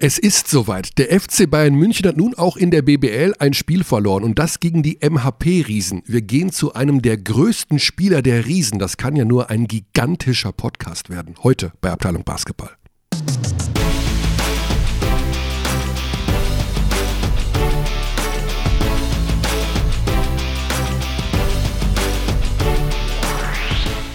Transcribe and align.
Es 0.00 0.16
ist 0.16 0.46
soweit. 0.46 0.96
Der 0.98 1.08
FC 1.20 1.50
Bayern 1.50 1.74
München 1.74 2.06
hat 2.06 2.16
nun 2.16 2.32
auch 2.34 2.56
in 2.56 2.70
der 2.70 2.82
BBL 2.82 3.34
ein 3.40 3.52
Spiel 3.52 3.82
verloren 3.82 4.22
und 4.22 4.38
das 4.38 4.60
gegen 4.60 4.84
die 4.84 5.00
MHP-Riesen. 5.02 6.04
Wir 6.06 6.22
gehen 6.22 6.52
zu 6.52 6.72
einem 6.72 7.02
der 7.02 7.16
größten 7.16 7.80
Spieler 7.80 8.22
der 8.22 8.46
Riesen. 8.46 8.78
Das 8.78 8.96
kann 8.96 9.16
ja 9.16 9.24
nur 9.24 9.50
ein 9.50 9.66
gigantischer 9.66 10.52
Podcast 10.52 11.10
werden. 11.10 11.34
Heute 11.42 11.72
bei 11.80 11.90
Abteilung 11.90 12.22
Basketball. 12.22 12.70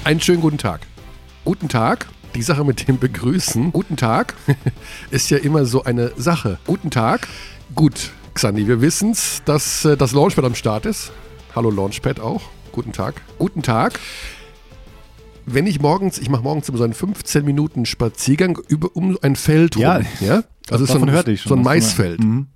Einen 0.06 0.22
schönen 0.22 0.40
guten 0.40 0.58
Tag. 0.58 0.88
Guten 1.44 1.68
Tag. 1.68 2.08
Die 2.36 2.42
Sache 2.42 2.64
mit 2.64 2.88
dem 2.88 2.98
Begrüßen. 2.98 3.72
Guten 3.72 3.96
Tag 3.96 4.34
ist 5.12 5.30
ja 5.30 5.38
immer 5.38 5.66
so 5.66 5.84
eine 5.84 6.12
Sache. 6.18 6.58
Guten 6.66 6.90
Tag. 6.90 7.28
Gut, 7.76 8.12
Xandi, 8.34 8.68
wir 8.68 8.82
wissen 8.82 9.12
es, 9.12 9.44
dass 9.46 9.86
äh, 9.86 9.96
das 9.96 10.14
Launchpad 10.14 10.44
am 10.44 10.56
Start 10.56 10.88
ist. 10.88 11.12
Hallo 11.56 11.70
Launchpad 11.70 12.20
auch. 12.20 12.42
Guten 12.72 12.92
Tag. 12.92 13.22
Guten 13.38 13.62
Tag. 13.62 14.00
Wenn 15.46 15.68
ich 15.68 15.80
morgens, 15.80 16.18
ich 16.18 16.30
mache 16.30 16.42
morgens 16.42 16.70
immer 16.70 16.80
so 16.80 16.84
einen 16.86 16.94
15 16.94 17.46
Minuten 17.46 17.86
Spaziergang 17.86 18.58
über, 18.68 18.90
um 18.96 19.16
ein 19.22 19.36
Feld 19.36 19.76
rum. 19.76 19.84
Ja, 19.84 20.02
ja? 20.20 20.44
Also 20.72 20.86
so 20.86 20.94
davon 20.94 21.10
ein, 21.10 21.16
hörte 21.16 21.32
ich 21.32 21.42
schon 21.42 21.50
so 21.50 21.56
ein. 21.56 21.62
Maisfeld. 21.62 22.20
Mhm. 22.24 22.48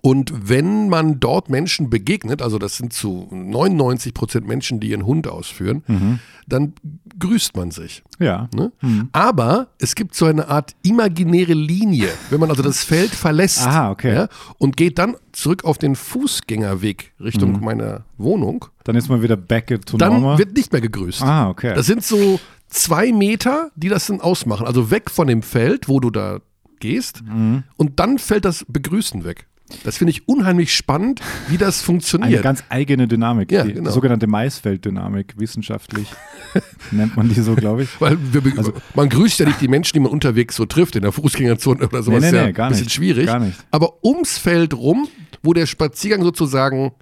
Und 0.00 0.48
wenn 0.48 0.88
man 0.88 1.20
dort 1.20 1.50
Menschen 1.50 1.90
begegnet, 1.90 2.40
also 2.42 2.58
das 2.58 2.76
sind 2.76 2.92
zu 2.92 3.28
99 3.30 4.14
Prozent 4.14 4.46
Menschen, 4.48 4.80
die 4.80 4.88
ihren 4.90 5.04
Hund 5.06 5.28
ausführen, 5.28 5.84
Mhm. 5.86 6.18
dann 6.48 6.72
grüßt 7.18 7.56
man 7.56 7.70
sich. 7.70 8.02
Ja. 8.18 8.48
Ne? 8.54 8.72
Aber 9.12 9.68
es 9.78 9.94
gibt 9.94 10.14
so 10.14 10.26
eine 10.26 10.48
Art 10.48 10.74
imaginäre 10.82 11.52
Linie, 11.52 12.08
wenn 12.30 12.40
man 12.40 12.50
also 12.50 12.62
das 12.62 12.82
Feld 12.84 13.10
verlässt 13.10 13.66
Aha, 13.66 13.90
okay. 13.90 14.14
ja, 14.14 14.28
und 14.58 14.76
geht 14.76 14.98
dann 14.98 15.14
zurück 15.32 15.64
auf 15.64 15.78
den 15.78 15.94
Fußgängerweg 15.94 17.12
Richtung 17.20 17.60
meiner 17.64 18.04
Wohnung, 18.18 18.64
Dann 18.84 18.96
ist 18.96 19.08
man 19.08 19.22
wieder 19.22 19.36
back 19.36 19.68
to 19.86 19.96
dann 19.98 20.14
normal. 20.14 20.38
wird 20.38 20.54
nicht 20.56 20.72
mehr 20.72 20.80
gegrüßt. 20.80 21.22
ah, 21.22 21.48
okay. 21.48 21.74
Das 21.74 21.86
sind 21.86 22.02
so 22.02 22.40
zwei 22.68 23.12
Meter, 23.12 23.70
die 23.76 23.88
das 23.88 24.06
dann 24.06 24.20
ausmachen. 24.20 24.66
Also 24.66 24.90
weg 24.90 25.10
von 25.10 25.26
dem 25.28 25.42
Feld, 25.42 25.88
wo 25.88 26.00
du 26.00 26.10
da 26.10 26.38
gehst, 26.80 27.22
Mhm. 27.24 27.62
und 27.76 28.00
dann 28.00 28.18
fällt 28.18 28.44
das 28.44 28.64
Begrüßen 28.68 29.24
weg. 29.24 29.46
Das 29.84 29.96
finde 29.96 30.10
ich 30.10 30.28
unheimlich 30.28 30.74
spannend, 30.74 31.20
wie 31.48 31.56
das 31.56 31.78
eine 31.80 31.84
funktioniert. 31.86 32.42
ganz 32.42 32.62
eigene 32.68 33.08
Dynamik. 33.08 33.50
Ja, 33.50 33.64
die 33.64 33.72
genau. 33.72 33.90
sogenannte 33.90 34.26
Maisfelddynamik, 34.26 35.34
wissenschaftlich 35.38 36.08
nennt 36.90 37.16
man 37.16 37.28
die 37.30 37.40
so, 37.40 37.54
glaube 37.54 37.84
ich. 37.84 38.00
Weil 38.00 38.18
wir, 38.20 38.42
Also- 38.58 38.74
man 38.94 39.08
grüßt 39.08 39.38
ja 39.40 39.46
nicht 39.46 39.60
die 39.62 39.68
Menschen, 39.68 39.94
die 39.94 40.00
man 40.00 40.12
unterwegs 40.12 40.56
so 40.56 40.66
trifft, 40.66 40.94
in 40.96 41.02
der 41.02 41.12
Fußgängerzone 41.12 41.86
oder 41.88 42.02
sowas. 42.02 42.20
Nee, 42.20 42.26
ist 42.26 42.32
nee, 42.32 42.38
ja 42.38 42.46
nee, 42.46 42.52
gar 42.52 42.66
ein 42.66 42.70
bisschen 42.72 42.84
nicht. 42.84 42.94
schwierig. 42.94 43.26
Gar 43.26 43.38
nicht. 43.40 43.58
Aber 43.70 44.04
ums 44.04 44.36
Feld 44.36 44.74
rum, 44.74 45.08
wo 45.42 45.54
der 45.54 45.64
Spaziergang 45.66 46.22
sozusagen 46.22 46.92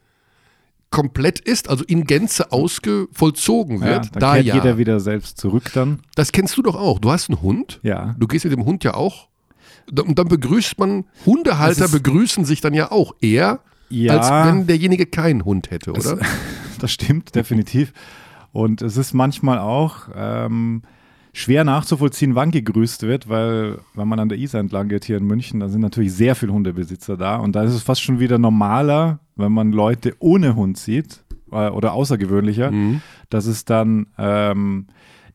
komplett 0.91 1.39
ist, 1.39 1.69
also 1.71 1.85
in 1.85 2.05
Gänze 2.05 2.51
ausge 2.53 3.07
vollzogen 3.13 3.81
Ja, 3.81 3.87
wird, 3.87 4.05
dann 4.15 4.21
da 4.21 4.35
kehrt 4.35 4.47
ja. 4.47 4.55
jeder 4.57 4.79
wieder 4.79 5.01
selbst 5.01 5.39
zurück 5.39 5.71
dann. 5.73 6.01
Das 6.17 6.33
kennst 6.33 6.57
du 6.57 6.63
doch 6.63 6.75
auch. 6.75 6.99
Du 6.99 7.11
hast 7.13 7.31
einen 7.31 7.41
Hund. 7.43 7.81
Ja. 7.83 8.15
Du 8.19 8.27
gehst 8.27 8.45
mit 8.45 8.53
dem 8.53 8.65
Hund 8.65 8.83
ja 8.85 8.95
auch. 8.95 9.29
Und 9.99 10.19
dann 10.19 10.29
begrüßt 10.29 10.79
man, 10.79 11.05
Hundehalter 11.27 11.89
begrüßen 11.89 12.45
sich 12.45 12.61
dann 12.61 12.75
ja 12.75 12.91
auch 12.93 13.15
eher, 13.21 13.61
Ja. 13.89 14.17
als 14.19 14.31
wenn 14.49 14.67
derjenige 14.67 15.07
keinen 15.07 15.45
Hund 15.45 15.71
hätte, 15.71 15.93
oder? 15.93 16.19
Das 16.79 16.91
stimmt, 16.93 17.35
definitiv. 17.35 17.93
Und 18.53 18.81
es 18.81 18.97
ist 18.97 19.13
manchmal 19.13 19.59
auch 19.59 20.09
ähm, 20.17 20.83
schwer 21.35 21.63
nachzuvollziehen, 21.65 22.35
wann 22.35 22.51
gegrüßt 22.51 23.03
wird, 23.03 23.29
weil 23.29 23.79
wenn 23.95 24.09
man 24.09 24.19
an 24.19 24.29
der 24.31 24.39
Isar 24.39 24.61
entlang 24.61 24.89
geht 24.89 25.05
hier 25.05 25.19
in 25.19 25.25
München, 25.27 25.61
da 25.61 25.69
sind 25.69 25.83
natürlich 25.83 26.13
sehr 26.15 26.35
viele 26.35 26.53
Hundebesitzer 26.53 27.17
da. 27.19 27.37
Und 27.37 27.55
da 27.55 27.65
ist 27.65 27.75
es 27.75 27.83
fast 27.83 28.01
schon 28.03 28.19
wieder 28.19 28.39
normaler, 28.39 29.21
wenn 29.37 29.53
man 29.53 29.73
Leute 29.73 30.15
ohne 30.21 30.57
Hund 30.57 30.79
sieht 30.79 31.23
äh, 31.53 31.69
oder 31.69 31.93
außergewöhnlicher, 31.93 32.71
Mhm. 32.71 33.03
dass 33.29 33.45
es 33.47 33.65
dann 33.67 34.07
ähm, 34.19 34.87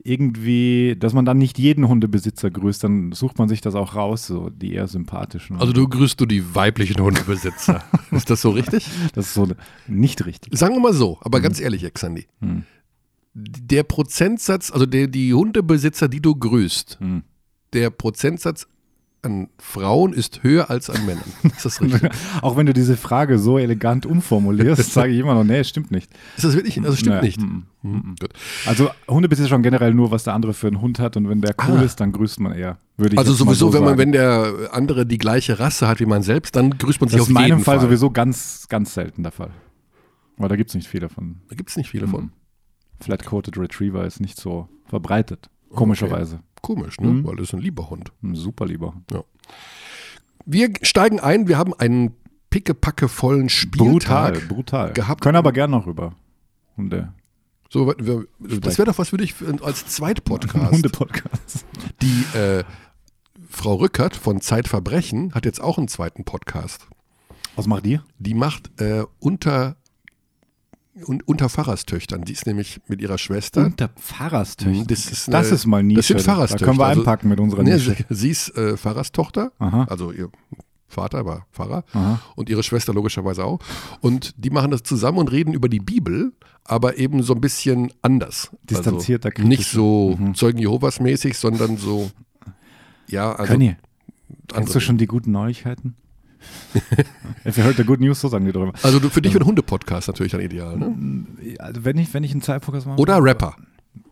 irgendwie, 0.06 0.96
dass 0.98 1.14
man 1.14 1.26
dann 1.26 1.38
nicht 1.40 1.58
jeden 1.58 1.88
Hundebesitzer 1.88 2.52
grüßt, 2.52 2.84
dann 2.84 3.12
sucht 3.12 3.40
man 3.40 3.50
sich 3.50 3.62
das 3.62 3.74
auch 3.74 3.96
raus, 3.96 4.28
so 4.28 4.50
die 4.50 4.74
eher 4.74 4.88
sympathischen. 4.88 5.58
Also 5.58 5.74
du 5.74 5.88
grüßt 5.88 6.22
du 6.22 6.26
die 6.26 6.54
weiblichen 6.56 7.02
Hundebesitzer. 7.02 7.84
ist 8.12 8.30
das 8.30 8.42
so 8.42 8.52
richtig? 8.52 8.88
das 9.14 9.28
ist 9.28 9.34
so 9.34 9.48
nicht 9.88 10.26
richtig. 10.26 10.58
Sagen 10.58 10.76
wir 10.76 10.80
mal 10.80 10.94
so, 10.94 11.18
aber 11.22 11.42
ganz 11.42 11.60
ehrlich, 11.60 11.84
Exandi. 11.84 12.28
Hm. 12.40 12.64
Der 13.34 13.84
Prozentsatz, 13.84 14.72
also 14.72 14.86
der, 14.86 15.08
die 15.08 15.34
Hundebesitzer, 15.34 16.08
die 16.08 16.22
du 16.22 16.36
grüßt, 16.36 17.00
Hm. 17.00 17.24
der 17.74 17.90
Prozentsatz 17.90 18.68
an 19.26 19.50
Frauen 19.58 20.14
ist 20.14 20.44
höher 20.44 20.70
als 20.70 20.90
an 20.90 21.06
Männern. 21.06 21.24
Ist 21.44 21.66
das 21.66 21.82
richtig? 21.82 22.10
Auch 22.42 22.56
wenn 22.58 22.66
du 22.66 22.74
diese 22.74 22.96
Frage 22.96 23.40
so 23.40 23.58
elegant 23.58 24.06
umformulierst, 24.06 24.94
sage 24.94 25.12
ich 25.14 25.20
immer 25.20 25.34
noch, 25.34 25.44
nee, 25.44 25.64
stimmt 25.64 25.92
nicht. 25.92 26.10
Ist 26.38 26.46
das 26.46 26.56
wirklich? 26.56 26.80
Also 26.82 26.96
stimmt 26.96 27.16
Nee, 27.22 27.28
nicht. 27.28 27.42
mm, 27.42 27.44
mm. 27.44 27.64
Hm, 27.84 28.16
gut. 28.20 28.30
Also 28.66 28.90
Hundebesitzer 29.08 29.50
schon 29.50 29.64
generell 29.64 29.94
nur, 29.94 30.12
was 30.12 30.24
der 30.24 30.34
andere 30.34 30.54
für 30.54 30.68
einen 30.68 30.80
Hund 30.82 31.00
hat 31.00 31.18
und 31.18 31.28
wenn 31.28 31.42
der 31.42 31.56
cool 31.68 31.80
Ah. 31.80 31.82
ist, 31.84 32.00
dann 32.00 32.12
grüßt 32.12 32.40
man 32.40 32.54
eher. 32.54 32.78
Würde 32.98 33.16
ich 33.16 33.20
Also 33.20 33.34
sowieso, 33.34 33.68
so 33.68 33.74
wenn 33.74 33.82
man, 33.82 33.90
sagen. 33.90 34.00
wenn 34.00 34.12
der 34.12 34.70
andere 34.72 35.06
die 35.06 35.18
gleiche 35.18 35.60
Rasse 35.60 35.88
hat 35.88 36.00
wie 36.00 36.06
man 36.06 36.22
selbst, 36.24 36.56
dann 36.56 36.78
grüßt 36.78 37.02
man 37.02 37.10
sich 37.10 37.18
Das 37.18 37.24
auf 37.24 37.28
ist 37.28 37.30
in 37.30 37.34
meinem 37.34 37.46
jeden 37.46 37.64
Fall, 37.64 37.78
Fall. 37.80 37.88
sowieso 37.88 38.12
ganz, 38.12 38.68
ganz 38.70 38.94
selten 38.94 39.24
der 39.24 39.32
Fall. 39.32 39.52
Weil 40.38 40.50
da 40.50 40.56
gibt 40.56 40.70
es 40.70 40.76
nicht 40.76 40.88
viele 40.88 41.10
von. 41.10 41.38
Da 41.50 41.56
gibt 41.56 41.70
es 41.70 41.78
nicht 41.78 41.90
viele 41.90 42.08
von. 42.08 42.32
Flat-Coated 43.02 43.58
Retriever 43.58 44.06
ist 44.06 44.20
nicht 44.22 44.38
so 44.40 44.70
verbreitet. 44.86 45.50
Komischerweise. 45.76 46.40
Komisch, 46.62 47.00
ne? 47.00 47.08
Mhm. 47.08 47.26
Weil 47.26 47.36
das 47.36 47.50
ist 47.50 47.54
ein 47.54 47.62
lieber 47.62 47.90
Hund. 47.90 48.12
Ein 48.24 48.36
super 48.36 48.66
lieber. 48.66 48.94
Wir 50.46 50.74
steigen 50.82 51.20
ein, 51.20 51.48
wir 51.48 51.58
haben 51.58 51.74
einen 51.74 52.16
pickepackevollen 52.50 53.48
Brutal, 53.48 54.36
Spieltag 54.36 54.48
brutal. 54.48 54.94
gehabt. 54.94 55.22
Können 55.22 55.36
aber 55.36 55.52
gern 55.52 55.72
noch 55.72 55.88
über 55.88 56.14
Hunde. 56.78 57.14
So, 57.70 57.88
wir, 57.88 58.26
das 58.40 58.78
wäre 58.78 58.86
doch 58.86 58.98
was 58.98 59.10
für 59.10 59.18
dich 59.18 59.36
als 59.62 59.86
Zweitpodcast. 59.88 60.72
Hunde-Podcasts. 60.72 61.66
Die 62.02 62.38
äh, 62.38 62.64
Frau 63.50 63.76
Rückert 63.76 64.16
von 64.16 64.40
Zeitverbrechen 64.40 65.34
hat 65.34 65.46
jetzt 65.46 65.62
auch 65.62 65.78
einen 65.78 65.88
zweiten 65.88 66.24
Podcast. 66.24 66.88
Was 67.56 67.68
macht 67.68 67.86
ihr? 67.86 68.04
Die 68.20 68.34
macht 68.34 68.80
äh, 68.82 69.04
unter, 69.20 69.78
un, 71.08 71.22
unter 71.26 71.50
Pfarrerstöchtern. 71.50 72.22
Die 72.24 72.34
ist 72.34 72.46
nämlich 72.46 72.80
mit 72.88 73.02
ihrer 73.02 73.18
Schwester. 73.18 73.66
Unter 73.66 73.90
Pfarrerstöchter. 73.90 74.80
Mhm, 74.84 74.88
das 74.88 75.06
ist 75.12 75.28
das 75.28 75.48
eine- 75.48 75.56
ist 75.56 75.66
mal 75.66 75.84
Nische. 75.84 75.98
das 75.98 76.08
sind 76.08 76.20
Da 76.20 76.24
Pfarrerstöchter. 76.24 76.66
können 76.66 76.80
wir 76.80 76.86
Also- 76.86 77.02
einpacken 77.02 77.30
mit 77.30 77.40
unserer 77.40 77.64
Nische. 77.64 77.96
sie, 78.10 78.16
sie 78.16 78.30
ist 78.30 78.50
äh, 78.58 78.78
Pfarrerstochter, 78.78 79.52
Aha. 79.60 79.86
also 79.90 80.12
ihr 80.12 80.30
Vater 80.88 81.26
war 81.26 81.46
Pfarrer 81.52 81.84
Aha. 81.94 82.22
und 82.36 82.50
ihre 82.50 82.64
Schwester 82.64 82.94
logischerweise 82.94 83.44
auch. 83.44 83.60
Und 84.02 84.34
die 84.38 84.50
machen 84.50 84.72
das 84.72 84.84
zusammen 84.84 85.18
und 85.18 85.32
reden 85.32 85.54
über 85.54 85.68
die 85.68 85.80
Bibel, 85.80 86.32
aber 86.64 86.98
eben 86.98 87.22
so 87.24 87.34
ein 87.34 87.42
bisschen 87.42 87.92
anders. 88.02 88.50
Distanzierter, 88.64 89.32
also 89.36 89.48
nicht 89.48 89.70
so 89.70 90.16
Mhm. 90.18 90.36
Zeugen 90.36 90.60
Jehovas 90.60 91.00
mäßig, 91.02 91.38
sondern 91.38 91.78
so, 91.78 92.12
ja, 93.08 93.34
also 93.34 93.52
Können 93.52 93.62
ihr? 93.62 93.78
Kennst 94.48 94.74
du 94.76 94.80
schon 94.80 94.98
die 94.98 95.08
guten 95.08 95.32
Neuigkeiten? 95.32 95.96
If 97.46 97.58
you 97.58 97.64
heard 97.64 97.78
the 97.78 97.84
good 97.84 98.00
news, 98.02 98.20
so 98.20 98.28
sagen 98.28 98.46
die 98.46 98.52
darüber. 98.52 98.74
Also 98.84 99.00
du, 99.00 99.10
für 99.10 99.22
dich 99.22 99.34
wäre 99.34 99.44
ein 99.44 99.48
Hundepodcast 99.48 100.08
natürlich 100.10 100.32
dann 100.34 100.42
ideal, 100.42 100.78
ne? 100.78 101.26
Also 101.60 101.86
wenn 101.86 101.98
ich, 101.98 102.14
wenn 102.14 102.24
ich 102.24 102.32
einen 102.32 102.42
Zeitpodcast 102.42 102.86
mache. 102.88 103.00
Oder 103.00 103.24
Rapper. 103.24 103.56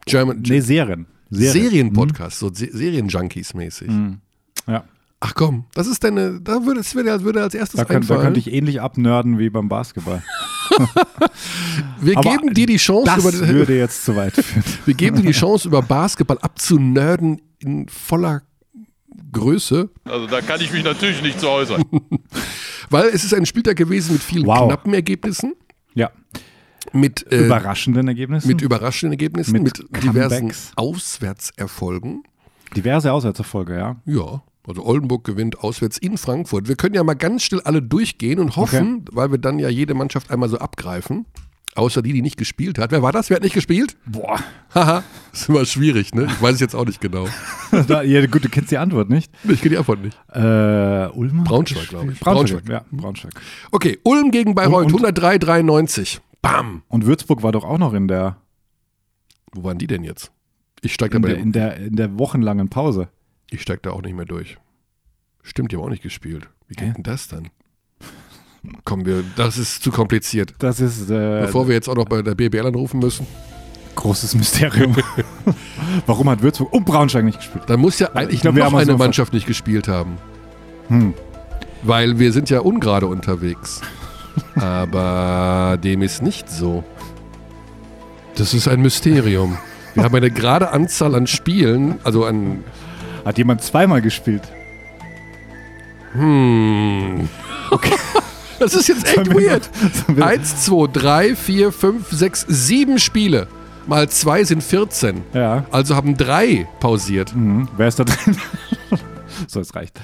German, 0.06 0.42
Nee, 0.48 0.60
Serien. 0.62 1.06
Serienpodcast, 1.30 2.40
so 2.40 2.54
Se 2.54 2.70
Serienjunkies 2.72 3.54
mäßig. 3.54 3.90
Mhm. 3.90 4.20
Ja. 4.68 4.84
Ach 5.20 5.34
komm, 5.36 5.66
das 5.74 5.88
ist 5.88 6.04
deine, 6.04 6.42
da 6.42 6.66
würde 6.66 6.82
es 6.82 6.94
würde, 6.96 7.24
würde 7.24 7.42
als 7.42 7.54
erstes 7.56 7.78
Da, 7.80 7.86
könnt, 7.86 8.10
da 8.10 8.14
einfallen. 8.16 8.34
könnte 8.34 8.40
ich 8.42 8.54
ähnlich 8.54 8.82
abnörden 8.82 9.40
wie 9.40 9.50
beim 9.50 9.70
Basketball. 9.70 10.22
wir 12.02 12.18
Aber 12.18 12.30
geben 12.30 12.54
dir 12.54 12.66
die 12.66 12.78
Chance, 12.78 13.06
Das 13.16 13.24
über, 13.40 13.48
würde 13.48 13.78
jetzt 13.78 14.04
zu 14.06 14.16
weit 14.16 14.34
führen. 14.34 14.64
wir 14.86 14.94
geben 14.94 15.16
dir 15.18 15.24
die 15.24 15.32
Chance, 15.32 15.68
über 15.68 15.82
Basketball 15.82 16.38
abzunörden 16.40 17.42
in 17.60 17.88
voller 17.88 18.42
Größe, 19.34 19.90
Also 20.06 20.28
da 20.28 20.42
kann 20.42 20.62
ich 20.62 20.72
mich 20.72 20.84
natürlich 20.84 21.22
nicht 21.22 21.40
zu 21.40 21.50
äußern. 21.50 21.84
weil 22.90 23.08
es 23.08 23.24
ist 23.24 23.34
ein 23.34 23.46
Spieltag 23.46 23.76
gewesen 23.76 24.14
mit 24.14 24.22
vielen 24.24 24.46
Wow. 24.46 24.68
knappen 24.68 24.94
Ergebnissen, 24.94 25.54
Ja. 25.94 26.12
mit, 26.94 27.30
äh, 27.32 27.46
Überraschenden 27.46 28.08
Ergebnissen. 28.08 28.48
mit 28.48 28.62
überraschenden 28.62 29.14
Ergebnissen, 29.14 29.52
mit, 29.62 29.64
Mit 29.92 30.04
diversen. 30.04 30.52
Auswärtserfolgen. 30.76 32.24
Diverse 32.76 33.12
Auswärtserfolge, 33.12 33.78
ja. 33.78 33.96
Ja, 34.06 34.42
also 34.68 34.86
Oldenburg 34.86 35.24
gewinnt 35.24 35.60
auswärts 35.60 35.98
in 35.98 36.18
Frankfurt. 36.18 36.68
Wir 36.68 36.76
können 36.76 36.96
ja 36.96 37.04
mal 37.04 37.14
ganz 37.16 37.44
schnell 37.44 37.62
alle 37.62 37.82
durchgehen 37.82 38.40
und 38.40 38.56
hoffen, 38.56 39.06
weil 39.12 39.32
wir 39.32 39.38
dann 39.38 39.60
ja 39.60 39.70
jede 39.70 39.94
Mannschaft 39.94 40.32
einmal 40.32 40.50
so 40.50 40.58
abgreifen. 40.58 41.26
Außer 41.76 42.04
die, 42.04 42.14
die 42.14 42.22
nicht 42.22 42.38
gespielt 42.38 42.78
hat. 42.78 42.92
Wer 42.92 43.02
war 43.02 43.12
das? 43.12 43.30
Wer 43.32 43.36
hat 43.38 43.44
nicht 43.44 43.56
gespielt? 43.56 43.98
Boah. 44.06 44.40
Haha, 44.76 45.04
ist 45.32 45.50
immer 45.50 45.66
schwierig, 45.66 46.14
ne? 46.14 46.26
Ich 46.26 46.40
weiß 46.42 46.54
es 46.56 46.60
jetzt 46.60 46.76
auch 46.76 46.86
nicht 46.86 47.02
genau. 47.02 47.28
Da, 47.88 48.04
ja, 48.04 48.24
gut, 48.28 48.46
du 48.46 48.50
kennst 48.50 48.70
die 48.70 48.78
Antwort 48.78 49.10
nicht. 49.10 49.32
Ich 49.50 49.60
kenne 49.62 49.72
die 49.72 49.78
Antwort 49.80 50.00
nicht. 50.04 50.16
Äh, 50.32 51.08
Ulm? 51.08 51.44
Braunschweig, 51.44 51.88
glaube 51.90 52.12
ich. 52.12 52.20
Braunschweig, 52.20 52.66
Braunschweig. 52.66 52.70
ja, 52.70 52.86
Braunschweig. 52.98 53.34
Okay, 53.72 53.98
Ulm 54.04 54.30
gegen 54.30 54.54
Bayreuth, 54.54 54.86
Und- 54.94 55.04
und- 55.04 55.18
103,93. 55.18 56.20
Bam! 56.44 56.84
Und 56.90 57.08
Würzburg 57.08 57.42
war 57.42 57.52
doch 57.52 57.64
auch 57.64 57.80
noch 57.80 57.94
in 57.96 58.08
der, 58.08 58.38
Wo 59.54 59.64
waren 59.64 59.80
die 59.80 59.88
denn 59.88 60.04
jetzt? 60.04 60.32
Ich 60.82 60.94
steig 60.94 61.10
da, 61.12 61.16
in 61.18 61.22
bei 61.24 61.30
der, 61.30 61.38
in 61.40 61.52
der, 61.54 61.78
in 61.78 61.96
der 61.96 62.20
wochenlangen 62.20 62.70
Pause. 62.70 63.08
ich 63.50 63.62
steig 63.64 63.82
da 63.82 63.92
auch 63.92 64.02
nicht 64.04 64.16
mehr 64.16 64.26
durch. 64.26 64.58
Stimmt, 65.42 65.72
die 65.72 65.78
haben 65.78 65.84
auch 65.84 65.90
nicht 65.90 66.04
gespielt. 66.04 66.48
Wie 66.68 66.76
geht 66.76 66.96
denn 66.98 67.04
das 67.04 67.28
dann? 67.28 67.50
Kommen 68.86 69.06
wir, 69.06 69.24
das 69.36 69.58
ist 69.58 69.84
zu 69.84 69.92
kompliziert. 69.92 70.54
Das 70.60 70.80
ist 70.80 71.10
äh, 71.10 71.42
Bevor 71.42 71.68
wir 71.68 71.76
jetzt 71.76 71.90
auch 71.90 71.96
noch 71.96 72.06
bei 72.06 72.22
der 72.22 72.34
BBL 72.34 72.66
anrufen 72.66 73.00
müssen, 73.00 73.28
großes 73.96 74.36
Mysterium. 74.36 74.96
Warum 76.06 76.30
hat 76.30 76.42
Würzburg 76.42 76.72
und 76.72 76.86
Braunschweig 76.86 77.26
nicht 77.26 77.40
gespielt? 77.40 77.66
dann 77.68 77.80
muss 77.80 78.00
ja 78.00 78.12
eigentlich 78.14 78.42
glaub, 78.42 78.54
noch 78.54 78.60
wir 78.60 78.66
haben 78.66 78.76
eine 78.76 78.94
so 78.94 78.98
Mannschaft 78.98 79.34
nicht 79.34 79.48
gespielt 79.48 79.88
haben. 79.88 80.18
Hm. 80.88 81.14
Weil 81.84 82.20
wir 82.20 82.32
sind 82.32 82.50
ja 82.50 82.62
ungerade 82.62 83.08
unterwegs. 83.08 83.82
Aber 84.56 85.78
dem 85.84 86.02
ist 86.02 86.22
nicht 86.22 86.50
so. 86.50 86.84
Das 88.36 88.54
ist 88.54 88.68
ein 88.68 88.82
Mysterium. 88.82 89.58
Wir 89.94 90.04
haben 90.04 90.16
eine 90.16 90.32
gerade 90.32 90.72
Anzahl 90.72 91.16
an 91.16 91.28
Spielen, 91.28 92.00
also 92.04 92.26
an. 92.26 92.64
Hat 93.26 93.38
jemand 93.38 93.62
zweimal 93.62 94.02
gespielt? 94.02 94.44
Hm. 96.14 97.30
Okay. 97.72 97.96
Das 98.60 98.74
ist 98.74 98.88
jetzt 98.88 99.06
echt 99.06 99.34
weird. 99.34 99.70
Eins, 100.22 100.66
zwei, 100.66 100.88
drei, 100.88 101.36
vier, 101.36 101.72
fünf, 101.72 102.10
sechs, 102.12 102.46
sieben 102.48 103.00
Spiele. 103.00 103.48
Mal 103.88 104.10
zwei 104.10 104.44
sind 104.44 104.64
14. 104.64 105.24
Ja. 105.34 105.66
Also 105.72 105.96
haben 105.96 106.16
drei 106.16 106.68
pausiert. 106.80 107.36
Mhm. 107.36 107.68
Wer 107.76 107.88
ist 107.88 108.00
da 108.00 108.06
drin? 108.06 108.38
so, 109.48 109.60
es 109.60 109.76
reicht. 109.76 110.00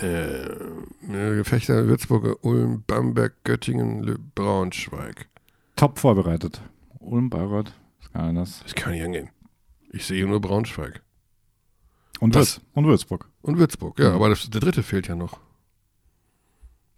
Äh, 0.00 0.48
Gefechter, 1.36 1.86
Würzburger, 1.86 2.34
Ulm, 2.44 2.82
Bamberg, 2.86 3.34
Göttingen, 3.44 4.32
Braunschweig. 4.34 5.28
Top 5.76 5.98
vorbereitet. 5.98 6.60
Ulm, 6.98 7.30
Bayreuth, 7.30 7.72
ist 8.00 8.12
gar 8.12 8.32
nicht 8.32 8.40
das. 8.40 8.62
Das 8.64 8.74
kann 8.74 8.92
nicht 8.92 9.04
angehen. 9.04 9.30
Ich 9.92 10.04
sehe 10.06 10.26
nur 10.26 10.40
Braunschweig. 10.40 11.02
Und, 12.20 12.34
Was? 12.34 12.56
Würz 12.56 12.60
und 12.74 12.86
Würzburg. 12.86 13.28
Und 13.42 13.58
Würzburg, 13.58 13.98
ja, 13.98 14.12
aber 14.14 14.28
das, 14.28 14.48
der 14.48 14.60
dritte 14.60 14.82
fehlt 14.82 15.08
ja 15.08 15.14
noch. 15.14 15.38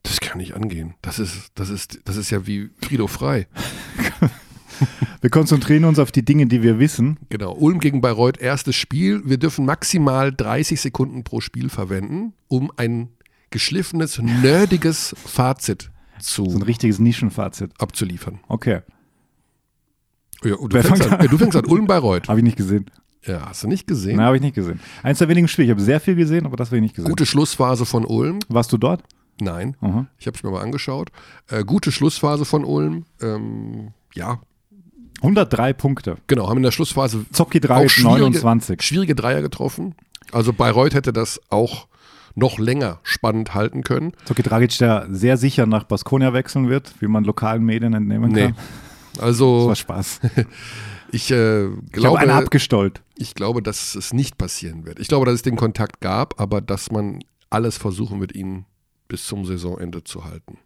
Das 0.04 0.20
kann 0.20 0.38
nicht 0.38 0.54
angehen. 0.54 0.94
Das 1.02 1.18
ist, 1.18 1.50
das 1.56 1.70
ist, 1.70 2.00
das 2.04 2.16
ist 2.16 2.30
ja 2.30 2.46
wie 2.46 2.70
Frido 2.80 3.08
Frei. 3.08 3.46
Wir 5.20 5.30
konzentrieren 5.30 5.84
uns 5.84 5.98
auf 6.00 6.10
die 6.10 6.24
Dinge, 6.24 6.46
die 6.46 6.62
wir 6.62 6.80
wissen. 6.80 7.18
Genau. 7.28 7.54
Ulm 7.54 7.78
gegen 7.78 8.00
Bayreuth, 8.00 8.38
erstes 8.38 8.74
Spiel. 8.74 9.22
Wir 9.24 9.38
dürfen 9.38 9.64
maximal 9.64 10.32
30 10.32 10.80
Sekunden 10.80 11.22
pro 11.22 11.40
Spiel 11.40 11.68
verwenden, 11.70 12.32
um 12.48 12.72
ein 12.76 13.08
geschliffenes, 13.50 14.18
nerdiges 14.18 15.14
Fazit 15.24 15.92
So 16.18 16.42
ein 16.44 16.50
zu 16.50 16.58
richtiges 16.58 16.98
Nischenfazit. 16.98 17.70
abzuliefern. 17.78 18.40
Okay, 18.48 18.80
Ja, 20.42 20.56
und 20.56 20.72
du, 20.74 20.82
fängst 20.82 21.02
an, 21.06 21.20
ja, 21.22 21.28
du 21.28 21.38
fängst 21.38 21.56
an, 21.56 21.64
Ulm 21.68 21.86
Bayreuth. 21.86 22.28
habe 22.28 22.40
ich 22.40 22.44
nicht 22.44 22.56
gesehen. 22.56 22.90
Ja, 23.24 23.46
hast 23.46 23.62
du 23.62 23.68
nicht 23.68 23.86
gesehen? 23.86 24.16
Nein, 24.16 24.26
habe 24.26 24.36
ich 24.36 24.42
nicht 24.42 24.56
gesehen. 24.56 24.80
Eins 25.04 25.18
der 25.18 25.28
wenigen 25.28 25.46
Spiele. 25.48 25.66
Ich 25.66 25.70
habe 25.70 25.80
sehr 25.80 26.00
viel 26.00 26.16
gesehen, 26.16 26.44
aber 26.46 26.56
das 26.56 26.68
habe 26.68 26.76
ich 26.78 26.82
nicht 26.82 26.96
gesehen. 26.96 27.08
Gute 27.08 27.24
Schlussphase 27.26 27.86
von 27.86 28.04
Ulm. 28.04 28.40
Warst 28.48 28.72
du 28.72 28.76
dort? 28.76 29.02
Nein, 29.40 29.76
Aha. 29.80 30.06
ich 30.18 30.26
habe 30.26 30.36
es 30.36 30.42
mir 30.42 30.50
mal 30.50 30.62
angeschaut. 30.62 31.10
Äh, 31.48 31.64
gute 31.64 31.90
Schlussphase 31.92 32.44
von 32.44 32.64
Ulm. 32.64 33.04
Ähm, 33.20 33.92
ja, 34.14 34.38
103 35.22 35.72
Punkte. 35.72 36.16
genau, 36.26 36.48
haben 36.48 36.58
in 36.58 36.62
der 36.64 36.70
Schlussphase 36.70 37.24
Zocki 37.32 37.58
auch 37.58 37.62
Dragic 37.62 37.90
schwierige, 37.90 38.20
29. 38.20 38.82
schwierige 38.82 39.14
Dreier 39.14 39.42
getroffen. 39.42 39.94
Also 40.32 40.52
Bayreuth 40.52 40.94
hätte 40.94 41.12
das 41.12 41.40
auch 41.50 41.86
noch 42.34 42.58
länger 42.58 42.98
spannend 43.04 43.54
halten 43.54 43.82
können. 43.84 44.12
Zocki 44.24 44.42
Dragic, 44.42 44.76
der 44.78 45.06
sehr 45.10 45.36
sicher 45.36 45.66
nach 45.66 45.84
Baskonia 45.84 46.32
wechseln 46.32 46.68
wird, 46.68 46.92
wie 47.00 47.06
man 47.06 47.24
lokalen 47.24 47.64
Medien 47.64 47.94
entnehmen 47.94 48.32
Nee. 48.32 48.46
kann. 48.46 48.56
Das 49.14 49.22
Also 49.24 49.68
war 49.68 49.76
Spaß. 49.76 50.20
ich 51.12 51.30
äh, 51.30 51.66
Ich 51.66 51.92
glaube, 51.92 52.18
einen 52.18 52.32
abgestollt. 52.32 53.02
ich 53.16 53.34
glaube, 53.34 53.62
dass 53.62 53.94
es 53.94 54.12
nicht 54.12 54.36
passieren 54.36 54.84
wird. 54.84 54.98
Ich 54.98 55.06
glaube, 55.08 55.26
dass 55.26 55.34
es 55.36 55.42
den 55.42 55.56
Kontakt 55.56 56.00
gab, 56.00 56.40
aber 56.40 56.60
dass 56.60 56.90
man 56.90 57.20
alles 57.50 57.76
versuchen 57.78 58.20
wird, 58.20 58.34
ihn 58.34 58.64
bis 59.08 59.26
zum 59.26 59.44
Saisonende 59.44 60.04
zu 60.04 60.24
halten. 60.24 60.58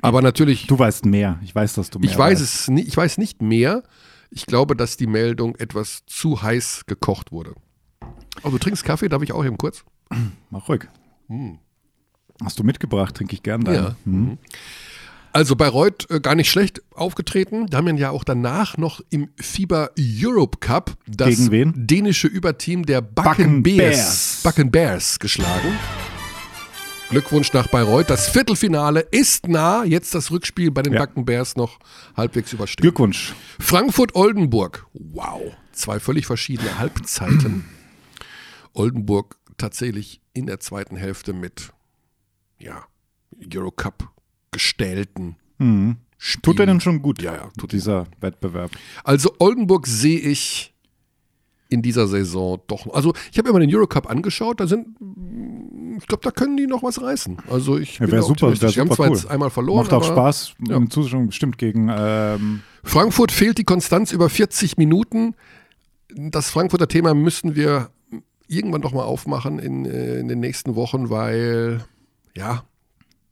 Aber 0.00 0.22
natürlich, 0.22 0.66
Du 0.66 0.78
weißt 0.78 1.04
mehr. 1.06 1.40
Ich 1.42 1.54
weiß, 1.54 1.74
dass 1.74 1.90
du 1.90 1.98
mehr 1.98 2.10
ich 2.10 2.16
weiß 2.16 2.40
weißt. 2.40 2.68
es, 2.68 2.86
ich 2.86 2.96
weiß 2.96 3.18
nicht 3.18 3.42
mehr. 3.42 3.82
Ich 4.30 4.46
glaube, 4.46 4.76
dass 4.76 4.96
die 4.96 5.06
Meldung 5.06 5.56
etwas 5.56 6.02
zu 6.06 6.42
heiß 6.42 6.84
gekocht 6.86 7.32
wurde. 7.32 7.54
Aber 8.42 8.50
du 8.52 8.58
trinkst 8.58 8.84
Kaffee, 8.84 9.08
darf 9.08 9.22
ich 9.22 9.32
auch 9.32 9.44
eben 9.44 9.58
kurz? 9.58 9.84
Mach 10.50 10.68
ruhig. 10.68 10.82
Hm. 11.28 11.58
Hast 12.44 12.58
du 12.58 12.62
mitgebracht? 12.64 13.16
Trinke 13.16 13.34
ich 13.34 13.42
gern 13.42 13.64
deinen. 13.64 13.84
Ja. 13.84 13.96
Mhm. 14.04 14.38
Also 15.32 15.56
Bayreuth 15.56 16.08
äh, 16.10 16.20
gar 16.20 16.34
nicht 16.34 16.50
schlecht 16.50 16.82
aufgetreten. 16.94 17.66
Da 17.66 17.78
haben 17.78 17.86
wir 17.86 17.94
ja 17.94 18.10
auch 18.10 18.24
danach 18.24 18.76
noch 18.76 19.00
im 19.10 19.28
FIBA 19.36 19.90
Europe 19.98 20.58
Cup 20.58 20.96
das 21.06 21.50
dänische 21.50 22.28
Überteam 22.28 22.86
der 22.86 23.02
Backen 23.02 23.24
Bakken 23.24 23.62
Bears, 23.62 23.78
Bears. 23.78 24.40
Bakken 24.44 24.70
Bears 24.70 25.18
geschlagen. 25.18 25.76
Glückwunsch 27.10 27.52
nach 27.54 27.68
Bayreuth. 27.68 28.10
Das 28.10 28.28
Viertelfinale 28.28 29.00
ist 29.00 29.48
nah. 29.48 29.82
Jetzt 29.84 30.14
das 30.14 30.30
Rückspiel 30.30 30.70
bei 30.70 30.82
den 30.82 30.92
Ja. 30.92 30.98
Backen 31.00 31.24
Bears 31.24 31.56
noch 31.56 31.78
halbwegs 32.16 32.52
überstehen. 32.52 32.82
Glückwunsch. 32.82 33.34
Frankfurt-Oldenburg. 33.58 34.86
Wow. 34.92 35.52
Zwei 35.72 36.00
völlig 36.00 36.26
verschiedene 36.26 36.78
Halbzeiten. 36.78 37.64
Oldenburg 38.74 39.36
tatsächlich 39.56 40.20
in 40.34 40.46
der 40.46 40.60
zweiten 40.60 40.96
Hälfte 40.96 41.32
mit 41.32 41.72
ja, 42.58 42.84
Eurocup 43.54 44.10
gestellten 44.50 45.36
Mhm. 45.60 45.96
Spielen. 46.20 46.42
Tut 46.42 46.60
er 46.60 46.66
denn 46.66 46.80
schon 46.80 47.00
gut, 47.02 47.20
Ja, 47.22 47.34
ja, 47.34 47.48
tut 47.58 47.72
dieser 47.72 48.06
Wettbewerb? 48.20 48.70
Also 49.04 49.34
Oldenburg 49.38 49.86
sehe 49.88 50.18
ich 50.20 50.72
in 51.68 51.80
dieser 51.82 52.06
Saison 52.08 52.60
doch. 52.68 52.92
Also 52.94 53.12
ich 53.32 53.38
habe 53.38 53.52
mal 53.52 53.58
den 53.60 53.74
Eurocup 53.74 54.08
angeschaut, 54.10 54.58
da 54.60 54.66
sind, 54.68 54.96
ich 55.98 56.06
glaube, 56.06 56.22
da 56.24 56.30
können 56.30 56.56
die 56.56 56.66
noch 56.66 56.82
was 56.82 57.00
reißen. 57.00 57.38
Also 57.50 57.78
ich 57.78 57.94
Ja, 57.98 58.06
bin 58.06 58.12
wär 58.12 58.20
da 58.20 58.26
super, 58.26 58.48
wär 58.48 58.70
Die 58.70 58.80
haben 58.80 58.88
super 58.88 58.94
zwar 58.96 59.08
cool. 59.10 59.16
jetzt 59.16 59.26
einmal 59.30 59.50
verloren, 59.50 59.82
Macht 59.84 59.92
auch 59.92 60.04
aber 60.04 60.12
Spaß. 60.14 60.54
ja. 60.68 60.76
Im 60.76 60.90
Zuschauer 60.90 61.26
bestimmt 61.26 61.58
gegen 61.58 61.90
ähm, 61.94 62.62
Frankfurt 62.84 63.32
fehlt 63.32 63.58
die 63.58 63.64
Konstanz 63.64 64.12
über 64.12 64.28
40 64.28 64.76
Minuten. 64.78 65.34
Das 66.14 66.50
Frankfurter 66.50 66.88
Thema 66.88 67.14
müssen 67.14 67.54
wir 67.54 67.90
irgendwann 68.46 68.80
doch 68.80 68.92
mal 68.92 69.02
aufmachen 69.04 69.58
in, 69.58 69.84
äh, 69.84 70.18
in 70.20 70.28
den 70.28 70.40
nächsten 70.40 70.74
Wochen, 70.74 71.10
weil 71.10 71.84
ja, 72.34 72.62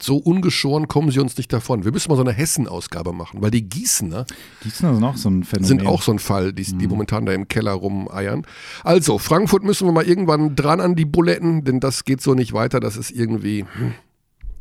so 0.00 0.16
ungeschoren 0.16 0.88
kommen 0.88 1.10
sie 1.10 1.20
uns 1.20 1.36
nicht 1.36 1.52
davon. 1.52 1.84
Wir 1.84 1.92
müssen 1.92 2.10
mal 2.10 2.16
so 2.16 2.22
eine 2.22 2.32
Hessen-Ausgabe 2.32 3.12
machen, 3.12 3.40
weil 3.40 3.50
die 3.50 3.68
Gießener 3.68 4.26
Gießen 4.62 4.94
ist 4.94 5.00
noch 5.00 5.16
so 5.16 5.30
ein 5.30 5.44
Phänomen. 5.44 5.66
sind 5.66 5.86
auch 5.86 6.02
so 6.02 6.12
ein 6.12 6.18
Fall, 6.18 6.52
die, 6.52 6.64
die 6.64 6.86
momentan 6.86 7.24
da 7.24 7.32
im 7.32 7.48
Keller 7.48 7.72
rumeiern. 7.72 8.46
Also, 8.84 9.18
Frankfurt 9.18 9.64
müssen 9.64 9.86
wir 9.86 9.92
mal 9.92 10.06
irgendwann 10.06 10.54
dran 10.54 10.80
an 10.80 10.96
die 10.96 11.06
Buletten, 11.06 11.64
denn 11.64 11.80
das 11.80 12.04
geht 12.04 12.20
so 12.20 12.34
nicht 12.34 12.52
weiter. 12.52 12.78
Das 12.78 12.96
ist 12.96 13.10
irgendwie, 13.10 13.64
hm, 13.76 13.94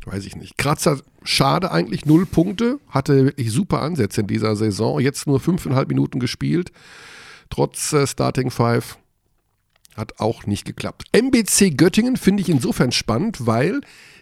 weiß 0.06 0.24
ich 0.24 0.36
nicht. 0.36 0.56
Kratzer, 0.56 1.00
schade 1.22 1.70
eigentlich, 1.70 2.06
null 2.06 2.24
Punkte. 2.24 2.78
Hatte 2.88 3.26
wirklich 3.26 3.52
super 3.52 3.82
Ansätze 3.82 4.22
in 4.22 4.26
dieser 4.26 4.56
Saison. 4.56 5.00
Jetzt 5.00 5.26
nur 5.26 5.40
fünfeinhalb 5.40 5.88
Minuten 5.88 6.18
gespielt. 6.18 6.72
Trotz 7.50 7.92
äh, 7.92 8.06
Starting 8.06 8.50
Five. 8.50 8.98
Hat 9.96 10.20
auch 10.20 10.46
nicht 10.46 10.66
geklappt. 10.66 11.04
MBC 11.12 11.76
Göttingen 11.76 12.16
finde 12.16 12.42
ich 12.42 12.50
insofern 12.50 12.92
spannend, 12.92 13.46
weil 13.46 13.80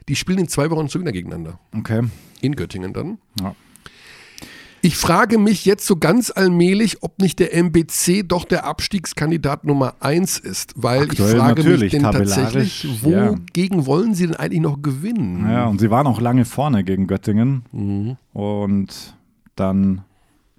die 0.09 0.17
spielen 0.17 0.39
in 0.39 0.49
zwei 0.49 0.71
Wochen 0.71 0.89
schon 0.89 1.01
wieder 1.03 1.13
gegeneinander. 1.13 1.59
Okay. 1.77 2.03
In 2.41 2.57
Göttingen 2.57 2.93
dann. 2.93 3.19
Ja. 3.41 3.55
Ich 4.83 4.99
frage 4.99 5.39
mich 5.39 5.65
jetzt 5.65 5.87
so 5.87 5.97
ganz 5.97 6.31
allmählich, 6.31 7.03
ob 7.03 7.19
nicht 7.19 7.39
der 7.39 7.55
MBC 7.57 8.23
doch 8.29 8.45
der 8.45 8.67
Abstiegskandidat 8.67 9.65
Nummer 9.65 9.95
eins 10.01 10.39
ist, 10.39 10.75
weil 10.77 11.05
Aktuell 11.05 11.31
ich 11.37 11.39
frage 11.41 11.65
mich 11.65 11.91
denn 11.91 12.03
tatsächlich, 12.03 12.85
ja. 13.03 13.31
wogegen 13.31 13.87
wollen 13.87 14.15
sie 14.15 14.27
denn 14.27 14.37
eigentlich 14.37 14.61
noch 14.61 14.83
gewinnen? 14.83 15.51
ja, 15.51 15.65
und 15.69 15.81
sie 15.81 15.91
waren 15.91 16.07
auch 16.07 16.21
lange 16.21 16.45
vorne 16.45 16.85
gegen 16.85 17.07
Göttingen. 17.07 17.63
Mhm. 17.73 18.17
Und 18.35 19.17
dann 19.57 20.03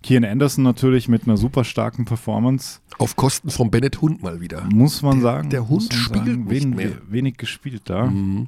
Kian 0.02 0.25
Anderson 0.25 0.64
natürlich 0.64 1.08
mit 1.08 1.25
einer 1.28 1.38
super 1.38 1.64
starken 1.64 2.06
Performance, 2.06 2.80
Auf 2.98 3.16
Kosten 3.16 3.52
von 3.52 3.70
Bennett 3.70 4.02
Hund 4.02 4.24
mal 4.24 4.42
wieder. 4.42 4.64
muss 4.74 5.04
man 5.04 5.22
sagen. 5.22 5.52
der 5.52 5.70
Hund 5.70 5.94
spielt 5.94 6.25
nicht 6.25 6.50
wen, 6.50 6.70
mehr. 6.72 6.94
wenig 7.08 7.38
gespielt 7.38 7.84
da. 7.86 8.08
Mhm. 8.08 8.48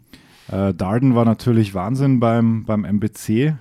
Äh, 0.51 0.73
Darden 0.73 1.15
war 1.15 1.25
natürlich 1.25 1.73
Wahnsinn 1.73 2.19
beim, 2.19 2.65
beim 2.65 2.85
MBC, 2.85 3.55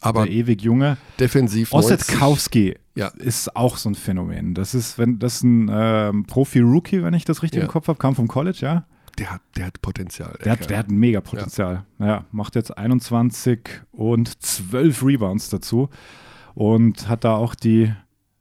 Aber 0.00 0.24
der 0.24 0.32
ewig 0.32 0.62
junge. 0.62 0.96
defensiv 1.18 1.72
90. 1.72 1.92
Ossetkowski 2.08 2.76
Ja. 2.94 3.08
ist 3.08 3.56
auch 3.56 3.76
so 3.76 3.88
ein 3.88 3.94
Phänomen. 3.94 4.54
Das 4.54 4.74
ist, 4.74 4.98
wenn 4.98 5.18
das 5.18 5.36
ist 5.36 5.42
ein 5.44 5.70
ähm, 5.72 6.24
Profi-Rookie, 6.26 7.02
wenn 7.02 7.14
ich 7.14 7.24
das 7.24 7.42
richtig 7.42 7.58
Ja. 7.58 7.64
im 7.66 7.70
Kopf 7.70 7.88
habe, 7.88 7.98
kam 7.98 8.14
vom 8.14 8.28
College, 8.28 8.58
ja. 8.60 8.84
Der 9.18 9.30
hat, 9.30 9.42
der 9.56 9.66
hat 9.66 9.82
Potenzial. 9.82 10.38
Der 10.44 10.52
hat, 10.52 10.60
Kerl. 10.60 10.68
der 10.68 10.78
hat 10.78 10.88
ein 10.88 10.96
mega 10.96 11.20
Potenzial. 11.20 11.84
Ja. 11.98 12.24
macht 12.32 12.54
jetzt 12.54 12.76
21 12.76 13.60
und 13.92 14.42
12 14.42 15.04
Rebounds 15.04 15.50
dazu 15.50 15.90
und 16.54 17.08
hat 17.08 17.24
da 17.24 17.34
auch 17.36 17.54
die 17.54 17.92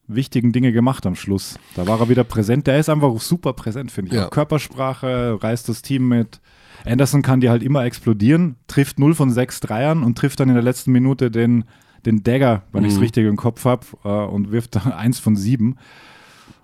wichtigen 0.08 0.52
Dinge 0.52 0.72
gemacht 0.72 1.06
am 1.06 1.16
Schluss. 1.16 1.58
Da 1.76 1.88
war 1.88 2.00
er 2.00 2.10
wieder 2.10 2.24
präsent. 2.24 2.68
Der 2.68 2.80
ist 2.80 2.90
einfach 2.90 3.18
super 3.20 3.54
präsent, 3.54 3.92
finde 3.92 4.12
ich. 4.12 4.18
Ja. 4.18 4.30
Körpersprache, 4.30 5.38
reißt 5.42 5.68
das 5.70 5.82
Team 5.82 6.08
mit. 6.08 6.40
Anderson 6.86 7.22
kann 7.22 7.42
die 7.42 7.50
halt 7.50 7.64
immer 7.64 7.84
explodieren, 7.86 8.56
trifft 8.68 9.00
0 9.00 9.14
von 9.16 9.30
6 9.32 9.60
Dreiern 9.60 10.04
und 10.04 10.18
trifft 10.18 10.40
dann 10.40 10.50
in 10.50 10.56
der 10.56 10.64
letzten 10.64 10.92
Minute 10.92 11.30
den, 11.32 11.66
den 12.06 12.24
Dagger, 12.24 12.64
wenn 12.72 12.84
ich 12.84 12.92
es 12.92 12.98
Mhm. 12.98 13.02
richtig 13.04 13.28
im 13.28 13.38
Kopf 13.38 13.66
habe, 13.66 13.86
äh, 14.04 14.08
und 14.10 14.52
wirft 14.52 14.76
da 14.76 14.82
1 14.82 15.20
von 15.20 15.36
7. 15.36 15.78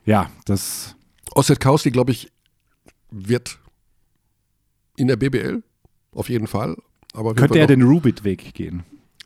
Ja, 0.05 0.29
das 0.45 0.95
Ossetkowski, 1.35 1.91
glaube 1.91 2.11
ich, 2.11 2.31
wird 3.11 3.59
in 4.95 5.07
der 5.07 5.15
BBL, 5.17 5.63
auf 6.13 6.29
jeden 6.29 6.47
Fall. 6.47 6.75
Aber 7.13 7.35
Könnte 7.35 7.59
er 7.59 7.67
den 7.67 7.81
Rubit-Weg 7.83 8.53
gehen? 8.53 8.83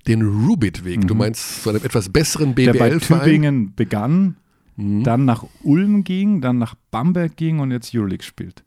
Den 0.07 0.21
Rubit-Weg, 0.23 1.07
du 1.07 1.13
meinst 1.15 1.63
zu 1.63 1.69
einem 1.69 1.83
etwas 1.83 2.09
besseren 2.09 2.55
Der 2.55 2.73
bei 2.73 2.89
BBL-Verein? 2.89 3.23
Tübingen 3.23 3.75
begann, 3.75 4.37
Mhm. 4.77 5.03
dann 5.03 5.25
nach 5.25 5.45
Ulm 5.63 6.03
ging, 6.03 6.41
dann 6.41 6.57
nach 6.57 6.75
Bamberg 6.91 7.35
ging 7.35 7.59
und 7.59 7.71
jetzt 7.71 7.93
Euroleague 7.93 8.23
spielt. 8.23 8.63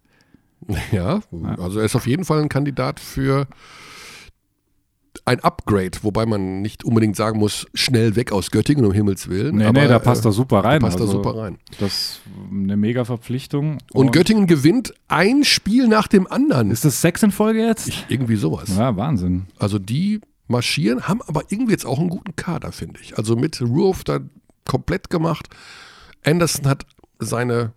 Ja, 0.93 1.21
also 1.59 1.81
er 1.81 1.85
ist 1.85 1.97
auf 1.97 2.07
jeden 2.07 2.25
Fall 2.25 2.41
ein 2.41 2.49
Kandidat 2.49 3.01
für 3.01 3.47
ein 5.25 5.41
Upgrade, 5.41 5.93
wobei 6.03 6.27
man 6.27 6.61
nicht 6.61 6.85
unbedingt 6.85 7.17
sagen 7.17 7.39
muss, 7.39 7.67
schnell 7.73 8.17
weg 8.17 8.33
aus 8.33 8.51
Göttingen, 8.51 8.85
um 8.85 8.93
Himmels 8.93 9.29
Willen. 9.29 9.57
Nee, 9.57 9.65
aber, 9.65 9.83
nee, 9.83 9.89
da 9.89 9.99
passt 9.99 10.25
äh, 10.25 10.29
er 10.29 10.33
super 10.33 10.61
rein. 10.61 10.81
passt 10.81 11.01
also, 11.01 11.07
da 11.07 11.13
super 11.13 11.41
rein. 11.41 11.59
Das 11.81 11.93
ist 11.93 12.21
eine 12.51 12.77
mega 12.77 13.05
Verpflichtung. 13.05 13.79
Und 13.93 14.13
Göttingen 14.13 14.47
gewinnt 14.47 14.93
ein 15.09 15.45
Spiel 15.45 15.89
nach 15.89 16.09
dem 16.09 16.27
anderen. 16.27 16.71
Ist 16.71 16.85
das 16.85 17.01
sechs 17.01 17.23
in 17.23 17.31
Folge 17.31 17.65
jetzt? 17.65 17.91
irgendwie 18.09 18.37
sowas. 18.37 18.77
ja, 18.77 18.97
Wahnsinn. 18.97 19.47
Also 19.59 19.79
die 19.79 20.21
marschieren, 20.47 21.09
haben 21.09 21.23
aber 21.23 21.43
irgendwie 21.49 21.73
jetzt 21.73 21.87
auch 21.87 21.99
einen 21.99 22.11
guten 22.11 22.37
Kader, 22.37 22.73
finde 22.73 23.01
ich. 23.01 23.17
Also 23.17 23.37
mit 23.37 23.61
Roof 23.63 24.05
da 24.05 24.21
komplett 24.67 25.11
gemacht. 25.11 25.49
Anderson 26.25 26.69
hat 26.69 26.87
seine 27.19 27.73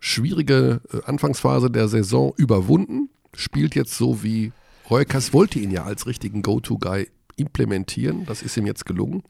schwierige 0.00 0.80
äh, 0.92 0.98
Anfangsphase 1.04 1.70
der 1.70 1.88
Saison 1.88 2.32
überwunden, 2.36 3.08
spielt 3.34 3.74
jetzt 3.74 3.96
so 3.96 4.22
wie 4.22 4.52
Reukas 4.90 5.32
wollte 5.34 5.58
ihn 5.58 5.70
ja 5.70 5.84
als 5.84 6.06
richtigen 6.06 6.40
Go-To-Guy 6.42 7.08
implementieren. 7.36 8.24
Das 8.26 8.42
ist 8.42 8.56
ihm 8.56 8.64
jetzt 8.66 8.86
gelungen. 8.86 9.22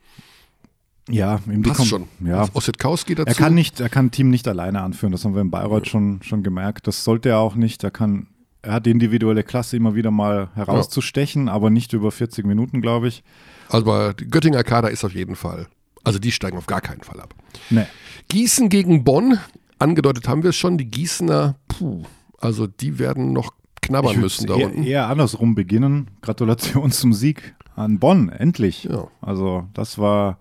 Ja, 1.11 1.41
ihm 1.47 1.63
die 1.63 1.71
Passt 1.71 1.81
Kom- 1.81 1.87
schon. 1.87 2.09
Ja. 2.25 2.47
Ossetkowski 2.53 3.15
dazu. 3.15 3.29
Er 3.29 3.35
kann 3.35 3.55
nicht, 3.55 3.81
er 3.81 3.89
kann 3.89 4.11
Team 4.11 4.31
nicht 4.31 4.47
alleine 4.47 4.83
anführen. 4.83 5.11
Das 5.13 5.25
haben 5.25 5.35
wir 5.35 5.41
in 5.41 5.51
Bayreuth 5.51 5.89
schon, 5.89 6.23
schon 6.23 6.43
gemerkt. 6.43 6.87
Das 6.87 7.03
sollte 7.03 7.31
er 7.31 7.39
auch 7.39 7.55
nicht. 7.55 7.83
Er 7.83 7.91
kann, 7.91 8.29
er 8.63 8.75
hat 8.75 8.87
die 8.87 8.91
individuelle 8.91 9.43
Klasse 9.43 9.77
immer 9.77 9.95
wieder 9.95 10.11
mal 10.11 10.51
herauszustechen, 10.55 11.49
aber 11.49 11.71
nicht 11.71 11.93
über 11.95 12.13
40 12.13 12.47
Minuten, 12.47 12.81
glaube 12.83 13.09
ich. 13.09 13.25
Aber 13.69 14.13
die 14.15 14.29
Göttinger 14.29 14.63
Kader 14.65 14.91
ist 14.91 15.05
auf 15.05 15.15
jeden 15.15 15.35
Fall. 15.35 15.67
Also 16.05 16.19
die 16.19 16.31
steigen 16.31 16.57
auf 16.59 16.67
gar 16.67 16.81
keinen 16.83 17.03
Fall 17.03 17.21
ab. 17.21 17.35
Nee. 17.71 17.87
Gießen 18.29 18.69
gegen 18.69 19.03
Bonn, 19.03 19.39
angedeutet 19.79 20.29
haben 20.29 20.43
wir 20.43 20.51
es 20.51 20.57
schon, 20.57 20.79
die 20.79 20.91
Gießener, 20.91 21.57
puh, 21.69 22.03
also 22.39 22.67
die 22.67 22.99
werden 22.99 23.33
noch 23.33 23.53
knabbern 23.81 24.21
müssen 24.21 24.47
da 24.47 24.57
eher, 24.57 24.67
unten. 24.67 24.83
eher 24.85 25.09
andersrum 25.09 25.55
beginnen. 25.55 26.11
Gratulation 26.23 26.91
zum 26.91 27.13
Sieg 27.13 27.55
an 27.77 27.99
Bonn, 27.99 28.29
endlich. 28.29 28.85
Ja. 28.85 29.09
Also 29.21 29.67
das 29.75 29.99
war, 29.99 30.39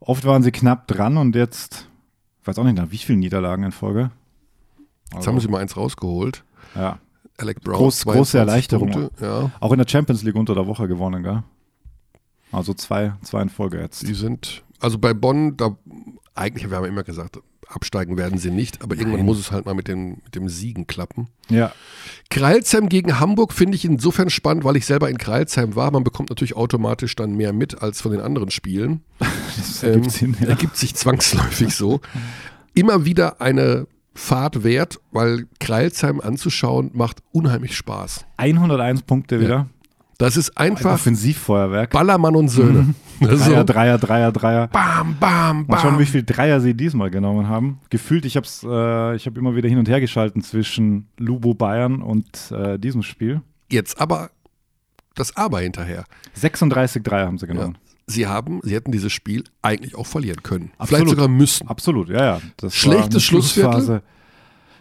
oft 0.00 0.24
waren 0.24 0.42
sie 0.42 0.52
knapp 0.52 0.86
dran 0.86 1.16
und 1.16 1.34
jetzt, 1.34 1.88
ich 2.40 2.46
weiß 2.46 2.58
auch 2.58 2.64
nicht, 2.64 2.76
nach 2.76 2.90
wie 2.90 2.98
vielen 2.98 3.18
Niederlagen 3.18 3.64
in 3.64 3.72
Folge. 3.72 4.10
Jetzt 5.06 5.16
Also, 5.16 5.28
haben 5.32 5.40
sie 5.40 5.48
mal 5.48 5.58
eins 5.60 5.76
rausgeholt. 5.76 6.44
ja. 6.74 6.98
Alec 7.38 7.62
Brown. 7.62 7.76
Groß- 7.76 8.04
große 8.04 8.32
22 8.32 8.34
Erleichterung. 8.38 8.90
Punkte. 8.90 9.24
Ja, 9.24 9.50
Auch 9.60 9.72
in 9.72 9.78
der 9.78 9.88
Champions 9.88 10.22
League 10.24 10.34
unter 10.36 10.54
der 10.54 10.66
Woche 10.66 10.86
gewonnen, 10.86 11.22
gell? 11.22 11.42
Also 12.52 12.74
zwei, 12.74 13.14
zwei 13.22 13.40
in 13.40 13.48
Folge 13.48 13.80
jetzt. 13.80 14.06
die 14.06 14.12
sind, 14.12 14.62
also 14.78 14.98
bei 14.98 15.14
Bonn, 15.14 15.56
da 15.56 15.74
eigentlich, 16.34 16.68
wir 16.68 16.76
haben 16.76 16.84
immer 16.84 17.02
gesagt, 17.02 17.40
absteigen 17.70 18.16
werden 18.16 18.38
sie 18.38 18.50
nicht, 18.50 18.82
aber 18.82 18.94
irgendwann 18.94 19.20
Nein. 19.20 19.26
muss 19.26 19.38
es 19.38 19.50
halt 19.50 19.66
mal 19.66 19.74
mit 19.74 19.88
dem, 19.88 20.18
mit 20.24 20.34
dem 20.34 20.48
Siegen 20.48 20.86
klappen. 20.86 21.28
Ja, 21.48 21.72
Kreilsheim 22.30 22.88
gegen 22.88 23.18
Hamburg 23.20 23.52
finde 23.52 23.76
ich 23.76 23.84
insofern 23.84 24.30
spannend, 24.30 24.64
weil 24.64 24.76
ich 24.76 24.86
selber 24.86 25.08
in 25.10 25.18
Kreilsheim 25.18 25.74
war. 25.76 25.90
Man 25.90 26.04
bekommt 26.04 26.30
natürlich 26.30 26.56
automatisch 26.56 27.16
dann 27.16 27.34
mehr 27.36 27.52
mit 27.52 27.82
als 27.82 28.00
von 28.00 28.12
den 28.12 28.20
anderen 28.20 28.50
Spielen. 28.50 29.02
das 29.56 29.82
ergibt 29.82 30.04
Ähm, 30.06 30.10
Sinn. 30.10 30.36
Ja. 30.40 30.48
Ergibt 30.48 30.76
sich 30.76 30.94
zwangsläufig 30.94 31.74
so. 31.74 32.00
Immer 32.74 33.04
wieder 33.04 33.40
eine 33.40 33.86
Fahrt 34.14 34.64
wert, 34.64 35.00
weil 35.12 35.46
Kreilsheim 35.60 36.20
anzuschauen 36.20 36.90
macht 36.92 37.22
unheimlich 37.32 37.76
Spaß. 37.76 38.26
101 38.36 39.02
Punkte 39.02 39.40
wieder. 39.40 39.68
Das 40.20 40.36
ist 40.36 40.56
Ein 40.56 40.72
einfach 40.72 40.94
Offensivfeuerwerk. 40.94 41.90
Ballermann 41.90 42.36
und 42.36 42.48
Söhne. 42.48 42.94
Also, 43.22 43.50
Dreier, 43.50 43.64
Dreier, 43.64 43.98
Dreier, 43.98 44.32
Dreier. 44.32 44.66
bam, 44.68 45.14
bam, 45.20 45.66
Mal 45.66 45.78
schauen, 45.78 45.90
bam. 45.90 45.98
wie 46.00 46.06
viel 46.06 46.22
Dreier 46.22 46.58
sie 46.62 46.72
diesmal 46.72 47.10
genommen 47.10 47.48
haben. 47.48 47.78
Gefühlt, 47.90 48.24
ich 48.24 48.34
habe 48.34 48.46
äh, 48.64 49.14
ich 49.16 49.26
hab 49.26 49.36
immer 49.36 49.54
wieder 49.54 49.68
hin 49.68 49.76
und 49.78 49.90
her 49.90 50.00
geschalten 50.00 50.40
zwischen 50.42 51.06
Lubo 51.18 51.52
Bayern 51.52 52.00
und 52.00 52.50
äh, 52.50 52.78
diesem 52.78 53.02
Spiel. 53.02 53.42
Jetzt 53.70 54.00
aber 54.00 54.30
das 55.14 55.36
Aber 55.36 55.60
hinterher. 55.60 56.04
36 56.32 57.02
Dreier 57.02 57.26
haben 57.26 57.36
sie 57.36 57.46
Ja. 57.46 57.52
genommen. 57.52 57.76
Sie 58.06 58.26
haben, 58.26 58.60
sie 58.62 58.74
hätten 58.74 58.90
dieses 58.90 59.12
Spiel 59.12 59.44
eigentlich 59.60 59.94
auch 59.96 60.06
verlieren 60.06 60.42
können. 60.42 60.70
Absolut. 60.78 60.88
Vielleicht 60.88 61.10
sogar 61.10 61.28
müssen. 61.28 61.68
Absolut, 61.68 62.08
ja, 62.08 62.24
ja. 62.24 62.40
Das 62.56 62.74
Schlechtes 62.74 63.22
Schlussviertel. 63.22 63.72
Schlussphase. 63.72 64.02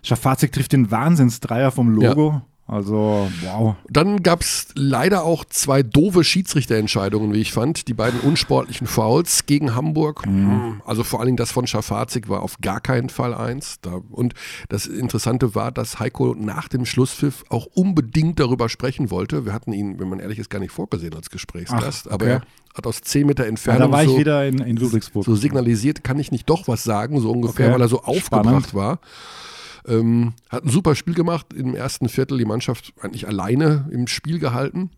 Schafazik 0.01 0.51
trifft 0.53 0.71
den 0.71 0.89
Wahnsinnsdreier 0.91 1.71
vom 1.71 1.89
Logo. 1.89 2.41
Also, 2.71 3.27
wow. 3.41 3.75
Dann 3.89 4.21
gab 4.21 4.41
es 4.41 4.67
leider 4.75 5.23
auch 5.23 5.43
zwei 5.43 5.81
doofe 5.81 6.23
Schiedsrichterentscheidungen, 6.23 7.33
wie 7.33 7.39
ich 7.41 7.51
fand. 7.51 7.87
Die 7.87 7.95
beiden 7.95 8.19
unsportlichen 8.19 8.85
Fouls 8.85 9.47
gegen 9.47 9.73
Hamburg. 9.73 10.23
Hm, 10.25 10.81
Also 10.85 11.03
vor 11.03 11.19
allen 11.19 11.27
Dingen 11.27 11.37
das 11.37 11.51
von 11.51 11.65
Schafazik 11.65 12.29
war 12.29 12.43
auf 12.43 12.57
gar 12.61 12.79
keinen 12.79 13.09
Fall 13.09 13.33
eins. 13.33 13.79
Da, 13.81 14.01
und 14.11 14.35
das 14.69 14.85
Interessante 14.85 15.55
war, 15.55 15.71
dass 15.71 15.99
Heiko 15.99 16.35
nach 16.37 16.67
dem 16.67 16.85
Schlusspfiff 16.85 17.43
auch 17.49 17.65
unbedingt 17.73 18.39
darüber 18.39 18.69
sprechen 18.69 19.09
wollte. 19.09 19.45
Wir 19.47 19.53
hatten 19.53 19.73
ihn, 19.73 19.99
wenn 19.99 20.07
man 20.07 20.19
ehrlich 20.19 20.37
ist, 20.37 20.51
gar 20.51 20.59
nicht 20.59 20.71
vorgesehen 20.71 21.15
als 21.15 21.31
Gesprächsgast. 21.31 22.05
Ach, 22.09 22.13
aber 22.13 22.25
okay. 22.25 22.33
er 22.35 22.75
hat 22.75 22.85
aus 22.85 23.01
10 23.01 23.25
Meter 23.25 23.43
Ja, 23.45 23.49
Entfernung 23.49 23.89
da 23.89 23.97
war 23.97 24.03
ich 24.03 24.09
so, 24.11 24.17
wieder 24.19 24.45
in, 24.47 24.59
in 24.59 24.77
Ludwigsburg. 24.77 25.25
so 25.25 25.33
signalisiert, 25.35 26.03
kann 26.03 26.19
ich 26.19 26.31
nicht 26.31 26.47
doch 26.47 26.67
was 26.67 26.83
sagen, 26.83 27.19
so 27.19 27.31
ungefähr, 27.31 27.65
Okay. 27.65 27.73
weil 27.73 27.81
er 27.81 27.87
so 27.87 28.03
aufgebracht 28.03 28.69
Spannend. 28.69 28.73
war. 28.75 28.99
Ähm, 29.87 30.33
hat 30.49 30.65
ein 30.65 30.69
super 30.69 30.95
Spiel 30.95 31.13
gemacht. 31.13 31.47
Im 31.53 31.75
ersten 31.75 32.09
Viertel 32.09 32.37
die 32.37 32.45
Mannschaft 32.45 32.93
eigentlich 33.01 33.27
alleine 33.27 33.87
im 33.91 34.07
Spiel 34.07 34.39
gehalten. 34.39 34.91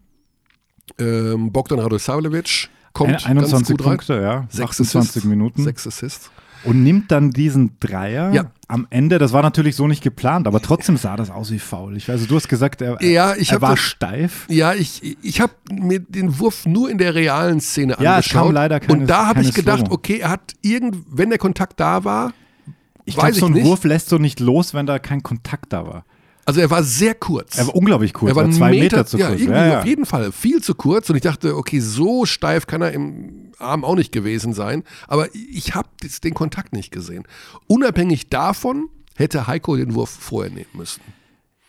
Ähm, 0.99 1.51
Bogdan 1.51 1.79
Radosavljevic 1.79 2.69
kommt 2.93 3.09
Ein- 3.25 3.37
21 3.37 3.51
ganz 3.51 3.67
gut 3.69 3.81
rein. 3.81 3.87
Punkte, 3.97 4.21
ja. 4.21 4.47
Sechs 4.49 4.71
28 4.71 5.09
Assists, 5.09 5.23
Minuten. 5.29 5.63
Sechs 5.63 5.87
Assists. 5.87 6.31
Und 6.63 6.83
nimmt 6.83 7.11
dann 7.11 7.31
diesen 7.31 7.77
Dreier 7.79 8.31
Ja. 8.33 8.51
am 8.67 8.85
Ende. 8.91 9.17
Das 9.17 9.33
war 9.33 9.41
natürlich 9.41 9.75
so 9.75 9.87
nicht 9.87 10.03
geplant, 10.03 10.45
aber 10.45 10.61
trotzdem 10.61 10.95
sah 10.95 11.15
das 11.15 11.31
aus 11.31 11.49
wie 11.51 11.57
faul. 11.57 11.97
Ich 11.97 12.07
weiß, 12.07 12.27
du 12.27 12.35
hast 12.35 12.49
gesagt, 12.49 12.81
er, 12.83 13.01
Ja, 13.03 13.33
er 13.33 13.61
war 13.61 13.71
das- 13.71 13.79
steif. 13.79 14.45
Ja, 14.47 14.73
ich, 14.75 15.17
ich 15.23 15.41
habe 15.41 15.53
mir 15.71 15.99
den 16.01 16.37
Wurf 16.37 16.67
nur 16.67 16.91
in 16.91 16.99
der 16.99 17.15
realen 17.15 17.61
Szene 17.61 17.93
Ja, 17.99 18.19
es 18.19 18.25
angeschaut. 18.27 18.43
kam 18.47 18.51
leider 18.53 18.79
keine- 18.79 18.93
Und 18.99 19.07
da 19.07 19.25
habe 19.27 19.41
ich 19.41 19.55
gedacht, 19.55 19.85
okay, 19.89 20.19
er 20.19 20.29
hat 20.29 20.53
irgend, 20.61 20.97
wenn 21.09 21.29
der 21.29 21.39
Kontakt 21.39 21.79
da 21.79 22.03
war, 22.03 22.31
Ich 23.05 23.17
weiß 23.17 23.37
glaube, 23.37 23.39
so 23.39 23.45
ein 23.47 23.53
nicht. 23.53 23.65
Wurf 23.65 23.83
lässt 23.83 24.11
du 24.11 24.17
nicht 24.17 24.39
los, 24.39 24.73
wenn 24.73 24.85
da 24.85 24.99
kein 24.99 25.23
Kontakt 25.23 25.73
da 25.73 25.85
war. 25.85 26.05
also 26.45 26.59
er 26.61 26.69
war 26.69 26.83
sehr 26.83 27.13
kurz. 27.15 27.57
Er 27.57 27.67
war 27.67 27.75
unglaublich 27.75 28.13
kurz, 28.13 28.31
Er 28.31 28.35
war 28.35 28.49
zwei 28.51 28.71
Meter, 28.71 28.83
Meter, 28.83 29.05
zu 29.05 29.17
ja, 29.17 29.27
kurz. 29.29 29.39
irgendwie 29.41 29.59
Ja, 29.59 29.67
ja. 29.67 29.79
auf 29.79 29.85
jeden 29.85 30.05
Fall 30.05 30.31
viel 30.31 30.61
zu 30.61 30.75
kurz. 30.75 31.09
Und 31.09 31.15
ich 31.15 31.21
dachte, 31.21 31.55
okay, 31.55 31.79
so 31.79 32.25
steif 32.25 32.67
kann 32.67 32.81
er 32.81 32.91
im 32.91 33.51
Arm 33.59 33.83
auch 33.83 33.95
nicht 33.95 34.11
gewesen 34.11 34.53
sein. 34.53 34.83
Aber 35.07 35.27
ich 35.33 35.75
habe 35.75 35.89
den 36.23 36.33
Kontakt 36.33 36.73
nicht 36.73 36.91
gesehen. 36.91 37.23
Unabhängig 37.67 38.29
davon 38.29 38.89
hätte 39.15 39.47
Heiko 39.47 39.75
den 39.75 39.93
Wurf 39.93 40.09
vorher 40.09 40.51
nehmen 40.51 40.69
müssen. 40.73 41.01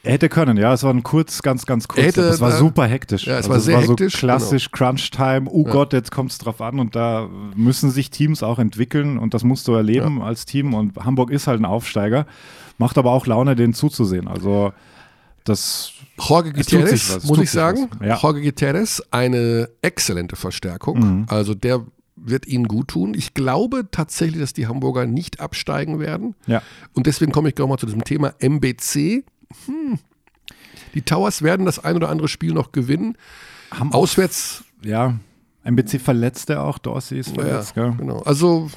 Er 0.05 0.13
hätte 0.15 0.29
können, 0.29 0.57
ja. 0.57 0.73
Es 0.73 0.83
war 0.83 0.93
ein 0.93 1.03
kurz, 1.05 1.43
ganz, 1.43 1.65
ganz 1.65 1.87
kurz. 1.87 2.05
Hätte 2.05 2.23
das 2.23 2.41
war 2.41 2.51
da- 2.51 2.57
super 2.57 2.87
hektisch. 2.87 3.27
Ja, 3.27 3.35
es 3.35 3.39
Also 3.47 3.51
war 3.51 3.61
sehr 3.61 3.83
so 3.83 3.91
hektisch, 3.93 4.21
genau. 4.21 4.33
klassisch 4.37 4.71
Crunch-Time. 4.73 5.49
Oh 5.49 5.63
Gott, 5.65 5.93
jetzt 5.93 6.11
kommt 6.11 6.33
es 6.33 6.39
drauf 6.39 6.61
an. 6.61 6.81
Und 6.81 6.97
da 6.97 7.29
müssen 7.55 7.91
sich 7.91 8.11
Teams 8.11 8.43
auch 8.43 8.59
entwickeln. 8.59 9.17
Und 9.19 9.33
das 9.35 9.45
musst 9.45 9.69
du 9.69 9.73
erleben 9.75 10.21
als 10.21 10.45
Team. 10.45 10.75
Und 10.75 10.97
Hamburg 11.05 11.31
ist 11.31 11.47
halt 11.47 11.61
ein 11.61 11.65
Aufsteiger. 11.65 12.27
Macht 12.79 12.99
aber 12.99 13.13
auch 13.13 13.27
Laune, 13.27 13.55
denen 13.55 13.75
zuzusehen. 13.75 14.27
Also 14.27 14.73
das 15.45 15.93
Jorge 16.19 16.51
Es 16.51 16.55
tut 16.55 16.65
sich 16.67 16.79
Gutierrez, 16.81 16.93
was, 17.17 17.17
es 17.25 17.25
muss 17.27 17.39
ich 17.39 17.51
sagen. 17.51 17.89
ja. 18.03 18.17
Jorge 18.19 18.43
Gutierrez, 18.43 19.03
eine 19.13 19.69
exzellente 19.83 20.37
Verstärkung. 20.37 20.99
Mhm. 20.99 21.27
Also 21.29 21.55
der 21.55 21.85
wird 22.17 22.47
ihnen 22.47 22.69
gut 22.69 22.89
tun. 22.89 23.15
Ich 23.15 23.35
glaube 23.35 23.87
tatsächlich, 23.91 24.41
dass 24.41 24.53
die 24.53 24.67
Hamburger 24.67 25.07
nicht 25.07 25.41
absteigen 25.41 25.99
werden. 25.99 26.35
Ja. 26.47 26.63
Und 26.93 27.07
deswegen 27.07 27.33
komme 27.33 27.49
ich 27.49 27.55
gleich 27.55 27.69
mal 27.69 27.79
zu 27.79 27.87
diesem 27.87 28.05
Thema 28.05 28.35
MBC. 28.41 29.25
Hm. 29.67 29.99
Die 30.95 31.03
Towers 31.03 31.43
werden 31.43 31.67
das 31.67 31.79
ein 31.79 31.97
oder 31.97 32.09
andere 32.09 32.29
Spiel 32.29 32.53
noch 32.53 32.73
gewinnen. 32.73 33.17
haben 33.71 33.93
auch, 33.93 34.01
Auswärts, 34.01 34.65
ja, 34.85 35.19
MBC 35.65 36.01
verletzte 36.01 36.61
auch. 36.61 36.79
Dorsey 36.79 37.19
ist 37.19 37.37
ja, 37.37 37.43
verletzt, 37.43 37.75
gell? 37.75 37.95
genau. 37.97 38.21
Also 38.21 38.71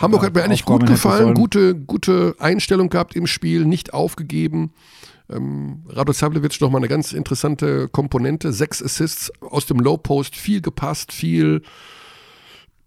Hamburg 0.00 0.22
Ja, 0.22 0.26
hat 0.28 0.34
mir 0.34 0.42
eigentlich 0.42 0.64
gut 0.64 0.86
gefallen, 0.86 1.34
gute, 1.34 1.74
gute 1.74 2.34
Einstellung 2.38 2.88
gehabt 2.88 3.14
im 3.14 3.26
Spiel, 3.26 3.66
nicht 3.66 3.92
aufgegeben. 3.92 4.72
Ähm, 5.28 5.82
Rado 5.88 6.12
Savljevic 6.12 6.60
nochmal 6.60 6.80
eine 6.80 6.88
ganz 6.88 7.12
interessante 7.12 7.88
Komponente. 7.88 8.52
Sechs 8.52 8.82
Assists 8.82 9.30
aus 9.40 9.66
dem 9.66 9.78
Low 9.78 9.98
Post, 9.98 10.36
viel 10.36 10.60
gepasst, 10.60 11.12
viel 11.12 11.62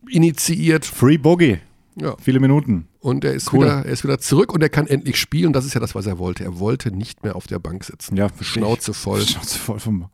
initiiert. 0.10 0.86
Free 0.86 1.18
Bogey. 1.18 1.60
Ja. 1.96 2.16
Viele 2.20 2.40
Minuten. 2.40 2.88
Und 3.04 3.26
er 3.26 3.34
ist, 3.34 3.52
Cool. 3.52 3.66
wieder, 3.66 3.86
er 3.86 3.92
ist 3.92 4.04
wieder 4.06 4.18
zurück 4.18 4.54
und 4.54 4.62
er 4.64 4.70
kann 4.70 4.88
endlich 4.88 5.18
spielen. 5.18 5.52
Das 5.52 5.66
ist 5.66 5.74
ja 5.74 5.82
das, 5.82 5.94
was 5.94 6.06
er 6.06 6.20
wollte. 6.20 6.46
Er 6.46 6.58
wollte 6.60 6.90
nicht 6.96 7.22
mehr 7.24 7.36
auf 7.36 7.48
der 7.48 7.60
Bank 7.60 7.84
sitzen. 7.84 8.16
Ja, 8.16 8.30
verstehe 8.30 8.62
ich. 8.64 8.66
Schnauze 8.68 8.94
voll. 8.94 9.20
Schnauze 9.22 9.60
voll 9.60 9.80
vom. 9.82 10.06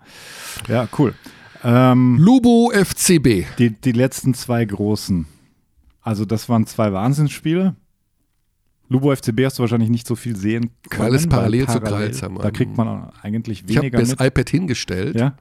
Ja, 0.68 0.88
cool. 0.98 1.14
Ähm, 1.64 2.18
Lubo 2.20 2.72
FCB. 2.74 3.46
die, 3.60 3.70
die 3.80 3.92
letzten 3.92 4.34
zwei 4.34 4.66
großen. 4.66 5.28
Also, 6.02 6.26
das 6.26 6.50
waren 6.50 6.66
zwei 6.66 6.92
Wahnsinnsspiele. 6.92 7.76
Lubo 8.88 9.16
FCB 9.16 9.46
hast 9.46 9.60
du 9.60 9.62
wahrscheinlich 9.62 9.90
nicht 9.92 10.08
so 10.08 10.16
viel 10.16 10.36
sehen 10.36 10.72
können. 10.90 11.04
Weil 11.10 11.14
es 11.16 11.28
parallel 11.28 11.68
zu 11.68 11.80
Kreilsheim 11.80 12.40
Da 12.42 12.50
kriegt 12.50 12.76
man 12.76 13.12
eigentlich 13.22 13.64
Ich 13.68 13.78
habe 13.78 13.84
weniger 13.86 14.00
das 14.00 14.10
mit. 14.10 14.20
iPad 14.22 14.50
hingestellt 14.50 15.16
Ja? 15.16 15.36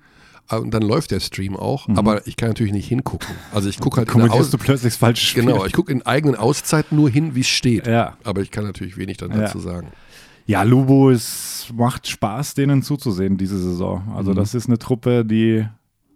Äh, 0.50 0.56
und 0.56 0.72
dann 0.72 0.82
läuft 0.82 1.10
der 1.10 1.20
Stream 1.20 1.56
auch, 1.56 1.88
Mhm. 1.88 1.98
aber 1.98 2.26
ich 2.26 2.36
kann 2.36 2.48
natürlich 2.50 2.72
nicht 2.72 2.88
hingucken. 2.88 3.28
Also 3.52 3.68
ich 3.68 3.78
gucke 3.78 3.98
halt 3.98 4.14
in 4.14 4.22
Aus 4.30 4.50
du 4.50 4.58
plötzlich 4.58 4.92
das 4.94 4.98
falsche 4.98 5.24
Spiel. 5.24 5.44
Genau, 5.44 5.64
ich 5.64 5.72
gucke 5.72 5.92
in 5.92 6.02
eigenen 6.06 6.36
Auszeiten 6.36 6.96
nur 6.96 7.10
hin, 7.10 7.34
wie 7.34 7.40
es 7.40 7.48
steht. 7.48 7.86
Ja. 7.86 8.16
Aber 8.24 8.40
ich 8.42 8.50
kann 8.50 8.64
natürlich 8.64 8.96
wenig 8.96 9.16
dann 9.18 9.30
Ja. 9.32 9.38
dazu 9.38 9.58
sagen. 9.58 9.88
Ja, 10.46 10.62
Lubo, 10.62 11.10
es 11.10 11.66
macht 11.76 12.06
Spaß, 12.08 12.54
denen 12.54 12.82
zuzusehen 12.82 13.36
diese 13.36 13.58
Saison. 13.58 14.02
Also 14.16 14.30
Mhm. 14.32 14.36
das 14.36 14.54
ist 14.54 14.66
eine 14.66 14.78
Truppe, 14.78 15.24
die 15.24 15.66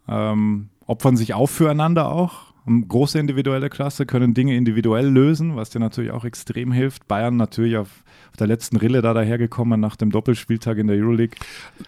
ähm, 0.08 0.68
opfern 0.86 1.16
sich 1.16 1.34
auf 1.34 1.50
füreinander 1.50 2.10
auch. 2.10 2.52
Haben 2.66 2.86
Große 2.88 3.18
individuelle 3.18 3.68
Klasse, 3.70 4.06
können 4.06 4.34
Dinge 4.34 4.56
individuell 4.56 5.06
lösen, 5.08 5.56
was 5.56 5.70
dir 5.70 5.80
natürlich 5.80 6.10
auch 6.12 6.24
extrem 6.24 6.72
hilft. 6.72 7.08
Bayern 7.08 7.36
natürlich 7.36 7.76
auf, 7.76 8.01
auf 8.32 8.36
der 8.38 8.46
letzten 8.46 8.76
Rille 8.78 9.02
da 9.02 9.12
dahergekommen 9.12 9.78
nach 9.78 9.94
dem 9.96 10.10
Doppelspieltag 10.10 10.78
in 10.78 10.86
der 10.86 10.96
Euroleague. 10.96 11.36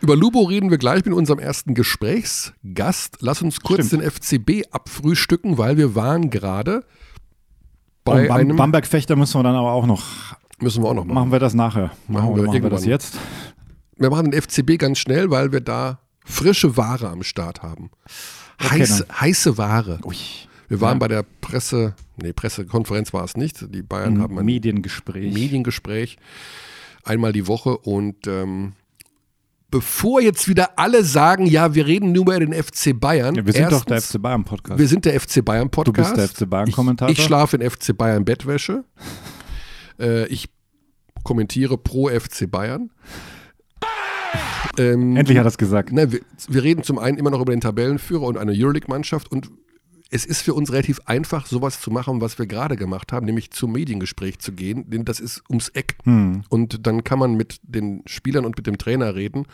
Über 0.03 0.15
Lubo 0.15 0.43
reden 0.43 0.71
wir 0.71 0.77
gleich 0.77 1.03
mit 1.07 1.15
unserem 1.15 1.39
ersten 1.39 1.73
Gesprächsgast. 1.75 3.17
Lass 3.21 3.41
uns 3.41 3.61
kurz 3.61 3.87
Stimmt. 3.87 4.03
den 4.03 4.11
FCB 4.11 4.67
abfrühstücken, 4.71 5.57
weil 5.57 5.79
wir 5.79 5.95
waren 5.95 6.29
gerade 6.29 6.77
Und 6.77 6.85
bei 8.05 8.29
Bam 8.29 8.37
einem. 8.37 8.57
Bamberg-Fechter 8.57 9.17
müssen 9.17 9.39
wir 9.39 9.43
dann 9.43 9.55
aber 9.55 9.73
auch 9.73 9.87
noch. 9.87 10.03
müssen 10.61 10.83
wir 10.83 10.91
auch 10.91 10.95
noch 10.95 11.07
machen. 11.07 11.15
Machen 11.15 11.33
wir 11.33 11.39
das 11.39 11.55
nachher. 11.55 11.93
Machen 12.09 12.29
wir 12.29 12.43
oder 12.43 12.43
machen 12.45 12.63
wir 12.63 12.71
das 12.71 12.85
jetzt? 12.85 13.17
Wir 13.97 14.11
machen 14.11 14.31
den 14.31 14.41
FCB 14.43 14.77
ganz 14.79 14.99
schnell, 14.99 15.31
weil 15.31 15.51
wir 15.51 15.61
da 15.63 16.01
frische 16.27 16.77
Ware 16.77 17.09
am 17.09 17.23
Start 17.23 17.63
haben. 17.63 17.91
Okay, 18.63 18.81
Heiße, 18.81 19.07
heiße 19.19 19.57
Ware. 19.57 19.99
Ui. 20.05 20.17
Wir 20.69 20.81
waren 20.81 20.95
Ja. 20.97 20.99
bei 20.99 21.09
der 21.09 21.25
Presse, 21.41 21.95
nee, 22.17 22.33
Pressekonferenz 22.33 23.13
war 23.13 23.25
es 23.25 23.37
nicht. 23.37 23.73
Die. 23.75 23.83
Bayern 23.83 24.21
haben 24.23 24.39
ein 24.39 24.45
Mediengespräch. 24.45 25.33
Mediengespräch 25.35 26.17
einmal 27.05 27.33
die 27.33 27.47
Woche 27.47 27.77
und 27.77 28.27
ähm, 28.27 28.73
bevor 29.71 30.21
jetzt 30.23 30.49
wieder 30.49 30.79
alle 30.79 31.05
sagen, 31.05 31.45
ja, 31.47 31.75
wir 31.75 31.87
reden 31.87 32.13
nur 32.13 32.23
über 32.23 32.39
den 32.41 32.53
FC 32.55 32.99
Bayern. 32.99 33.35
ja, 33.35 33.45
wir 33.45 33.53
sind 33.53 33.73
doch 33.73 33.85
der 33.85 33.97
erstens, 33.97 34.17
FC 34.17 34.23
Bayern 34.23 34.45
Podcast. 34.45 34.79
Wir 34.79 34.89
sind 34.89 35.05
der 35.05 35.21
FC 35.21 35.45
Bayern 35.45 35.65
Du 35.67 35.71
Podcast. 35.83 36.15
bist 36.15 36.41
der 36.41 36.47
FC 36.47 36.49
Bayern 36.51 36.71
Kommentator. 36.73 37.13
Ich, 37.13 37.19
ich 37.19 37.25
schlafe 37.25 37.57
in 37.57 37.71
FC 37.71 37.97
Bayern 37.97 38.25
Bettwäsche. 38.25 38.85
äh, 39.99 40.27
ich 40.29 40.49
kommentiere 41.25 41.77
pro 41.77 42.09
FC 42.09 42.51
Bayern. 42.51 42.91
Ähm, 44.79 45.17
Endlich 45.17 45.39
hat 45.39 45.45
er 45.45 45.49
es 45.49 45.59
gesagt. 45.59 45.93
Ne, 45.93 46.11
wir, 46.11 46.21
wir 46.49 46.63
reden 46.63 46.83
zum 46.83 46.99
einen 46.99 47.19
immer 47.19 47.31
noch 47.31 47.41
über 47.41 47.53
den 47.53 47.61
Tabellenführer 47.61 48.23
und 48.23 48.39
eine 48.39 48.53
Euroleague-Mannschaft 48.53 49.31
und 49.31 49.51
es 50.11 50.25
ist 50.25 50.43
für 50.43 50.55
uns 50.55 50.71
relativ 50.71 51.01
einfach, 51.07 51.47
sowas 51.47 51.81
zu 51.81 51.91
machen, 51.91 52.21
was 52.21 52.39
wir 52.39 52.47
gerade 52.47 52.77
gemacht 52.77 53.13
haben, 53.13 53.27
nämlich 53.27 53.51
zum 53.51 53.73
Mediengespräch 53.73 54.39
zu 54.39 54.53
gehen, 54.53 54.89
denn 54.89 55.05
das 55.05 55.19
ist 55.19 55.43
ums 55.49 55.71
Eck. 55.71 55.97
Hm. 56.05 56.45
Und 56.49 56.87
dann 56.87 57.05
kann 57.05 57.19
man 57.19 57.35
mit 57.35 57.61
den 57.63 58.03
Spielern 58.07 58.45
und 58.45 58.57
mit 58.57 58.67
dem 58.67 58.79
Trainer 58.79 59.15
reden 59.15 59.47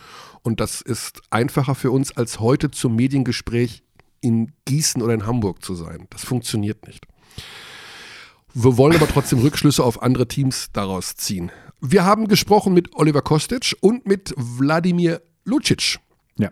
und 0.42 0.60
das 0.60 0.80
ist 0.80 1.22
einfacher 1.30 1.74
für 1.74 1.90
uns, 1.90 2.16
als 2.16 2.40
heute 2.40 2.70
zum 2.70 2.96
Mediengespräch 2.96 3.82
in 4.20 4.52
Gießen 4.66 5.02
oder 5.02 5.14
in 5.14 5.26
Hamburg 5.26 5.64
zu 5.64 5.74
sein. 5.74 6.06
Das 6.10 6.24
funktioniert 6.24 6.86
nicht. 6.86 7.06
Wir 8.52 8.76
wollen 8.76 8.96
aber 8.96 9.08
trotzdem 9.08 9.38
Rückschlüsse 9.42 9.84
auf 9.84 10.02
andere 10.02 10.28
Teams 10.28 10.70
daraus 10.72 11.14
ziehen. 11.16 11.50
Wir 11.80 12.04
haben 12.04 12.28
gesprochen 12.28 12.74
mit 12.74 12.94
Oliver 12.94 13.22
Kostic 13.22 13.76
und 13.80 14.06
mit 14.06 14.34
Wladimir 14.36 15.22
Lucic. 15.44 15.98
Ja. 16.36 16.50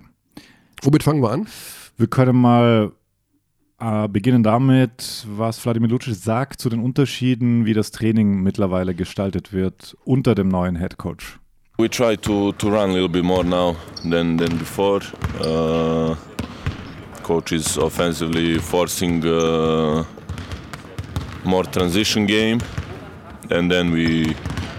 Womit 0.82 1.02
fangen 1.02 1.22
wir 1.22 1.30
an? 1.30 1.48
Wir 1.96 2.06
können 2.06 2.40
mal 2.40 2.92
äh, 3.80 4.08
beginnen 4.08 4.42
damit, 4.42 5.26
was 5.28 5.58
Vladimir 5.58 5.88
Lucic 5.90 6.14
sagt 6.14 6.60
zu 6.60 6.68
den 6.68 6.80
Unterschieden, 6.80 7.64
wie 7.64 7.74
das 7.74 7.90
Training 7.90 8.42
mittlerweile 8.42 8.94
gestaltet 8.94 9.52
wird 9.52 9.96
unter 10.04 10.34
dem 10.34 10.48
neuen 10.48 10.76
Head 10.76 10.98
Coach. 10.98 11.38
We 11.78 11.88
try 11.88 12.16
to, 12.16 12.52
to 12.52 12.68
run 12.68 12.90
a 12.90 12.92
little 12.92 13.08
bit 13.08 13.24
more 13.24 13.44
now 13.44 13.76
than, 14.02 14.36
than 14.36 14.58
before. 14.58 15.00
Uh, 15.40 16.16
coach 17.22 17.52
is 17.52 17.76
offensively 17.76 18.58
forcing 18.58 19.22
uh, 19.24 20.02
more 21.44 21.64
transition 21.64 22.26
game, 22.26 22.58
and 23.50 23.70
then 23.70 23.92
we 23.92 24.34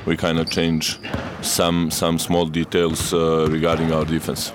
we 0.06 0.18
kind 0.18 0.40
of 0.40 0.50
change 0.50 1.00
some 1.42 1.92
some 1.92 2.18
small 2.18 2.48
details 2.48 3.14
uh, 3.14 3.48
regarding 3.50 3.94
our 3.94 4.04
defense. 4.04 4.52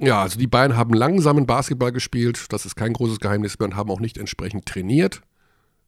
Ja, 0.00 0.22
also 0.22 0.38
die 0.38 0.46
Bayern 0.46 0.76
haben 0.76 0.94
langsamen 0.94 1.46
Basketball 1.46 1.92
gespielt. 1.92 2.46
Das 2.50 2.64
ist 2.66 2.76
kein 2.76 2.92
großes 2.92 3.18
Geheimnis 3.20 3.58
mehr 3.58 3.68
und 3.68 3.76
haben 3.76 3.90
auch 3.90 4.00
nicht 4.00 4.18
entsprechend 4.18 4.66
trainiert. 4.66 5.20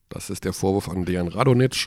Das 0.09 0.31
ist 0.31 0.45
der 0.45 0.53
Vorwurf 0.53 0.89
an 0.89 1.05
Dejan 1.05 1.29
Radonic. 1.29 1.87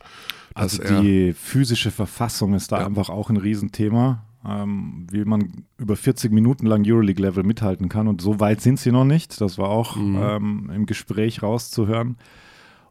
Also 0.54 0.82
die 1.02 1.34
physische 1.34 1.92
Verfassung 1.92 2.54
ist 2.54 2.72
da 2.72 2.80
Ja. 2.80 2.86
einfach 2.86 3.10
auch 3.10 3.30
ein 3.30 3.36
Riesenthema, 3.38 4.24
ähm, 4.48 5.08
wie 5.12 5.26
man 5.26 5.66
über 5.78 5.98
40 5.98 6.32
Minuten 6.32 6.66
lang 6.66 6.84
Euroleague-Level 6.86 7.44
mithalten 7.44 7.90
kann. 7.90 8.08
Und 8.08 8.22
so 8.22 8.40
weit 8.40 8.62
sind 8.62 8.80
sie 8.80 8.92
noch 8.94 9.04
nicht. 9.04 9.42
Das 9.42 9.58
war 9.58 9.70
auch 9.70 9.98
Mhm. 9.98 10.20
ähm, 10.22 10.72
im 10.74 10.86
Gespräch 10.86 11.44
rauszuhören. 11.44 12.18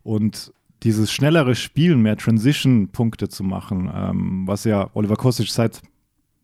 Und 0.03 0.53
dieses 0.83 1.13
schnellere 1.13 1.55
Spielen, 1.55 2.03
mehr 2.03 2.17
Transition-Punkte 2.17 3.29
zu 3.29 3.45
machen, 3.45 3.91
ähm, 3.95 4.43
was 4.47 4.65
ja 4.65 4.91
Oliver 4.95 5.17
Kostic 5.17 5.49
seit, 5.49 5.81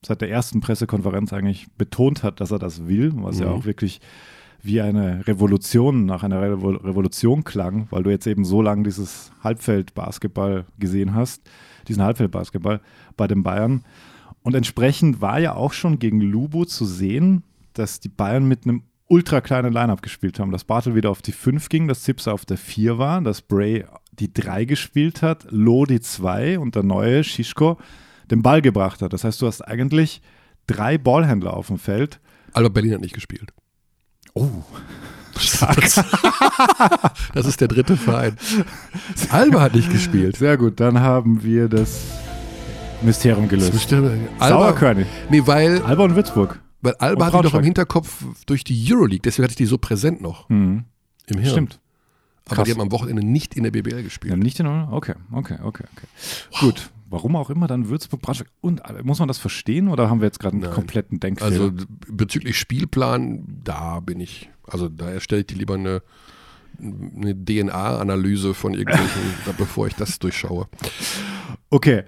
seit 0.05 0.21
der 0.21 0.31
ersten 0.31 0.61
Pressekonferenz 0.61 1.33
eigentlich 1.33 1.67
betont 1.77 2.23
hat, 2.23 2.41
dass 2.41 2.51
er 2.51 2.59
das 2.59 2.87
will, 2.87 3.13
was 3.17 3.39
ja 3.39 3.47
Mhm. 3.47 3.53
auch 3.53 3.65
wirklich 3.65 4.01
wie 4.63 4.81
eine 4.81 5.27
Revolution 5.27 6.05
nach 6.05 6.25
einer 6.25 6.43
Revo 6.43 6.71
Revolution 6.71 7.45
klang, 7.45 7.87
weil 7.91 8.03
du 8.03 8.11
jetzt 8.11 8.27
eben 8.27 8.45
so 8.45 8.61
lange 8.61 8.83
dieses 8.83 9.31
Halbfeld-Basketball 9.45 10.65
gesehen 10.79 11.15
hast, 11.15 11.49
diesen 11.87 12.03
Halbfeld-Basketball 12.03 12.81
bei 13.17 13.27
den 13.27 13.43
Bayern. 13.43 13.85
Und 14.43 14.55
entsprechend 14.55 15.21
war 15.21 15.39
ja 15.39 15.55
auch 15.55 15.73
schon 15.73 15.99
gegen 15.99 16.21
Lubo 16.21 16.65
zu 16.65 16.85
sehen, 16.85 17.45
dass 17.75 18.01
die 18.01 18.09
Bayern 18.09 18.47
mit 18.49 18.65
einem 18.65 18.83
ultra 19.07 19.41
kleinen 19.41 19.73
Lineup 19.73 20.03
gespielt 20.03 20.39
haben. 20.41 20.51
Dass 20.51 20.65
Bartel 20.65 20.95
wieder 20.95 21.11
auf 21.11 21.23
die 21.23 21.33
5 21.33 21.69
ging, 21.69 21.87
dass 21.89 22.03
Zipser 22.03 22.35
auf 22.35 22.45
der 22.45 22.59
4 22.59 22.99
war, 22.99 23.21
dass 23.23 23.43
Bray 23.43 23.85
die 24.13 24.33
3 24.33 24.65
gespielt 24.65 25.23
hat, 25.23 25.47
Loh 25.51 25.87
die 25.87 26.01
2 26.01 26.59
und 26.59 26.75
der 26.75 26.83
neue 26.83 27.23
Shishko 27.25 27.79
den 28.31 28.43
Ball 28.43 28.63
gebracht 28.63 29.03
hat. 29.03 29.13
Das 29.13 29.25
heißt, 29.25 29.41
du 29.43 29.47
hast 29.47 29.63
eigentlich 29.63 30.21
drei 30.67 30.99
Ballhändler 30.99 31.55
auf 31.55 31.69
dem 31.69 31.79
Feld. 31.79 32.21
Alba 32.53 32.69
Berlin 32.69 32.95
hat 32.95 33.01
nicht 33.01 33.15
gespielt. 33.15 33.53
Oh, 34.35 34.49
Das, 35.35 36.05
das 37.35 37.47
ist 37.47 37.61
der 37.61 37.69
dritte 37.69 37.97
Verein. 37.97 38.37
Alba 39.31 39.61
hat 39.61 39.75
nicht 39.75 39.91
gespielt. 39.91 40.37
Sehr 40.37 40.57
gut, 40.57 40.81
dann 40.81 40.99
haben 41.01 41.45
wir 41.45 41.69
das 41.69 42.01
Mysterium 43.03 43.49
gelöst. 43.49 43.93
Alba, 43.93 44.17
Sauerkörnig. 44.49 45.07
nee, 45.31 45.43
weil, 45.47 45.81
Alba 45.83 46.05
und 46.05 46.17
Würzburg. 46.17 46.61
weil 46.83 46.95
Alba 46.95 47.27
hatte 47.27 47.37
ich 47.39 47.43
noch 47.45 47.55
im 47.55 47.63
Hinterkopf 47.65 48.25
durch 48.47 48.65
die 48.65 48.93
Euroleague, 48.93 49.23
deswegen 49.25 49.45
hatte 49.45 49.53
ich 49.53 49.57
die 49.59 49.67
so 49.67 49.79
präsent 49.79 50.21
noch 50.21 50.49
Mhm. 50.49 50.85
im 51.27 51.39
Hirn. 51.39 51.51
Stimmt. 51.53 51.81
Aber 52.47 52.57
Krass. 52.57 52.65
die 52.67 52.73
haben 52.73 52.81
am 52.81 52.91
Wochenende 52.91 53.25
nicht 53.25 53.55
in 53.55 53.63
der 53.63 53.71
BBL 53.71 53.97
Ja, 53.99 54.03
gespielt. 54.03 54.37
nicht 54.39 54.59
in 54.59 54.67
Ordnung? 54.67 54.93
Okay, 54.93 55.15
okay, 55.31 55.59
okay, 55.63 55.85
okay. 55.95 56.07
Gut. 56.59 56.91
Warum 57.11 57.37
auch 57.37 57.51
immer 57.51 57.67
dann 57.67 57.89
Würzburg, 57.89 58.21
Braunschweig 58.21 58.49
und 58.61 58.81
äh, 58.81 59.03
muss 59.03 59.19
man 59.19 59.29
das 59.29 59.39
verstehen 59.39 59.89
oder 59.89 60.11
haben 60.11 60.21
wir 60.21 60.27
jetzt 60.27 60.41
gerade 60.41 60.55
einen 60.55 60.63
Nein. 60.63 60.73
kompletten 60.73 61.21
Denkfehler? 61.21 61.51
Also 61.51 61.73
bezüglich 62.07 62.59
Spielplan, 62.59 63.61
da 63.65 64.01
bin 64.01 64.21
ich, 64.21 64.51
also 64.67 64.89
da 64.89 65.11
erstelle 65.11 65.41
ich 65.41 65.47
die 65.47 65.55
lieber 65.55 65.75
eine, 65.75 66.03
eine 66.79 67.35
DNA-Analyse 67.35 68.55
von 68.55 68.75
irgendwelchen, 68.75 69.23
bevor 69.59 69.87
ich 69.87 69.95
das 69.95 70.19
durchschaue. 70.19 70.69
okay, 71.71 72.05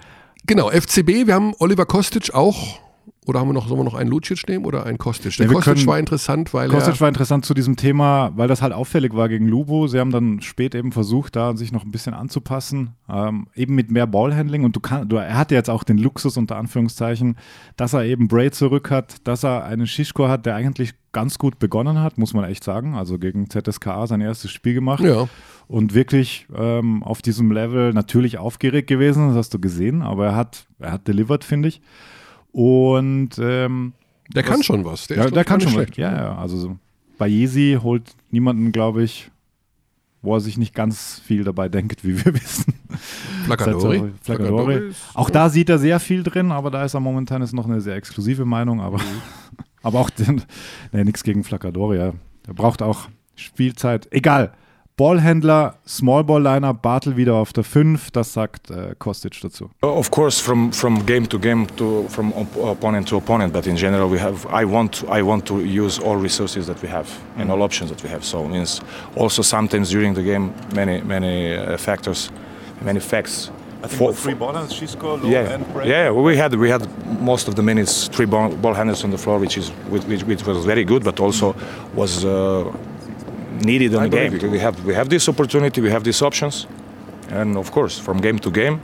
Genau, 0.46 0.70
FCB, 0.70 1.26
wir 1.26 1.34
haben 1.34 1.54
Oliver 1.58 1.86
Kostic 1.86 2.34
auch, 2.34 2.80
oder 3.26 3.38
haben 3.38 3.48
wir 3.48 3.52
noch, 3.52 3.68
sollen 3.68 3.80
wir 3.80 3.84
noch 3.84 3.94
einen 3.94 4.08
Lucic 4.10 4.48
nehmen 4.48 4.64
oder 4.64 4.86
einen 4.86 4.96
Kostic? 4.96 5.36
Der 5.36 5.46
Ja, 5.46 5.52
Kostic 5.52 5.74
können- 5.74 5.86
war 5.86 5.98
interessant, 5.98 6.54
weil 6.54 6.68
Kostic 6.70 6.94
er, 6.94 7.00
war 7.00 7.08
interessant 7.08 7.44
zu 7.44 7.52
diesem 7.52 7.76
Thema, 7.76 8.32
weil 8.34 8.48
das 8.48 8.62
halt 8.62 8.72
auffällig 8.72 9.14
war 9.14 9.28
gegen 9.28 9.46
Lubo. 9.46 9.86
Sie 9.88 9.98
haben 10.00 10.10
dann 10.10 10.40
spät 10.40 10.74
eben 10.74 10.90
versucht, 10.90 11.36
da 11.36 11.54
sich 11.54 11.70
noch 11.70 11.84
ein 11.84 11.90
bisschen 11.90 12.14
anzupassen, 12.14 12.94
ähm, 13.10 13.46
eben 13.54 13.74
mit 13.74 13.90
mehr 13.90 14.06
Ballhandling. 14.06 14.64
Und 14.64 14.74
du 14.74 14.80
kann, 14.80 15.08
du, 15.08 15.16
er 15.16 15.36
hatte 15.36 15.54
jetzt 15.54 15.68
auch 15.68 15.84
den 15.84 15.98
Luxus 15.98 16.38
unter 16.38 16.56
Anführungszeichen, 16.56 17.36
dass 17.76 17.92
er 17.92 18.04
eben 18.04 18.26
Bray 18.26 18.50
zurück 18.50 18.90
hat, 18.90 19.16
dass 19.28 19.44
er 19.44 19.64
einen 19.64 19.86
Shishko 19.86 20.28
hat, 20.28 20.46
der 20.46 20.54
eigentlich 20.54 20.94
ganz 21.12 21.38
gut 21.38 21.58
begonnen 21.58 22.00
hat, 22.00 22.16
muss 22.18 22.32
man 22.32 22.44
echt 22.44 22.64
sagen. 22.64 22.94
Also 22.94 23.18
gegen 23.18 23.50
ZSKA 23.50 24.06
sein 24.06 24.20
erstes 24.22 24.50
Spiel 24.50 24.74
gemacht 24.74 25.02
ja, 25.04 25.28
und 25.68 25.92
wirklich 25.92 26.46
ähm, 26.56 27.02
auf 27.02 27.20
diesem 27.20 27.52
Level 27.52 27.92
natürlich 27.92 28.38
aufgeregt 28.38 28.88
gewesen, 28.88 29.28
das 29.28 29.36
hast 29.36 29.54
du 29.54 29.58
gesehen, 29.58 30.02
aber 30.02 30.26
er 30.26 30.36
hat, 30.36 30.66
er 30.78 30.92
hat 30.92 31.06
delivered, 31.06 31.44
finde 31.44 31.68
ich. 31.68 31.82
Und 32.52 33.30
ähm, 33.40 33.92
der 34.34 34.42
kann 34.42 34.58
Was- 34.60 34.66
schon 34.66 34.84
was. 34.84 35.06
Der, 35.06 35.16
ja, 35.18 35.24
ist, 35.24 35.34
der 35.36 35.44
kann 35.44 35.60
schon 35.60 35.74
gar 35.74 35.88
was. 35.88 35.96
Ja, 35.96 36.12
ja, 36.12 36.36
also 36.36 36.56
so. 36.58 36.76
bei 37.18 37.26
Jesi 37.28 37.78
holt 37.82 38.14
niemanden, 38.30 38.72
glaube 38.72 39.02
ich, 39.02 39.30
wo 40.22 40.34
er 40.34 40.40
sich 40.40 40.58
nicht 40.58 40.74
ganz 40.74 41.20
viel 41.24 41.44
dabei 41.44 41.68
denkt, 41.68 42.04
wie 42.04 42.24
wir 42.24 42.34
wissen. 42.40 42.74
Flacadori. 43.44 44.88
ist- 44.88 45.00
Auch 45.14 45.30
da 45.30 45.48
sieht 45.48 45.68
er 45.68 45.78
sehr 45.78 46.00
viel 46.00 46.22
drin, 46.22 46.52
aber 46.52 46.70
da 46.70 46.84
ist 46.84 46.94
er 46.94 47.00
momentan 47.00 47.42
ist 47.42 47.52
noch 47.52 47.66
eine 47.66 47.80
sehr 47.80 47.94
exklusive 47.96 48.44
Meinung, 48.44 48.80
aber, 48.80 49.00
aber 49.82 49.98
auch 50.00 50.10
den, 50.10 50.42
nee, 50.92 51.04
nichts 51.04 51.22
gegen 51.24 51.44
Flacadori, 51.44 51.96
ja. 51.98 52.12
Der 52.46 52.52
braucht 52.54 52.82
auch 52.82 53.08
Spielzeit. 53.36 54.08
Egal. 54.12 54.52
Ballhändler, 55.00 55.76
Small 55.88 56.24
Ball 56.24 56.42
Liner, 56.42 56.74
Bartel 56.74 57.16
wieder 57.16 57.36
auf 57.36 57.54
der 57.54 57.64
5. 57.64 58.10
Das 58.10 58.34
sagt 58.34 58.70
äh, 58.70 58.94
Kostic 58.98 59.40
dazu. 59.40 59.70
Of 59.80 60.10
course, 60.10 60.44
from, 60.44 60.74
from 60.74 61.06
game 61.06 61.26
to 61.26 61.38
game, 61.38 61.66
to 61.78 62.04
from 62.10 62.34
op 62.34 62.54
opponent 62.62 63.08
to 63.08 63.16
opponent. 63.16 63.54
But 63.54 63.66
in 63.66 63.76
general, 63.76 64.12
we 64.12 64.20
have. 64.20 64.46
I 64.52 64.66
want. 64.66 65.02
I 65.10 65.22
want 65.22 65.46
to 65.46 65.60
use 65.60 65.98
all 65.98 66.22
resources 66.22 66.66
that 66.66 66.82
we 66.82 66.88
have 66.90 67.06
and 67.38 67.50
all 67.50 67.62
options 67.62 67.90
that 67.90 68.02
we 68.02 68.10
have. 68.10 68.26
So 68.26 68.46
means 68.46 68.82
also 69.16 69.40
sometimes 69.40 69.88
during 69.88 70.12
the 70.14 70.22
game, 70.22 70.52
many 70.74 71.00
many 71.00 71.56
uh, 71.56 71.78
factors, 71.78 72.30
many 72.84 73.00
facts. 73.00 73.50
For- 73.88 74.12
ball 74.34 74.52
handlers, 74.52 74.76
Cisco, 74.76 75.16
low 75.16 75.30
yeah, 75.30 75.58
yeah. 75.82 76.10
We 76.10 76.36
had 76.36 76.54
we 76.54 76.68
had 76.68 76.86
most 77.22 77.48
of 77.48 77.54
the 77.54 77.62
minutes 77.62 78.08
three 78.08 78.26
ball, 78.26 78.50
ball 78.50 78.74
handlers 78.74 79.02
on 79.02 79.10
the 79.10 79.16
floor, 79.16 79.38
which 79.38 79.56
is 79.56 79.70
which, 79.88 80.04
which, 80.04 80.24
which 80.24 80.44
was 80.44 80.66
very 80.66 80.84
good, 80.84 81.04
but 81.04 81.18
also 81.20 81.54
was 81.94 82.22
uh, 82.26 82.70
needed 83.60 83.92
in 83.94 84.00
I 84.00 84.08
the 84.08 84.16
game. 84.16 84.50
We 84.50 84.58
have 84.60 84.76
we 84.84 84.94
have 84.94 85.08
this 85.08 85.28
opportunity, 85.28 85.80
we 85.80 85.90
have 85.90 86.02
these 86.04 86.22
options, 86.24 86.66
and 87.30 87.56
of 87.56 87.70
course, 87.70 87.98
from 88.00 88.20
game 88.20 88.38
to 88.38 88.50
game, 88.50 88.78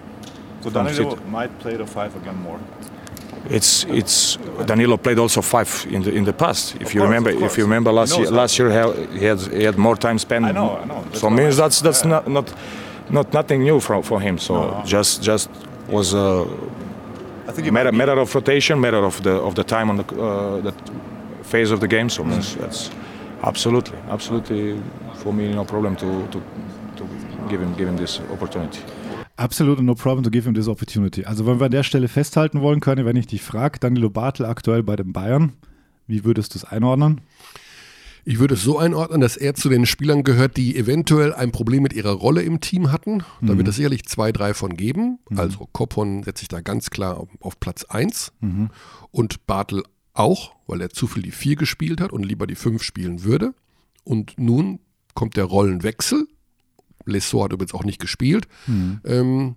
So 0.62 0.70
Danilo 0.70 1.16
might 1.30 1.50
play 1.62 1.76
the 1.76 1.86
5 1.86 2.16
again 2.16 2.36
more. 2.42 2.58
it's 3.50 3.84
it's 3.88 4.38
Danilo 4.66 4.96
played 4.96 5.18
also 5.20 5.40
five 5.42 5.68
in 5.90 6.02
the 6.02 6.10
in 6.10 6.24
the 6.24 6.32
past. 6.32 6.74
If 6.80 6.94
you 6.94 7.00
course, 7.00 7.02
remember, 7.02 7.30
if 7.46 7.56
you 7.58 7.64
remember 7.64 7.92
last 7.92 8.16
year, 8.16 8.26
that. 8.26 8.34
last 8.34 8.58
year 8.58 8.70
he 8.70 9.18
he 9.18 9.26
had 9.26 9.40
he 9.52 9.64
had 9.66 9.76
more 9.78 9.96
time 9.96 10.18
spent. 10.18 10.44
I 10.44 10.52
know, 10.52 10.78
I 10.82 10.84
know. 10.84 11.02
That's 11.04 11.20
So 11.20 11.28
why 11.28 11.36
means 11.36 11.56
that's 11.56 11.80
that's 11.80 12.02
yeah. 12.04 12.10
not 12.10 12.26
not 12.28 12.52
not 13.10 13.32
nothing 13.32 13.62
new 13.62 13.80
for 13.80 14.02
for 14.02 14.20
him. 14.20 14.38
So 14.38 14.54
No. 14.54 14.82
just 14.84 15.22
just 15.26 15.48
was 15.88 16.14
a 16.14 16.44
I 17.48 17.52
think 17.52 17.70
matter 17.72 17.92
matter 17.92 18.18
of 18.20 18.34
rotation, 18.34 18.80
matter 18.80 19.04
of 19.04 19.20
the 19.22 19.30
of 19.30 19.54
the 19.54 19.62
time 19.64 19.90
on 19.90 19.96
the 19.96 20.04
uh, 20.04 20.60
that 20.64 20.74
phase 21.42 21.70
of 21.74 21.78
the 21.80 21.88
game. 21.88 22.08
So 22.08 22.24
means 22.24 22.54
that's 22.56 22.90
absolutely 23.42 23.98
absolutely 24.10 24.76
for 25.14 25.32
me 25.32 25.54
no 25.54 25.64
problem 25.64 25.96
to 25.96 26.22
to 26.30 26.40
to 26.96 27.04
give 27.48 27.60
him 27.60 27.74
give 27.76 27.88
him 27.88 27.96
this 27.96 28.20
opportunity. 28.32 28.80
Absolut 29.36 29.80
no 29.80 29.94
problem 29.94 30.24
to 30.24 30.30
give 30.30 30.46
him 30.46 30.54
this 30.54 30.68
opportunity. 30.68 31.24
Also 31.24 31.46
wenn 31.46 31.60
wir 31.60 31.66
an 31.66 31.70
der 31.70 31.82
Stelle 31.82 32.08
festhalten 32.08 32.62
wollen 32.62 32.80
können, 32.80 33.04
wenn 33.04 33.16
ich 33.16 33.26
dich 33.26 33.42
frage, 33.42 33.78
Danilo 33.78 34.08
Bartel 34.08 34.46
aktuell 34.46 34.82
bei 34.82 34.96
den 34.96 35.12
Bayern, 35.12 35.52
wie 36.06 36.24
würdest 36.24 36.54
du 36.54 36.58
es 36.58 36.64
einordnen? 36.64 37.20
Ich 38.28 38.40
würde 38.40 38.54
es 38.54 38.62
so 38.64 38.76
einordnen, 38.76 39.20
dass 39.20 39.36
er 39.36 39.54
zu 39.54 39.68
den 39.68 39.86
Spielern 39.86 40.24
gehört, 40.24 40.56
die 40.56 40.76
eventuell 40.76 41.32
ein 41.32 41.52
Problem 41.52 41.84
mit 41.84 41.92
ihrer 41.92 42.10
Rolle 42.10 42.42
im 42.42 42.60
Team 42.60 42.90
hatten. 42.90 43.22
Da 43.40 43.56
wird 43.56 43.68
es 43.68 43.76
sicherlich 43.76 44.04
zwei, 44.06 44.32
drei 44.32 44.52
von 44.52 44.76
geben. 44.76 45.20
Also 45.36 45.68
Koppon 45.70 46.24
setzt 46.24 46.40
sich 46.40 46.48
da 46.48 46.60
ganz 46.60 46.90
klar 46.90 47.18
auf, 47.18 47.28
auf 47.38 47.60
Platz 47.60 47.84
1 47.84 48.32
und 49.12 49.46
Bartel 49.46 49.84
auch, 50.18 50.52
weil 50.66 50.80
er 50.80 50.90
zu 50.90 51.06
viel 51.06 51.22
die 51.22 51.30
4 51.30 51.56
gespielt 51.56 52.00
hat 52.00 52.12
und 52.12 52.24
lieber 52.24 52.46
die 52.46 52.54
5 52.54 52.82
spielen 52.82 53.24
würde. 53.24 53.54
Und 54.04 54.34
nun 54.38 54.80
kommt 55.14 55.36
der 55.36 55.44
Rollenwechsel. 55.44 56.26
Lessor 57.04 57.44
hat 57.44 57.52
übrigens 57.52 57.74
auch 57.74 57.84
nicht 57.84 58.00
gespielt. 58.00 58.48
Ähm, 58.68 59.56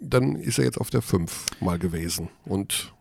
dann 0.00 0.36
ist 0.36 0.58
er 0.58 0.64
jetzt 0.64 0.80
auf 0.80 0.90
der 0.90 1.02
5 1.02 1.46
mal 1.60 1.78
gewesen 1.78 2.28
und 2.44 2.92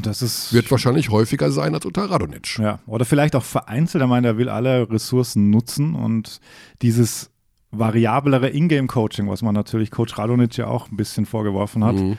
Das 0.00 0.22
ist 0.22 0.52
wird 0.52 0.70
wahrscheinlich 0.70 1.10
häufiger 1.10 1.50
sein 1.52 1.74
als 1.74 1.84
unter 1.84 2.04
Radonic. 2.10 2.58
Ja, 2.58 2.78
oder 2.86 3.04
vielleicht 3.04 3.36
auch 3.36 3.44
vereinzelt. 3.44 4.02
Er 4.02 4.06
meint, 4.06 4.24
er 4.26 4.38
will 4.38 4.48
alle 4.48 4.88
Ressourcen 4.90 5.50
nutzen 5.50 5.94
und 5.94 6.40
dieses 6.82 7.30
variablere 7.70 8.50
Ingame-Coaching, 8.50 9.28
was 9.28 9.42
man 9.42 9.54
natürlich 9.54 9.90
Coach 9.90 10.16
Radonic 10.18 10.56
ja 10.56 10.66
auch 10.66 10.90
ein 10.90 10.96
bisschen 10.96 11.26
vorgeworfen 11.26 11.84
hat, 11.84 11.96
Mhm. 11.96 12.18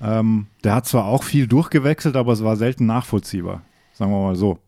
Ähm, 0.00 0.46
der 0.64 0.74
hat 0.74 0.86
zwar 0.86 1.04
auch 1.04 1.22
viel 1.22 1.46
durchgewechselt, 1.46 2.16
aber 2.16 2.32
es 2.32 2.42
war 2.42 2.56
selten 2.56 2.86
nachvollziehbar. 2.86 3.62
Sagen 3.92 4.10
wir 4.10 4.20
mal 4.20 4.36
so. 4.36 4.58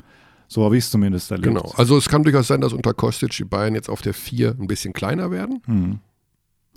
So 0.49 0.64
habe 0.64 0.77
ich 0.77 0.85
es 0.85 0.90
zumindest 0.90 1.31
erlebt. 1.31 1.49
Genau. 1.49 1.73
Also 1.77 1.97
es 1.97 2.09
kann 2.09 2.23
durchaus 2.23 2.47
sein, 2.49 2.61
dass 2.61 2.75
unter 2.75 2.92
Kostic 2.92 3.31
die 3.31 3.45
Bayern 3.45 3.75
jetzt 3.75 3.88
auf 3.88 4.03
der 4.03 4.12
4 4.12 4.57
ein 4.61 4.66
bisschen 4.66 4.92
kleiner 4.92 5.31
werden. 5.31 5.62
Hm. 5.64 5.99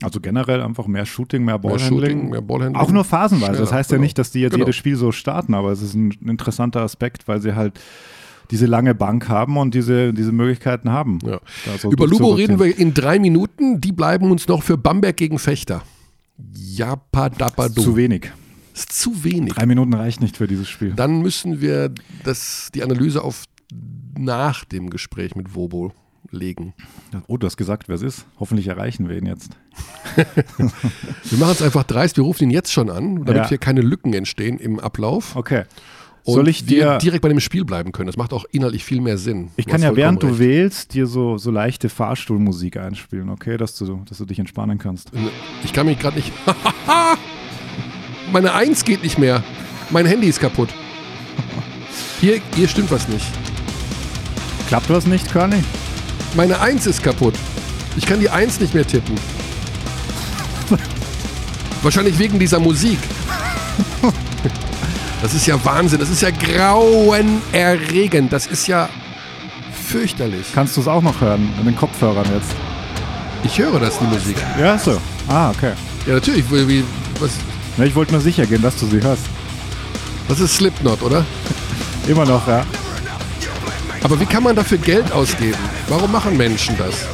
Also 0.02 0.20
generell 0.22 0.62
einfach 0.62 0.88
mehr 0.88 1.06
Shooting, 1.06 1.44
mehr 1.44 1.56
Mehr 1.56 1.60
Ballhandling. 1.60 2.12
Shooting, 2.12 2.30
mehr 2.30 2.42
Ballhandling. 2.42 2.82
Auch 2.82 2.92
nur 2.92 3.04
phasenweise. 3.04 3.52
Das 3.52 3.70
Schneller, 3.70 3.72
heißt 3.80 3.92
ja 3.92 3.98
genau. 3.98 4.04
nicht, 4.06 4.18
dass 4.18 4.32
die 4.32 4.40
jetzt 4.40 4.54
Genau. 4.54 4.64
jedes 4.66 4.76
Spiel 4.76 4.96
so 4.96 5.12
starten, 5.12 5.54
aber 5.54 5.72
es 5.72 5.82
ist 5.82 5.94
ein 5.94 6.12
interessanter 6.26 6.82
Aspekt, 6.82 7.28
weil 7.28 7.42
sie 7.42 7.56
halt 7.56 7.80
diese 8.52 8.66
lange 8.66 8.94
Bank 8.94 9.28
haben 9.28 9.58
und 9.58 9.74
diese, 9.74 10.14
diese 10.14 10.32
Möglichkeiten 10.32 10.92
haben. 10.92 11.20
Ja. 11.26 11.40
so 11.78 11.92
Über 11.92 12.08
Lubo 12.08 12.32
reden 12.34 12.60
wir 12.60 12.78
in 12.78 12.94
drei 12.94 13.20
Minuten. 13.20 13.82
Die 13.82 13.92
bleiben 13.92 14.32
uns 14.32 14.48
noch 14.48 14.64
für 14.64 14.78
Bamberg 14.78 15.18
gegen 15.18 15.40
Fechter. 15.40 15.82
Japadapadu. 16.54 17.82
Zu 17.82 17.96
wenig. 17.96 18.32
Ist 18.76 18.92
zu 18.92 19.24
wenig. 19.24 19.54
Drei 19.54 19.66
Minuten 19.66 19.94
reicht 19.94 20.20
nicht 20.22 20.38
für 20.38 20.48
dieses 20.48 20.68
Spiel. 20.70 20.92
Dann 20.94 21.22
müssen 21.22 21.62
wir 21.62 21.92
das, 22.24 22.70
die 22.76 22.84
Analyse 22.84 23.24
auf 23.24 23.46
nach 24.18 24.66
dem 24.66 24.90
Gespräch 24.90 25.36
mit 25.36 25.56
Wobo 25.56 25.94
legen. 26.30 26.74
Oh, 27.28 27.38
du 27.38 27.48
hast 27.48 27.56
gesagt, 27.56 27.88
wer 27.88 27.96
es 27.96 28.02
ist. 28.02 28.26
Hoffentlich 28.40 28.68
erreichen 28.68 29.08
wir 29.08 29.18
ihn 29.18 29.26
jetzt. 29.28 29.52
Wir 31.24 31.38
machen 31.40 31.52
es 31.54 31.62
einfach 31.62 31.84
dreist. 31.84 32.18
Wir 32.18 32.24
rufen 32.24 32.44
ihn 32.46 32.50
jetzt 32.50 32.72
schon 32.72 32.90
an, 32.90 33.18
damit 33.26 33.36
Ja. 33.44 33.50
hier 33.50 33.58
keine 33.58 33.82
Lücken 33.82 34.14
entstehen 34.14 34.58
im 34.60 34.80
Ablauf. 34.80 35.36
Okay. 35.36 35.64
Und 36.24 36.34
Soll 36.34 36.48
ich 36.48 36.68
wir 36.68 36.94
dir. 36.94 36.98
direkt 36.98 37.22
bei 37.22 37.30
dem 37.30 37.40
Spiel 37.40 37.64
bleiben 37.66 37.92
können. 37.92 38.08
Das 38.08 38.18
macht 38.18 38.34
auch 38.34 38.46
inhaltlich 38.52 38.84
viel 38.84 39.00
mehr 39.00 39.18
Sinn. 39.18 39.52
Ich 39.58 39.66
Du 39.66 39.72
kann 39.72 39.82
ja, 39.84 39.96
während 39.96 40.24
du 40.24 40.28
recht. 40.28 40.40
wählst, 40.40 40.94
dir 40.96 41.06
so, 41.06 41.38
so 41.38 41.52
leichte 41.52 41.88
Fahrstuhlmusik 41.88 42.78
einspielen, 42.78 43.30
okay? 43.30 43.58
Dass 43.58 43.76
du, 43.78 44.02
dass 44.10 44.18
du 44.18 44.26
dich 44.26 44.40
entspannen 44.40 44.80
kannst. 44.80 45.12
Ich 45.64 45.72
kann 45.72 45.86
mich 45.86 46.00
gerade 46.00 46.16
nicht. 46.18 46.32
Meine 48.32 48.54
Eins 48.54 48.84
geht 48.84 49.04
nicht 49.04 49.18
mehr. 49.18 49.44
Mein 49.90 50.06
Handy 50.06 50.28
ist 50.28 50.40
kaputt. 50.40 50.70
Hier, 52.20 52.42
hier 52.56 52.68
stimmt 52.68 52.92
was 52.92 53.08
nicht. 53.08 53.26
Klappt 54.68 54.90
was 54.90 55.06
nicht, 55.06 55.32
Körny? 55.32 55.64
Meine 56.36 56.60
Eins 56.60 56.88
ist 56.88 57.04
kaputt. 57.04 57.36
Ich 57.98 58.06
kann 58.06 58.20
die 58.20 58.30
Eins 58.30 58.60
nicht 58.60 58.74
mehr 58.74 58.86
tippen. 58.86 59.16
Wahrscheinlich 61.82 62.18
wegen 62.18 62.40
dieser 62.40 62.60
Musik. 62.60 62.98
Das 65.22 65.34
ist 65.34 65.48
ja 65.48 65.64
Wahnsinn. 65.64 66.00
Das 66.00 66.10
ist 66.10 66.22
ja 66.22 66.30
grauenerregend. 66.32 68.34
Das 68.34 68.48
ist 68.48 68.68
ja 68.68 68.90
fürchterlich. 69.88 70.48
Kannst 70.54 70.76
du 70.78 70.82
es 70.82 70.88
auch 70.88 71.02
noch 71.02 71.22
hören 71.22 71.54
in 71.60 71.66
den 71.66 71.76
Kopfhörern 71.76 72.26
jetzt? 72.34 72.56
Ich 73.44 73.60
höre 73.60 73.80
das, 73.80 74.00
die 74.00 74.06
Musik. 74.06 74.38
Ja, 74.60 74.78
so. 74.78 75.00
Ah, 75.28 75.52
okay. 75.52 75.74
Ja, 76.08 76.14
natürlich. 76.14 76.44
Wie, 76.50 76.84
was, 77.20 77.32
Ja, 77.78 77.84
ich 77.84 77.96
wollte 77.96 78.14
nur 78.14 78.22
sicher 78.22 78.46
gehen, 78.46 78.62
dass 78.62 78.78
du 78.80 78.86
sie 78.86 79.02
hörst. 79.02 79.24
das 80.28 80.40
ist 80.40 80.56
Slipknot, 80.56 81.02
oder? 81.02 81.26
Immer 82.08 82.26
noch, 82.26 82.48
ja. 82.48 82.66
Aber 84.04 84.20
wie 84.20 84.26
kann 84.26 84.44
man 84.44 84.56
dafür 84.56 84.78
Geld 84.78 85.12
ausgeben? 85.12 85.58
Warum 85.88 86.12
machen 86.12 86.38
Menschen 86.38 86.78
das? 86.78 87.06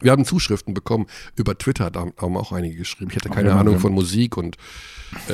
Wir 0.00 0.12
haben 0.12 0.24
Zuschriften 0.24 0.72
bekommen 0.74 1.06
über 1.34 1.58
Twitter, 1.58 1.90
da 1.90 2.06
haben 2.20 2.36
auch 2.36 2.52
einige 2.52 2.76
geschrieben. 2.76 3.10
Ich 3.10 3.16
hatte 3.16 3.28
keine 3.28 3.50
Okay, 3.50 3.58
Ahnung 3.58 3.74
okay. 3.74 3.82
von 3.82 3.92
Musik 3.92 4.36
und 4.36 4.56
äh, 5.28 5.32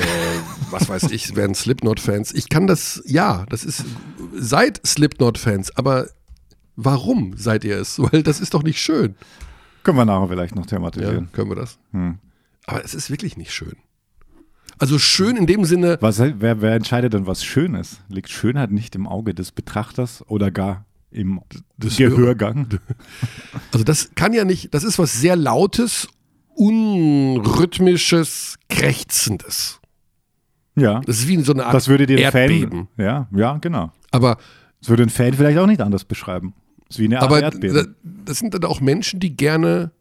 was 0.70 0.88
weiß 0.88 1.04
ich, 1.10 1.36
wären 1.36 1.54
Slipknot-Fans. 1.54 2.32
Ich 2.32 2.48
kann 2.48 2.66
das, 2.66 3.02
ja, 3.06 3.44
das 3.50 3.64
ist, 3.64 3.84
seid 4.34 4.80
Slipknot-Fans, 4.86 5.76
aber 5.76 6.06
warum 6.76 7.36
seid 7.36 7.64
ihr 7.64 7.76
es? 7.78 7.98
Weil 7.98 8.22
das 8.22 8.40
ist 8.40 8.54
doch 8.54 8.62
nicht 8.62 8.80
schön. 8.80 9.14
Können 9.82 9.98
wir 9.98 10.04
nachher 10.06 10.28
vielleicht 10.28 10.54
noch 10.54 10.64
Ja, 10.64 10.68
thematisieren. 10.70 11.28
können 11.32 11.50
wir 11.50 11.56
das? 11.56 11.76
Hm. 11.92 12.18
Aber 12.66 12.84
es 12.84 12.94
ist 12.94 13.10
wirklich 13.10 13.36
nicht 13.36 13.52
schön. 13.52 13.74
Also 14.78 14.98
schön 14.98 15.36
in 15.36 15.46
dem 15.46 15.64
Sinne, 15.64 15.98
Was, 16.00 16.18
wer, 16.18 16.60
wer 16.60 16.74
entscheidet 16.74 17.12
denn, 17.12 17.26
was 17.26 17.44
schön 17.44 17.74
ist? 17.74 18.00
Liegt 18.08 18.30
Schönheit 18.30 18.70
nicht 18.70 18.94
im 18.96 19.06
Auge 19.06 19.34
des 19.34 19.52
Betrachters 19.52 20.24
oder 20.28 20.50
gar 20.50 20.86
im 21.10 21.40
Des 21.76 21.96
Gehörgang? 21.98 22.68
Also 23.72 23.84
das 23.84 24.10
kann 24.14 24.32
ja 24.32 24.44
nicht, 24.44 24.72
das 24.74 24.82
ist 24.82 24.98
was 24.98 25.20
sehr 25.20 25.36
Lautes, 25.36 26.08
unrhythmisches, 26.54 28.56
krächzendes. 28.68 29.80
Ja. 30.74 31.00
Das 31.00 31.18
ist 31.18 31.28
wie 31.28 31.40
so 31.42 31.52
eine 31.52 31.66
Art 31.66 31.74
Das 31.74 31.88
würde 31.88 32.06
den 32.06 32.18
Erdbeben. 32.18 32.88
Fan. 32.96 33.04
Ja, 33.04 33.28
ja, 33.34 33.58
genau. 33.58 33.92
Aber, 34.10 34.38
Das 34.80 34.88
würde 34.88 35.02
ein 35.04 35.10
Fan 35.10 35.34
vielleicht 35.34 35.58
auch 35.58 35.66
nicht 35.66 35.80
anders 35.80 36.04
beschreiben. 36.04 36.54
Das 36.88 36.96
ist 36.96 37.00
wie 37.00 37.06
eine 37.06 37.16
Art 37.20 37.24
aber 37.24 37.42
Erdbeben. 37.42 37.76
da- 38.02 38.10
das 38.26 38.38
sind 38.38 38.54
dann 38.54 38.64
auch 38.64 38.80
Menschen, 38.80 39.20
die 39.20 39.36
gerne 39.36 39.92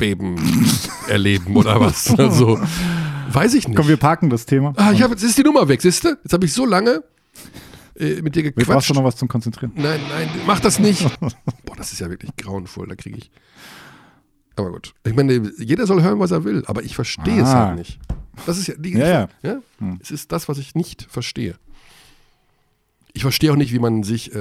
Erdbeben 0.00 0.36
erleben 1.08 1.56
oder 1.56 1.80
was. 1.80 2.14
Also, 2.18 2.58
weiß 3.32 3.54
ich 3.54 3.68
nicht. 3.68 3.76
Komm, 3.76 3.88
wir 3.88 3.96
parken 3.96 4.30
das 4.30 4.46
Thema. 4.46 4.72
ah, 4.76 4.92
ich 4.92 5.02
hab, 5.02 5.10
jetzt 5.10 5.22
ist 5.22 5.36
die 5.38 5.42
Nummer 5.42 5.68
weg, 5.68 5.82
siehst 5.82 6.04
du? 6.04 6.08
Jetzt 6.22 6.32
habe 6.32 6.44
ich 6.46 6.52
so 6.52 6.64
lange 6.66 7.02
äh, 7.98 8.22
mit 8.22 8.34
dir 8.34 8.42
brauchst 8.44 8.56
gequatscht. 8.56 8.90
du 8.90 8.94
noch 8.94 9.04
was 9.04 9.16
zum 9.16 9.28
Konzentrieren. 9.28 9.72
Nein, 9.76 10.00
nein, 10.08 10.28
mach 10.46 10.60
das 10.60 10.78
nicht. 10.78 11.02
Boah, 11.20 11.76
das 11.76 11.92
ist 11.92 12.00
ja 12.00 12.08
wirklich 12.10 12.34
grauenvoll, 12.36 12.88
da 12.88 12.94
kriege 12.96 13.18
ich. 13.18 13.30
Aber 14.56 14.70
gut. 14.72 14.94
Ich 15.04 15.14
meine, 15.14 15.50
jeder 15.58 15.86
soll 15.86 16.02
hören, 16.02 16.18
was 16.18 16.30
er 16.32 16.44
will, 16.44 16.64
aber 16.66 16.82
ich 16.82 16.94
verstehe 16.94 17.42
es 17.42 17.48
Ah. 17.48 17.66
halt 17.68 17.78
nicht. 17.78 17.98
Das 18.46 18.58
ist 18.58 18.66
ja, 18.68 18.74
die, 18.78 18.92
Ja, 18.92 19.28
ja. 19.42 19.58
Hm. 19.78 19.98
Es 20.02 20.10
ist 20.10 20.32
das, 20.32 20.48
was 20.48 20.58
ich 20.58 20.74
nicht 20.74 21.06
verstehe. 21.10 21.56
Ich 23.12 23.22
verstehe 23.22 23.52
auch 23.52 23.56
nicht, 23.56 23.72
wie 23.72 23.78
man 23.80 24.02
sich 24.02 24.32
äh, 24.34 24.38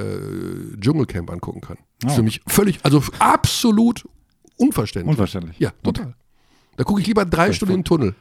Dschungelcamp 0.79 1.29
angucken 1.31 1.61
kann. 1.61 1.77
Das 2.01 2.11
ist 2.11 2.13
Oh. 2.13 2.15
für 2.17 2.23
mich 2.23 2.41
völlig, 2.47 2.79
also 2.83 3.03
absolut 3.19 4.05
unverständlich. 4.59 5.09
Unverständlich. 5.09 5.59
Ja, 5.59 5.71
total. 5.83 6.15
Da 6.77 6.83
gucke 6.83 7.01
ich 7.01 7.07
lieber 7.07 7.25
drei 7.25 7.51
Stunden 7.51 7.73
in 7.73 7.79
den 7.79 7.85
Tunnel. 7.85 8.15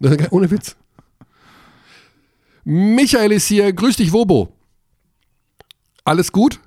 Ohne 0.30 0.50
Witz. 0.50 0.76
Michael 2.64 3.32
ist 3.32 3.46
hier. 3.46 3.72
Grüß 3.72 3.96
dich, 3.96 4.12
Wobo. 4.12 4.52
Alles 6.04 6.32
gut? 6.32 6.60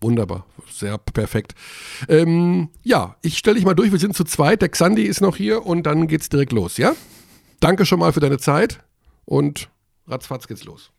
Wunderbar, 0.00 0.46
sehr 0.70 0.98
perfekt. 0.98 1.54
Ähm, 2.08 2.68
ja, 2.82 3.16
ich 3.22 3.38
stelle 3.38 3.56
dich 3.56 3.64
mal 3.64 3.74
durch, 3.74 3.92
wir 3.92 3.98
sind 3.98 4.14
zu 4.14 4.24
zweit, 4.24 4.60
der 4.60 4.68
Xandi 4.68 5.02
ist 5.02 5.20
noch 5.20 5.36
hier 5.36 5.64
und 5.64 5.84
dann 5.84 6.06
geht's 6.06 6.28
direkt 6.28 6.52
los, 6.52 6.76
ja? 6.76 6.94
Danke 7.60 7.86
schon 7.86 7.98
mal 7.98 8.12
für 8.12 8.20
deine 8.20 8.38
Zeit 8.38 8.80
und 9.24 9.70
ratzfatz 10.06 10.46
geht's 10.46 10.64
los. 10.64 10.92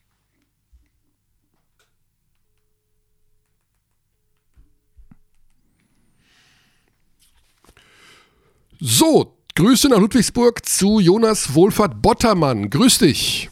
So, 8.79 9.33
Grüße 9.55 9.89
nach 9.89 9.97
Ludwigsburg 9.99 10.63
zu 10.65 10.99
Jonas 10.99 11.53
Wohlfahrt 11.55 12.01
Bottermann. 12.01 12.69
Grüß 12.69 12.99
dich. 12.99 13.49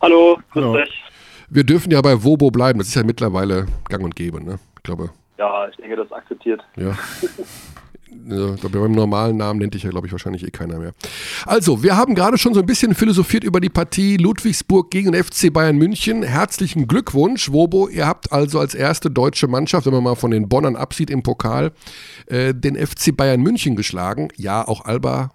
Hallo, 0.00 0.38
grüß 0.52 0.64
Hallo. 0.64 0.76
dich. 0.78 0.90
Wir 1.50 1.64
dürfen 1.64 1.90
ja 1.92 2.00
bei 2.00 2.22
Wobo 2.24 2.50
bleiben. 2.50 2.78
Das 2.78 2.88
ist 2.88 2.94
ja 2.94 3.02
mittlerweile 3.04 3.66
gang 3.88 4.02
und 4.02 4.16
gäbe, 4.16 4.42
ne? 4.42 4.58
Ich 4.78 4.82
glaube, 4.82 5.10
Ja, 5.38 5.68
ich 5.68 5.76
denke, 5.76 5.96
das 5.96 6.06
ist 6.06 6.12
akzeptiert. 6.12 6.62
ja. 6.76 6.96
Beim 8.08 8.92
normalen 8.92 9.36
Namen 9.36 9.58
nennt 9.60 9.74
dich 9.74 9.82
ja, 9.82 9.90
glaube 9.90 10.06
ich, 10.06 10.12
wahrscheinlich 10.12 10.44
eh 10.44 10.50
keiner 10.50 10.78
mehr. 10.78 10.92
Also, 11.44 11.82
wir 11.82 11.96
haben 11.96 12.14
gerade 12.14 12.38
schon 12.38 12.54
so 12.54 12.60
ein 12.60 12.66
bisschen 12.66 12.94
philosophiert 12.94 13.42
über 13.44 13.60
die 13.60 13.68
Partie 13.68 14.16
Ludwigsburg 14.16 14.90
gegen 14.90 15.12
den 15.12 15.22
FC 15.22 15.52
Bayern 15.52 15.76
München. 15.76 16.22
Herzlichen 16.22 16.86
Glückwunsch, 16.86 17.50
Wobo. 17.50 17.88
Ihr 17.88 18.06
habt 18.06 18.32
also 18.32 18.60
als 18.60 18.74
erste 18.74 19.10
deutsche 19.10 19.48
Mannschaft, 19.48 19.86
wenn 19.86 19.92
man 19.92 20.04
mal 20.04 20.14
von 20.14 20.30
den 20.30 20.48
Bonnern 20.48 20.76
absieht 20.76 21.10
im 21.10 21.22
Pokal, 21.22 21.72
äh, 22.26 22.54
den 22.54 22.76
FC 22.76 23.16
Bayern 23.16 23.40
München 23.40 23.74
geschlagen. 23.76 24.28
Ja, 24.36 24.66
auch 24.66 24.84
Alba 24.84 25.32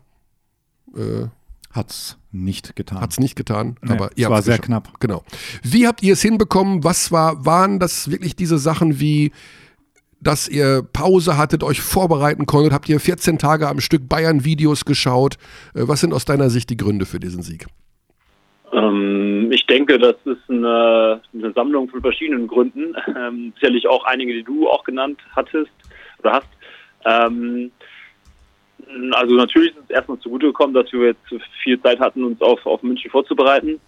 äh, 0.95 1.27
Hat's 1.71 2.17
nicht 2.33 2.75
getan. 2.75 2.99
hat 3.01 3.11
es 3.11 3.19
nicht 3.19 3.35
getan, 3.35 3.77
Nee, 3.81 3.91
aber 3.93 4.07
es 4.11 4.17
ihr 4.17 4.27
war 4.29 4.37
habt's 4.37 4.45
sehr 4.45 4.57
geschafft. 4.57 4.67
knapp. 4.87 4.99
Genau. 4.99 5.23
Wie 5.63 5.87
habt 5.87 6.03
ihr 6.03 6.13
es 6.13 6.21
hinbekommen? 6.21 6.83
Was 6.83 7.11
war, 7.11 7.45
waren 7.45 7.79
das 7.79 8.09
wirklich 8.11 8.35
diese 8.35 8.57
Sachen 8.57 8.99
wie, 8.99 9.31
dass 10.21 10.47
ihr 10.47 10.83
Pause 10.93 11.37
hattet, 11.37 11.63
euch 11.63 11.81
vorbereiten 11.81 12.45
konntet? 12.45 12.73
Habt 12.73 12.87
ihr 12.89 12.99
14 12.99 13.37
Tage 13.37 13.67
am 13.67 13.79
Stück 13.79 14.07
Bayern-Videos 14.07 14.85
geschaut? 14.85 15.35
Äh, 15.73 15.87
Was 15.87 16.01
sind 16.01 16.13
aus 16.13 16.25
deiner 16.25 16.49
Sicht 16.49 16.69
die 16.69 16.77
Gründe 16.77 17.05
für 17.05 17.19
diesen 17.19 17.41
Sieg? 17.41 17.65
Ähm, 18.71 19.51
ich 19.51 19.65
denke, 19.65 19.97
das 19.97 20.15
ist 20.25 20.49
eine, 20.49 21.21
eine 21.33 21.51
Sammlung 21.53 21.89
von 21.89 22.01
verschiedenen 22.01 22.47
Gründen. 22.47 22.95
Ähm, 23.21 23.53
sicherlich 23.55 23.87
auch 23.87 24.05
einige, 24.05 24.33
die 24.33 24.43
du 24.43 24.69
auch 24.69 24.83
genannt 24.83 25.19
hattest 25.35 25.71
oder 26.19 26.33
hast. 26.33 26.47
Ähm, 27.05 27.71
also 29.11 29.35
natürlich 29.35 29.71
ist 29.71 29.83
es 29.83 29.89
erstmal 29.89 30.19
zugute 30.19 30.47
gekommen, 30.47 30.73
dass 30.73 30.91
wir 30.91 31.07
jetzt 31.07 31.43
viel 31.63 31.79
Zeit 31.81 31.99
hatten, 31.99 32.23
uns 32.23 32.41
auf, 32.41 32.65
auf 32.65 32.81
München 32.83 33.11
vorzubereiten. 33.11 33.79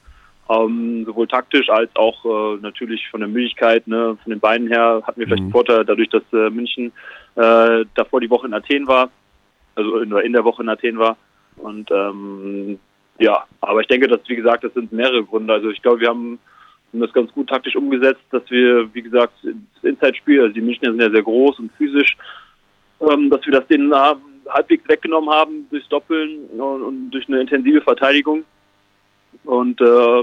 Ähm, 0.50 1.06
sowohl 1.06 1.28
taktisch 1.28 1.70
als 1.70 1.90
auch 1.96 2.26
äh, 2.26 2.60
natürlich 2.62 3.08
von 3.10 3.22
der 3.22 3.30
Müdigkeit, 3.30 3.88
ne, 3.88 4.18
von 4.22 4.30
den 4.30 4.42
Beinen 4.42 4.68
her 4.68 5.02
hatten 5.06 5.20
wir 5.20 5.28
vielleicht 5.28 5.42
Mhm. 5.42 5.46
einen 5.46 5.52
Vorteil, 5.54 5.86
dadurch, 5.86 6.10
dass 6.10 6.24
äh, 6.34 6.50
München 6.50 6.92
äh, 7.36 7.86
davor 7.96 8.20
die 8.20 8.30
Woche 8.30 8.48
in 8.48 8.54
Athen 8.54 8.86
war, 8.88 9.10
also 9.76 10.00
in, 10.00 10.12
in 10.18 10.34
der 10.34 10.44
Woche 10.44 10.62
in 10.62 10.70
Athen 10.70 11.00
war. 11.00 11.16
Und 11.56 11.90
ähm, 11.92 12.78
ja, 13.20 13.46
aber 13.62 13.82
ich 13.82 13.88
denke, 13.88 14.08
dass, 14.08 14.20
wie 14.28 14.36
gesagt, 14.36 14.66
das 14.66 14.74
sind 14.74 14.92
mehrere 14.92 15.24
Gründe. 15.24 15.54
Also 15.54 15.70
ich 15.70 15.82
glaube, 15.82 16.02
wir 16.02 16.10
haben 16.10 16.40
das 16.92 17.14
ganz 17.14 17.32
gut 17.32 17.48
taktisch 17.48 17.76
umgesetzt, 17.76 18.22
dass 18.32 18.44
wir, 18.52 18.94
wie 18.94 19.02
gesagt, 19.02 19.34
das 19.44 19.84
Inside-Spiel, 19.84 20.42
also 20.42 20.54
die 20.54 20.62
Münchner 20.62 20.92
sind 20.92 21.02
ja 21.02 21.10
sehr 21.10 21.24
groß 21.24 21.60
und 21.60 21.72
physisch, 21.74 22.18
ähm, 23.00 23.30
dass 23.30 23.46
wir 23.46 23.54
das 23.54 23.68
denen 23.68 23.94
halbwegs 24.50 24.88
weggenommen 24.88 25.30
haben 25.30 25.68
durchs 25.70 25.88
Doppeln 25.90 26.46
und, 26.58 26.82
und 26.82 27.12
durch 27.12 27.28
eine 27.28 27.42
intensive 27.42 27.82
Verteidigung. 27.82 28.44
Und 29.46 29.80
äh, 29.82 30.22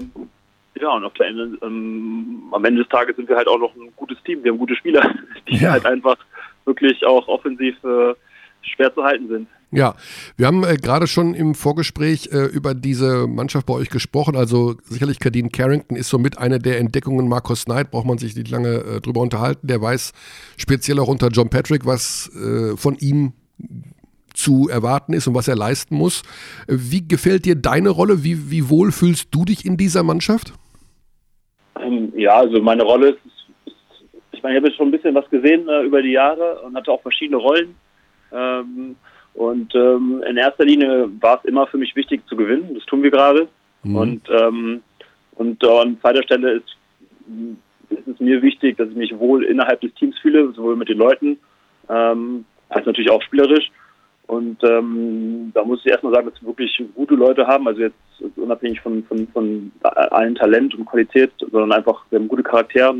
ja, 0.80 0.94
und 0.96 1.04
auf 1.04 1.12
der 1.14 1.26
Ende, 1.26 1.58
ähm, 1.62 2.44
am 2.52 2.64
Ende 2.64 2.82
des 2.82 2.88
Tages 2.90 3.16
sind 3.16 3.28
wir 3.28 3.36
halt 3.36 3.48
auch 3.48 3.58
noch 3.58 3.74
ein 3.74 3.92
gutes 3.96 4.16
Team. 4.24 4.42
Wir 4.42 4.52
haben 4.52 4.58
gute 4.58 4.76
Spieler, 4.76 5.14
die 5.48 5.56
Ja. 5.56 5.72
halt 5.72 5.84
einfach 5.86 6.16
wirklich 6.64 7.04
auch 7.04 7.26
offensiv 7.28 7.74
äh, 7.84 8.14
schwer 8.62 8.94
zu 8.94 9.02
halten 9.02 9.28
sind. 9.28 9.48
Ja, 9.72 9.94
wir 10.36 10.46
haben 10.48 10.64
äh, 10.64 10.76
gerade 10.76 11.06
schon 11.06 11.34
im 11.34 11.54
Vorgespräch 11.54 12.30
äh, 12.32 12.46
über 12.46 12.74
diese 12.74 13.26
Mannschaft 13.28 13.66
bei 13.66 13.74
euch 13.74 13.88
gesprochen. 13.88 14.34
Also 14.36 14.74
sicherlich 14.84 15.20
Kadine 15.20 15.48
Carrington 15.48 15.96
ist 15.96 16.08
somit 16.08 16.38
eine 16.38 16.58
der 16.58 16.78
Entdeckungen. 16.80 17.28
Markus 17.28 17.66
Knight 17.66 17.90
braucht 17.92 18.06
man 18.06 18.18
sich 18.18 18.34
nicht 18.34 18.50
lange 18.50 18.78
äh, 18.78 19.00
drüber 19.00 19.20
unterhalten. 19.20 19.66
Der 19.68 19.80
weiß 19.80 20.12
speziell 20.56 20.98
auch 20.98 21.08
unter 21.08 21.28
John 21.28 21.50
Patrick, 21.50 21.86
was 21.86 22.30
äh, 22.34 22.76
von 22.76 22.96
ihm 22.96 23.32
zu 24.34 24.68
erwarten 24.68 25.12
ist 25.12 25.26
und 25.26 25.34
was 25.34 25.48
er 25.48 25.56
leisten 25.56 25.94
muss. 25.94 26.22
Wie 26.66 27.06
gefällt 27.06 27.44
dir 27.44 27.54
deine 27.54 27.90
Rolle? 27.90 28.24
Wie, 28.24 28.50
wie 28.50 28.68
wohl 28.68 28.92
fühlst 28.92 29.34
du 29.34 29.44
dich 29.44 29.64
in 29.64 29.76
dieser 29.76 30.02
Mannschaft? 30.02 30.52
Ähm, 31.80 32.12
ja, 32.16 32.36
also 32.36 32.60
meine 32.60 32.82
Rolle 32.82 33.10
ist, 33.10 33.18
ist 33.26 33.40
ich 34.32 34.42
meine, 34.42 34.54
ich 34.54 34.60
habe 34.60 34.68
jetzt 34.68 34.76
schon 34.76 34.88
ein 34.88 34.92
bisschen 34.92 35.14
was 35.14 35.28
gesehen 35.28 35.68
äh, 35.68 35.82
über 35.82 36.02
die 36.02 36.12
Jahre 36.12 36.60
und 36.60 36.74
hatte 36.74 36.90
auch 36.90 37.02
verschiedene 37.02 37.36
Rollen. 37.36 37.74
Ähm, 38.32 38.96
und 39.34 39.74
ähm, 39.74 40.22
in 40.28 40.36
erster 40.36 40.64
Linie 40.64 41.08
war 41.20 41.38
es 41.38 41.44
immer 41.44 41.66
für 41.66 41.78
mich 41.78 41.94
wichtig 41.94 42.26
zu 42.26 42.36
gewinnen. 42.36 42.74
Das 42.74 42.84
tun 42.86 43.02
wir 43.02 43.10
gerade. 43.10 43.48
Mhm. 43.82 43.96
Und, 43.96 44.22
ähm, 44.30 44.82
und 45.34 45.62
äh, 45.62 45.78
an 45.78 45.98
zweiter 46.00 46.22
Stelle 46.22 46.52
ist, 46.52 46.76
ist 47.90 48.08
es 48.08 48.20
mir 48.20 48.42
wichtig, 48.42 48.76
dass 48.76 48.88
ich 48.88 48.96
mich 48.96 49.18
wohl 49.18 49.44
innerhalb 49.44 49.80
des 49.80 49.94
Teams 49.94 50.18
fühle, 50.18 50.52
sowohl 50.52 50.76
mit 50.76 50.88
den 50.88 50.98
Leuten 50.98 51.38
ähm, 51.88 52.44
als 52.68 52.86
natürlich 52.86 53.10
auch 53.10 53.22
spielerisch. 53.22 53.70
Und 54.30 54.62
ähm, 54.62 55.50
da 55.54 55.64
muss 55.64 55.80
ich 55.84 55.90
erstmal 55.90 56.14
sagen, 56.14 56.30
dass 56.30 56.40
wir 56.40 56.50
wirklich 56.50 56.70
gute 56.94 57.14
Leute 57.16 57.48
haben, 57.48 57.66
also 57.66 57.80
jetzt 57.80 57.96
unabhängig 58.36 58.80
von, 58.80 59.02
von, 59.02 59.26
von 59.26 59.72
allen 59.82 60.36
Talent 60.36 60.72
und 60.76 60.86
Qualität, 60.86 61.32
sondern 61.50 61.72
einfach, 61.72 62.04
wir 62.10 62.20
haben 62.20 62.28
gute 62.28 62.44
Charaktere. 62.44 62.94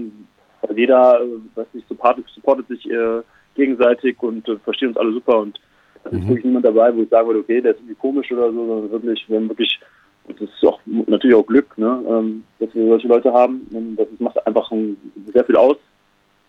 Also 0.61 0.75
jeder, 0.75 1.21
äh, 1.21 1.27
weiß 1.55 1.69
nicht, 1.73 1.87
supportet, 1.87 2.25
supportet 2.35 2.67
sich 2.67 2.85
äh, 2.91 3.23
gegenseitig 3.55 4.21
und 4.21 4.49
äh, 4.49 4.57
versteht 4.65 4.89
uns 4.89 4.97
alle 4.97 5.13
super. 5.13 5.39
Und 5.39 5.61
da 6.03 6.11
ist 6.11 6.17
Mhm. 6.17 6.29
wirklich 6.31 6.45
niemand 6.47 6.65
dabei, 6.65 6.97
wo 6.97 7.03
ich 7.03 7.09
sagen 7.11 7.29
würde, 7.29 7.41
okay, 7.41 7.61
der 7.61 7.75
ist 7.75 7.79
irgendwie 7.79 7.95
komisch 7.95 8.33
oder 8.33 8.51
so, 8.51 8.67
sondern 8.67 8.91
wirklich, 8.91 9.25
wir 9.29 9.37
haben 9.37 9.49
wirklich, 9.49 9.79
das 10.27 10.41
ist 10.41 10.67
auch 10.67 10.81
natürlich 10.85 11.37
auch 11.37 11.47
Glück, 11.47 11.79
ne, 11.79 12.03
ähm, 12.09 12.43
dass 12.59 12.75
wir 12.75 12.89
solche 12.89 13.07
Leute 13.07 13.33
haben. 13.33 13.69
Und 13.73 13.95
das 13.95 14.09
macht 14.19 14.45
einfach 14.45 14.69
ein, 14.73 14.97
sehr 15.33 15.45
viel 15.45 15.57
aus, 15.57 15.77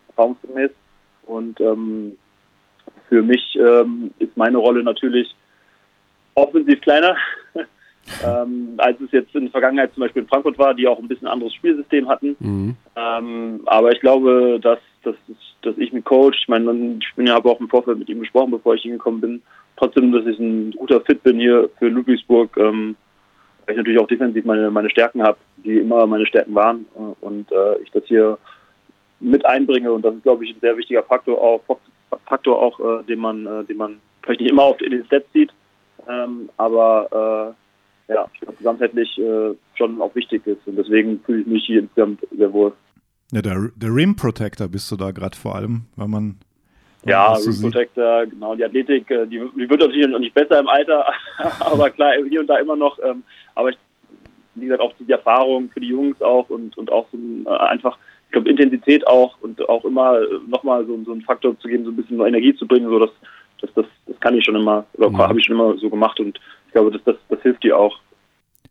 erfahrungsgemäß. 0.07 0.71
Und 1.27 1.61
ähm, 1.61 2.17
für 3.11 3.21
mich 3.21 3.43
ähm, 3.59 4.11
ist 4.19 4.37
meine 4.37 4.57
Rolle 4.57 4.83
natürlich 4.83 5.35
offensiv 6.35 6.79
kleiner, 6.79 7.17
ähm, 8.25 8.75
als 8.77 9.01
es 9.01 9.11
jetzt 9.11 9.35
in 9.35 9.41
der 9.41 9.51
Vergangenheit 9.51 9.93
zum 9.93 10.01
Beispiel 10.01 10.21
in 10.21 10.29
Frankfurt 10.29 10.57
war, 10.57 10.73
die 10.73 10.87
auch 10.87 10.97
ein 10.97 11.09
bisschen 11.09 11.27
anderes 11.27 11.53
Spielsystem 11.55 12.07
hatten. 12.07 12.37
Mhm. 12.39 12.75
Ähm, 12.95 13.61
aber 13.65 13.91
ich 13.91 13.99
glaube, 13.99 14.59
dass, 14.61 14.79
dass, 15.03 15.15
dass 15.61 15.77
ich 15.77 15.91
mit 15.91 16.05
Coach, 16.05 16.39
ich 16.41 16.47
meine, 16.47 16.71
ich 17.01 17.15
bin 17.17 17.27
ja 17.27 17.33
habe 17.33 17.49
auch 17.49 17.59
im 17.59 17.67
Vorfeld 17.67 17.99
mit 17.99 18.07
ihm 18.07 18.21
gesprochen, 18.21 18.51
bevor 18.51 18.75
ich 18.75 18.83
hingekommen 18.83 19.19
bin, 19.19 19.41
trotzdem, 19.75 20.13
dass 20.13 20.25
ich 20.25 20.39
ein 20.39 20.71
guter 20.71 21.01
Fit 21.01 21.21
bin 21.21 21.37
hier 21.37 21.69
für 21.79 21.89
Ludwigsburg, 21.89 22.55
ähm, 22.55 22.95
weil 23.65 23.73
ich 23.73 23.77
natürlich 23.77 23.99
auch 23.99 24.07
defensiv 24.07 24.45
meine, 24.45 24.71
meine 24.71 24.89
Stärken 24.89 25.21
habe, 25.21 25.37
die 25.57 25.79
immer 25.79 26.07
meine 26.07 26.25
Stärken 26.27 26.55
waren 26.55 26.85
äh, 26.95 27.25
und 27.25 27.51
äh, 27.51 27.77
ich 27.83 27.91
das 27.91 28.05
hier 28.05 28.37
mit 29.19 29.45
einbringe 29.45 29.91
und 29.91 30.03
das 30.05 30.15
ist, 30.15 30.23
glaube 30.23 30.45
ich, 30.45 30.55
ein 30.55 30.61
sehr 30.61 30.77
wichtiger 30.77 31.03
Faktor 31.03 31.41
auch, 31.41 31.61
Faktor 32.25 32.61
auch, 32.61 32.79
äh, 32.79 33.03
den 33.03 33.19
man, 33.19 33.45
äh, 33.45 33.63
den 33.65 33.77
man 33.77 33.99
vielleicht 34.23 34.41
nicht 34.41 34.51
immer 34.51 34.63
auf 34.63 34.81
in 34.81 34.91
den 34.91 35.05
Stats 35.05 35.25
sieht, 35.33 35.51
ähm, 36.07 36.49
aber 36.57 37.55
äh, 38.07 38.13
ja, 38.13 38.27
ich 38.33 38.39
glaube, 38.41 38.57
gesamtheitlich 38.57 39.17
äh, 39.17 39.55
schon 39.75 40.01
auch 40.01 40.13
wichtig 40.15 40.45
ist 40.45 40.65
und 40.65 40.75
deswegen 40.75 41.21
fühle 41.21 41.41
ich 41.41 41.47
mich 41.47 41.65
hier 41.65 41.79
insgesamt 41.79 42.21
sehr 42.31 42.51
wohl. 42.51 42.73
Ja, 43.31 43.41
der, 43.41 43.69
der 43.75 43.95
Rim 43.95 44.15
Protector 44.15 44.67
bist 44.67 44.91
du 44.91 44.97
da 44.97 45.11
gerade 45.11 45.37
vor 45.37 45.55
allem, 45.55 45.85
weil 45.95 46.07
man. 46.07 46.35
Ja, 47.05 47.33
Rim. 47.33 47.61
Protector, 47.61 48.25
genau, 48.27 48.55
die 48.55 48.65
Athletik, 48.65 49.09
äh, 49.09 49.25
die, 49.25 49.39
die 49.39 49.69
wird 49.69 49.79
natürlich 49.79 50.07
noch 50.07 50.19
nicht 50.19 50.35
besser 50.35 50.59
im 50.59 50.67
Alter, 50.67 51.05
aber 51.59 51.89
klar, 51.89 52.13
hier 52.27 52.41
und 52.41 52.47
da 52.47 52.57
immer 52.57 52.75
noch. 52.75 52.99
Ähm, 53.03 53.23
aber 53.55 53.69
ich, 53.69 53.77
wie 54.55 54.65
gesagt, 54.65 54.81
auch 54.81 54.93
die 54.99 55.11
Erfahrung 55.11 55.69
für 55.69 55.79
die 55.79 55.87
Jungs 55.87 56.21
auch 56.21 56.49
und, 56.49 56.77
und 56.77 56.91
auch 56.91 57.07
so 57.11 57.17
ein, 57.17 57.45
äh, 57.45 57.49
einfach, 57.49 57.97
ich 58.31 58.33
glaube, 58.33 58.49
Intensität 58.49 59.05
auch 59.07 59.37
und 59.41 59.67
auch 59.67 59.83
immer 59.83 60.21
äh, 60.21 60.25
nochmal 60.47 60.85
so, 60.85 60.97
so 61.03 61.11
einen 61.11 61.21
Faktor 61.21 61.59
zu 61.59 61.67
geben, 61.67 61.83
so 61.83 61.91
ein 61.91 61.97
bisschen 61.97 62.15
nur 62.15 62.27
Energie 62.27 62.55
zu 62.55 62.65
bringen, 62.65 62.87
so 62.87 62.97
das, 62.97 63.09
das, 63.59 63.69
das, 63.75 63.85
das 64.07 64.19
kann 64.21 64.37
ich 64.37 64.45
schon 64.45 64.55
immer, 64.55 64.85
oder 64.93 65.09
Mhm. 65.09 65.17
habe 65.17 65.37
ich 65.37 65.45
schon 65.45 65.55
immer 65.57 65.77
so 65.77 65.89
gemacht 65.89 66.17
und 66.21 66.39
ich 66.67 66.71
glaube, 66.71 66.91
das, 66.91 67.01
das, 67.03 67.17
das 67.27 67.41
hilft 67.41 67.61
dir 67.65 67.77
auch. 67.77 67.99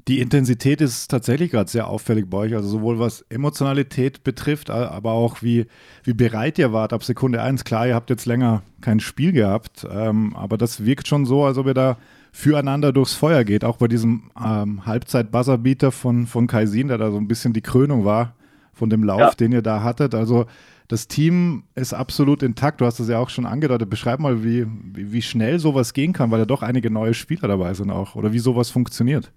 Die 0.09 0.21
Intensität 0.21 0.81
ist 0.81 1.09
tatsächlich 1.09 1.51
gerade 1.51 1.69
sehr 1.69 1.89
auffällig 1.89 2.25
bei 2.31 2.39
euch, 2.39 2.55
also 2.55 2.71
sowohl 2.71 2.99
was 2.99 3.21
Emotionalität 3.29 4.25
betrifft, 4.25 4.71
aber 4.71 5.13
auch 5.13 5.43
wie, 5.43 5.67
wie 6.05 6.15
bereit 6.15 6.59
ihr 6.59 6.73
wart 6.73 6.95
ab 6.95 7.05
Sekunde 7.05 7.43
eins. 7.43 7.65
Klar, 7.65 7.87
ihr 7.87 7.95
habt 7.95 8.09
jetzt 8.09 8.25
länger 8.25 8.63
kein 8.81 8.99
Spiel 9.01 9.33
gehabt, 9.33 9.87
ähm, 9.93 10.35
aber 10.37 10.57
das 10.57 10.87
wirkt 10.87 11.07
schon 11.07 11.27
so, 11.27 11.45
als 11.45 11.59
ob 11.59 11.67
ihr 11.67 11.75
da 11.75 11.99
füreinander 12.33 12.95
durchs 12.95 13.13
Feuer 13.13 13.45
geht. 13.45 13.63
Auch 13.63 13.77
bei 13.77 13.89
diesem 13.89 14.31
ähm, 14.43 14.87
Halbzeit-Buzzerbeater 14.87 15.93
von, 15.93 16.27
von 16.27 16.47
Kaisin, 16.47 16.89
der 16.89 16.97
da 16.97 17.11
so 17.11 17.19
ein 17.19 17.29
bisschen 17.29 17.53
die 17.53 17.61
Krönung 17.61 18.07
war 18.07 18.35
von 18.73 18.91
dem 18.91 19.05
Lauf, 19.05 19.21
Ja. 19.21 19.31
den 19.31 19.53
ihr 19.53 19.63
da 19.63 19.83
hattet. 19.83 20.15
Also 20.15 20.47
das 20.89 21.07
Team 21.07 21.65
ist 21.77 21.93
absolut 21.95 22.43
intakt. 22.43 22.81
Du 22.81 22.85
hast 22.85 22.99
das 22.99 23.09
ja 23.09 23.19
auch 23.19 23.29
schon 23.31 23.47
angedeutet. 23.47 23.89
Beschreib 23.89 24.19
mal, 24.21 24.43
wie, 24.43 24.67
wie, 24.67 25.13
wie 25.13 25.23
schnell 25.23 25.59
sowas 25.59 25.95
gehen 25.95 26.13
kann, 26.13 26.31
weil 26.31 26.41
ja 26.41 26.47
doch 26.47 26.63
einige 26.63 26.91
neue 26.91 27.15
Spieler 27.15 27.47
dabei 27.49 27.75
sind 27.75 27.91
auch. 27.91 28.17
Oder 28.17 28.33
wie 28.33 28.39
sowas 28.39 28.71
funktioniert. 28.71 29.31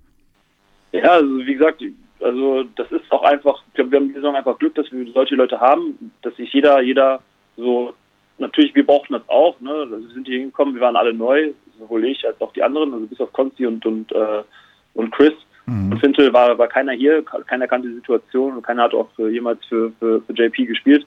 Ja, 0.91 1.11
also 1.11 1.37
wie 1.39 1.53
gesagt, 1.53 1.83
also 2.19 2.63
das 2.75 2.91
ist 2.91 3.11
auch 3.11 3.23
einfach, 3.23 3.61
ich 3.67 3.73
glaube, 3.73 3.91
wir 3.91 3.99
haben 3.99 4.07
die 4.07 4.13
Saison 4.13 4.35
einfach 4.35 4.57
Glück, 4.57 4.75
dass 4.75 4.91
wir 4.91 5.05
solche 5.13 5.35
Leute 5.35 5.59
haben, 5.59 6.11
dass 6.21 6.35
sich 6.37 6.51
jeder, 6.53 6.81
jeder 6.81 7.21
so, 7.57 7.93
natürlich, 8.37 8.73
wir 8.73 8.85
brauchten 8.85 9.13
das 9.13 9.27
auch, 9.27 9.59
ne? 9.59 9.71
Also 9.71 9.99
wir 9.99 10.13
sind 10.13 10.27
hier 10.27 10.39
hingekommen, 10.39 10.73
wir 10.73 10.81
waren 10.81 10.95
alle 10.95 11.13
neu, 11.13 11.51
sowohl 11.77 12.05
ich 12.05 12.25
als 12.25 12.39
auch 12.41 12.53
die 12.53 12.63
anderen, 12.63 12.93
also 12.93 13.05
bis 13.05 13.19
auf 13.19 13.33
Konsti 13.33 13.65
und, 13.67 13.85
und, 13.85 14.11
äh, 14.11 14.43
und 14.93 15.11
Chris. 15.11 15.33
Mhm. 15.65 15.91
Und 15.91 15.99
Fintel 15.99 16.33
war, 16.33 16.57
war 16.57 16.67
keiner 16.67 16.93
hier, 16.93 17.23
keiner 17.23 17.67
kannte 17.67 17.87
die 17.87 17.95
Situation 17.95 18.57
und 18.57 18.63
keiner 18.63 18.83
hat 18.83 18.93
auch 18.93 19.09
für, 19.15 19.29
jemals 19.29 19.63
für, 19.65 19.91
für, 19.99 20.21
für 20.21 20.33
JP 20.33 20.65
gespielt. 20.65 21.05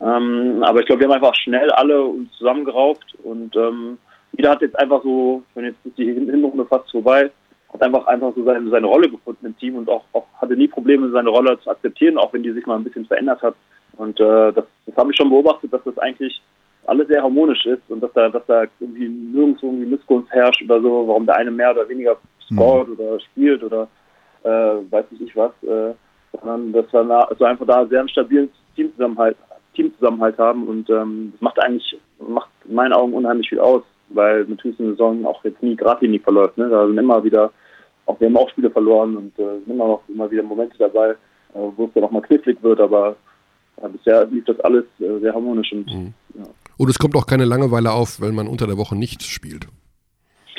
Ähm, 0.00 0.62
aber 0.62 0.80
ich 0.80 0.86
glaube, 0.86 1.00
wir 1.00 1.08
haben 1.08 1.14
einfach 1.14 1.34
schnell 1.34 1.70
alle 1.72 2.02
uns 2.02 2.30
zusammengerauft 2.32 3.16
und 3.24 3.56
ähm, 3.56 3.98
jeder 4.32 4.50
hat 4.50 4.62
jetzt 4.62 4.78
einfach 4.78 5.02
so, 5.02 5.42
wenn 5.54 5.64
jetzt 5.64 5.78
die 5.96 6.04
Hinrunde 6.04 6.64
fast 6.66 6.90
vorbei, 6.90 7.30
hat 7.72 7.82
einfach 7.82 8.06
einfach 8.06 8.32
so 8.34 8.44
seine, 8.44 8.70
seine 8.70 8.86
Rolle 8.86 9.08
gefunden 9.10 9.46
im 9.46 9.58
Team 9.58 9.76
und 9.76 9.88
auch, 9.88 10.04
auch 10.12 10.26
hatte 10.40 10.56
nie 10.56 10.68
Probleme, 10.68 11.10
seine 11.10 11.30
Rolle 11.30 11.58
zu 11.60 11.70
akzeptieren, 11.70 12.18
auch 12.18 12.32
wenn 12.32 12.42
die 12.42 12.52
sich 12.52 12.66
mal 12.66 12.76
ein 12.76 12.84
bisschen 12.84 13.06
verändert 13.06 13.42
hat. 13.42 13.54
Und 13.96 14.20
äh, 14.20 14.52
das, 14.52 14.64
das 14.86 14.96
habe 14.96 15.10
ich 15.10 15.16
schon 15.16 15.30
beobachtet, 15.30 15.72
dass 15.72 15.82
das 15.84 15.98
eigentlich 15.98 16.40
alles 16.86 17.08
sehr 17.08 17.22
harmonisch 17.22 17.66
ist 17.66 17.82
und 17.88 18.00
dass 18.00 18.12
da, 18.14 18.28
dass 18.28 18.46
da 18.46 18.64
irgendwie 18.80 19.08
nirgendwo 19.08 19.66
irgendwie 19.66 19.86
Missgunst 19.86 20.30
herrscht 20.32 20.62
oder 20.62 20.80
so, 20.80 21.06
warum 21.06 21.26
der 21.26 21.36
eine 21.36 21.50
mehr 21.50 21.72
oder 21.72 21.88
weniger 21.88 22.16
scoret 22.52 22.88
mhm. 22.88 22.94
oder 22.94 23.20
spielt 23.20 23.62
oder 23.62 23.88
äh, 24.44 24.90
weiß 24.90 25.06
ich 25.10 25.20
nicht 25.20 25.36
was, 25.36 25.52
äh, 25.62 25.94
sondern 26.32 26.72
dass 26.72 26.92
wir 26.92 27.28
also 27.28 27.44
einfach 27.44 27.66
da 27.66 27.86
sehr 27.86 28.00
einen 28.00 28.08
stabilen 28.08 28.50
Teamzusammenhalt, 28.76 29.36
Teamzusammenhalt 29.74 30.38
haben 30.38 30.66
und 30.66 30.88
ähm, 30.90 31.32
das 31.32 31.40
macht 31.40 31.62
eigentlich, 31.62 31.98
macht 32.18 32.50
in 32.68 32.74
meinen 32.74 32.92
Augen 32.92 33.12
unheimlich 33.12 33.48
viel 33.48 33.60
aus, 33.60 33.82
weil 34.08 34.44
natürlich 34.44 34.78
eine 34.80 34.90
Saison 34.90 35.26
auch 35.26 35.42
jetzt 35.44 35.62
nie 35.62 35.76
geradlinig 35.76 36.22
verläuft. 36.22 36.58
Ne? 36.58 36.68
Da 36.68 36.86
sind 36.86 36.98
immer 36.98 37.22
wieder, 37.22 37.50
auch 38.06 38.18
wir 38.20 38.28
haben 38.28 38.36
auch 38.36 38.50
Spiele 38.50 38.70
verloren 38.70 39.16
und 39.16 39.38
äh, 39.38 39.58
sind 39.60 39.70
immer 39.70 39.88
noch 39.88 40.02
immer 40.08 40.30
wieder 40.30 40.42
Momente 40.42 40.76
dabei, 40.78 41.10
äh, 41.10 41.16
wo 41.54 41.86
es 41.86 41.92
dann 41.94 42.04
auch 42.04 42.10
mal 42.10 42.22
knifflig 42.22 42.62
wird, 42.62 42.80
aber 42.80 43.16
ja, 43.80 43.88
bisher 43.88 44.24
lief 44.26 44.44
das 44.44 44.58
alles 44.60 44.84
äh, 45.00 45.18
sehr 45.20 45.34
harmonisch 45.34 45.72
und 45.72 45.86
mhm. 45.86 46.14
ja. 46.34 46.44
Und 46.76 46.88
es 46.88 46.98
kommt 46.98 47.16
auch 47.16 47.26
keine 47.26 47.44
Langeweile 47.44 47.90
auf, 47.90 48.20
wenn 48.20 48.36
man 48.36 48.46
unter 48.46 48.68
der 48.68 48.78
Woche 48.78 48.94
nicht 48.94 49.24
spielt. 49.24 49.66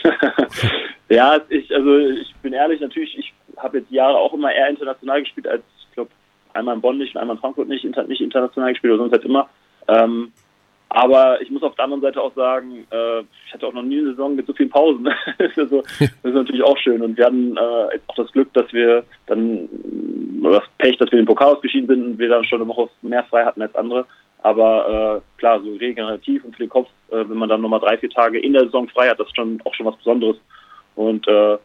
ja, 1.10 1.40
ich, 1.50 1.74
also 1.74 1.98
ich 1.98 2.34
bin 2.42 2.54
ehrlich, 2.54 2.80
natürlich, 2.82 3.18
ich 3.18 3.34
habe 3.58 3.80
jetzt 3.80 3.92
Jahre 3.92 4.18
auch 4.18 4.34
immer 4.34 4.52
eher 4.52 4.70
international 4.70 5.22
gespielt 5.22 5.48
als, 5.48 5.64
ich 5.88 5.96
glaube, 5.96 6.12
einmal 6.54 6.76
in 6.76 6.82
Bonn 6.82 6.98
nicht 6.98 7.16
und 7.16 7.22
einmal 7.22 7.36
in 7.36 7.42
Frankfurt 7.42 7.68
nicht, 7.68 7.84
inter, 7.84 8.04
nicht 8.04 8.22
international 8.22 8.72
gespielt, 8.72 8.94
oder 8.94 9.04
sonst 9.04 9.14
halt 9.14 9.26
immer. 9.26 9.50
Ähm, 9.88 10.32
aber 10.90 11.40
ich 11.42 11.52
muss 11.52 11.62
auf 11.62 11.76
der 11.76 11.86
anderen 11.86 12.02
Seite 12.02 12.20
auch 12.20 12.34
sagen, 12.34 12.88
äh, 12.90 13.20
ich 13.20 13.54
hatte 13.54 13.68
auch 13.68 13.74
noch 13.74 13.84
nie 13.84 14.00
eine 14.00 14.10
Saison 14.10 14.36
mit 14.36 14.48
so 14.48 14.54
vielen 14.54 14.72
Pausen. 14.72 15.04
das, 15.38 15.52
ist 15.52 15.58
also, 15.60 15.82
das 15.82 16.10
ist 16.24 16.34
natürlich 16.34 16.64
auch 16.64 16.78
schön. 16.80 17.02
Und 17.04 17.16
wir 17.16 17.26
hatten 17.26 17.56
äh, 17.56 18.00
auch 18.08 18.16
das 18.16 18.32
Glück, 18.32 18.52
dass 18.54 18.72
wir 18.74 19.04
dann, 19.28 19.70
oder 20.42 20.60
das 20.60 20.70
Pech, 20.80 20.98
dass 20.98 21.12
wir 21.12 21.20
den 21.20 21.28
Pokal 21.28 21.54
ausgeschieden 21.54 21.88
sind 21.88 22.06
und 22.06 22.18
wir 22.18 22.30
dann 22.30 22.44
schon 22.44 22.62
eine 22.62 22.70
Woche 22.70 22.90
mehr 23.04 23.24
frei 23.26 23.46
hatten 23.46 23.62
als 23.62 23.76
andere. 23.76 24.06
Aber 24.42 25.22
äh, 25.22 25.40
klar, 25.40 25.62
so 25.62 25.72
regenerativ 25.74 26.44
und 26.44 26.56
für 26.56 26.64
den 26.64 26.70
Kopf, 26.70 26.90
äh, 27.12 27.18
wenn 27.18 27.38
man 27.38 27.50
dann 27.50 27.62
nochmal 27.62 27.82
drei, 27.82 27.98
vier 27.98 28.10
Tage 28.10 28.40
in 28.40 28.54
der 28.54 28.64
Saison 28.64 28.88
frei 28.90 29.10
hat, 29.10 29.20
das 29.20 29.28
ist 29.28 29.36
schon 29.36 29.62
auch 29.66 29.76
schon 29.76 29.86
was 29.86 29.98
Besonderes. 29.98 30.38
Und 30.96 31.28
äh, 31.28 31.58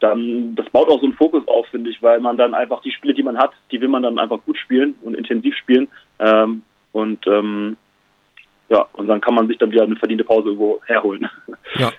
dann, 0.00 0.54
das 0.54 0.68
baut 0.70 0.88
auch 0.88 1.00
so 1.00 1.06
einen 1.06 1.14
Fokus 1.14 1.46
auf, 1.48 1.66
finde 1.68 1.90
ich, 1.90 2.02
weil 2.02 2.20
man 2.20 2.36
dann 2.36 2.54
einfach 2.54 2.80
die 2.82 2.92
Spiele, 2.92 3.14
die 3.14 3.22
man 3.22 3.38
hat, 3.38 3.52
die 3.70 3.80
will 3.80 3.88
man 3.88 4.02
dann 4.02 4.18
einfach 4.18 4.38
gut 4.44 4.56
spielen 4.58 4.94
und 5.02 5.14
intensiv 5.14 5.54
spielen. 5.56 5.88
Ähm, 6.18 6.62
und 6.92 7.26
ähm, 7.26 7.76
ja, 8.70 8.86
und 8.92 9.06
dann 9.06 9.22
kann 9.22 9.34
man 9.34 9.48
sich 9.48 9.56
dann 9.56 9.70
wieder 9.70 9.84
eine 9.84 9.96
verdiente 9.96 10.24
Pause 10.24 10.48
irgendwo 10.48 10.80
herholen. 10.84 11.26
Ja. 11.78 11.90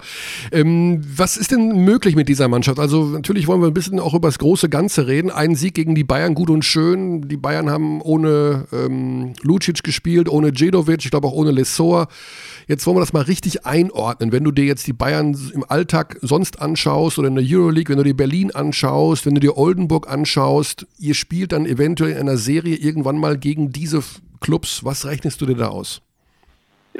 Ähm, 0.52 1.02
was 1.16 1.36
ist 1.36 1.52
denn 1.52 1.84
möglich 1.84 2.16
mit 2.16 2.28
dieser 2.28 2.48
Mannschaft? 2.48 2.80
Also 2.80 3.06
natürlich 3.06 3.48
wollen 3.48 3.62
wir 3.62 3.68
ein 3.68 3.74
bisschen 3.74 4.00
auch 4.00 4.14
über 4.14 4.28
das 4.28 4.38
große 4.40 4.70
Ganze 4.70 5.08
reden. 5.08 5.32
Ein 5.32 5.56
Sieg 5.56 5.74
gegen 5.74 5.96
die 5.96 6.04
Bayern 6.04 6.36
gut 6.36 6.50
und 6.50 6.64
schön. 6.64 7.28
Die 7.28 7.38
Bayern 7.38 7.70
haben 7.70 8.02
ohne 8.02 8.66
ähm, 8.72 9.34
Lucic 9.42 9.84
gespielt, 9.84 10.30
ohne 10.30 10.52
Djedovic, 10.52 11.06
ich 11.06 11.12
glaube 11.12 11.28
auch 11.28 11.34
ohne 11.34 11.52
Lesor. 11.52 12.08
Jetzt 12.68 12.86
wollen 12.86 12.98
wir 12.98 13.02
das 13.02 13.14
mal 13.14 13.24
richtig 13.24 13.66
einordnen. 13.66 14.32
Wenn 14.32 14.44
du 14.44 14.52
dir 14.52 14.66
jetzt 14.66 14.86
die 14.86 14.94
Bayern 14.94 15.36
im 15.54 15.64
Alltag 15.68 16.18
sonst 16.22 16.62
anschaust 16.62 17.18
oder 17.18 17.30
in 17.30 17.36
der 17.36 17.46
Euroleague, 17.48 17.90
wenn 17.90 17.98
du 17.98 18.04
dir 18.04 18.18
Berlin 18.18 18.52
anschaust, 18.52 19.26
wenn 19.26 19.36
du 19.36 19.42
dir 19.42 19.58
Oldenburg 19.58 20.08
anschaust, 20.08 20.86
ihr 21.00 21.16
spielt 21.16 21.52
dann 21.52 21.66
eventuell 21.66 22.12
in 22.12 22.18
einer 22.18 22.38
Serie 22.38 22.76
irgendwann 22.76 23.18
mal 23.18 23.38
gegen 23.38 23.72
diese 23.72 24.02
Clubs. 24.40 24.84
Was 24.84 25.06
rechnest 25.06 25.42
du 25.42 25.48
dir 25.48 25.56
da 25.56 25.68
aus? 25.68 26.02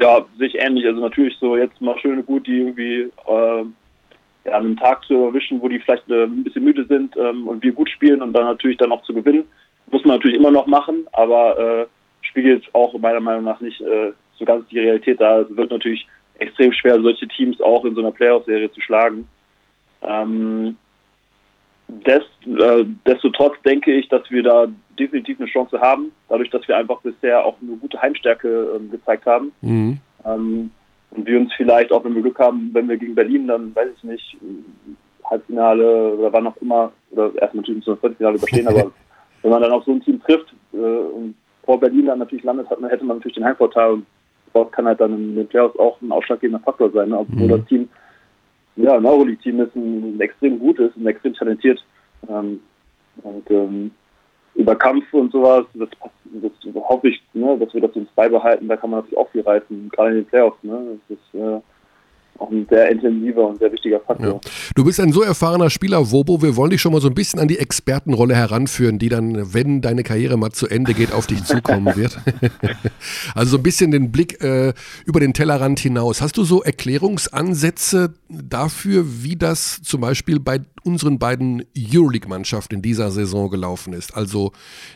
Ja, 0.00 0.24
sich 0.38 0.54
ähnlich. 0.58 0.86
Also 0.86 1.00
natürlich 1.00 1.36
so 1.38 1.56
jetzt 1.56 1.80
mal 1.80 1.98
schöne 1.98 2.22
gut, 2.22 2.46
die 2.46 2.58
irgendwie 2.58 3.10
äh, 3.26 3.64
ja, 4.44 4.56
einen 4.56 4.76
Tag 4.76 5.04
zu 5.04 5.14
erwischen, 5.14 5.60
wo 5.60 5.68
die 5.68 5.78
vielleicht 5.78 6.08
äh, 6.08 6.24
ein 6.24 6.42
bisschen 6.42 6.64
müde 6.64 6.86
sind 6.86 7.14
ähm, 7.16 7.46
und 7.46 7.62
wir 7.62 7.72
gut 7.72 7.90
spielen 7.90 8.22
und 8.22 8.32
dann 8.32 8.46
natürlich 8.46 8.78
dann 8.78 8.92
auch 8.92 9.02
zu 9.02 9.12
gewinnen. 9.12 9.44
Muss 9.90 10.04
man 10.04 10.16
natürlich 10.16 10.38
immer 10.38 10.50
noch 10.50 10.66
machen, 10.66 11.06
aber 11.12 11.58
äh, 11.58 11.86
spiegelt 12.22 12.64
auch 12.72 12.98
meiner 12.98 13.20
Meinung 13.20 13.44
nach 13.44 13.60
nicht 13.60 13.80
äh, 13.82 14.12
so 14.38 14.44
ganz 14.46 14.66
die 14.68 14.78
Realität 14.78 15.20
da. 15.20 15.40
Es 15.40 15.54
wird 15.54 15.70
natürlich 15.70 16.06
extrem 16.38 16.72
schwer, 16.72 17.00
solche 17.02 17.28
Teams 17.28 17.60
auch 17.60 17.84
in 17.84 17.94
so 17.94 18.00
einer 18.00 18.12
Playoff-Serie 18.12 18.72
zu 18.72 18.80
schlagen. 18.80 19.28
Ähm, 20.02 20.78
Dest, 22.06 22.28
äh, 22.46 22.84
desto 23.06 23.30
trotz 23.30 23.60
denke 23.62 23.92
ich, 23.92 24.08
dass 24.08 24.22
wir 24.30 24.42
da 24.42 24.66
definitiv 24.98 25.40
eine 25.40 25.48
Chance 25.48 25.80
haben, 25.80 26.12
dadurch, 26.28 26.50
dass 26.50 26.66
wir 26.68 26.76
einfach 26.76 27.00
bisher 27.00 27.44
auch 27.44 27.56
eine 27.60 27.76
gute 27.76 28.00
Heimstärke 28.00 28.76
äh, 28.76 28.88
gezeigt 28.90 29.26
haben. 29.26 29.52
Mhm. 29.60 29.98
Ähm, 30.24 30.70
und 31.10 31.26
wir 31.26 31.40
uns 31.40 31.52
vielleicht 31.56 31.92
auch, 31.92 32.04
wenn 32.04 32.14
wir 32.14 32.22
Glück 32.22 32.38
haben, 32.38 32.70
wenn 32.72 32.88
wir 32.88 32.96
gegen 32.96 33.14
Berlin 33.14 33.48
dann, 33.48 33.74
weiß 33.74 33.88
ich 33.96 34.04
nicht, 34.04 34.36
Halbfinale 35.24 36.14
oder 36.14 36.32
wann 36.32 36.46
auch 36.46 36.56
immer, 36.60 36.92
oder 37.10 37.32
erst 37.40 37.54
natürlich 37.54 37.84
so 37.84 37.92
ein 37.92 37.98
Viertelfinale 37.98 38.36
überstehen, 38.36 38.68
aber 38.68 38.92
wenn 39.42 39.50
man 39.50 39.62
dann 39.62 39.72
auf 39.72 39.84
so 39.84 39.92
ein 39.92 40.02
Team 40.02 40.22
trifft 40.22 40.54
äh, 40.72 40.76
und 40.76 41.34
vor 41.64 41.80
Berlin 41.80 42.06
dann 42.06 42.20
natürlich 42.20 42.44
landet, 42.44 42.70
hat, 42.70 42.78
hätte 42.82 43.04
man 43.04 43.18
natürlich 43.18 43.36
den 43.36 43.44
Heimvorteil 43.44 43.92
und 43.92 44.06
dort 44.52 44.72
kann 44.72 44.86
halt 44.86 45.00
dann 45.00 45.14
in 45.14 45.36
den 45.36 45.48
Playoffs 45.48 45.78
auch 45.78 46.00
ein 46.00 46.12
ausschlaggebender 46.12 46.62
Faktor 46.62 46.90
sein, 46.90 47.08
ne? 47.08 47.18
obwohl 47.18 47.46
mhm. 47.46 47.48
das 47.48 47.64
Team 47.66 47.88
ja, 48.76 48.96
ein 48.96 49.06
Euroleague-Team 49.06 49.60
ist, 49.60 49.74
ein, 49.74 50.16
ein, 50.16 50.20
extrem 50.20 50.58
gutes 50.58 50.94
und 50.96 51.06
extrem 51.06 51.34
talentiert. 51.34 51.84
Ähm, 52.28 52.60
und 53.22 53.50
ähm, 53.50 53.90
über 54.54 54.74
Kampf 54.76 55.12
und 55.12 55.32
sowas, 55.32 55.66
das, 55.74 55.88
das, 56.24 56.52
das 56.62 56.74
hoffe 56.74 57.08
ich, 57.08 57.22
ne, 57.34 57.56
dass 57.58 57.72
wir 57.74 57.80
das 57.80 57.92
uns 57.92 58.08
beibehalten. 58.14 58.68
Da 58.68 58.76
kann 58.76 58.90
man 58.90 59.00
natürlich 59.00 59.18
auch 59.18 59.30
viel 59.30 59.42
reißen, 59.42 59.88
gerade 59.90 60.10
in 60.10 60.16
den 60.16 60.26
Playoffs. 60.26 60.62
Ne? 60.62 60.98
Das 61.08 61.18
ist, 61.18 61.34
äh, 61.34 61.60
auch 62.40 62.50
ein 62.50 62.66
sehr 62.70 62.90
intensiver 62.90 63.48
und 63.48 63.58
sehr 63.58 63.72
wichtiger 63.72 64.00
Faktor. 64.00 64.40
Ja. 64.44 64.50
Du 64.74 64.84
bist 64.84 64.98
ein 65.00 65.12
so 65.12 65.22
erfahrener 65.22 65.70
Spieler, 65.70 66.10
Wobo. 66.10 66.42
Wir 66.42 66.56
wollen 66.56 66.70
dich 66.70 66.80
schon 66.80 66.92
mal 66.92 67.00
so 67.00 67.08
ein 67.08 67.14
bisschen 67.14 67.38
an 67.38 67.48
die 67.48 67.58
Expertenrolle 67.58 68.34
heranführen, 68.34 68.98
die 68.98 69.08
dann, 69.08 69.52
wenn 69.54 69.80
deine 69.80 70.02
Karriere 70.02 70.36
mal 70.36 70.50
zu 70.50 70.66
Ende 70.66 70.94
geht, 70.94 71.12
auf 71.12 71.26
dich 71.26 71.44
zukommen 71.44 71.94
wird. 71.96 72.18
also 73.34 73.52
so 73.52 73.56
ein 73.58 73.62
bisschen 73.62 73.90
den 73.90 74.10
Blick 74.10 74.42
äh, 74.42 74.72
über 75.04 75.20
den 75.20 75.34
Tellerrand 75.34 75.80
hinaus. 75.80 76.22
Hast 76.22 76.36
du 76.36 76.44
so 76.44 76.62
Erklärungsansätze 76.62 78.14
dafür, 78.28 79.04
wie 79.22 79.36
das 79.36 79.82
zum 79.82 80.00
Beispiel 80.00 80.40
bei 80.40 80.60
unseren 80.84 81.18
beiden 81.18 81.64
Euroleague-Mannschaften 81.76 82.76
in 82.76 82.82
dieser 82.82 83.10
Saison 83.10 83.50
gelaufen 83.50 83.92
ist? 83.92 84.16
Also 84.16 84.52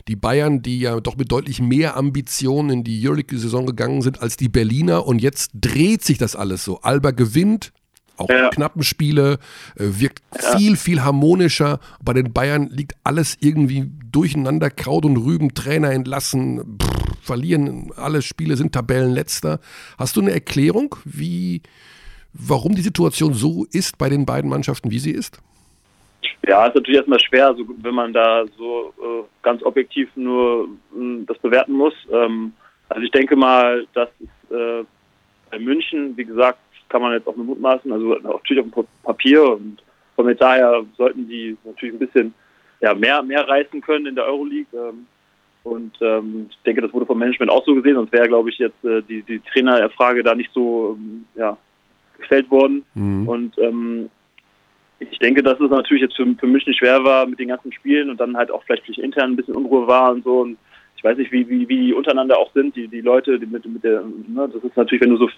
die 0.08 0.16
Bayern, 0.16 0.62
die 0.62 0.80
ja 0.80 1.00
doch 1.00 1.16
mit 1.16 1.30
deutlich 1.30 1.60
mehr 1.60 1.96
Ambitionen 1.96 2.70
in 2.70 2.84
die 2.84 3.06
Euroleague-Saison 3.06 3.66
gegangen 3.66 4.02
sind 4.02 4.20
als 4.22 4.36
die 4.36 4.48
Berliner 4.48 5.06
und 5.06 5.20
jetzt 5.20 5.50
dreht 5.54 6.04
sich 6.04 6.18
das 6.18 6.36
alles 6.36 6.64
so. 6.64 6.80
Alba 6.80 7.10
gewinnt 7.10 7.72
auch 8.16 8.30
ja. 8.30 8.48
knappen 8.50 8.82
Spiele, 8.82 9.38
äh, 9.76 9.84
wirkt 9.98 10.22
ja. 10.40 10.56
viel, 10.56 10.76
viel 10.76 11.02
harmonischer. 11.02 11.80
Bei 12.02 12.12
den 12.12 12.32
Bayern 12.32 12.68
liegt 12.68 12.94
alles 13.02 13.36
irgendwie 13.40 13.90
durcheinander, 14.12 14.70
Kraut 14.70 15.04
und 15.04 15.16
Rüben, 15.16 15.54
Trainer 15.54 15.90
entlassen, 15.90 16.78
pff, 16.80 17.04
verlieren 17.22 17.90
alle 17.96 18.22
Spiele, 18.22 18.56
sind 18.56 18.72
Tabellenletzter. 18.72 19.60
Hast 19.98 20.16
du 20.16 20.20
eine 20.20 20.32
Erklärung, 20.32 20.94
wie, 21.04 21.62
warum 22.32 22.74
die 22.74 22.82
Situation 22.82 23.34
so 23.34 23.64
ist 23.64 23.98
bei 23.98 24.08
den 24.08 24.26
beiden 24.26 24.50
Mannschaften, 24.50 24.90
wie 24.90 24.98
sie 24.98 25.10
ist? 25.10 25.38
Ja, 26.46 26.66
ist 26.66 26.74
natürlich 26.74 26.98
erstmal 26.98 27.20
schwer, 27.20 27.48
also 27.48 27.64
wenn 27.78 27.94
man 27.94 28.12
da 28.12 28.44
so 28.56 28.92
äh, 29.00 29.24
ganz 29.42 29.62
objektiv 29.62 30.10
nur 30.14 30.68
äh, 30.94 31.24
das 31.26 31.38
bewerten 31.38 31.72
muss. 31.72 31.94
Ähm, 32.12 32.52
also 32.88 33.02
ich 33.02 33.10
denke 33.10 33.34
mal, 33.36 33.86
dass 33.94 34.10
es 34.20 34.56
äh, 34.56 34.84
bei 35.50 35.58
München, 35.58 36.16
wie 36.16 36.24
gesagt, 36.24 36.58
kann 36.88 37.00
man 37.00 37.12
jetzt 37.12 37.26
auch 37.26 37.36
nur 37.36 37.46
mutmaßen, 37.46 37.90
also 37.92 38.14
natürlich 38.16 38.62
auf 38.62 38.70
dem 38.70 38.86
Papier 39.02 39.42
und 39.42 39.82
von 40.16 40.26
mir 40.26 40.34
daher 40.34 40.84
sollten 40.96 41.28
die 41.28 41.56
natürlich 41.64 41.94
ein 41.94 41.98
bisschen 41.98 42.34
ja, 42.80 42.94
mehr, 42.94 43.22
mehr 43.22 43.48
reißen 43.48 43.80
können 43.80 44.06
in 44.06 44.14
der 44.14 44.26
Euroleague. 44.26 44.66
Ähm, 44.72 45.06
und 45.62 45.96
ähm, 46.02 46.48
ich 46.50 46.58
denke, 46.64 46.82
das 46.82 46.92
wurde 46.92 47.06
vom 47.06 47.18
Management 47.18 47.50
auch 47.50 47.64
so 47.64 47.74
gesehen, 47.74 47.94
sonst 47.94 48.12
wäre, 48.12 48.28
glaube 48.28 48.50
ich, 48.50 48.58
jetzt 48.58 48.84
äh, 48.84 49.00
die, 49.02 49.22
die 49.22 49.40
Trainerfrage 49.40 50.22
da 50.22 50.34
nicht 50.34 50.52
so 50.52 50.96
ähm, 50.98 51.24
ja, 51.34 51.56
gestellt 52.18 52.50
worden. 52.50 52.84
Mhm. 52.94 53.28
Und 53.28 53.58
ähm, 53.58 54.10
ich 54.98 55.18
denke, 55.18 55.42
dass 55.42 55.60
es 55.60 55.70
natürlich 55.70 56.02
jetzt 56.02 56.16
für, 56.16 56.26
für 56.38 56.46
mich 56.46 56.66
nicht 56.66 56.78
schwer 56.78 57.04
war 57.04 57.26
mit 57.26 57.38
den 57.38 57.48
ganzen 57.48 57.72
Spielen 57.72 58.10
und 58.10 58.20
dann 58.20 58.36
halt 58.36 58.50
auch 58.50 58.62
vielleicht 58.64 58.88
intern 58.98 59.32
ein 59.32 59.36
bisschen 59.36 59.56
Unruhe 59.56 59.86
war 59.86 60.12
und 60.12 60.24
so. 60.24 60.40
Und 60.40 60.58
ich 60.96 61.04
weiß 61.04 61.18
nicht, 61.18 61.32
wie, 61.32 61.48
wie, 61.48 61.68
wie 61.68 61.86
die 61.86 61.94
untereinander 61.94 62.38
auch 62.38 62.52
sind, 62.54 62.74
die, 62.76 62.88
die 62.88 63.00
Leute, 63.00 63.38
die 63.38 63.46
mit, 63.46 63.66
mit 63.66 63.84
der, 63.84 64.02
ne, 64.02 64.48
das 64.52 64.62
ist 64.62 64.76
natürlich, 64.76 65.02
wenn 65.02 65.10
du 65.10 65.16
so, 65.18 65.28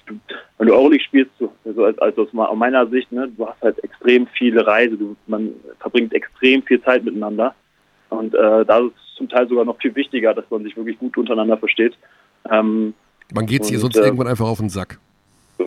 wenn 0.59 0.69
du 0.69 0.75
Euroleague 0.75 1.05
spielst, 1.05 1.33
so, 1.39 1.53
also 1.65 1.85
als, 1.85 1.99
als 1.99 2.17
aus 2.19 2.33
meiner 2.33 2.87
Sicht, 2.87 3.11
ne, 3.11 3.29
du 3.37 3.47
hast 3.47 3.61
halt 3.63 3.83
extrem 3.83 4.27
viele 4.29 4.67
Reise, 4.67 4.97
du, 4.97 5.17
man 5.27 5.53
verbringt 5.81 6.13
extrem 6.13 6.63
viel 6.63 6.81
Zeit 6.83 7.05
miteinander. 7.05 7.55
Und 8.11 8.35
äh, 8.35 8.65
da 8.65 8.79
ist 8.79 8.93
es 8.95 9.17
zum 9.17 9.29
Teil 9.29 9.49
sogar 9.49 9.65
noch 9.65 9.79
viel 9.79 9.95
wichtiger, 9.95 10.35
dass 10.35 10.45
man 10.51 10.63
sich 10.63 10.77
wirklich 10.77 10.99
gut 10.99 11.17
untereinander 11.19 11.57
versteht. 11.57 11.95
Ähm, 12.51 12.95
Man 13.35 13.47
geht 13.47 13.65
hier 13.65 13.79
sonst 13.79 13.97
äh, 13.97 14.03
irgendwann 14.03 14.29
einfach 14.29 14.47
auf 14.47 14.59
den 14.59 14.69
Sack. 14.69 15.01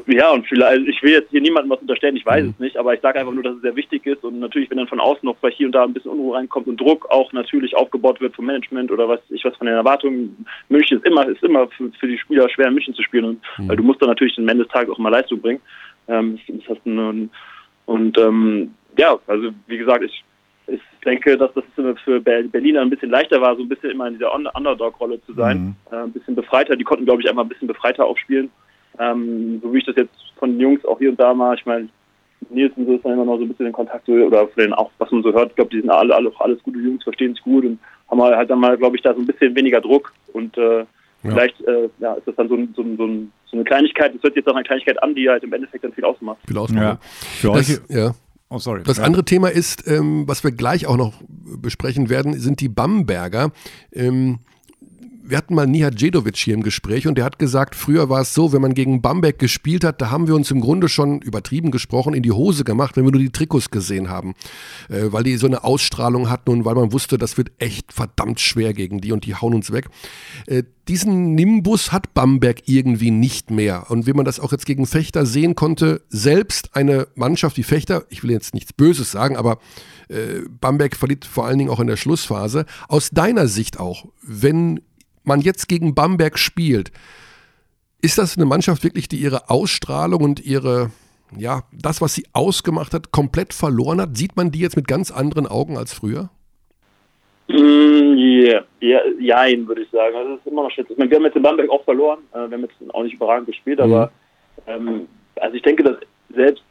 Ja, 0.05 0.29
und 0.31 0.45
vielleicht, 0.47 0.71
also 0.71 0.85
ich 0.85 1.01
will 1.01 1.13
jetzt 1.13 1.31
hier 1.31 1.41
niemandem 1.41 1.71
was 1.71 1.79
unterstellen, 1.81 2.15
ich 2.15 2.25
weiß 2.25 2.43
Mhm. 2.43 2.49
es 2.51 2.59
nicht, 2.59 2.77
aber 2.77 2.93
ich 2.93 3.01
sage 3.01 3.19
einfach 3.19 3.33
nur, 3.33 3.41
dass 3.43 3.55
es 3.55 3.61
sehr 3.61 3.75
wichtig 3.75 4.05
ist 4.05 4.23
und 4.23 4.39
natürlich, 4.39 4.69
wenn 4.69 4.77
dann 4.77 4.87
von 4.87 4.99
außen 4.99 5.25
noch 5.25 5.35
vielleicht 5.39 5.57
hier 5.57 5.65
und 5.65 5.73
da 5.73 5.83
ein 5.83 5.93
bisschen 5.93 6.11
Unruhe 6.11 6.35
reinkommt 6.37 6.67
und 6.67 6.79
Druck 6.79 7.09
auch 7.09 7.33
natürlich 7.33 7.75
aufgebaut 7.75 8.21
wird 8.21 8.35
vom 8.35 8.45
Management 8.45 8.91
oder 8.91 9.09
was 9.09 9.19
ich 9.29 9.43
was 9.43 9.55
von 9.57 9.65
den 9.65 9.75
Erwartungen, 9.75 10.45
München 10.69 10.97
ist 10.99 11.07
immer, 11.07 11.27
ist 11.27 11.41
immer 11.43 11.67
für, 11.69 11.91
für 11.99 12.07
die 12.07 12.19
Spieler 12.19 12.47
schwer 12.49 12.67
in 12.67 12.75
München 12.75 12.93
zu 12.93 13.01
spielen 13.01 13.25
und 13.25 13.41
Mhm. 13.57 13.67
weil 13.69 13.77
du 13.77 13.83
musst 13.83 13.99
dann 14.01 14.09
natürlich 14.09 14.37
am 14.37 14.47
Ende 14.47 14.63
des 14.63 14.71
Tages 14.71 14.91
auch 14.93 14.97
mal 14.99 15.09
Leistung 15.09 15.41
bringen. 15.41 15.61
Ähm, 16.07 16.37
das, 16.67 16.77
du 16.83 16.89
nun- 16.89 17.29
und 17.87 18.15
ähm, 18.19 18.73
ja, 18.97 19.17
also 19.25 19.49
wie 19.67 19.77
gesagt, 19.77 20.03
ich, 20.03 20.23
ich 20.67 20.81
denke, 21.03 21.35
dass 21.35 21.51
das 21.53 21.63
für 22.03 22.19
Ber- 22.21 22.43
Berliner 22.43 22.81
ein 22.81 22.91
bisschen 22.91 23.09
leichter 23.09 23.41
war, 23.41 23.55
so 23.55 23.63
ein 23.63 23.69
bisschen 23.69 23.89
immer 23.89 24.07
in 24.07 24.13
dieser 24.13 24.33
Un- 24.35 24.47
Underdog-Rolle 24.53 25.19
zu 25.25 25.33
sein, 25.33 25.57
Mhm. 25.57 25.75
äh, 25.91 26.03
ein 26.03 26.11
bisschen 26.11 26.35
befreiter. 26.35 26.75
Die 26.75 26.83
konnten, 26.83 27.05
glaube 27.05 27.21
ich, 27.23 27.29
einmal 27.29 27.45
ein 27.45 27.49
bisschen 27.49 27.67
befreiter 27.67 28.05
auch 28.05 28.17
spielen. 28.17 28.51
Ähm, 28.99 29.59
so 29.63 29.73
wie 29.73 29.79
ich 29.79 29.85
das 29.85 29.95
jetzt 29.95 30.15
von 30.37 30.51
den 30.51 30.59
Jungs 30.59 30.85
auch 30.85 30.99
hier 30.99 31.09
und 31.09 31.19
da 31.19 31.33
mal, 31.33 31.55
ich 31.55 31.65
meine, 31.65 31.89
Nils 32.49 32.73
und 32.75 32.85
so 32.85 32.95
ist 32.95 33.05
dann 33.05 33.13
immer 33.13 33.25
noch 33.25 33.37
so 33.37 33.43
ein 33.43 33.49
bisschen 33.49 33.67
in 33.67 33.71
Kontakt 33.71 34.07
oder 34.07 34.47
von 34.47 34.55
denen 34.57 34.73
auch, 34.73 34.91
was 34.97 35.11
man 35.11 35.23
so 35.23 35.33
hört, 35.33 35.49
ich 35.49 35.55
glaube, 35.55 35.71
die 35.71 35.81
sind 35.81 35.89
alle, 35.89 36.15
alle 36.15 36.29
auch 36.29 36.41
alles 36.41 36.61
gute 36.63 36.79
Jungs, 36.79 37.03
verstehen 37.03 37.33
sich 37.33 37.43
gut 37.43 37.65
und 37.65 37.79
haben 38.09 38.21
halt 38.21 38.49
dann 38.49 38.59
mal, 38.59 38.77
glaube 38.77 38.95
ich, 38.95 39.01
da 39.01 39.13
so 39.13 39.19
ein 39.19 39.27
bisschen 39.27 39.55
weniger 39.55 39.81
Druck 39.81 40.13
und 40.33 40.57
äh, 40.57 40.85
vielleicht 41.21 41.59
äh, 41.61 41.89
ja, 41.99 42.13
ist 42.13 42.27
das 42.27 42.35
dann 42.35 42.49
so, 42.49 42.55
ein, 42.55 42.73
so, 42.75 42.81
ein, 42.81 42.97
so, 42.97 43.05
ein, 43.05 43.31
so 43.45 43.57
eine 43.57 43.65
Kleinigkeit, 43.65 44.15
das 44.15 44.23
hört 44.23 44.33
sich 44.33 44.43
jetzt 44.43 44.47
auch 44.47 44.55
eine 44.55 44.63
Kleinigkeit 44.63 45.01
an, 45.03 45.15
die 45.15 45.29
halt 45.29 45.43
im 45.43 45.53
Endeffekt 45.53 45.83
dann 45.83 45.93
viel 45.93 46.05
ausmacht. 46.05 46.39
Viel 46.47 46.57
ausmachen. 46.57 46.81
Ja. 46.81 46.99
Für 47.01 47.51
euch. 47.51 47.67
Das, 47.67 47.83
ja. 47.89 48.11
Oh, 48.49 48.57
sorry. 48.57 48.81
Das 48.83 48.97
Ja. 48.97 49.03
andere 49.03 49.23
Thema 49.25 49.49
ist, 49.49 49.87
ähm, 49.87 50.27
was 50.27 50.43
wir 50.43 50.51
gleich 50.51 50.87
auch 50.87 50.97
noch 50.97 51.13
besprechen 51.61 52.09
werden, 52.09 52.33
sind 52.33 52.61
die 52.61 52.69
Bamberger. 52.69 53.51
Ähm, 53.93 54.39
wir 55.29 55.37
hatten 55.37 55.53
mal 55.53 55.67
Nihat 55.67 56.01
Djedovic 56.01 56.37
hier 56.37 56.55
im 56.55 56.63
Gespräch 56.63 57.07
und 57.07 57.15
der 57.15 57.23
hat 57.23 57.37
gesagt, 57.37 57.75
früher 57.75 58.09
war 58.09 58.21
es 58.21 58.33
so, 58.33 58.51
wenn 58.51 58.61
man 58.61 58.73
gegen 58.73 59.01
Bamberg 59.01 59.37
gespielt 59.37 59.83
hat, 59.83 60.01
da 60.01 60.09
haben 60.09 60.27
wir 60.27 60.33
uns 60.33 60.49
im 60.49 60.59
Grunde 60.59 60.89
schon 60.89 61.21
übertrieben 61.21 61.69
gesprochen 61.69 62.15
in 62.15 62.23
die 62.23 62.31
Hose 62.31 62.63
gemacht, 62.63 62.97
wenn 62.97 63.05
wir 63.05 63.11
nur 63.11 63.21
die 63.21 63.31
Trikots 63.31 63.69
gesehen 63.69 64.09
haben, 64.09 64.33
äh, 64.89 65.11
weil 65.11 65.23
die 65.23 65.37
so 65.37 65.45
eine 65.45 65.63
Ausstrahlung 65.63 66.29
hatten 66.29 66.49
und 66.49 66.65
weil 66.65 66.73
man 66.73 66.91
wusste, 66.91 67.19
das 67.19 67.37
wird 67.37 67.51
echt 67.59 67.93
verdammt 67.93 68.39
schwer 68.39 68.73
gegen 68.73 69.01
die 69.01 69.11
und 69.11 69.25
die 69.25 69.35
hauen 69.35 69.53
uns 69.53 69.71
weg. 69.71 69.89
Äh, 70.47 70.63
diesen 70.87 71.35
Nimbus 71.35 71.91
hat 71.91 72.15
Bamberg 72.15 72.63
irgendwie 72.65 73.11
nicht 73.11 73.51
mehr 73.51 73.91
und 73.91 74.07
wie 74.07 74.13
man 74.13 74.25
das 74.25 74.39
auch 74.39 74.51
jetzt 74.51 74.65
gegen 74.65 74.87
Fechter 74.87 75.27
sehen 75.27 75.53
konnte, 75.53 76.01
selbst 76.09 76.75
eine 76.75 77.07
Mannschaft 77.13 77.57
wie 77.57 77.63
Fechter, 77.63 78.05
ich 78.09 78.23
will 78.23 78.31
jetzt 78.31 78.55
nichts 78.55 78.73
Böses 78.73 79.11
sagen, 79.11 79.37
aber 79.37 79.59
äh, 80.07 80.41
Bamberg 80.59 80.95
verliert 80.95 81.25
vor 81.25 81.45
allen 81.45 81.59
Dingen 81.59 81.69
auch 81.69 81.79
in 81.79 81.87
der 81.87 81.97
Schlussphase. 81.97 82.65
Aus 82.87 83.11
deiner 83.11 83.47
Sicht 83.47 83.79
auch, 83.79 84.05
wenn 84.23 84.81
man 85.29 85.39
jetzt 85.39 85.69
gegen 85.69 85.95
Bamberg 85.95 86.37
spielt, 86.37 86.91
ist 88.01 88.17
das 88.17 88.35
eine 88.35 88.45
Mannschaft 88.45 88.83
wirklich, 88.83 89.07
die 89.07 89.17
ihre 89.17 89.49
Ausstrahlung 89.49 90.21
und 90.21 90.45
ihre, 90.45 90.91
ja, 91.37 91.63
das, 91.71 92.01
was 92.01 92.15
sie 92.15 92.25
ausgemacht 92.33 92.93
hat, 92.93 93.11
komplett 93.11 93.53
verloren 93.53 94.01
hat? 94.01 94.17
Sieht 94.17 94.35
man 94.35 94.51
die 94.51 94.59
jetzt 94.59 94.75
mit 94.75 94.87
ganz 94.87 95.11
anderen 95.11 95.47
Augen 95.47 95.77
als 95.77 95.93
früher? 95.93 96.29
Mm, 97.47 98.17
yeah. 98.17 98.63
ja, 98.79 98.99
jein, 99.19 99.67
würde 99.67 99.81
ich 99.83 99.89
sagen. 99.89 100.15
Also, 100.15 100.31
das 100.31 100.39
ist 100.39 100.47
immer 100.47 100.63
noch. 100.63 100.71
Ich 100.71 100.97
meine, 100.97 101.09
wir 101.09 101.17
haben 101.17 101.25
jetzt 101.25 101.35
in 101.35 101.41
Bamberg 101.41 101.69
auch 101.69 101.83
verloren. 101.83 102.19
Äh, 102.33 102.49
wir 102.49 102.57
haben 102.57 102.61
jetzt 102.61 102.93
auch 102.93 103.03
nicht 103.03 103.15
überragend 103.15 103.47
gespielt, 103.47 103.79
aber 103.79 104.11
ähm, 104.67 105.07
also 105.35 105.55
ich 105.55 105.61
denke, 105.63 105.83
dass 105.83 105.97
selbst, 106.33 106.63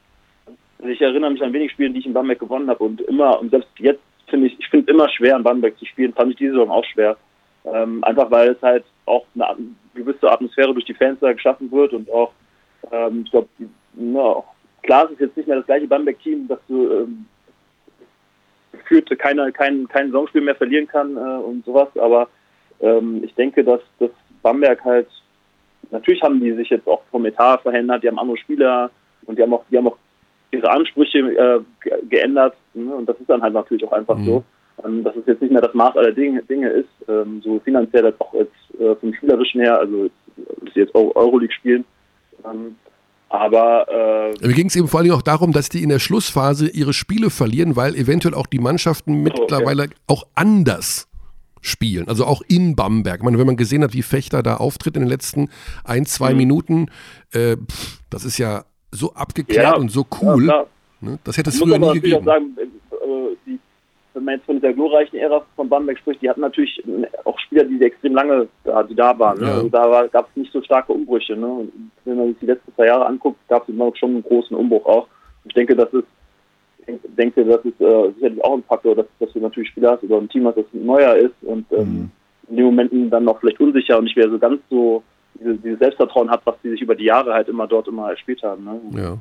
also 0.78 0.90
ich 0.90 1.00
erinnere 1.00 1.30
mich 1.30 1.42
an 1.42 1.52
wenig 1.52 1.72
Spielen, 1.72 1.92
die 1.92 2.00
ich 2.00 2.06
in 2.06 2.12
Bamberg 2.12 2.38
gewonnen 2.38 2.68
habe 2.68 2.84
und 2.84 3.00
immer, 3.02 3.38
und 3.40 3.50
selbst 3.50 3.68
jetzt 3.78 4.00
finde 4.28 4.46
ich, 4.46 4.59
ich 4.59 4.68
finde 4.68 4.90
es 4.90 4.94
immer 4.94 5.09
schwer, 5.09 5.36
in 5.36 5.42
Bamberg 5.42 5.78
zu 5.78 5.86
spielen, 5.86 6.12
fand 6.12 6.32
ich 6.32 6.36
diese 6.36 6.52
Saison 6.52 6.70
auch 6.70 6.84
schwer. 6.84 7.16
Ähm, 7.64 8.02
einfach 8.04 8.30
weil 8.30 8.50
es 8.50 8.62
halt 8.62 8.84
auch 9.06 9.26
eine 9.34 9.56
gewisse 9.94 10.30
Atmosphäre 10.30 10.72
durch 10.72 10.84
die 10.86 10.94
Fans 10.94 11.18
da 11.20 11.32
geschaffen 11.32 11.70
wird 11.70 11.92
und 11.92 12.11
auch, 12.11 12.32
ähm, 12.90 13.22
ich 13.24 13.30
glaube, 13.30 13.48
no, 13.94 14.44
klar 14.82 15.04
es 15.06 15.12
ist 15.12 15.20
jetzt 15.20 15.36
nicht 15.36 15.48
mehr 15.48 15.59
das 15.59 15.66
gleiche 15.66 15.86
Bamberg-Team, 15.88 16.48
das 16.48 16.59
du 16.68 16.90
ähm, 16.90 17.26
gefühlt 18.72 19.18
keine, 19.18 19.50
kein, 19.52 19.88
kein 19.88 20.06
Saisonspiel 20.06 20.40
mehr 20.40 20.54
verlieren 20.54 20.86
kann 20.86 21.16
äh, 21.16 21.20
und 21.20 21.64
sowas, 21.64 21.88
aber 21.96 22.28
ähm, 22.80 23.22
ich 23.24 23.34
denke, 23.34 23.64
dass, 23.64 23.80
dass 23.98 24.11
Bamberg 24.42 24.82
halt, 24.84 25.09
natürlich 25.90 26.22
haben 26.22 26.40
die 26.40 26.52
sich 26.52 26.70
jetzt 26.70 26.86
auch 26.86 27.02
vom 27.11 27.26
Etat 27.26 27.59
verändert, 27.62 28.02
die 28.02 28.09
haben 28.09 28.18
andere 28.18 28.38
Spieler 28.38 28.90
und 29.26 29.38
die 29.38 29.42
haben 29.42 29.52
auch, 29.52 29.64
die 29.70 29.76
haben 29.76 29.88
auch 29.88 29.98
ihre 30.52 30.70
Ansprüche 30.70 31.18
äh, 31.18 31.61
ge- 31.82 32.02
geändert 32.09 32.54
ne? 32.74 32.94
und 32.94 33.06
das 33.09 33.18
ist 33.18 33.28
dann 33.28 33.42
halt 33.42 33.52
natürlich 33.52 33.84
auch 33.84 33.92
einfach 33.92 34.16
Mhm. 34.16 34.24
so, 34.24 34.44
ähm, 34.85 35.05
dass 35.05 35.14
es 35.16 35.26
jetzt 35.26 35.43
nicht 35.43 35.53
mehr 35.53 35.62
das 35.62 35.74
Maß 35.74 35.97
aller 35.97 36.12
Dinge, 36.12 36.43
Dinge 36.45 36.68
ist, 36.70 36.89
ähm, 37.09 37.41
so 37.43 37.61
finanziell 37.61 38.07
als 38.07 38.20
auch 38.20 38.33
jetzt 38.35 38.81
äh, 38.81 38.95
vom 38.97 39.12
Spielerischen 39.14 39.61
her, 39.61 39.79
also 39.79 40.09
dass 40.37 40.74
sie 40.74 40.81
jetzt 40.81 40.95
Eu- 40.95 41.12
Euroleague 41.14 41.53
spielen. 41.55 41.85
Ähm, 42.45 42.76
aber 43.31 43.87
äh, 44.41 44.47
Mir 44.47 44.55
ging 44.55 44.68
es 44.68 44.76
eben 44.76 44.89
vor 44.89 44.99
allen 45.01 45.05
Dingen 45.09 45.16
auch 45.18 45.22
darum, 45.22 45.53
dass 45.53 45.68
die 45.68 45.83
in 45.83 45.91
der 45.91 45.99
Schlussphase 45.99 46.68
ihre 46.70 46.93
Spiele 46.95 47.29
verlieren, 47.31 47.76
weil 47.76 47.95
eventuell 47.95 48.35
auch 48.35 48.47
die 48.47 48.59
Mannschaften 48.59 49.22
mittlerweile 49.22 49.89
auch 50.07 50.26
anders 50.35 51.09
spielen. 51.61 52.09
Also 52.09 52.24
auch 52.24 52.41
in 52.49 52.74
Bamberg. 52.76 53.18
Ich 53.18 53.24
meine, 53.24 53.39
wenn 53.39 53.47
man 53.47 53.57
gesehen 53.57 53.83
hat, 53.83 53.93
wie 53.93 54.03
Fechter 54.03 54.43
da 54.43 54.57
auftritt 54.57 54.97
in 54.97 55.03
den 55.03 55.09
letzten 55.09 55.51
ein, 55.85 56.07
zwei 56.07 56.31
Mhm. 56.31 56.37
Minuten, 56.39 56.87
äh, 57.33 57.57
pff, 57.57 57.99
das 58.09 58.24
ist 58.24 58.39
ja 58.39 58.64
so 58.93 59.12
abgeklärt 59.12 59.74
Ja, 59.74 59.76
und 59.76 59.91
so 59.91 60.07
ja, 60.11 60.18
cool. 60.22 60.45
klar. 60.45 60.66
ne? 61.03 61.18
Das 61.24 61.37
hätte 61.37 61.51
es 61.51 61.59
früher 61.59 61.79
nie 61.79 62.01
gegeben. 62.01 62.24
sagen, 62.24 62.57
äh, 62.59 62.66
die, 63.47 63.59
wenn 64.19 64.25
man 64.25 64.35
jetzt 64.35 64.47
von 64.47 64.57
dieser 64.57 64.73
glorreichen 64.73 65.19
Ära 65.19 65.45
von 65.57 65.69
Bamberg 65.69 65.99
spricht, 65.99 66.21
die 66.21 66.29
hatten 66.29 66.41
natürlich 66.41 66.83
auch 67.25 67.39
Spieler, 67.39 67.64
die 67.64 67.83
extrem 67.83 68.14
lange 68.14 68.49
da, 68.64 68.83
die 68.83 68.95
da 68.95 69.19
waren. 69.19 69.39
Ne? 69.39 69.47
Ja. 69.47 69.55
Also 69.55 69.69
da 69.69 70.07
gab 70.09 70.29
es 70.29 70.37
nicht 70.37 70.53
so 70.53 70.61
starke 70.62 70.93
Umbrüche. 70.93 71.37
Ne? 71.37 71.47
Und 71.47 71.73
wenn 72.05 72.16
man 72.16 72.29
sich 72.29 72.39
die 72.41 72.47
letzten 72.47 72.75
zwei 72.75 72.87
Jahre 72.87 73.07
anguckt, 73.07 73.39
gab 73.49 73.62
es 73.62 73.69
immer 73.69 73.91
schon 73.97 74.11
einen 74.11 74.23
großen 74.23 74.57
Umbruch 74.57 74.85
auch. 74.87 75.07
Ich 75.45 75.55
denke, 75.55 75.75
das 75.77 75.93
ist 75.93 76.07
ich 76.87 77.14
denke, 77.16 77.45
das 77.45 77.62
ist 77.64 77.81
äh, 77.81 78.12
sicherlich 78.14 78.43
auch 78.43 78.55
ein 78.55 78.62
Faktor, 78.62 78.97
dass, 78.97 79.07
dass 79.21 79.31
du 79.33 79.41
natürlich 79.41 79.69
Spieler 79.69 79.93
hast 79.93 80.03
oder 80.05 80.16
ein 80.16 80.29
Team 80.29 80.47
hast, 80.47 80.57
das 80.57 80.64
neuer 80.73 81.16
ist 81.16 81.35
und 81.43 81.66
ähm, 81.73 82.11
in 82.49 82.57
den 82.57 82.64
Momenten 82.64 83.11
dann 83.11 83.25
noch 83.25 83.41
vielleicht 83.41 83.61
unsicher 83.61 83.99
und 83.99 84.05
nicht 84.05 84.16
mehr 84.16 84.31
so 84.31 84.39
ganz 84.39 84.61
so 84.71 85.03
diese, 85.35 85.57
dieses 85.57 85.79
Selbstvertrauen 85.79 86.31
hat, 86.31 86.41
was 86.45 86.57
die 86.62 86.71
sich 86.71 86.81
über 86.81 86.95
die 86.95 87.05
Jahre 87.05 87.35
halt 87.35 87.49
immer 87.49 87.66
dort 87.66 87.89
immer 87.89 88.11
erspielt 88.11 88.43
haben. 88.43 88.64
Ne? 88.64 88.81
Ja. 89.03 89.19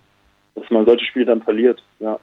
Dass 0.55 0.69
man 0.69 0.85
solche 0.85 1.05
Spiele 1.05 1.25
dann 1.25 1.41
verliert. 1.41 1.83
Ja. 1.99 2.19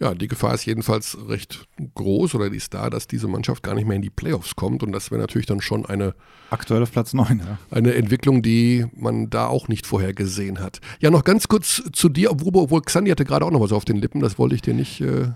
Ja, 0.00 0.14
die 0.14 0.28
Gefahr 0.28 0.54
ist 0.54 0.64
jedenfalls 0.64 1.18
recht 1.28 1.68
groß 1.94 2.34
oder 2.34 2.48
die 2.48 2.56
ist 2.56 2.72
da, 2.72 2.88
dass 2.88 3.06
diese 3.06 3.28
Mannschaft 3.28 3.62
gar 3.62 3.74
nicht 3.74 3.86
mehr 3.86 3.96
in 3.96 4.02
die 4.02 4.08
Playoffs 4.08 4.56
kommt 4.56 4.82
und 4.82 4.92
das 4.92 5.10
wäre 5.10 5.20
natürlich 5.20 5.46
dann 5.46 5.60
schon 5.60 5.84
eine, 5.84 6.14
Aktuell 6.48 6.82
auf 6.82 6.90
Platz 6.90 7.12
9, 7.12 7.40
ja. 7.40 7.58
eine 7.70 7.94
Entwicklung, 7.94 8.40
die 8.40 8.86
man 8.94 9.28
da 9.28 9.46
auch 9.46 9.68
nicht 9.68 9.86
vorher 9.86 10.14
gesehen 10.14 10.58
hat. 10.58 10.80
Ja, 11.00 11.10
noch 11.10 11.22
ganz 11.22 11.48
kurz 11.48 11.82
zu 11.92 12.08
dir, 12.08 12.30
obwohl, 12.30 12.52
obwohl 12.54 12.80
Xandi 12.80 13.10
hatte 13.10 13.26
gerade 13.26 13.44
auch 13.44 13.50
noch 13.50 13.60
was 13.60 13.72
auf 13.72 13.84
den 13.84 13.98
Lippen, 13.98 14.20
das 14.20 14.38
wollte 14.38 14.54
ich 14.54 14.62
dir 14.62 14.74
nicht. 14.74 15.02
Äh, 15.02 15.32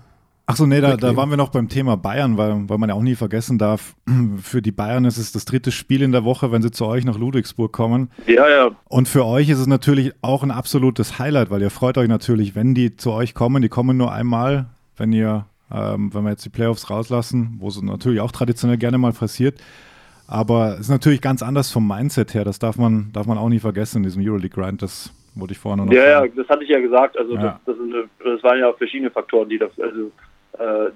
Ach 0.47 0.55
so, 0.55 0.67
nee, 0.67 0.79
da, 0.79 0.95
da 0.95 1.15
waren 1.15 1.29
wir 1.31 1.37
noch 1.37 1.49
beim 1.49 1.69
Thema 1.69 1.97
Bayern, 1.97 2.37
weil, 2.37 2.69
weil 2.69 2.77
man 2.77 2.89
ja 2.89 2.95
auch 2.95 3.01
nie 3.01 3.15
vergessen 3.15 3.57
darf, 3.57 3.95
für 4.41 4.61
die 4.61 4.71
Bayern 4.71 5.05
ist 5.05 5.17
es 5.17 5.31
das 5.31 5.45
dritte 5.45 5.71
Spiel 5.71 6.03
in 6.03 6.11
der 6.11 6.23
Woche, 6.23 6.51
wenn 6.51 6.61
sie 6.61 6.69
zu 6.69 6.85
euch 6.85 7.03
nach 7.03 7.17
Ludwigsburg 7.17 7.71
kommen. 7.71 8.11
ja, 8.27 8.47
ja, 8.47 8.69
Und 8.87 9.07
für 9.07 9.25
euch 9.25 9.49
ist 9.49 9.57
es 9.59 9.65
natürlich 9.67 10.13
auch 10.21 10.43
ein 10.43 10.51
absolutes 10.51 11.17
Highlight, 11.17 11.49
weil 11.49 11.61
ihr 11.63 11.71
freut 11.71 11.97
euch 11.97 12.07
natürlich, 12.07 12.53
wenn 12.55 12.75
die 12.75 12.95
zu 12.95 13.11
euch 13.11 13.33
kommen. 13.33 13.63
Die 13.63 13.69
kommen 13.69 13.97
nur 13.97 14.11
einmal, 14.11 14.67
wenn 14.97 15.11
ihr, 15.13 15.45
ähm, 15.71 16.13
wenn 16.13 16.23
wir 16.23 16.29
jetzt 16.31 16.45
die 16.45 16.49
Playoffs 16.49 16.91
rauslassen, 16.91 17.55
wo 17.59 17.67
es 17.69 17.81
natürlich 17.81 18.21
auch 18.21 18.31
traditionell 18.31 18.77
gerne 18.77 18.99
mal 18.99 19.13
passiert. 19.13 19.59
Aber 20.27 20.73
es 20.75 20.81
ist 20.81 20.89
natürlich 20.89 21.21
ganz 21.21 21.41
anders 21.43 21.71
vom 21.71 21.87
Mindset 21.87 22.33
her. 22.35 22.43
Das 22.45 22.59
darf 22.59 22.77
man, 22.77 23.11
darf 23.13 23.25
man 23.25 23.37
auch 23.39 23.49
nie 23.49 23.59
vergessen 23.59 23.97
in 23.97 24.03
diesem 24.03 24.23
Euroleague-Grind. 24.23 24.81
Das 24.81 25.11
wollte 25.35 25.53
ich 25.53 25.59
vorhin 25.59 25.85
noch 25.85 25.91
Ja, 25.91 26.03
ja, 26.03 26.19
sagen. 26.19 26.33
das 26.35 26.47
hatte 26.49 26.63
ich 26.63 26.69
ja 26.69 26.79
gesagt. 26.79 27.17
Also 27.17 27.33
Ja. 27.35 27.59
Das, 27.65 27.75
das, 27.75 27.77
sind, 27.77 27.93
das 28.23 28.43
waren 28.43 28.59
ja 28.59 28.71
verschiedene 28.73 29.09
Faktoren, 29.11 29.49
die, 29.49 29.57
das, 29.57 29.71
also, 29.79 30.11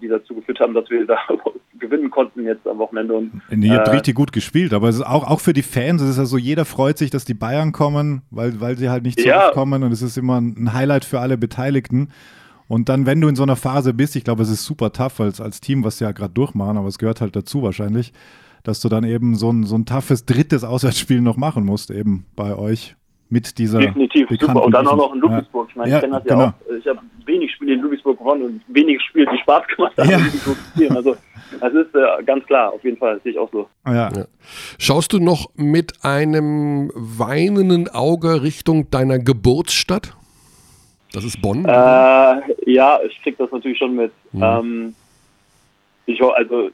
die 0.01 0.07
dazu 0.07 0.35
geführt 0.35 0.59
haben, 0.59 0.73
dass 0.73 0.89
wir 0.89 1.05
da 1.05 1.17
gewinnen 1.79 2.09
konnten 2.11 2.43
jetzt 2.43 2.67
am 2.67 2.77
Wochenende. 2.77 3.13
Und, 3.15 3.41
Nee, 3.49 3.67
ihr 3.67 3.75
habt 3.75 3.87
äh, 3.87 3.91
richtig 3.91 4.15
gut 4.15 4.31
gespielt, 4.31 4.73
aber 4.73 4.89
es 4.89 4.95
ist 4.97 5.05
auch, 5.05 5.25
auch 5.27 5.39
für 5.39 5.53
die 5.53 5.61
Fans, 5.61 6.01
es 6.01 6.11
ist 6.11 6.17
ja 6.17 6.25
so, 6.25 6.37
jeder 6.37 6.65
freut 6.65 6.97
sich, 6.97 7.09
dass 7.09 7.25
die 7.25 7.33
Bayern 7.33 7.71
kommen, 7.71 8.21
weil, 8.31 8.59
weil 8.59 8.77
sie 8.77 8.89
halt 8.89 9.03
nicht 9.03 9.19
so 9.19 9.27
Ja. 9.27 9.51
und 9.53 9.91
es 9.91 10.01
ist 10.01 10.17
immer 10.17 10.39
ein 10.39 10.73
Highlight 10.73 11.05
für 11.05 11.19
alle 11.19 11.37
Beteiligten. 11.37 12.09
Und 12.67 12.87
dann, 12.87 13.05
wenn 13.07 13.19
du 13.19 13.27
in 13.27 13.35
so 13.35 13.43
einer 13.43 13.55
Phase 13.55 13.93
bist, 13.93 14.15
ich 14.15 14.23
glaube, 14.23 14.43
es 14.43 14.49
ist 14.49 14.63
super 14.63 14.91
tough 14.93 15.19
als, 15.19 15.41
als 15.41 15.59
Team, 15.59 15.83
was 15.83 15.97
sie 15.97 16.03
ja 16.03 16.11
gerade 16.11 16.33
durchmachen, 16.33 16.77
aber 16.77 16.87
es 16.87 16.99
gehört 16.99 17.19
halt 17.19 17.35
dazu 17.35 17.63
wahrscheinlich, 17.63 18.13
dass 18.63 18.79
du 18.79 18.89
dann 18.89 19.03
eben 19.03 19.35
so 19.35 19.51
ein, 19.51 19.63
so 19.63 19.75
ein 19.75 19.85
toughes 19.85 20.25
drittes 20.25 20.63
Auswärtsspiel 20.63 21.21
noch 21.21 21.37
machen 21.37 21.65
musst, 21.65 21.89
eben 21.89 22.25
bei 22.35 22.55
euch 22.55 22.95
mit 23.29 23.57
dieser 23.57 23.79
Definitiv, 23.79 24.27
bekannten 24.27 24.53
super. 24.53 24.65
Und 24.65 24.71
dann 24.71 24.87
auch 24.87 24.95
noch 24.97 25.13
in. 25.13 25.19
Ludwigsburg. 25.19 25.67
Ich 25.69 25.75
meine, 25.75 25.91
Ja, 25.91 25.97
ich 25.97 26.01
kenne 26.01 26.15
das 26.15 26.23
genau. 26.23 26.39
ja 26.41 26.47
auch. 26.47 26.73
Ich 26.79 26.87
habe 26.87 26.99
wenig 27.25 27.51
Spiele 27.51 27.73
in 27.73 27.81
Ludwigsburg 27.81 28.17
gewonnen 28.17 28.41
und 28.43 28.61
wenig 28.67 29.01
Spiele, 29.03 29.27
die 29.31 29.37
Spaß 29.39 29.67
gemacht 29.75 29.93
haben, 29.97 30.09
Ja. 30.09 30.17
in 30.17 30.23
Ludwigsburg 30.25 30.57
zu 30.57 30.69
spielen. 30.71 30.95
Also 30.95 31.15
das 31.59 31.73
ist 31.73 31.95
äh, 31.95 32.23
ganz 32.23 32.45
klar, 32.45 32.73
auf 32.73 32.83
jeden 32.83 32.97
Fall, 32.97 33.15
das 33.15 33.23
sehe 33.23 33.31
ich 33.33 33.37
auch 33.37 33.51
so. 33.51 33.67
Ja. 33.85 33.93
Ja. 34.11 34.25
Schaust 34.77 35.13
du 35.13 35.19
noch 35.19 35.49
mit 35.55 36.03
einem 36.03 36.91
weinenden 36.95 37.87
Auge 37.89 38.41
Richtung 38.41 38.89
deiner 38.89 39.19
Geburtsstadt? 39.19 40.15
Das 41.11 41.23
ist 41.23 41.41
Bonn. 41.41 41.65
Äh, 41.65 41.71
ja, 42.71 42.99
ich 43.07 43.21
krieg 43.23 43.37
das 43.37 43.51
natürlich 43.51 43.77
schon 43.79 43.95
mit. 43.95 44.11
Mhm. 44.31 44.43
Ähm, 44.43 44.95
ich 46.05 46.21
also 46.21 46.69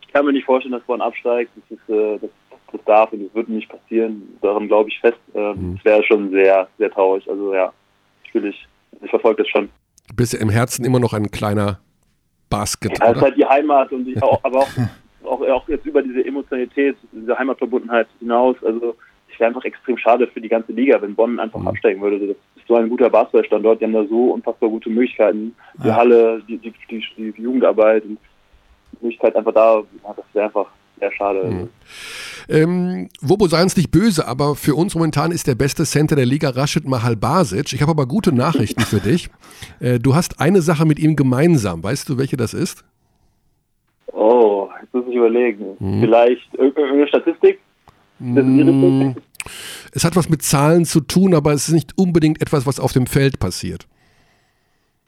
ich 0.00 0.08
kann 0.12 0.24
mir 0.24 0.32
nicht 0.32 0.44
vorstellen, 0.46 0.72
dass 0.72 0.82
Bonn 0.82 1.00
absteigt. 1.00 1.50
Das 1.56 1.78
ist, 1.78 1.88
äh, 1.88 2.18
das 2.18 2.30
das 2.72 2.80
darf 2.84 3.12
und 3.12 3.22
es 3.22 3.34
wird 3.34 3.48
nicht 3.48 3.68
passieren. 3.68 4.36
Daran 4.42 4.68
glaube 4.68 4.88
ich 4.90 4.98
fest. 5.00 5.18
Ähm, 5.34 5.76
Es 5.78 5.84
wäre 5.84 6.02
schon 6.04 6.30
sehr, 6.30 6.68
sehr 6.78 6.90
traurig. 6.90 7.28
Also 7.28 7.54
ja, 7.54 7.72
natürlich. 8.24 8.66
Ich 9.02 9.10
verfolge 9.10 9.42
das 9.42 9.48
schon. 9.48 9.68
Du 10.08 10.16
bist 10.16 10.32
ja 10.32 10.40
im 10.40 10.50
Herzen 10.50 10.84
immer 10.84 10.98
noch 11.00 11.12
ein 11.12 11.30
kleiner 11.30 11.80
Basket, 12.48 12.98
Ja, 12.98 13.04
es 13.06 13.10
ist 13.12 13.16
oder? 13.16 13.26
halt 13.26 13.36
die 13.36 13.46
Heimat 13.46 13.92
und 13.92 14.08
ich 14.08 14.22
auch, 14.22 14.40
aber 14.42 14.58
auch, 14.58 14.68
auch, 15.24 15.40
auch 15.48 15.68
jetzt 15.68 15.86
über 15.86 16.02
diese 16.02 16.24
Emotionalität, 16.24 16.96
diese 17.12 17.38
Heimatverbundenheit 17.38 18.08
hinaus. 18.18 18.56
Also 18.64 18.96
es 19.32 19.38
wäre 19.38 19.48
einfach 19.48 19.64
extrem 19.64 19.96
schade 19.96 20.26
für 20.26 20.40
die 20.40 20.48
ganze 20.48 20.72
Liga, 20.72 21.00
wenn 21.00 21.14
Bonn 21.14 21.38
einfach 21.38 21.64
absteigen 21.64 22.00
würde. 22.02 22.18
Das 22.18 22.36
ist 22.56 22.66
so 22.66 22.74
ein 22.74 22.88
guter 22.88 23.08
Basketballstandort, 23.08 23.80
die 23.80 23.84
haben 23.84 23.92
da 23.92 24.04
so 24.04 24.32
unfassbar 24.32 24.68
gute 24.68 24.90
Möglichkeiten. 24.90 25.54
Die. 25.82 25.90
Halle, 25.92 26.42
die, 26.48 26.58
die, 26.58 26.72
die, 26.90 27.04
die 27.16 27.42
Jugendarbeit 27.42 28.04
und 28.04 28.18
die 28.92 29.04
Möglichkeit 29.06 29.36
einfach 29.36 29.54
da, 29.54 29.76
ja, 29.76 30.14
das 30.14 30.24
wäre 30.32 30.46
einfach 30.46 30.66
sehr 31.00 31.12
schade. 31.12 31.40
Also, 31.42 31.68
Ähm, 32.48 33.08
Wobo, 33.20 33.46
sei 33.48 33.62
uns 33.62 33.76
nicht 33.76 33.90
böse, 33.90 34.26
aber 34.26 34.54
für 34.56 34.74
uns 34.74 34.94
momentan 34.94 35.30
ist 35.32 35.46
der 35.46 35.54
beste 35.54 35.84
Center 35.84 36.16
der 36.16 36.26
Liga 36.26 36.50
Rashid 36.50 36.86
Mahal 36.86 37.16
Basic. 37.16 37.72
Ich 37.72 37.80
habe 37.82 37.90
aber 37.92 38.06
gute 38.06 38.32
Nachrichten 38.32 38.82
für 38.82 39.00
dich. 39.00 39.28
Äh, 39.80 39.98
du 39.98 40.14
hast 40.14 40.40
eine 40.40 40.60
Sache 40.62 40.84
mit 40.86 40.98
ihm 40.98 41.16
gemeinsam. 41.16 41.82
Weißt 41.82 42.08
du, 42.08 42.16
welche 42.18 42.36
das 42.36 42.54
ist? 42.54 42.82
Oh, 44.12 44.68
jetzt 44.80 44.92
muss 44.94 45.04
ich 45.08 45.14
überlegen. 45.14 45.76
Mhm. 45.78 46.00
Vielleicht 46.00 46.52
ir- 46.54 46.58
irgendeine 46.76 47.08
Statistik? 47.08 47.58
Richtung? 48.20 49.16
Es 49.92 50.04
hat 50.04 50.16
was 50.16 50.28
mit 50.28 50.42
Zahlen 50.42 50.84
zu 50.84 51.00
tun, 51.00 51.34
aber 51.34 51.52
es 51.52 51.68
ist 51.68 51.74
nicht 51.74 51.96
unbedingt 51.96 52.40
etwas, 52.42 52.66
was 52.66 52.78
auf 52.80 52.92
dem 52.92 53.06
Feld 53.06 53.38
passiert. 53.38 53.86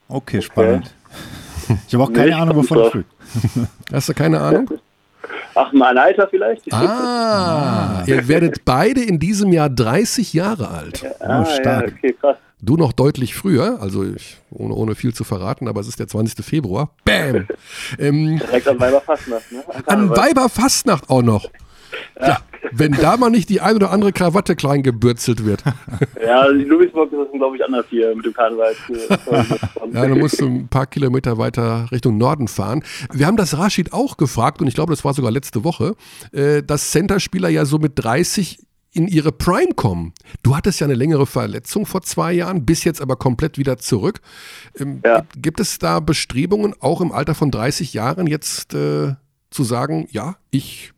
Okay, 0.09 0.41
spannend. 0.43 0.95
Ich 1.87 1.95
habe 1.95 2.05
auch 2.05 2.13
keine 2.13 2.29
Nee, 2.31 2.35
Ahnung, 2.35 2.57
wovon 2.57 2.79
ich 2.81 2.87
spricht. 2.89 3.09
Hast 3.93 4.09
du 4.09 4.15
keine 4.15 4.41
Ahnung? 4.41 4.71
Ach, 5.55 5.73
mein 5.73 5.99
Alter 5.99 6.29
vielleicht? 6.29 6.73
Ah, 6.73 8.05
ihr 8.07 8.27
werdet 8.29 8.65
beide 8.65 9.03
in 9.03 9.19
diesem 9.19 9.53
Jahr 9.53 9.69
30 9.69 10.33
Jahre 10.33 10.69
alt. 10.69 11.05
ah, 11.21 11.45
stark. 11.45 11.89
Ja, 11.89 11.97
okay, 11.97 12.17
krass. 12.21 12.37
Du 12.65 12.77
noch 12.77 12.93
deutlich 12.93 13.35
früher, 13.35 13.79
also 13.81 14.05
ich, 14.05 14.39
ohne, 14.51 14.75
ohne 14.75 14.95
viel 14.95 15.13
zu 15.13 15.25
verraten, 15.25 15.67
aber 15.67 15.81
es 15.81 15.89
ist 15.89 15.99
der 15.99 16.07
20. 16.07 16.45
Februar. 16.45 16.91
Bam! 17.05 17.49
Ähm, 17.99 18.39
Direkt 18.39 18.69
an 18.69 18.79
Weiberfastnacht, 18.79 19.51
ne? 19.51 19.65
an. 19.87 20.11
Weiberfastnacht 20.11 21.11
auch 21.11 21.23
noch. 21.23 21.51
Ja, 22.21 22.39
wenn 22.71 22.93
da 22.93 23.17
mal 23.17 23.31
nicht 23.31 23.49
die 23.49 23.61
ein 23.61 23.75
oder 23.77 23.91
andere 23.91 24.13
Krawatte 24.13 24.57
klein 24.57 24.83
gebürzelt 24.83 25.45
wird. 25.45 25.63
Ja, 26.25 26.51
die 26.53 26.65
Ludwigsburg 26.65 27.13
ist 27.13 27.33
glaube 27.33 27.57
ich, 27.57 27.65
anders 27.65 27.85
hier 27.91 28.15
mit 28.15 28.25
dem 28.25 28.33
Karneval. 28.33 28.75
Ja, 29.93 30.09
dann 30.09 30.19
musst 30.19 30.41
du 30.41 30.47
ein 30.47 30.69
paar 30.69 30.87
Kilometer 30.87 31.37
weiter 31.37 31.89
Richtung 31.91 32.17
Norden 32.17 32.49
fahren. 32.49 32.83
Wir 33.13 33.27
haben 33.27 33.37
das 33.37 33.59
Rashid 33.59 33.93
auch 33.93 34.17
gefragt 34.17 34.61
und 34.61 34.69
ich 34.69 34.75
glaube, 34.75 34.93
das 34.93 35.05
war 35.05 35.13
sogar 35.15 35.31
letzte 35.31 35.65
Woche, 35.65 35.95
äh, 36.33 36.63
dass 36.63 36.93
Centerspieler 36.93 37.49
ja 37.49 37.65
so 37.65 37.79
mit 37.79 37.93
30 37.97 38.59
in 38.93 39.09
ihre 39.09 39.33
Prime 39.33 39.75
kommen. 39.75 40.13
Du 40.43 40.55
hattest 40.57 40.81
ja 40.81 40.87
eine 40.87 40.95
längere 40.95 41.27
Verletzung 41.27 41.87
vor 41.87 42.03
zwei 42.03 42.33
Jahren, 42.33 42.65
bist 42.65 42.85
jetzt 42.85 43.01
aber 43.01 43.17
komplett 43.17 43.59
wieder 43.59 43.79
zurück. 43.79 44.21
Ähm, 44.79 45.01
Ja. 45.05 45.21
gibt, 45.21 45.43
gibt 45.43 45.61
es 45.61 45.79
da 45.79 46.01
Bestrebungen, 46.01 46.75
auch 46.79 47.01
im 47.01 47.11
Alter 47.11 47.35
von 47.35 47.51
30 47.51 47.95
Jahren 47.95 48.27
jetzt 48.27 48.75
äh, 48.75 49.15
zu 49.51 49.65
sagen, 49.65 50.09
ja, 50.11 50.37
ich 50.51 50.93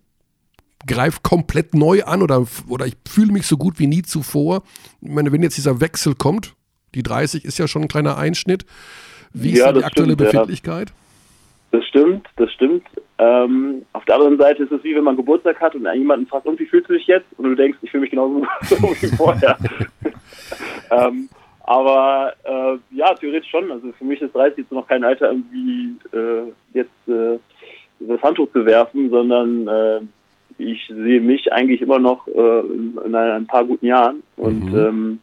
greife 0.87 1.21
komplett 1.23 1.75
neu 1.75 2.03
an 2.05 2.23
oder, 2.23 2.47
oder 2.69 2.87
ich 2.87 2.97
fühle 3.09 3.33
mich 3.33 3.47
so 3.47 3.57
gut 3.57 3.79
wie 3.79 3.87
nie 3.87 4.03
zuvor? 4.03 4.63
Ich 5.01 5.11
meine, 5.11 5.33
wenn 5.33 5.43
jetzt 5.43 5.57
dieser 5.57 5.81
Wechsel 5.81 6.15
kommt, 6.15 6.55
die 6.95 7.03
30 7.03 7.45
ist 7.45 7.59
ja 7.59 7.69
schon 7.69 7.83
ein 7.83 7.89
kleiner 7.89 8.17
Einschnitt. 8.17 8.65
Wie 9.33 9.53
ist 9.53 9.59
Ja, 9.59 9.73
da 9.73 9.81
die 9.81 9.85
aktuelle 9.85 10.13
stimmt, 10.13 10.33
ja. 10.33 10.41
Befindlichkeit? 10.41 10.93
Das 11.73 11.85
stimmt, 11.87 12.29
das 12.37 12.53
stimmt. 12.53 12.85
Ähm, 13.19 13.85
auf 13.93 14.05
der 14.05 14.17
anderen 14.17 14.39
Seite 14.39 14.63
ist 14.63 14.73
es 14.73 14.85
wie 14.85 14.95
wenn 14.95 15.05
man 15.05 15.17
Geburtstag 15.17 15.61
hat 15.61 15.75
und 15.75 15.87
jemanden 15.93 16.27
fragt, 16.27 16.47
und 16.47 16.59
wie 16.61 16.67
fühlst 16.67 16.89
du 16.89 16.93
dich 16.93 17.07
jetzt? 17.07 17.27
Und 17.37 17.45
du 17.45 17.55
denkst, 17.55 17.79
ich 17.83 17.91
fühle 17.91 18.03
mich 18.03 18.11
genauso 18.11 18.47
so 18.63 18.77
wie 18.77 19.17
vorher. 19.17 19.59
ähm, 20.91 21.29
aber 21.65 22.35
äh, 22.45 22.77
ja, 22.95 23.15
theoretisch 23.15 23.51
schon. 23.51 23.73
Also 23.73 23.91
für 23.93 24.05
mich 24.05 24.21
ist 24.21 24.35
30 24.35 24.59
jetzt 24.59 24.73
noch 24.73 24.87
kein 24.87 25.03
Alter, 25.03 25.31
irgendwie 25.31 25.97
äh, 26.13 26.53
jetzt 26.75 27.09
äh, 27.09 27.39
das 28.01 28.23
Handtuch 28.23 28.53
zu 28.53 28.65
werfen, 28.67 29.11
sondern 29.11 29.67
äh, 29.67 30.01
ich 30.59 30.87
sehe 30.87 31.21
mich 31.21 31.53
eigentlich 31.53 31.83
immer 31.83 31.99
noch 31.99 32.27
äh, 32.29 32.61
in, 32.61 32.99
in 33.05 33.15
ein 33.15 33.47
paar 33.47 33.65
guten 33.65 33.87
Jahren. 33.87 34.23
Und 34.37 34.71
Mhm. 34.73 34.79
ähm, 34.79 35.19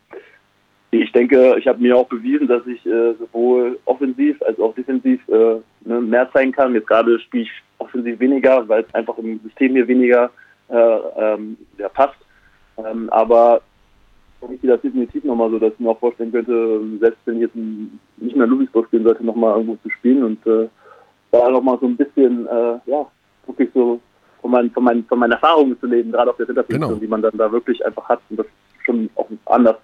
ich 0.91 1.11
denke, 1.13 1.55
ich 1.57 1.67
habe 1.67 1.81
mir 1.81 1.95
auch 1.95 2.07
bewiesen, 2.07 2.47
dass 2.47 2.67
ich 2.67 2.85
äh, 2.85 3.13
sowohl 3.13 3.79
offensiv 3.85 4.41
als 4.41 4.59
auch 4.59 4.75
defensiv 4.75 5.21
äh, 5.29 5.55
ne, 5.85 6.01
mehr 6.01 6.29
zeigen 6.33 6.51
kann. 6.51 6.73
Jetzt 6.73 6.87
gerade 6.87 7.17
spiele 7.19 7.43
ich 7.43 7.51
offensiv 7.77 8.19
weniger, 8.19 8.67
weil 8.67 8.83
es 8.83 8.93
einfach 8.93 9.17
im 9.17 9.39
System 9.39 9.73
hier 9.73 9.87
weniger 9.87 10.29
äh, 10.69 10.97
ähm, 11.17 11.57
ja, 11.77 11.87
passt. 11.87 12.17
Ähm, 12.77 13.09
aber 13.09 13.61
ich 14.51 14.59
sehe 14.59 14.71
das 14.71 14.81
definitiv 14.81 15.23
nochmal 15.23 15.49
so, 15.51 15.59
dass 15.59 15.73
ich 15.73 15.79
mir 15.79 15.89
auch 15.89 15.99
vorstellen 15.99 16.31
könnte, 16.31 16.81
selbst 16.99 17.19
wenn 17.25 17.35
ich 17.35 17.41
jetzt 17.43 17.55
nicht 18.17 18.35
mehr 18.35 18.47
Ludwigsburg 18.47 18.87
spielen 18.87 19.03
sollte, 19.03 19.25
nochmal 19.25 19.55
irgendwo 19.55 19.77
zu 19.77 19.89
spielen 19.89 20.23
und 20.23 20.45
äh, 20.45 20.67
da 21.31 21.49
nochmal 21.49 21.77
so 21.79 21.87
ein 21.87 21.95
bisschen, 21.95 22.47
äh, 22.47 22.79
ja, 22.85 23.05
wirklich 23.45 23.69
so 23.73 24.01
von, 24.41 24.51
mein, 24.51 24.71
von, 24.71 24.83
mein, 24.83 25.03
von 25.05 25.19
meinen 25.19 25.33
Erfahrungen 25.33 25.79
zu 25.79 25.87
leben, 25.87 26.11
gerade 26.11 26.29
auf 26.31 26.37
der 26.37 26.47
Hinterposition, 26.47 26.89
Genau. 26.89 26.99
die 26.99 27.07
man 27.07 27.21
dann 27.21 27.37
da 27.37 27.51
wirklich 27.51 27.83
einfach 27.85 28.07
hat. 28.09 28.19
Und 28.29 28.37
das 28.39 28.45
ist 28.45 28.85
schon 28.85 29.09
auch 29.15 29.27
anders. 29.45 29.77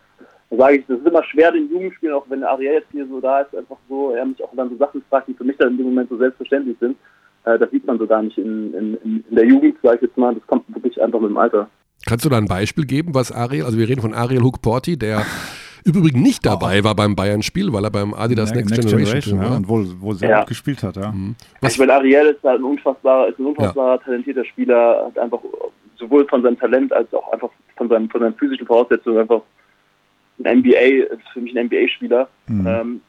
Da 0.50 0.58
sage 0.58 0.78
ich, 0.78 0.86
das 0.88 1.00
ist 1.00 1.08
immer 1.08 1.24
schwer, 1.26 1.52
den 1.52 1.70
Jugendspielen, 1.70 2.16
auch 2.16 2.26
wenn 2.30 2.44
Ariel 2.44 2.74
jetzt 2.74 2.92
hier 2.92 3.06
so 3.08 3.20
da 3.20 3.42
ist, 3.42 3.56
einfach 3.56 3.78
so, 3.90 4.12
er 4.12 4.26
mich 4.26 4.42
auch 4.44 4.52
dann 4.56 4.70
so 4.70 4.78
Sachen 4.78 5.04
fragt, 5.10 5.28
die 5.28 5.34
für 5.34 5.44
mich 5.44 5.58
dann 5.58 5.72
in 5.72 5.78
dem 5.78 5.88
Moment 5.88 6.10
so 6.10 6.18
selbstverständlich 6.18 6.78
sind. 6.80 6.96
Äh, 7.44 7.60
das 7.60 7.70
sieht 7.72 7.86
man 7.86 7.98
so 8.00 8.08
gar 8.08 8.22
nicht 8.22 8.38
in, 8.38 8.74
in, 8.74 8.94
in 9.04 9.24
in 9.30 9.36
der 9.36 9.46
Jugend, 9.46 9.76
sage 9.84 9.98
ich 9.98 10.02
jetzt 10.04 10.18
mal. 10.18 10.34
Das 10.34 10.46
kommt 10.48 10.64
wirklich 10.74 11.02
einfach 11.02 11.20
mit 11.20 11.30
dem 11.30 11.38
Alter. 11.38 11.70
Kannst 12.06 12.24
du 12.26 12.30
da 12.30 12.38
ein 12.38 12.46
Beispiel 12.46 12.86
geben, 12.86 13.14
was 13.14 13.32
Ariel, 13.32 13.64
also 13.66 13.78
wir 13.78 13.90
reden 13.90 14.02
von 14.02 14.14
Ariel 14.14 14.42
Hook-Porti, 14.42 14.98
der 14.98 15.26
übrigens 15.88 16.22
nicht 16.22 16.46
dabei 16.46 16.84
war 16.84 16.96
beim 16.96 17.16
Bayern-Spiel, 17.16 17.72
weil 17.74 17.84
er 17.84 17.92
beim 17.92 18.14
Adidas 18.14 18.50
Ja, 18.52 18.58
Next, 18.58 18.76
Generation, 18.76 19.42
ja, 19.42 19.50
war. 19.50 19.58
und 19.58 19.68
wohl, 19.68 19.88
wohl 20.02 20.16
sehr 20.16 20.30
Ja. 20.30 20.40
gut 20.40 20.50
gespielt 20.50 20.84
hat, 20.84 20.96
ja. 20.98 21.14
Was- 21.62 21.74
ich 21.74 21.80
meine, 21.80 21.94
Ariel 21.94 22.28
ist 22.28 22.44
halt 22.44 22.60
ein 22.60 22.64
unfassbarer, 22.64 23.30
ist 23.30 23.40
ein 23.40 23.46
unfassbarer 23.48 24.00
talentierter 24.02 24.46
Spieler, 24.46 25.06
hat 25.08 25.18
einfach 25.18 25.40
sowohl 25.98 26.28
von 26.28 26.42
seinem 26.44 26.60
Talent 26.60 26.94
als 26.94 27.12
auch 27.14 27.32
einfach 27.34 27.50
von 27.76 27.90
seinen, 27.90 28.10
von 28.10 28.22
seinen 28.22 28.36
physischen 28.36 28.68
Voraussetzungen 28.68 29.20
einfach 29.20 29.42
ein 30.44 30.60
NBA, 30.60 31.06
ist 31.14 31.28
für 31.34 31.40
mich 31.42 31.58
ein 31.58 31.66
NBA-Spieler. 31.66 32.28
Mhm. 32.48 32.68
Ähm, 32.68 33.02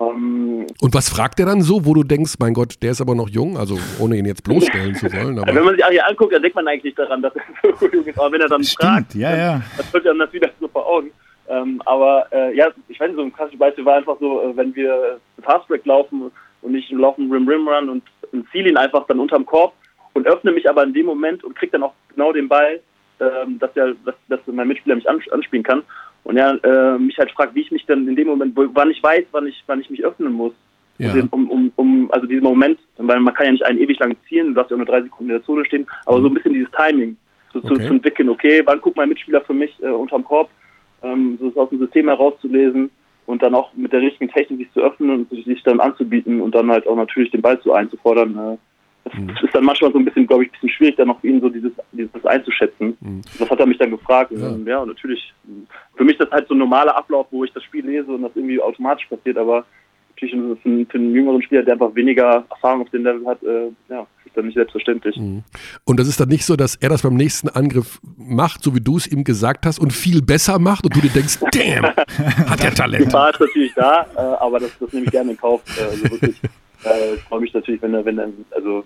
ähm, 0.00 0.66
Und 0.80 0.94
was 0.94 1.08
fragt 1.08 1.40
er 1.40 1.46
dann 1.46 1.60
so, 1.60 1.84
wo 1.84 1.92
du 1.92 2.04
denkst, 2.04 2.34
mein 2.38 2.54
Gott, 2.54 2.76
der 2.82 2.92
ist 2.92 3.00
aber 3.00 3.14
noch 3.14 3.28
jung, 3.28 3.58
also 3.58 3.76
ohne 3.98 4.16
ihn 4.16 4.26
jetzt 4.26 4.44
bloßstellen 4.44 4.94
zu 4.94 5.12
wollen, 5.12 5.36
wenn 5.36 5.48
aber 5.48 5.62
man 5.64 5.74
sich 5.74 5.84
Ariel 5.84 6.00
anguckt, 6.08 6.32
dann 6.32 6.40
denkt 6.42 6.54
man 6.54 6.68
eigentlich 6.68 6.84
nicht 6.84 6.98
daran, 6.98 7.20
dass 7.20 7.32
er 7.34 7.42
so 7.80 7.88
jung 7.88 8.04
ist. 8.06 8.18
Aber 8.18 8.32
wenn 8.32 8.40
er 8.40 8.48
dann 8.48 8.62
fragt, 8.64 9.10
Stimmt, 9.10 9.22
ja, 9.22 9.36
ja. 9.36 9.62
das 9.76 9.92
wird 9.92 10.06
dann 10.06 10.18
das 10.18 10.32
wieder 10.32 10.48
so 10.60 10.68
vor 10.68 10.86
Augen. 10.86 11.10
Ähm, 11.48 11.80
aber 11.86 12.26
äh, 12.30 12.54
ja, 12.54 12.68
ich 12.88 13.00
weiß 13.00 13.08
nicht, 13.08 13.16
so 13.16 13.22
ein 13.22 13.32
klassisches 13.32 13.58
Beispiel 13.58 13.84
war 13.84 13.96
einfach 13.96 14.18
so, 14.20 14.42
äh, 14.42 14.56
wenn 14.56 14.74
wir 14.74 15.18
Fastbreak 15.42 15.86
laufen 15.86 16.30
und 16.62 16.74
ich 16.74 16.90
laufe 16.90 17.20
einen 17.20 17.32
Rim-Rim-Run 17.32 17.88
und, 17.88 18.02
und 18.32 18.50
ziele 18.50 18.68
ihn 18.68 18.76
einfach 18.76 19.06
dann 19.06 19.20
unterm 19.20 19.46
Korb 19.46 19.72
und 20.12 20.26
öffne 20.26 20.52
mich 20.52 20.68
aber 20.68 20.82
in 20.82 20.92
dem 20.92 21.06
Moment 21.06 21.44
und 21.44 21.56
kriege 21.56 21.72
dann 21.72 21.84
auch 21.84 21.94
genau 22.14 22.32
den 22.32 22.48
Ball, 22.48 22.80
ähm, 23.20 23.58
dass, 23.58 23.72
der, 23.72 23.94
dass, 24.04 24.14
dass 24.28 24.40
mein 24.46 24.68
Mitspieler 24.68 24.96
mich 24.96 25.08
ans 25.08 25.28
anspielen 25.30 25.62
kann. 25.62 25.82
Und 26.24 26.36
er 26.36 26.62
äh, 26.62 26.98
mich 26.98 27.16
halt 27.18 27.30
fragt, 27.30 27.54
wie 27.54 27.62
ich 27.62 27.70
mich 27.70 27.86
dann 27.86 28.06
in 28.06 28.16
dem 28.16 28.28
Moment, 28.28 28.52
wann 28.54 28.90
ich 28.90 29.02
weiß, 29.02 29.24
wann 29.30 29.46
ich, 29.46 29.62
wann 29.66 29.80
ich 29.80 29.88
mich 29.88 30.04
öffnen 30.04 30.32
muss. 30.32 30.52
Ja. 30.98 31.14
Um, 31.30 31.48
um, 31.48 31.50
um, 31.50 31.72
um, 31.76 32.10
also 32.10 32.26
diesen 32.26 32.42
Moment, 32.42 32.78
weil 32.96 33.20
man 33.20 33.32
kann 33.32 33.46
ja 33.46 33.52
nicht 33.52 33.64
einen 33.64 33.78
ewig 33.78 34.00
lang 34.00 34.16
zielen, 34.28 34.48
du 34.48 34.54
darfst 34.54 34.70
ja 34.70 34.74
auch 34.74 34.78
nur 34.78 34.86
drei 34.86 35.00
Sekunden 35.00 35.30
in 35.30 35.38
der 35.38 35.44
Zone 35.44 35.64
stehen, 35.64 35.86
aber 36.06 36.20
so 36.20 36.26
ein 36.26 36.34
bisschen 36.34 36.54
dieses 36.54 36.70
Timing 36.72 37.16
so 37.52 37.60
zu, 37.60 37.74
Okay. 37.74 37.86
zu 37.86 37.92
entwickeln, 37.94 38.28
okay, 38.28 38.62
wann 38.64 38.80
guckt 38.80 38.96
mein 38.96 39.08
Mitspieler 39.08 39.40
für 39.42 39.54
mich 39.54 39.72
äh, 39.80 39.86
unterm 39.86 40.24
Korb, 40.24 40.50
ähm, 41.02 41.38
so 41.40 41.48
es 41.48 41.56
aus 41.56 41.70
dem 41.70 41.78
System 41.78 42.08
herauszulesen 42.08 42.90
und 43.26 43.42
dann 43.42 43.54
auch 43.54 43.72
mit 43.74 43.92
der 43.92 44.00
richtigen 44.00 44.30
Technik 44.30 44.58
sich 44.58 44.72
zu 44.72 44.80
öffnen 44.80 45.10
und 45.10 45.30
sich 45.30 45.62
dann 45.62 45.80
anzubieten 45.80 46.40
und 46.40 46.54
dann 46.54 46.70
halt 46.70 46.86
auch 46.86 46.96
natürlich 46.96 47.30
den 47.30 47.42
Ball 47.42 47.60
zu 47.60 47.72
einzufordern. 47.72 48.36
Äh, 48.36 48.56
das 49.04 49.18
Mhm. 49.18 49.30
ist 49.42 49.54
dann 49.54 49.64
manchmal 49.64 49.92
so 49.92 49.98
ein 49.98 50.04
bisschen, 50.04 50.26
glaube 50.26 50.44
ich, 50.44 50.50
ein 50.50 50.52
bisschen 50.52 50.68
schwierig, 50.70 50.96
dann 50.96 51.10
auch 51.10 51.20
für 51.20 51.28
ihn 51.28 51.40
so 51.40 51.48
dieses, 51.48 51.72
dieses 51.92 52.26
einzuschätzen. 52.26 52.96
Mhm. 53.00 53.22
Das 53.38 53.48
hat 53.48 53.60
er 53.60 53.66
mich 53.66 53.78
dann 53.78 53.90
gefragt. 53.90 54.32
Ja. 54.32 54.48
Und, 54.48 54.66
ja, 54.66 54.78
und 54.80 54.88
natürlich, 54.88 55.32
für 55.96 56.04
mich 56.04 56.18
ist 56.18 56.24
das 56.24 56.30
halt 56.30 56.48
so 56.48 56.54
ein 56.54 56.58
normaler 56.58 56.96
Ablauf, 56.96 57.26
wo 57.30 57.44
ich 57.44 57.52
das 57.52 57.62
Spiel 57.62 57.86
lese 57.86 58.10
und 58.12 58.22
das 58.22 58.32
irgendwie 58.34 58.60
automatisch 58.60 59.06
passiert, 59.06 59.38
aber 59.38 59.64
natürlich 60.20 60.60
für 60.62 60.68
einen, 60.68 60.86
für 60.86 60.98
einen 60.98 61.14
jüngeren 61.14 61.42
Spieler, 61.42 61.62
der 61.62 61.74
einfach 61.74 61.94
weniger 61.94 62.44
Erfahrung 62.50 62.82
auf 62.82 62.90
dem 62.90 63.04
Level 63.04 63.26
hat, 63.26 63.42
äh, 63.42 63.70
ja, 63.88 64.06
ist 64.24 64.36
dann 64.36 64.46
nicht 64.46 64.54
selbstverständlich. 64.54 65.16
Mhm. 65.16 65.44
Und 65.84 66.00
das 66.00 66.08
ist 66.08 66.20
dann 66.20 66.28
nicht 66.28 66.44
so, 66.44 66.56
dass 66.56 66.76
er 66.76 66.88
das 66.88 67.02
beim 67.02 67.14
nächsten 67.14 67.48
Angriff 67.48 68.00
macht, 68.16 68.62
so 68.62 68.74
wie 68.74 68.80
du 68.80 68.96
es 68.96 69.06
ihm 69.06 69.24
gesagt 69.24 69.66
hast, 69.66 69.78
und 69.78 69.92
viel 69.92 70.22
besser 70.22 70.58
macht 70.58 70.84
und 70.84 70.96
du 70.96 71.00
dir 71.00 71.10
denkst, 71.10 71.38
damn, 71.52 71.84
hat 71.84 72.62
er 72.62 72.70
Die 72.70 72.76
Talent. 72.76 73.04
Gefahr 73.04 73.30
ist 73.30 73.40
natürlich 73.40 73.72
da, 73.74 74.06
äh, 74.16 74.18
aber 74.18 74.60
das, 74.60 74.70
das 74.78 74.92
nehme 74.92 75.06
ich 75.06 75.12
gerne 75.12 75.32
in 75.32 75.36
Kauf. 75.36 75.62
Äh, 75.78 75.84
also 75.84 76.10
wirklich, 76.10 76.40
äh, 76.84 77.14
ich 77.14 77.20
freue 77.22 77.40
mich 77.40 77.54
natürlich, 77.54 77.80
wenn 77.82 77.94
er, 77.94 78.04
wenn 78.04 78.18
er, 78.18 78.28
also 78.50 78.84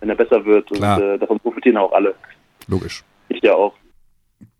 wenn 0.00 0.08
er 0.08 0.16
besser 0.16 0.44
wird 0.44 0.70
und 0.70 0.78
Klar. 0.78 1.00
äh, 1.00 1.18
davon 1.18 1.38
profitieren 1.38 1.76
auch 1.76 1.92
alle. 1.92 2.14
Logisch. 2.66 3.04
Ich 3.28 3.42
ja 3.42 3.54
auch. 3.54 3.74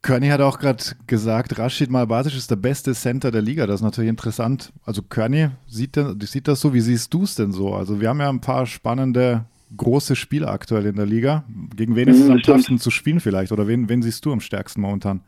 Körny 0.03 0.28
hat 0.28 0.40
auch 0.40 0.59
gerade 0.59 0.82
gesagt, 1.07 1.59
Rashid 1.59 1.88
Malbasic 1.90 2.34
ist 2.34 2.50
der 2.50 2.57
beste 2.57 2.92
Center 2.92 3.30
der 3.30 3.40
Liga. 3.42 3.66
Das 3.66 3.76
ist 3.76 3.82
natürlich 3.84 4.11
interessant. 4.11 4.72
Also 4.84 5.00
Körny 5.03 5.48
sieht, 5.68 5.96
das- 5.96 6.16
sieht 6.32 6.48
das 6.48 6.61
so. 6.61 6.74
Wie 6.74 6.80
siehst 6.80 7.14
du 7.14 7.22
es 7.22 7.36
denn 7.36 7.53
so? 7.53 7.72
Also 7.74 8.00
wir 8.00 8.09
haben 8.09 8.18
ja 8.20 8.28
ein 8.28 8.40
paar 8.40 8.66
spannende 8.66 9.44
große 9.76 10.16
Spieler 10.16 10.50
aktuell 10.50 10.86
in 10.86 10.96
der 10.96 11.07
Liga. 11.07 11.44
Gegen 11.76 11.94
wen 11.94 12.09
ist 12.09 12.18
es 12.20 12.26
Mhm, 12.26 12.32
am 12.32 12.42
tougsten 12.42 12.78
zu 12.78 12.90
spielen 12.90 13.20
vielleicht? 13.20 13.53
Oder 13.53 13.68
wen, 13.68 13.88
wen 13.88 14.03
siehst 14.03 14.24
du 14.24 14.32
am 14.32 14.40
stärksten 14.40 14.80
momentan? 14.80 15.20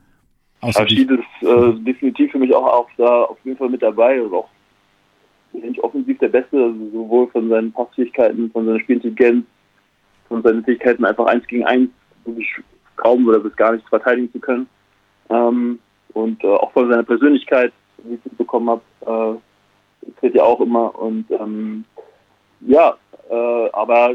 Außer 0.61 0.81
Rashid 0.83 1.09
ist 1.11 1.49
äh, 1.49 1.72
definitiv 1.85 2.33
für 2.33 2.39
mich 2.39 2.53
auch 2.55 2.66
auf, 2.66 2.87
da 2.97 3.22
auf 3.22 3.39
jeden 3.45 3.57
Fall 3.57 3.68
mit 3.70 3.81
dabei 3.83 4.20
und 4.20 4.35
auch 4.35 4.49
nicht 5.53 5.79
offensiv 5.85 6.18
der 6.18 6.29
Beste, 6.29 6.57
also 6.57 6.91
sowohl 6.93 7.29
von 7.31 7.49
seinen 7.49 7.70
Passfähigkeiten, 7.72 8.51
von 8.51 8.66
seiner 8.66 8.81
Spielintelligenz, 8.81 9.47
von 10.29 10.43
seinen 10.43 10.64
Fähigkeiten 10.64 11.05
einfach 11.05 11.27
eins 11.27 11.47
gegen 11.47 11.64
eins 11.64 11.91
wirklich 12.25 12.49
kaum 12.97 13.27
oder 13.29 13.41
bis 13.41 13.55
gar 13.57 13.73
nicht 13.73 13.89
verteidigen 13.89 14.31
zu 14.33 14.39
können. 14.41 14.67
Ähm, 15.31 15.79
und 16.13 16.43
äh, 16.45 16.49
auch 16.49 16.73
von 16.73 16.89
seiner 16.91 17.03
Persönlichkeit, 17.03 17.73
wie 18.05 18.15
ich 18.15 18.21
es 18.21 18.33
mitbekommen 18.33 18.71
habe, 18.71 19.39
äh, 20.07 20.11
tritt 20.21 20.35
ja 20.35 20.43
auch 20.43 20.61
immer 20.61 20.97
und 20.99 21.25
ähm, 21.31 21.85
ja, 22.61 22.95
äh, 23.31 23.71
aber 23.73 24.15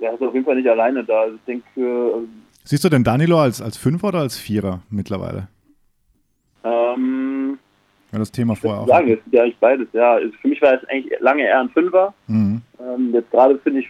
er 0.00 0.14
ist 0.14 0.22
auf 0.22 0.32
jeden 0.34 0.44
Fall 0.46 0.56
nicht 0.56 0.68
alleine 0.68 1.02
da. 1.04 1.20
Also 1.22 1.36
ich 1.36 1.42
denke, 1.46 1.64
äh, 1.80 2.12
Siehst 2.64 2.84
du 2.84 2.88
denn 2.88 3.04
Danilo 3.04 3.38
als, 3.40 3.60
als 3.62 3.76
Fünfer 3.78 4.08
oder 4.08 4.20
als 4.20 4.36
Vierer 4.38 4.80
mittlerweile? 4.90 5.48
ähm, 6.64 7.58
Ja, 8.12 8.18
das 8.18 8.30
Thema 8.30 8.54
vorher 8.54 8.82
auch. 8.82 8.86
sagen, 8.88 9.08
es 9.10 9.18
ist 9.26 9.32
ja 9.32 9.42
eigentlich 9.42 9.58
beides, 9.58 9.88
ja. 9.92 10.12
Also 10.14 10.30
Für 10.40 10.48
mich 10.48 10.60
war 10.62 10.74
es 10.74 10.84
eigentlich 10.88 11.18
lange 11.20 11.42
eher 11.42 11.60
ein 11.60 11.70
Fünfer. 11.70 12.12
Mhm. 12.26 12.62
Ähm, 12.80 13.10
jetzt 13.12 13.30
gerade 13.30 13.58
finde 13.58 13.80
ich, 13.80 13.88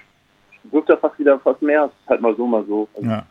wirkt 0.71 0.89
er 0.91 0.99
fast 0.99 1.19
wieder 1.19 1.39
fast 1.41 1.61
mehr. 1.63 1.85
Es 1.87 1.91
ist 2.05 2.09
halt 2.09 2.21
mal 2.21 2.35
so, 2.37 2.47
mal 2.47 2.65
so. 2.67 2.89
Also 2.95 3.09
Ja. 3.09 3.27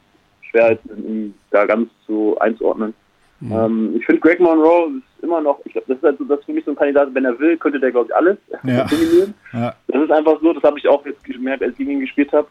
Schwer 0.49 0.77
ihn 0.97 1.33
da 1.51 1.65
ganz 1.65 1.89
so 2.07 2.37
einzuordnen. 2.39 2.93
Ähm, 3.41 3.95
ich 3.97 4.05
finde 4.05 4.19
Greg 4.21 4.39
Monroe 4.39 4.97
ist 4.97 5.23
immer 5.23 5.39
noch, 5.39 5.59
ich 5.63 5.71
glaube, 5.71 5.87
das 5.87 5.97
ist 5.97 6.03
halt 6.03 6.17
so, 6.17 6.25
das 6.25 6.39
ist 6.39 6.45
für 6.45 6.53
mich 6.53 6.65
so 6.65 6.71
ein 6.71 6.77
Kandidat, 6.77 7.13
wenn 7.13 7.23
er 7.23 7.39
will, 7.39 7.57
könnte 7.57 7.79
der 7.79 7.91
glaube 7.91 8.07
ich 8.09 8.15
alles 8.15 8.37
Ja. 8.63 8.83
dominieren. 8.89 9.33
Ja. 9.53 9.73
Das 9.87 10.03
ist 10.03 10.11
einfach 10.11 10.39
so, 10.41 10.51
das 10.51 10.63
habe 10.63 10.77
ich 10.77 10.87
auch 10.87 11.05
jetzt 11.05 11.23
gemerkt, 11.23 11.63
als 11.63 11.71
ich 11.73 11.77
gegen 11.77 11.91
ihn 11.91 11.99
gespielt 12.01 12.33
habe. 12.33 12.47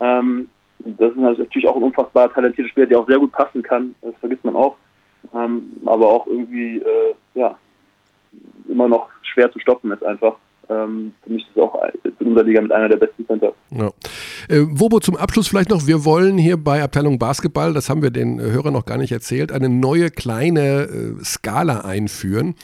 Ähm, 0.00 0.48
das 0.78 1.10
ist 1.10 1.16
natürlich 1.16 1.66
auch 1.66 1.76
ein 1.76 1.82
unfassbar 1.82 2.32
talentierter 2.32 2.70
Spieler, 2.70 2.86
der 2.86 3.00
auch 3.00 3.08
sehr 3.08 3.18
gut 3.18 3.32
passen 3.32 3.62
kann. 3.62 3.96
Das 4.00 4.14
vergisst 4.20 4.44
man 4.44 4.54
auch. 4.54 4.76
Ähm, 5.34 5.72
aber 5.84 6.06
auch 6.06 6.26
irgendwie, 6.28 6.76
äh, 6.78 7.14
ja, 7.34 7.58
immer 8.68 8.86
noch 8.86 9.08
schwer 9.22 9.50
zu 9.50 9.58
stoppen 9.58 9.90
ist 9.90 10.04
einfach. 10.04 10.36
Ähm, 10.68 11.14
für 11.24 11.32
mich 11.32 11.42
ist 11.42 11.56
es 11.56 11.62
auch 11.62 11.82
in 12.04 12.26
unserer 12.28 12.44
Liga 12.44 12.60
mit 12.60 12.70
einer 12.70 12.88
der 12.88 12.98
besten 12.98 13.26
Center. 13.26 13.52
Ja. 13.70 13.90
Äh, 14.48 14.60
Wobo, 14.68 14.98
zum 15.00 15.16
Abschluss 15.16 15.48
vielleicht 15.48 15.70
noch, 15.70 15.86
wir 15.86 16.04
wollen 16.04 16.38
hier 16.38 16.56
bei 16.56 16.82
Abteilung 16.82 17.18
Basketball, 17.18 17.74
das 17.74 17.90
haben 17.90 18.02
wir 18.02 18.10
den 18.10 18.38
äh, 18.38 18.44
Hörern 18.44 18.72
noch 18.72 18.86
gar 18.86 18.96
nicht 18.96 19.12
erzählt, 19.12 19.52
eine 19.52 19.68
neue 19.68 20.10
kleine 20.10 20.82
äh, 20.82 21.24
Skala 21.24 21.80
einführen, 21.80 22.54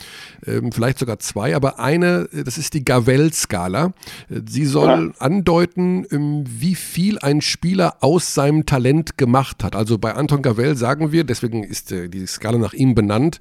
ähm, 0.46 0.72
vielleicht 0.72 0.98
sogar 0.98 1.18
zwei, 1.18 1.54
aber 1.54 1.78
eine, 1.78 2.28
äh, 2.32 2.42
das 2.42 2.56
ist 2.58 2.74
die 2.74 2.84
Gavel-Skala. 2.84 3.92
Äh, 4.30 4.40
Sie 4.48 4.64
soll 4.64 5.12
andeuten, 5.18 6.06
ähm, 6.10 6.44
wie 6.46 6.74
viel 6.74 7.18
ein 7.18 7.40
Spieler 7.40 7.96
aus 8.00 8.34
seinem 8.34 8.64
Talent 8.64 9.18
gemacht 9.18 9.62
hat. 9.62 9.76
Also 9.76 9.98
bei 9.98 10.14
Anton 10.14 10.42
Gavel 10.42 10.76
sagen 10.76 11.12
wir, 11.12 11.24
deswegen 11.24 11.62
ist 11.64 11.90
die 11.90 12.26
Skala 12.26 12.58
nach 12.58 12.72
ihm 12.72 12.94
benannt, 12.94 13.40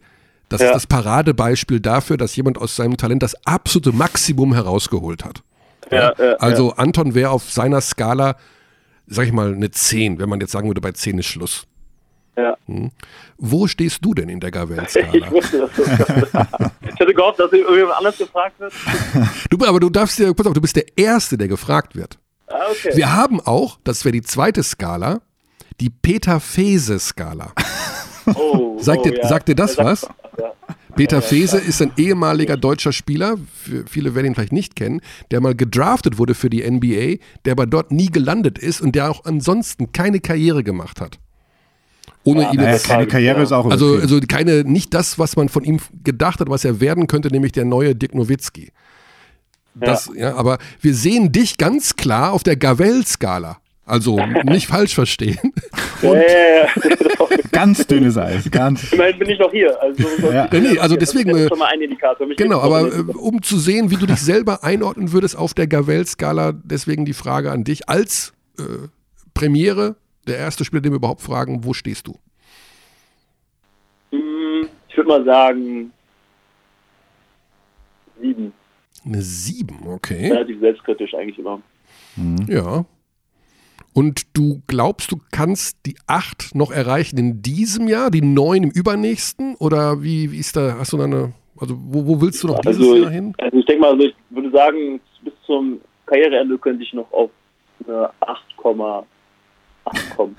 das 0.49 0.61
Ja. 0.61 0.67
ist 0.67 0.73
das 0.73 0.87
Paradebeispiel 0.87 1.79
dafür, 1.79 2.17
dass 2.17 2.35
jemand 2.35 2.57
aus 2.57 2.75
seinem 2.75 2.97
Talent 2.97 3.23
das 3.23 3.35
absolute 3.45 3.91
Maximum 3.91 4.53
herausgeholt 4.53 5.23
hat. 5.23 5.43
Ja, 5.91 6.13
ja, 6.17 6.33
also 6.35 6.73
Anton 6.73 7.13
wäre 7.15 7.29
auf 7.31 7.51
seiner 7.51 7.81
Skala, 7.81 8.35
sag 9.07 9.25
ich 9.27 9.31
mal, 9.33 9.53
eine 9.53 9.71
10, 9.71 10.19
wenn 10.19 10.29
man 10.29 10.39
jetzt 10.39 10.51
sagen 10.51 10.67
würde, 10.67 10.81
bei 10.81 10.91
10 10.91 11.19
ist 11.19 11.25
Schluss. 11.27 11.65
Ja. 12.35 12.57
Hm. 12.65 12.91
Wo 13.37 13.67
stehst 13.67 14.03
du 14.03 14.13
denn 14.13 14.29
in 14.29 14.39
der 14.39 14.49
Ich 14.49 14.53
Gavel-Skala? 14.55 15.31
wusste, 15.31 15.59
dass 15.59 15.71
das 15.75 16.67
Ich 16.93 16.99
hätte 16.99 17.13
gehofft, 17.13 17.39
dass 17.39 17.51
irgendjemand 17.51 17.97
anders 17.97 18.17
gefragt 18.17 18.59
wird. 18.59 18.73
du, 19.49 19.65
aber 19.65 19.79
du 19.79 19.89
darfst 19.89 20.17
dir, 20.17 20.33
pass 20.33 20.47
auf, 20.47 20.53
du 20.53 20.61
bist 20.61 20.75
der 20.75 20.85
Erste, 20.97 21.37
der 21.37 21.47
gefragt 21.47 21.95
wird. 21.95 22.17
Ah, 22.47 22.65
okay. 22.71 22.95
Wir 22.95 23.13
haben 23.13 23.39
auch, 23.39 23.77
das 23.83 24.03
wäre 24.05 24.13
die 24.13 24.21
zweite 24.21 24.63
Skala, 24.63 25.21
die 25.79 25.89
Peter-Fese-Skala. 25.89 27.53
Oh, 28.35 28.77
Sagt, 28.79 28.99
oh, 29.01 29.03
dir, 29.03 29.17
ja. 29.17 29.27
sagt 29.27 29.47
dir 29.49 29.55
das 29.55 29.75
Ja, 29.75 29.85
was? 29.85 30.07
Ja. 30.39 30.53
Peter 30.95 31.21
Fese 31.21 31.57
ist 31.57 31.81
ein 31.81 31.91
ehemaliger 31.97 32.55
deutscher 32.55 32.91
Spieler, 32.91 33.37
für 33.53 33.85
viele 33.87 34.13
werden 34.13 34.27
ihn 34.27 34.35
vielleicht 34.35 34.51
nicht 34.51 34.75
kennen, 34.75 35.01
der 35.31 35.41
mal 35.41 35.55
gedraftet 35.55 36.17
wurde 36.17 36.35
für 36.35 36.49
die 36.49 36.69
NBA, 36.69 37.23
der 37.45 37.53
aber 37.53 37.65
dort 37.65 37.91
nie 37.91 38.07
gelandet 38.07 38.59
ist 38.59 38.81
und 38.81 38.93
der 38.93 39.09
auch 39.09 39.25
ansonsten 39.25 39.91
keine 39.91 40.19
Karriere 40.19 40.63
gemacht 40.63 41.01
hat. 41.01 41.19
Ohne 42.23 42.51
ihn 42.51 42.57
Naja, 42.57 42.71
jetzt, 42.71 42.87
keine 42.87 43.07
Karriere 43.07 43.41
ist 43.41 43.51
auch 43.51 43.65
also, 43.69 43.95
also 43.95 44.19
keine, 44.21 44.63
nicht 44.63 44.93
das, 44.93 45.19
was 45.19 45.35
man 45.35 45.49
von 45.49 45.63
ihm 45.63 45.79
gedacht 46.03 46.39
hat, 46.39 46.49
was 46.49 46.63
er 46.63 46.79
werden 46.79 47.07
könnte, 47.07 47.29
nämlich 47.29 47.51
der 47.51 47.65
neue 47.65 47.95
Dirk 47.95 48.15
Nowitzki. 48.15 48.71
Das, 49.75 50.09
ja. 50.15 50.35
aber 50.35 50.59
wir 50.81 50.93
sehen 50.93 51.31
dich 51.31 51.57
ganz 51.57 51.95
klar 51.95 52.31
auf 52.31 52.43
der 52.43 52.55
Gavel-Skala. 52.55 53.57
Also 53.85 54.17
nicht 54.45 54.67
falsch 54.67 54.95
verstehen. 54.95 55.53
Ja, 56.01 56.15
ja, 56.15 56.21
ja. 56.65 56.67
Ganz 57.53 57.87
dünnes 57.87 58.17
Eis. 58.17 58.51
Ganz. 58.51 58.91
Immerhin 58.91 59.17
bin 59.19 59.29
ich 59.29 59.39
noch 59.39 59.51
hier. 59.51 59.81
Also, 59.81 60.03
Ja. 60.33 60.49
Nee, 60.51 60.77
also 60.77 60.97
deswegen, 60.97 61.29
Das 61.29 61.39
äh, 61.39 61.43
ist 61.43 61.49
schon 61.49 61.59
mal 61.59 61.69
ein 61.71 61.79
Indikator. 61.79 62.27
Mich 62.27 62.35
Genau, 62.35 62.59
aber 62.59 62.87
äh, 62.87 62.99
um 63.13 63.41
zu 63.41 63.57
sehen, 63.57 63.89
wie 63.89 63.95
du 63.95 64.05
dich 64.05 64.19
selber 64.19 64.65
einordnen 64.65 65.13
würdest 65.13 65.37
auf 65.37 65.53
der 65.53 65.67
Gavel-Skala, 65.67 66.51
deswegen 66.61 67.05
die 67.05 67.13
Frage 67.13 67.51
an 67.53 67.63
dich 67.63 67.87
als 67.87 68.33
äh, 68.59 68.63
Premiere, 69.33 69.95
der 70.27 70.39
erste 70.39 70.65
Spieler, 70.65 70.81
den 70.81 70.91
wir 70.91 70.97
überhaupt 70.97 71.21
fragen, 71.21 71.63
wo 71.63 71.73
stehst 71.73 72.05
du? 72.07 72.17
Hm, 74.11 74.67
Ich 74.89 74.97
würde 74.97 75.07
mal 75.09 75.23
sagen, 75.23 75.93
sieben. 78.21 78.51
Eine 79.05 79.21
7, 79.21 79.87
okay. 79.87 80.29
Relativ 80.31 80.59
selbstkritisch 80.59 81.13
eigentlich 81.13 81.39
immer. 81.39 81.61
Ja. 82.47 82.83
Und 83.93 84.35
du 84.35 84.61
glaubst, 84.67 85.11
du 85.11 85.17
kannst 85.31 85.77
die 85.85 85.95
8 86.07 86.55
noch 86.55 86.71
erreichen 86.71 87.17
in 87.17 87.41
diesem 87.41 87.87
Jahr, 87.87 88.09
die 88.09 88.21
9 88.21 88.63
im 88.63 88.69
übernächsten? 88.71 89.55
Oder 89.55 90.01
wie, 90.01 90.31
wie 90.31 90.37
ist 90.39 90.55
da, 90.55 90.77
hast 90.79 90.93
du 90.93 90.97
da 90.97 91.03
eine, 91.03 91.33
also 91.59 91.75
wo, 91.79 92.05
wo 92.07 92.21
willst 92.21 92.41
du 92.43 92.47
noch 92.47 92.59
dieses 92.61 92.79
Also, 92.79 92.95
Jahr 92.97 93.11
hin? 93.11 93.33
also 93.37 93.57
ich 93.57 93.65
denke 93.65 93.81
mal, 93.81 93.91
also 93.91 94.03
ich 94.03 94.15
würde 94.31 94.51
sagen, 94.51 94.99
bis 95.23 95.33
zum 95.45 95.79
Karriereende 96.07 96.57
könnte 96.57 96.83
ich 96.83 96.93
noch 96.93 97.11
auf 97.11 97.29
eine 97.87 98.09
8,8 98.21 99.03
kommen. 100.15 100.35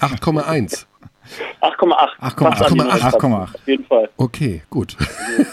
8,1. 0.00 0.86
8,8. 1.60 2.18
8,8, 2.20 2.38
Fast 2.38 2.62
an 2.62 2.74
die 2.74 2.80
8,8. 2.80 3.22
9 3.28 3.32
Auf 3.42 3.54
jeden 3.66 3.84
Fall. 3.84 4.08
Okay, 4.16 4.62
gut. 4.70 4.96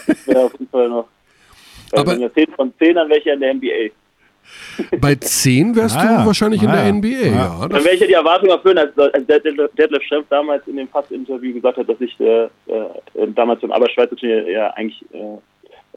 Das 0.06 0.26
wäre 0.26 0.44
auf 0.46 0.52
jeden 0.52 0.68
Fall 0.68 0.88
noch. 0.88 1.06
Aber- 1.92 2.12
wenn 2.12 2.20
wir 2.20 2.32
10 2.34 2.46
von 2.54 2.72
10, 2.78 2.94
dann 2.96 3.08
wäre 3.08 3.18
ich 3.18 3.24
ja 3.24 3.34
in 3.34 3.40
der 3.40 3.50
NBA. 3.54 3.90
Bei 5.00 5.14
10 5.14 5.74
wärst 5.76 5.96
Ah 5.96 6.02
du 6.02 6.06
ja. 6.06 6.26
wahrscheinlich 6.26 6.62
in 6.62 6.68
Ah 6.68 6.76
der 6.76 6.84
ja. 6.86 6.92
NBA, 6.92 7.08
Ja. 7.08 7.30
ja. 7.60 7.68
Dann 7.68 7.84
wäre 7.84 7.94
ich 7.94 8.00
ja 8.00 8.06
die 8.06 8.12
Erwartung 8.12 8.48
erfüllen, 8.50 8.78
als, 8.78 8.96
als 8.98 9.26
Detlef 9.26 9.70
Detlef 9.78 10.02
Schrempf 10.04 10.26
damals 10.30 10.66
in 10.66 10.76
dem 10.76 10.88
Pass-Interview 10.88 11.54
gesagt 11.54 11.78
hat, 11.78 11.88
dass 11.88 12.00
ich 12.00 12.18
äh, 12.20 12.44
äh, 12.44 12.48
damals 13.34 13.60
beim 13.60 13.72
Aber-Schweizer 13.72 14.16
Turnier 14.16 14.50
ja 14.50 14.70
eigentlich 14.70 15.04
äh, 15.12 15.18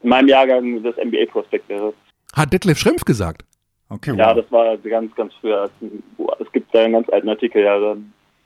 in 0.02 0.08
meinem 0.08 0.28
Jahrgang 0.28 0.82
das 0.82 0.96
NBA-Prospekt 0.96 1.68
wäre. 1.68 1.92
hat 2.34 2.52
Detlef 2.52 2.78
Schrempf 2.78 3.04
gesagt. 3.04 3.42
Okay, 3.90 4.14
Ja, 4.16 4.28
wow. 4.28 4.36
das 4.42 4.52
war 4.52 4.76
ganz, 4.78 5.14
ganz 5.16 5.32
früher. 5.40 5.68
Es 6.38 6.52
gibt 6.52 6.72
da 6.74 6.84
einen 6.84 6.92
ganz 6.94 7.08
alten 7.10 7.28
Artikel, 7.28 7.62
ja. 7.62 7.78
Da 7.78 7.96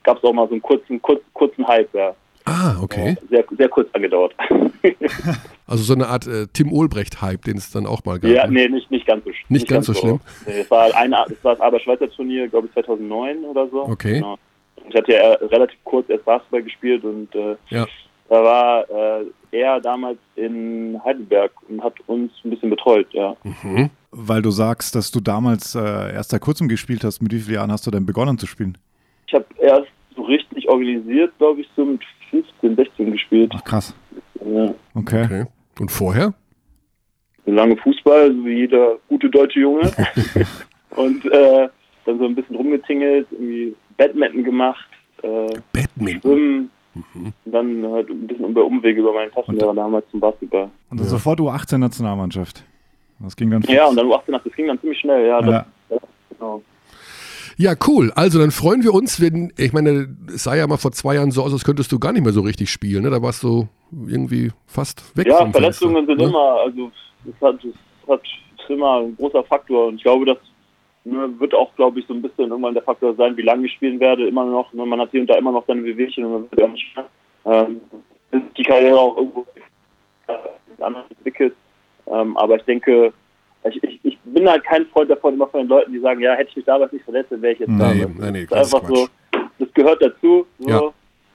gab 0.03 0.17
es 0.17 0.23
auch 0.23 0.33
mal 0.33 0.47
so 0.47 0.53
einen 0.53 0.61
kurzen, 0.61 1.01
kurz, 1.01 1.21
kurzen 1.33 1.67
Hype, 1.67 1.93
ja. 1.93 2.15
Ah, 2.45 2.75
okay. 2.81 3.15
Sehr, 3.29 3.43
sehr 3.57 3.69
kurz 3.69 3.87
angedauert. 3.93 4.33
Also 5.67 5.83
so 5.83 5.93
eine 5.95 6.07
Art 6.07 6.27
äh, 6.27 6.45
Tim 6.53 6.71
Olbrecht-Hype, 6.71 7.43
den 7.45 7.57
es 7.57 7.71
dann 7.71 7.87
auch 7.87 8.05
mal 8.05 8.19
gab. 8.19 8.29
ja, 8.29 8.45
ne? 8.45 8.53
nee, 8.53 8.67
nicht, 8.69 8.91
nicht 8.91 9.07
ganz 9.07 9.23
so 9.25 9.31
sch- 9.31 9.45
Nicht 9.49 9.67
ganz 9.67 9.87
so 9.87 9.95
schlimm? 9.95 10.19
Nee, 10.45 10.59
es 10.59 10.69
war, 10.69 10.93
ein, 10.95 11.11
es 11.13 11.43
war 11.43 11.53
das 11.55 11.59
Aber-Schweizer 11.61 12.07
Turnier, 12.11 12.47
glaube 12.47 12.67
ich, 12.67 12.73
2009 12.73 13.43
oder 13.45 13.67
so. 13.69 13.81
Okay. 13.83 14.19
Genau. 14.19 14.37
Ich 14.87 14.95
hatte 14.95 15.11
ja 15.13 15.31
relativ 15.47 15.79
kurz 15.83 16.07
erst 16.09 16.23
Basketball 16.25 16.61
gespielt 16.61 17.03
und 17.03 17.33
äh, 17.33 17.55
Ja. 17.69 17.87
da 18.29 18.43
war 18.43 18.87
äh, 19.21 19.25
er 19.51 19.81
damals 19.81 20.19
in 20.35 21.01
Heidelberg 21.03 21.51
und 21.67 21.83
hat 21.83 21.95
uns 22.05 22.31
ein 22.43 22.51
bisschen 22.51 22.69
betreut, 22.69 23.07
ja. 23.13 23.35
Mhm. 23.63 23.89
Weil 24.11 24.43
du 24.43 24.51
sagst, 24.51 24.93
dass 24.93 25.09
du 25.09 25.19
damals 25.19 25.73
äh, 25.73 25.79
erst 26.13 26.29
seit 26.29 26.41
kurzem 26.41 26.67
gespielt 26.67 27.03
hast. 27.03 27.21
Mit 27.21 27.31
wie 27.33 27.39
vielen 27.39 27.55
Jahren 27.55 27.71
hast 27.71 27.87
du 27.87 27.91
denn 27.91 28.05
begonnen 28.05 28.37
zu 28.37 28.45
spielen? 28.45 28.77
Ich 29.25 29.33
habe 29.33 29.45
erst 29.57 29.87
so 30.15 30.21
richtig 30.21 30.69
organisiert, 30.69 31.33
glaube 31.39 31.61
ich, 31.61 31.67
so 31.75 31.83
mit 31.85 32.01
15, 32.29 32.75
16 32.75 33.11
gespielt. 33.13 33.51
Ach 33.55 33.63
krass. 33.63 33.95
Ja. 34.45 34.73
Okay. 34.93 35.23
Okay. 35.25 35.45
Und 35.79 35.91
vorher? 35.91 36.33
Lange 37.45 37.77
Fußball, 37.77 38.33
so 38.33 38.45
wie 38.45 38.59
jeder 38.59 38.97
gute 39.07 39.29
deutsche 39.29 39.59
Junge. 39.59 39.91
und 40.95 41.25
äh, 41.25 41.69
dann 42.05 42.17
so 42.19 42.25
ein 42.25 42.35
bisschen 42.35 42.55
rumgetingelt, 42.55 43.27
irgendwie 43.31 43.75
Badminton 43.97 44.43
gemacht, 44.43 44.87
äh, 45.21 45.47
Badminton. 45.73 46.21
Schwimmen. 46.21 46.69
Und 47.13 47.33
dann 47.43 47.85
halt 47.91 48.09
ein 48.09 48.25
bisschen 48.25 48.49
über 48.49 48.63
Umwege 48.63 49.01
über 49.01 49.13
meinen 49.13 49.31
Taschenlehrer 49.31 49.73
damals 49.73 50.09
zum 50.11 50.21
Basketball. 50.21 50.69
Und 50.89 50.99
dann 50.99 51.07
sofort 51.07 51.39
U18 51.39 51.77
Nationalmannschaft. 51.77 52.63
Das 53.19 53.35
ging 53.35 53.49
dann 53.51 53.61
fix. 53.63 53.73
Ja, 53.73 53.85
und 53.87 53.97
dann 53.97 54.07
U18, 54.07 54.31
das 54.31 54.53
ging 54.55 54.67
dann 54.67 54.79
ziemlich 54.79 54.99
schnell, 54.99 55.27
ja. 55.27 55.41
Das, 55.41 55.65
Ja. 55.89 55.97
Genau. 56.29 56.61
Ja, 57.57 57.73
cool. 57.87 58.11
Also 58.15 58.39
dann 58.39 58.51
freuen 58.51 58.83
wir 58.83 58.93
uns, 58.93 59.21
wenn, 59.21 59.53
ich 59.57 59.71
meine, 59.71 60.07
es 60.27 60.43
sah 60.43 60.55
ja 60.55 60.67
mal 60.67 60.77
vor 60.77 60.91
zwei 60.91 61.15
Jahren 61.15 61.31
so 61.31 61.41
aus, 61.41 61.53
als 61.53 61.63
könntest 61.63 61.91
du 61.91 61.99
gar 61.99 62.11
nicht 62.11 62.23
mehr 62.23 62.33
so 62.33 62.41
richtig 62.41 62.69
spielen. 62.69 63.03
Ne? 63.03 63.09
Da 63.09 63.21
warst 63.21 63.43
du 63.43 63.67
irgendwie 64.07 64.51
fast 64.65 65.15
weg 65.17 65.27
Ja, 65.27 65.49
Verletzungen 65.49 66.05
Fenster, 66.05 66.15
sind 66.15 66.17
ne? 66.17 66.29
immer, 66.29 66.59
also 66.65 66.91
das 67.23 67.41
hat, 67.41 67.63
das 67.63 68.17
hat 68.17 68.21
ist 68.65 68.69
immer 68.69 69.01
ein 69.01 69.15
großer 69.15 69.43
Faktor 69.43 69.87
und 69.87 69.95
ich 69.95 70.03
glaube, 70.03 70.25
dass 70.25 70.37
ne, 71.03 71.29
wird 71.39 71.53
auch, 71.53 71.73
glaube 71.75 71.99
ich, 71.99 72.07
so 72.07 72.13
ein 72.13 72.21
bisschen 72.21 72.49
irgendwann 72.49 72.73
der 72.73 72.83
Faktor 72.83 73.15
sein, 73.15 73.37
wie 73.37 73.43
lange 73.43 73.65
ich 73.65 73.73
spielen 73.73 73.99
werde. 73.99 74.27
Immer 74.27 74.45
noch, 74.45 74.73
ne, 74.73 74.85
man 74.85 74.99
hat 74.99 75.11
hier 75.11 75.21
und 75.21 75.29
da 75.29 75.35
immer 75.35 75.51
noch 75.51 75.65
seine 75.67 75.83
Wehwehchen 75.83 76.25
und 76.25 76.31
man 76.31 76.51
wird 76.51 76.61
ja 76.61 76.67
nicht 76.67 76.95
ähm, 77.45 77.81
die 78.57 78.63
Karriere 78.63 78.99
auch 78.99 79.17
irgendwo 79.17 79.45
äh, 80.27 80.83
anders 80.83 81.05
entwickelt. 81.09 81.55
Ähm, 82.07 82.35
aber 82.37 82.57
ich 82.57 82.63
denke, 82.63 83.13
ich, 83.69 83.83
ich, 83.83 83.99
ich 84.03 84.17
bin 84.25 84.47
halt 84.49 84.63
kein 84.63 84.85
Freund 84.87 85.09
davon, 85.09 85.33
immer 85.35 85.47
von 85.47 85.61
den 85.61 85.69
Leuten, 85.69 85.91
die 85.93 85.99
sagen, 85.99 86.19
ja, 86.21 86.33
hätte 86.33 86.49
ich 86.51 86.55
mich 86.57 86.65
damals 86.65 86.91
nicht 86.91 87.03
verletzt, 87.05 87.31
dann 87.31 87.41
wäre 87.41 87.53
ich 87.53 87.59
jetzt 87.59 87.69
da. 87.79 87.93
Nee, 87.93 88.01
Das 88.01 88.09
nee, 88.19 88.31
nee, 88.31 88.45
das 88.49 88.67
ist 88.67 88.73
einfach 88.75 88.87
so, 88.89 89.07
das 89.59 89.67
gehört 89.73 90.01
dazu. 90.03 90.45
So. 90.59 90.69
Ja. 90.69 90.81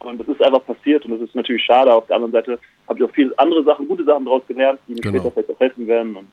Und 0.00 0.18
das 0.18 0.28
ist 0.28 0.42
einfach 0.42 0.64
passiert 0.64 1.04
und 1.04 1.10
das 1.12 1.20
ist 1.28 1.34
natürlich 1.34 1.62
schade. 1.62 1.92
Auf 1.92 2.06
der 2.06 2.16
anderen 2.16 2.32
Seite 2.32 2.58
habe 2.88 2.98
ich 2.98 3.04
auch 3.04 3.12
viele 3.14 3.38
andere 3.38 3.62
Sachen, 3.64 3.86
gute 3.86 4.04
Sachen 4.04 4.24
daraus 4.24 4.42
gelernt, 4.48 4.80
die 4.88 4.94
mir 4.94 5.00
Genau. 5.02 5.18
später 5.18 5.30
vielleicht 5.32 5.50
auch 5.50 5.60
helfen 5.60 5.86
werden. 5.86 6.16
Und 6.16 6.26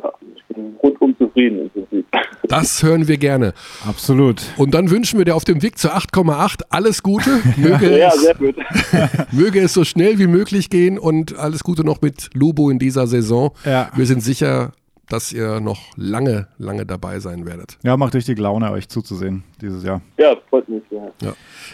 ja, 0.00 0.12
ich 0.36 0.44
bin 0.54 0.76
rundum 0.82 1.16
zufrieden 1.18 1.62
im 1.62 1.70
Prinzip. 1.70 2.06
Das 2.44 2.82
hören 2.84 3.08
wir 3.08 3.16
gerne. 3.18 3.52
Absolut. 3.86 4.42
Und 4.56 4.74
dann 4.74 4.90
wünschen 4.90 5.18
wir 5.18 5.24
dir 5.24 5.34
auf 5.34 5.44
dem 5.44 5.60
Weg 5.62 5.76
zur 5.78 5.92
8,8 5.96 6.62
alles 6.70 7.02
Gute. 7.02 7.30
Möge, 7.56 7.98
Ja, 7.98 8.08
es, 8.08 8.22
sehr 8.22 8.34
gut. 8.36 8.54
möge 9.32 9.60
es 9.60 9.74
so 9.74 9.82
schnell 9.84 10.18
wie 10.20 10.26
möglich 10.28 10.70
gehen 10.70 10.96
und 10.98 11.36
alles 11.36 11.64
Gute 11.64 11.84
noch 11.84 12.00
mit 12.02 12.30
Lubo 12.34 12.70
in 12.70 12.78
dieser 12.78 13.06
Saison. 13.08 13.50
Ja. 13.64 13.90
Wir 13.96 14.06
sind 14.06 14.22
sicher, 14.22 14.70
dass 15.10 15.32
ihr 15.32 15.60
noch 15.60 15.78
lange, 15.96 16.48
lange 16.58 16.86
dabei 16.86 17.18
sein 17.18 17.46
werdet. 17.46 17.78
Ja, 17.82 17.96
macht 17.96 18.14
richtig 18.14 18.38
Laune, 18.38 18.70
euch 18.70 18.88
zuzusehen 18.88 19.42
dieses 19.60 19.84
Jahr. 19.84 20.00
Ja, 20.18 20.34
freut 20.48 20.68
mich. 20.68 20.82
Ja. 20.90 21.10
Ja. 21.22 21.32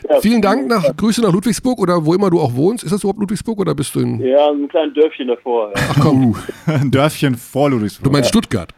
Ja, 0.09 0.21
Vielen 0.21 0.43
Dank, 0.43 0.69
nach, 0.69 0.97
Grüße 0.97 1.21
nach 1.23 1.33
Ludwigsburg 1.33 1.79
oder 1.79 2.05
wo 2.05 2.15
immer 2.15 2.31
du 2.31 2.41
auch 2.41 2.55
wohnst. 2.55 2.85
Ist 2.85 2.93
das 2.93 3.03
überhaupt 3.03 3.21
Ludwigsburg 3.21 3.59
oder 3.61 3.75
bist 3.75 3.95
du 3.95 4.01
in. 4.01 4.21
Ja, 4.21 4.51
ein 4.51 4.69
kleines 4.69 4.95
Dörfchen 4.95 5.29
davor. 5.29 5.73
Ja. 5.77 5.83
Ach 5.91 6.01
komm, 6.01 6.35
Ein 6.67 6.91
Dörfchen 6.91 7.35
vor 7.37 7.71
Ludwigsburg. 7.71 8.05
du 8.05 8.11
meinst 8.11 8.31
Stuttgart. 8.31 8.73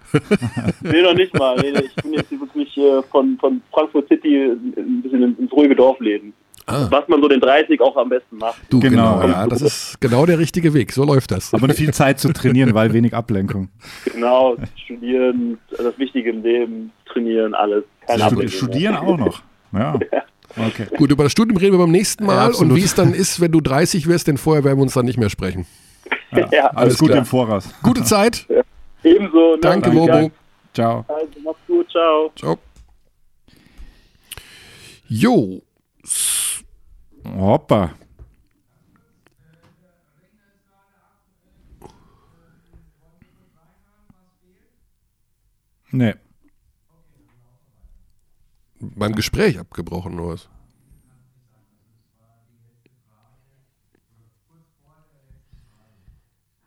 Nee, 0.82 1.02
noch 1.02 1.14
nicht 1.14 1.32
mal. 1.38 1.56
Nee, 1.56 1.72
ich 1.86 1.94
bin 2.02 2.12
jetzt 2.12 2.30
wirklich 2.30 2.76
äh, 2.76 3.02
von, 3.10 3.36
von 3.40 3.60
Frankfurt 3.72 4.08
City 4.08 4.52
ein 4.76 5.02
bisschen 5.02 5.22
ins, 5.22 5.38
ins 5.38 5.52
ruhige 5.52 5.74
Dorf 5.76 5.98
leben. 6.00 6.32
Ah. 6.68 6.86
Was 6.90 7.08
man 7.08 7.20
so 7.22 7.28
den 7.28 7.40
30 7.40 7.80
auch 7.80 7.96
am 7.96 8.08
besten 8.10 8.36
macht. 8.38 8.58
Du, 8.70 8.78
genau, 8.80 9.20
Genau. 9.20 9.26
ja. 9.32 9.46
Das 9.46 9.62
ist 9.62 10.00
genau 10.00 10.26
der 10.26 10.38
richtige 10.38 10.74
Weg. 10.74 10.92
So 10.92 11.04
läuft 11.04 11.30
das. 11.30 11.52
Aber 11.54 11.68
viel 11.70 11.92
Zeit 11.94 12.20
zu 12.20 12.32
trainieren, 12.32 12.74
weil 12.74 12.92
wenig 12.92 13.14
Ablenkung. 13.14 13.68
Genau, 14.12 14.56
studieren, 14.84 15.58
das 15.70 15.98
Wichtige 15.98 16.30
im 16.30 16.42
Leben, 16.42 16.92
trainieren, 17.12 17.54
alles. 17.54 17.84
Keine 18.06 18.18
Studi 18.20 18.34
Ablenkung. 18.34 18.48
studieren 18.58 18.96
auch 18.96 19.16
noch. 19.16 19.42
Ja. 19.72 19.98
Okay. 20.56 20.86
Gut, 20.96 21.10
über 21.10 21.24
das 21.24 21.32
Studium 21.32 21.58
reden 21.58 21.72
wir 21.74 21.78
beim 21.78 21.90
nächsten 21.92 22.24
Ja, 22.24 22.28
Mal 22.32 22.44
und 22.46 22.50
absolut. 22.52 22.76
wie 22.78 22.82
es 22.82 22.94
dann 22.94 23.12
ist, 23.12 23.38
wenn 23.38 23.52
du 23.52 23.60
30 23.60 24.08
wirst, 24.08 24.26
denn 24.28 24.38
vorher 24.38 24.64
werden 24.64 24.78
wir 24.78 24.82
uns 24.82 24.94
dann 24.94 25.04
nicht 25.04 25.18
mehr 25.18 25.28
sprechen. 25.30 25.66
Ja, 26.50 26.68
Alles 26.68 26.98
gut 26.98 27.08
klar. 27.08 27.18
im 27.20 27.26
Voraus. 27.26 27.68
Gute 27.82 28.02
Zeit. 28.04 28.46
ebenso. 29.04 29.52
Ne? 29.54 29.58
Danke, 29.60 29.90
Vielen 29.90 30.00
Bobo. 30.06 30.12
Dank. 30.12 30.32
Ciao. 30.72 31.04
Also, 31.06 31.28
mach's 31.44 31.58
gut, 31.66 31.90
ciao. 31.90 32.32
Ciao. 32.34 32.58
Jo, 35.08 35.60
Hoppa. 37.36 37.94
Nee. 45.90 46.14
beim 48.80 49.14
Gespräch 49.14 49.58
abgebrochen 49.58 50.18
oder 50.18 50.34
was? 50.34 50.48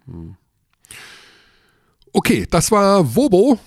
Hm. 0.05 0.35
Okay, 2.13 2.45
das 2.49 2.71
war 2.71 3.15
Wobo. 3.15 3.59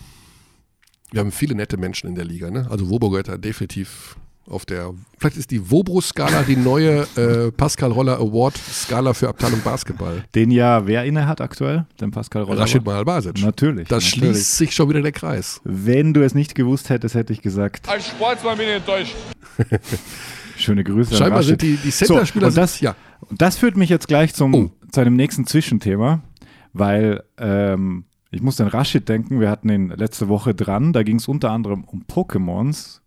Wir 1.10 1.20
haben 1.20 1.32
viele 1.32 1.54
nette 1.54 1.76
Menschen 1.76 2.08
in 2.08 2.14
der 2.14 2.24
Liga, 2.24 2.50
ne? 2.50 2.66
Also 2.70 2.90
Wobo 2.90 3.08
gehört 3.08 3.28
da 3.28 3.38
definitiv 3.38 4.16
auf 4.46 4.66
der, 4.66 4.92
vielleicht 5.18 5.36
ist 5.38 5.50
die 5.50 5.70
Wobro-Skala 5.70 6.42
die 6.42 6.56
neue 6.56 7.06
äh, 7.16 7.50
Pascal 7.50 7.90
Roller 7.92 8.18
Award-Skala 8.18 9.14
für 9.14 9.28
Abteilung 9.28 9.60
Basketball. 9.62 10.22
Den 10.34 10.50
ja 10.50 10.86
wer 10.86 11.04
inne 11.04 11.26
hat 11.26 11.40
aktuell? 11.40 11.86
Den 12.00 12.10
Pascal 12.10 12.42
Roller. 12.42 12.60
Rashid. 12.60 12.84
Natürlich. 12.84 13.88
Das 13.88 14.04
natürlich. 14.04 14.10
schließt 14.34 14.56
sich 14.58 14.74
schon 14.74 14.88
wieder 14.90 15.00
der 15.02 15.12
Kreis. 15.12 15.60
Wenn 15.64 16.12
du 16.12 16.22
es 16.24 16.34
nicht 16.34 16.54
gewusst 16.54 16.90
hättest, 16.90 17.14
hätte 17.14 17.32
ich 17.32 17.40
gesagt, 17.40 17.88
Als 17.88 18.08
Sportsmann 18.08 18.58
bin 18.58 18.68
ich 18.68 18.74
enttäuscht. 18.74 19.14
schöne 20.56 20.84
Grüße. 20.84 21.12
an 21.12 21.16
Scheinbar 21.18 21.38
Rashid. 21.40 21.60
sind 21.60 21.62
die, 21.62 21.76
die 21.76 21.90
Center-Spieler, 21.90 22.50
so, 22.50 22.60
und 22.60 22.62
das, 22.62 22.72
sind- 22.74 22.82
ja, 22.82 22.94
Und 23.28 23.40
das 23.40 23.56
führt 23.56 23.76
mich 23.76 23.90
jetzt 23.90 24.08
gleich 24.08 24.34
zum, 24.34 24.54
Oh. 24.54 24.70
zu 24.90 25.00
einem 25.00 25.16
nächsten 25.16 25.46
Zwischenthema, 25.46 26.22
weil 26.72 27.22
ähm, 27.38 28.04
ich 28.30 28.42
muss 28.42 28.60
an 28.60 28.68
Rashid 28.68 29.08
denken, 29.08 29.40
wir 29.40 29.48
hatten 29.50 29.68
ihn 29.70 29.88
letzte 29.90 30.28
Woche 30.28 30.54
dran, 30.54 30.92
da 30.92 31.02
ging 31.02 31.16
es 31.16 31.28
unter 31.28 31.50
anderem 31.50 31.84
um 31.84 32.04
Pokémons 32.04 33.00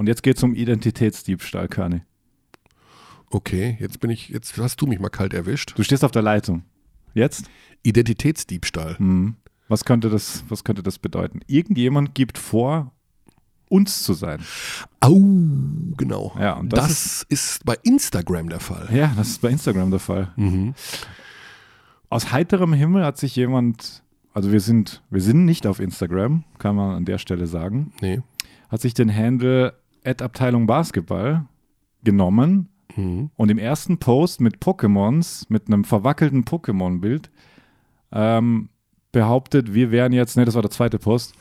und 0.00 0.06
jetzt 0.06 0.22
geht 0.22 0.38
es 0.38 0.42
um 0.42 0.54
Identitätsdiebstahl, 0.54 1.68
Körny. 1.68 2.00
okay, 3.30 3.76
jetzt 3.80 4.00
bin 4.00 4.08
ich, 4.08 4.30
jetzt 4.30 4.56
hast 4.56 4.80
du 4.80 4.86
mich 4.86 4.98
mal 4.98 5.10
kalt 5.10 5.34
erwischt. 5.34 5.74
Du 5.76 5.82
stehst 5.82 6.04
auf 6.04 6.10
der 6.10 6.22
Leitung. 6.22 6.62
Jetzt? 7.12 7.50
Identitätsdiebstahl. 7.82 8.96
Hm. 8.98 9.36
Was, 9.68 9.84
könnte 9.84 10.08
das, 10.08 10.42
was 10.48 10.64
könnte 10.64 10.82
das 10.82 10.98
bedeuten? 10.98 11.40
Irgendjemand 11.48 12.14
gibt 12.14 12.38
vor, 12.38 12.94
uns 13.68 14.02
zu 14.02 14.14
sein. 14.14 14.40
Au, 15.00 15.20
genau. 15.98 16.34
Ja, 16.40 16.54
und 16.54 16.72
das, 16.72 16.88
das 16.88 17.26
ist, 17.28 17.64
bei 17.66 17.76
Instagram 17.82 18.48
der 18.48 18.60
Fall. 18.60 18.88
Ja, 18.90 19.12
das 19.18 19.28
ist 19.28 19.42
bei 19.42 19.50
Instagram 19.50 19.90
der 19.90 20.00
Fall. 20.00 20.32
Mhm. 20.36 20.74
Aus 22.08 22.32
heiterem 22.32 22.72
Himmel 22.72 23.04
hat 23.04 23.18
sich 23.18 23.36
jemand, 23.36 24.02
also 24.32 24.50
wir 24.50 24.60
sind, 24.60 25.02
wir 25.10 25.20
sind 25.20 25.44
nicht 25.44 25.66
auf 25.66 25.78
Instagram, 25.78 26.44
kann 26.56 26.74
man 26.74 26.96
an 26.96 27.04
der 27.04 27.18
Stelle 27.18 27.46
sagen, 27.46 27.92
Nee. 28.00 28.22
hat 28.70 28.80
sich 28.80 28.94
den 28.94 29.14
Handle 29.14 29.74
Abteilung 30.04 30.66
Basketball 30.66 31.46
genommen 32.04 32.68
Mhm. 32.96 33.30
und 33.36 33.50
im 33.50 33.58
ersten 33.58 33.98
Post 33.98 34.40
mit 34.40 34.56
Pokémons, 34.58 35.44
mit 35.48 35.68
einem 35.68 35.84
verwackelten 35.84 36.44
Pokémon-Bild, 36.44 37.30
ähm, 38.12 38.68
behauptet, 39.12 39.74
wir 39.74 39.90
wären 39.92 40.12
jetzt, 40.12 40.36
ne, 40.36 40.44
das 40.44 40.54
war 40.56 40.62
der 40.62 40.70
zweite 40.72 40.98
Post. 40.98 41.34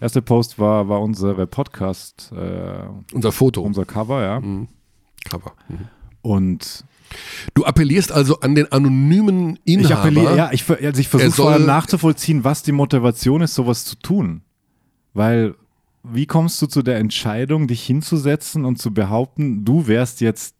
Erste 0.00 0.22
Post 0.22 0.58
war, 0.58 0.88
war 0.88 1.00
unsere 1.02 1.46
Podcast, 1.46 2.32
äh, 2.34 2.84
Unser 3.12 3.32
Foto. 3.32 3.60
unser 3.62 3.84
Cover, 3.84 4.22
ja. 4.22 4.40
Mhm. 4.40 4.68
Cover. 5.28 5.52
Mhm. 5.68 5.78
Und 6.22 6.84
Du 7.52 7.64
appellierst 7.64 8.10
also 8.10 8.40
an 8.40 8.54
den 8.54 8.72
anonymen 8.72 9.58
Inhaber. 9.64 9.86
ich 9.88 9.94
appelliere, 9.94 10.36
ja, 10.36 10.50
ich, 10.52 10.68
also 10.68 11.00
ich 11.00 11.06
Er 11.12 11.20
versuche 11.20 11.60
nachzuvollziehen, 11.60 12.44
was 12.44 12.62
die 12.62 12.72
Motivation 12.72 13.42
ist, 13.42 13.54
sowas 13.54 13.84
zu 13.84 13.96
tun. 13.96 14.40
Weil, 15.12 15.54
wie 16.04 16.26
kommst 16.26 16.60
du 16.60 16.66
zu 16.66 16.82
der 16.82 16.98
Entscheidung, 16.98 17.66
dich 17.66 17.82
hinzusetzen 17.84 18.64
und 18.64 18.76
zu 18.76 18.92
behaupten, 18.92 19.64
du 19.64 19.86
wärst 19.86 20.20
jetzt 20.20 20.54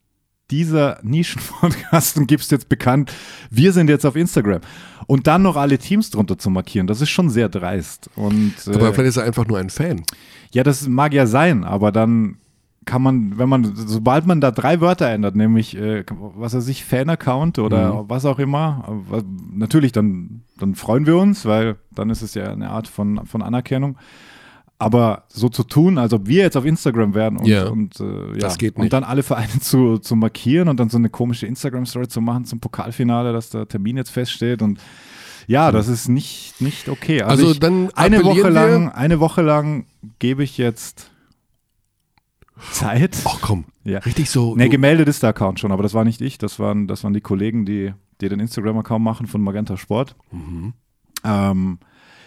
dieser 0.50 0.98
Nischenpodcast 1.02 2.16
und 2.18 2.26
gibst 2.26 2.50
jetzt 2.50 2.68
bekannt, 2.68 3.12
wir 3.50 3.72
sind 3.72 3.88
jetzt 3.88 4.04
auf 4.04 4.16
Instagram. 4.16 4.60
Und 5.06 5.26
dann 5.26 5.42
noch 5.42 5.56
alle 5.56 5.78
Teams 5.78 6.10
drunter 6.10 6.38
zu 6.38 6.50
markieren, 6.50 6.86
das 6.86 7.00
ist 7.00 7.10
schon 7.10 7.28
sehr 7.28 7.48
dreist. 7.48 8.10
Und, 8.16 8.54
Aber 8.66 8.88
äh, 8.88 8.92
vielleicht 8.92 9.10
ist 9.10 9.16
er 9.18 9.24
einfach 9.24 9.46
nur 9.46 9.58
ein 9.58 9.70
Fan. 9.70 10.02
ja, 10.52 10.62
das 10.62 10.88
mag 10.88 11.12
ja 11.12 11.26
sein, 11.26 11.64
aber 11.64 11.92
dann 11.92 12.38
kann 12.84 13.02
man, 13.02 13.38
wenn 13.38 13.48
man, 13.48 13.72
sobald 13.74 14.26
man 14.26 14.40
da 14.40 14.50
drei 14.50 14.80
Wörter 14.80 15.08
ändert, 15.08 15.36
nämlich, 15.36 15.76
äh, 15.76 16.04
was 16.10 16.54
weiß 16.54 16.68
ich, 16.68 16.84
Fan-Account 16.84 17.58
oder 17.58 18.08
was 18.08 18.24
auch 18.24 18.38
immer, 18.38 19.02
äh, 19.12 19.22
natürlich, 19.54 19.92
dann, 19.92 20.42
dann 20.58 20.74
freuen 20.74 21.06
wir 21.06 21.16
uns, 21.16 21.46
weil 21.46 21.76
dann 21.94 22.10
ist 22.10 22.22
es 22.22 22.34
ja 22.34 22.50
eine 22.50 22.70
Art 22.70 22.88
von, 22.88 23.26
von 23.26 23.42
Anerkennung. 23.42 23.96
Aber 24.84 25.24
so 25.28 25.48
zu 25.48 25.64
tun, 25.64 25.98
als 25.98 26.12
ob 26.12 26.26
wir 26.26 26.42
jetzt 26.42 26.56
auf 26.56 26.64
Instagram 26.64 27.14
wären 27.14 27.36
und, 27.38 27.46
Ja, 27.46 27.68
und, 27.68 27.98
äh, 28.00 28.32
ja, 28.32 28.38
das 28.38 28.58
geht 28.58 28.76
und 28.76 28.92
dann 28.92 29.04
alle 29.04 29.22
Vereine 29.22 29.58
zu, 29.60 29.98
zu 29.98 30.16
markieren 30.16 30.68
und 30.68 30.78
dann 30.78 30.90
so 30.90 30.98
eine 30.98 31.08
komische 31.08 31.46
Instagram-Story 31.46 32.08
zu 32.08 32.20
machen 32.20 32.44
zum 32.44 32.60
Pokalfinale, 32.60 33.32
dass 33.32 33.50
der 33.50 33.66
Termin 33.68 33.96
jetzt 33.96 34.10
feststeht 34.10 34.62
und 34.62 34.78
ja, 35.46 35.72
das 35.72 35.88
ist 35.88 36.08
nicht, 36.08 36.60
nicht 36.60 36.88
okay. 36.88 37.22
Also 37.22 37.50
ich, 37.50 37.60
dann 37.60 37.90
eine 37.94 38.24
Woche 38.24 38.48
lang, 38.48 38.88
eine 38.90 39.20
Woche 39.20 39.42
lang 39.42 39.84
gebe 40.18 40.42
ich 40.42 40.56
jetzt 40.56 41.10
Zeit. 42.70 43.18
Ach 43.26 43.38
komm, 43.40 43.64
Ja. 43.84 43.98
richtig 44.00 44.30
so. 44.30 44.54
Ne, 44.56 44.68
gemeldet 44.68 45.08
ist 45.08 45.22
der 45.22 45.30
Account 45.30 45.60
schon, 45.60 45.72
aber 45.72 45.82
das 45.82 45.94
war 45.94 46.04
nicht 46.04 46.20
ich, 46.20 46.38
das 46.38 46.58
waren, 46.58 46.86
das 46.86 47.04
waren 47.04 47.12
die 47.12 47.20
Kollegen, 47.20 47.66
die, 47.66 47.92
die 48.20 48.28
den 48.28 48.40
Instagram-Account 48.40 49.04
machen 49.04 49.26
von 49.26 49.42
Magenta 49.42 49.76
Sport. 49.76 50.16
Mhm. 50.30 50.72
Ähm, 51.24 51.78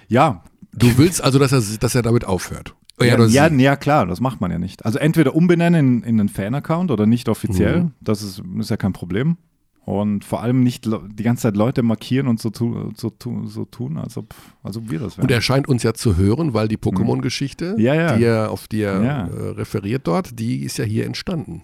ja, 0.08 0.44
du 0.78 0.98
willst 0.98 1.24
also, 1.24 1.40
dass 1.40 1.52
er, 1.52 1.62
dass 1.80 1.96
er 1.96 2.02
damit 2.02 2.26
aufhört. 2.26 2.76
Ja, 3.00 3.24
ja, 3.28 3.48
ja, 3.48 3.76
klar, 3.76 4.08
das 4.08 4.22
macht 4.22 4.42
man 4.42 4.50
ja 4.50 4.58
nicht. 4.58 4.84
Also 4.86 4.98
entweder 4.98 5.36
umbenennen 5.36 6.02
in, 6.02 6.04
in 6.04 6.20
einen 6.20 6.30
Fan-Account 6.30 6.90
oder 6.90 7.06
nicht 7.06 7.30
offiziell, 7.30 7.84
Mhm. 7.84 7.92
das 8.02 8.24
ist, 8.24 8.42
ist 8.60 8.70
ja 8.72 8.78
kein 8.78 8.94
Problem. 8.94 9.38
Und 9.86 10.26
vor 10.26 10.42
allem 10.42 10.64
nicht 10.64 10.86
die 10.86 11.24
ganze 11.24 11.44
Zeit 11.44 11.56
Leute 11.56 11.82
markieren 11.84 12.28
und 12.28 12.42
so, 12.42 12.50
tu, 12.50 12.92
so, 12.98 13.10
tu, 13.10 13.48
so 13.48 13.64
tun, 13.64 13.98
als 13.98 14.18
ob, 14.18 14.34
als 14.62 14.76
ob 14.76 14.90
wir 14.90 15.00
das 15.00 15.18
wären. 15.18 15.24
Und 15.26 15.32
er 15.32 15.40
scheint 15.42 15.68
uns 15.70 15.82
ja 15.84 15.94
zu 15.94 16.18
hören, 16.18 16.54
weil 16.54 16.68
die 16.68 16.76
Pokémon-Geschichte, 16.78 17.76
Ja, 17.78 17.94
ja. 17.94 18.18
die 18.18 18.24
er, 18.26 18.52
auf 18.52 18.68
die 18.68 18.82
er 18.82 19.02
Ja. 19.04 19.28
äh, 19.28 19.50
referiert 19.52 20.06
dort, 20.08 20.38
die 20.40 20.64
ist 20.64 20.78
ja 20.78 20.84
hier 20.84 21.06
entstanden. 21.06 21.64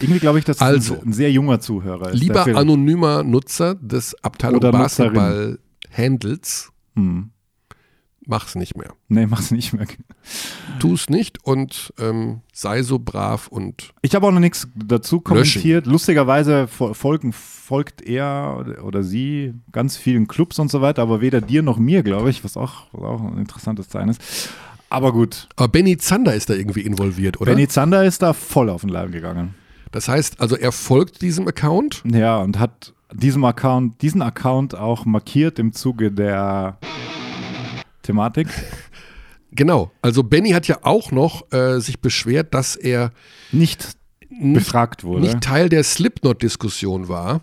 Irgendwie 0.00 0.18
glaube 0.20 0.40
ich, 0.40 0.44
dass 0.44 0.58
das 0.58 0.66
Also. 0.68 1.00
ein, 1.00 1.12
sehr 1.14 1.30
junger 1.32 1.60
Zuhörer 1.60 2.10
ist. 2.12 2.20
Lieber 2.20 2.44
anonymer 2.54 3.22
Nutzer 3.22 3.76
des 3.76 4.14
Abteilung 4.24 4.56
Oder 4.58 4.72
Basketball-Handles, 4.72 6.70
Hm. 6.96 7.30
Mach's 8.26 8.54
nicht 8.54 8.76
mehr. 8.76 8.90
Nee, 9.08 9.26
mach's 9.26 9.50
nicht 9.50 9.72
mehr. 9.72 9.86
Tu's 10.78 11.08
nicht 11.08 11.44
und 11.44 11.92
ähm, 11.98 12.40
sei 12.52 12.82
so 12.82 12.98
brav 12.98 13.48
und 13.48 13.92
Ich 14.02 14.14
habe 14.14 14.26
auch 14.26 14.32
noch 14.32 14.40
nichts 14.40 14.68
dazu 14.74 15.20
kommentiert. 15.20 15.86
Lustigerweise 15.86 16.66
fol- 16.66 16.94
folgen, 16.94 17.32
folgt 17.32 18.02
er 18.02 18.56
oder- 18.58 18.84
oder 18.84 19.02
sie 19.02 19.54
ganz 19.72 19.96
vielen 19.96 20.26
Clubs 20.28 20.58
und 20.58 20.70
so 20.70 20.80
weiter, 20.80 21.02
aber 21.02 21.20
weder 21.20 21.40
dir 21.40 21.62
noch 21.62 21.78
mir, 21.78 22.02
glaube 22.02 22.30
ich, 22.30 22.44
was 22.44 22.56
auch, 22.56 22.86
was 22.92 23.02
auch 23.02 23.20
ein 23.22 23.38
interessantes 23.38 23.88
Zeichen 23.88 24.08
ist. 24.10 24.48
Aber 24.90 25.12
gut, 25.12 25.48
aber 25.56 25.68
Benny 25.68 25.96
Zander 25.96 26.34
ist 26.34 26.50
da 26.50 26.54
irgendwie 26.54 26.82
involviert, 26.82 27.40
oder? 27.40 27.52
Benny 27.52 27.66
Zander 27.68 28.04
ist 28.04 28.22
da 28.22 28.32
voll 28.32 28.70
auf 28.70 28.82
den 28.82 28.90
Leim 28.90 29.10
gegangen. 29.10 29.54
Das 29.90 30.08
heißt, 30.08 30.40
also 30.40 30.56
er 30.56 30.72
folgt 30.72 31.22
diesem 31.22 31.46
Account. 31.48 32.02
Ja, 32.04 32.38
und 32.38 32.58
hat 32.58 32.92
diesem 33.12 33.44
Account, 33.44 34.02
diesen 34.02 34.22
Account 34.22 34.74
auch 34.76 35.04
markiert 35.04 35.58
im 35.58 35.72
Zuge 35.72 36.10
der 36.10 36.78
Thematik. 38.04 38.48
Genau. 39.56 39.92
Also 40.02 40.22
Benny 40.22 40.50
hat 40.50 40.66
ja 40.66 40.78
auch 40.82 41.12
noch 41.12 41.52
äh, 41.52 41.80
sich 41.80 42.00
beschwert, 42.00 42.54
dass 42.54 42.74
er 42.76 43.12
Nicht 43.52 43.96
befragt 44.28 45.04
wurde. 45.04 45.20
nicht 45.22 45.40
Teil 45.42 45.68
der 45.68 45.84
Slipknot-Diskussion 45.84 47.08
war, 47.08 47.42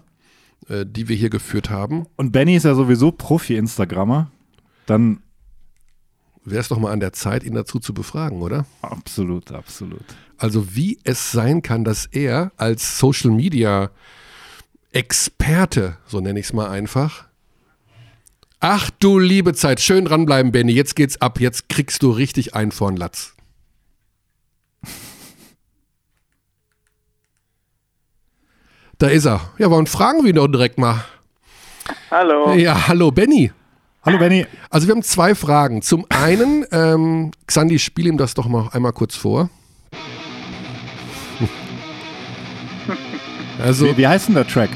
äh, 0.67 0.85
die 0.85 1.07
wir 1.07 1.15
hier 1.15 1.29
geführt 1.29 1.69
haben. 1.69 2.05
Und 2.17 2.31
Benny 2.33 2.55
ist 2.55 2.63
ja 2.63 2.75
sowieso 2.75 3.11
Profi-Instagrammer. 3.11 4.29
Dann 4.87 5.21
Wäre 6.43 6.61
es 6.61 6.69
doch 6.69 6.79
mal 6.79 6.91
an 6.91 6.99
der 6.99 7.13
Zeit, 7.13 7.43
ihn 7.43 7.53
dazu 7.53 7.79
zu 7.79 7.93
befragen, 7.93 8.41
oder? 8.41 8.65
absolut, 8.81 9.51
absolut. 9.51 10.01
Also 10.37 10.75
wie 10.75 10.99
es 11.03 11.31
sein 11.31 11.61
kann, 11.61 11.83
dass 11.83 12.07
er 12.07 12.51
als 12.57 12.97
Social 12.97 13.29
Media 13.29 13.91
Experte, 14.91 15.97
so 16.07 16.19
nenne 16.19 16.39
ich 16.39 16.47
es 16.47 16.53
mal 16.53 16.69
einfach. 16.69 17.27
Ach 18.63 18.91
du 18.99 19.17
liebe 19.17 19.53
Zeit, 19.55 19.79
schön 19.81 20.05
dranbleiben, 20.05 20.51
Benny. 20.51 20.71
Jetzt 20.71 20.95
geht's 20.95 21.19
ab. 21.19 21.39
Jetzt 21.39 21.67
kriegst 21.67 22.03
du 22.03 22.11
richtig 22.11 22.53
einen 22.53 22.71
vorn 22.71 22.95
Latz. 22.95 23.33
Da 28.99 29.07
ist 29.07 29.25
er. 29.25 29.41
Ja, 29.57 29.71
warum 29.71 29.87
fragen 29.87 30.21
wir 30.21 30.29
ihn 30.29 30.35
doch 30.35 30.47
direkt 30.47 30.77
mal? 30.77 31.03
Hallo. 32.11 32.53
Ja, 32.53 32.87
hallo 32.87 33.09
Benny. 33.09 33.51
Hallo 34.05 34.19
Benny. 34.19 34.45
Also 34.69 34.85
wir 34.87 34.93
haben 34.93 35.01
zwei 35.01 35.33
Fragen. 35.33 35.81
Zum 35.81 36.05
einen, 36.09 36.63
ähm, 36.71 37.31
Xandi, 37.47 37.79
spiel 37.79 38.05
ihm 38.05 38.17
das 38.19 38.35
doch 38.35 38.47
mal 38.47 38.69
einmal 38.71 38.93
kurz 38.93 39.15
vor. 39.15 39.49
Also, 43.63 43.85
Wie, 43.85 43.97
wie 43.97 44.07
heißt 44.07 44.27
denn 44.27 44.33
der 44.35 44.47
Track? 44.47 44.71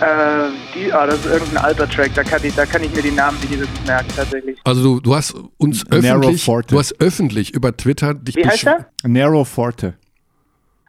Äh, 0.00 0.51
die, 0.74 0.92
ah, 0.92 1.06
das 1.06 1.16
ist 1.24 1.26
irgendein 1.26 1.58
alter 1.64 1.88
Track, 1.88 2.12
da 2.14 2.22
kann 2.22 2.40
ich, 2.44 2.54
da 2.54 2.66
kann 2.66 2.82
ich 2.82 2.94
mir 2.94 3.02
die 3.02 3.10
Namen 3.10 3.38
nicht 3.40 3.50
wirklich 3.58 3.86
merken, 3.86 4.08
tatsächlich. 4.14 4.58
also 4.64 4.82
du, 4.82 5.00
du 5.00 5.14
hast 5.14 5.34
uns 5.58 5.84
öffentlich, 5.90 6.44
Forte. 6.44 6.74
du 6.74 6.78
hast 6.78 7.00
öffentlich 7.00 7.54
über 7.54 7.76
Twitter 7.76 8.14
dich 8.14 8.36
Wie 8.36 8.46
heißt 8.46 8.66
besch- 8.66 8.84
er? 9.02 9.08
Narrow 9.08 9.46
Forte. 9.48 9.94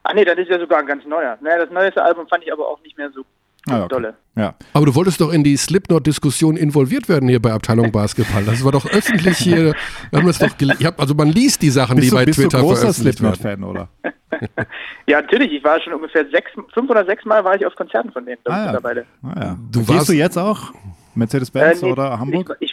Ah 0.04 0.14
nee, 0.14 0.26
das 0.26 0.38
ist 0.38 0.50
ja 0.50 0.60
sogar 0.60 0.80
ein 0.80 0.86
ganz 0.86 1.06
neuer. 1.06 1.38
Naja, 1.42 1.60
das 1.66 1.70
neueste 1.72 2.04
Album 2.04 2.28
fand 2.28 2.44
ich 2.44 2.52
aber 2.52 2.68
auch 2.68 2.82
nicht 2.84 2.98
mehr 2.98 3.10
so 3.16 3.24
Ah, 3.70 3.80
okay. 3.80 3.88
dolle. 3.90 4.14
Ja. 4.36 4.56
Aber 4.74 4.86
du 4.86 4.96
wolltest 4.96 5.22
doch 5.22 5.32
in 5.32 5.44
die 5.44 5.56
Slipknot-Diskussion 5.56 6.58
involviert 6.58 7.08
werden 7.08 7.30
hier 7.30 7.42
bei 7.42 7.54
Abteilung 7.54 7.92
Basketball. 7.92 8.44
Das 8.44 8.64
war 8.66 8.72
doch 8.72 8.86
öffentlich 8.86 9.38
hier. 9.38 9.74
Wir 10.12 10.20
haben 10.20 10.28
das 10.28 10.40
doch 10.40 10.50
hab, 10.84 11.00
also 11.00 11.14
man 11.14 11.30
liest 11.30 11.62
die 11.62 11.70
Sachen, 11.70 11.96
Bist 11.96 12.08
die 12.08 12.10
du, 12.10 12.16
bei 12.16 12.26
bist 12.26 12.40
Twitter 12.40 12.58
du 12.58 12.64
großer 12.64 12.82
veröffentlicht 12.94 13.22
werden. 13.22 13.36
Slipknot-Fan, 13.36 13.64
oder? 13.64 13.90
Ja, 15.06 15.22
natürlich, 15.22 15.52
ich 15.54 15.64
war 15.64 15.80
schon 15.82 15.94
ungefähr 15.94 16.26
sechs, 16.32 16.50
fünf 16.74 16.90
oder 16.90 17.06
sechs 17.06 17.24
Mal 17.26 17.44
war 17.44 17.56
ich 17.56 17.66
auf 17.66 17.76
Konzerten 17.76 18.12
von 18.12 18.26
denen 18.26 18.38
Ah, 18.46 18.58
ja. 18.58 18.64
mittlerweile. 18.72 19.06
Ah, 19.22 19.40
ja. 19.40 19.58
Du 19.72 19.80
Gehst 19.80 19.90
warst- 19.90 20.10
du 20.10 20.14
jetzt 20.14 20.38
auch? 20.38 20.74
Mercedes-Benz 21.16 21.82
Äh, 21.82 21.86
nee, 21.86 21.92
oder 21.92 22.20
Hamburg? 22.20 22.58
Ich, 22.60 22.72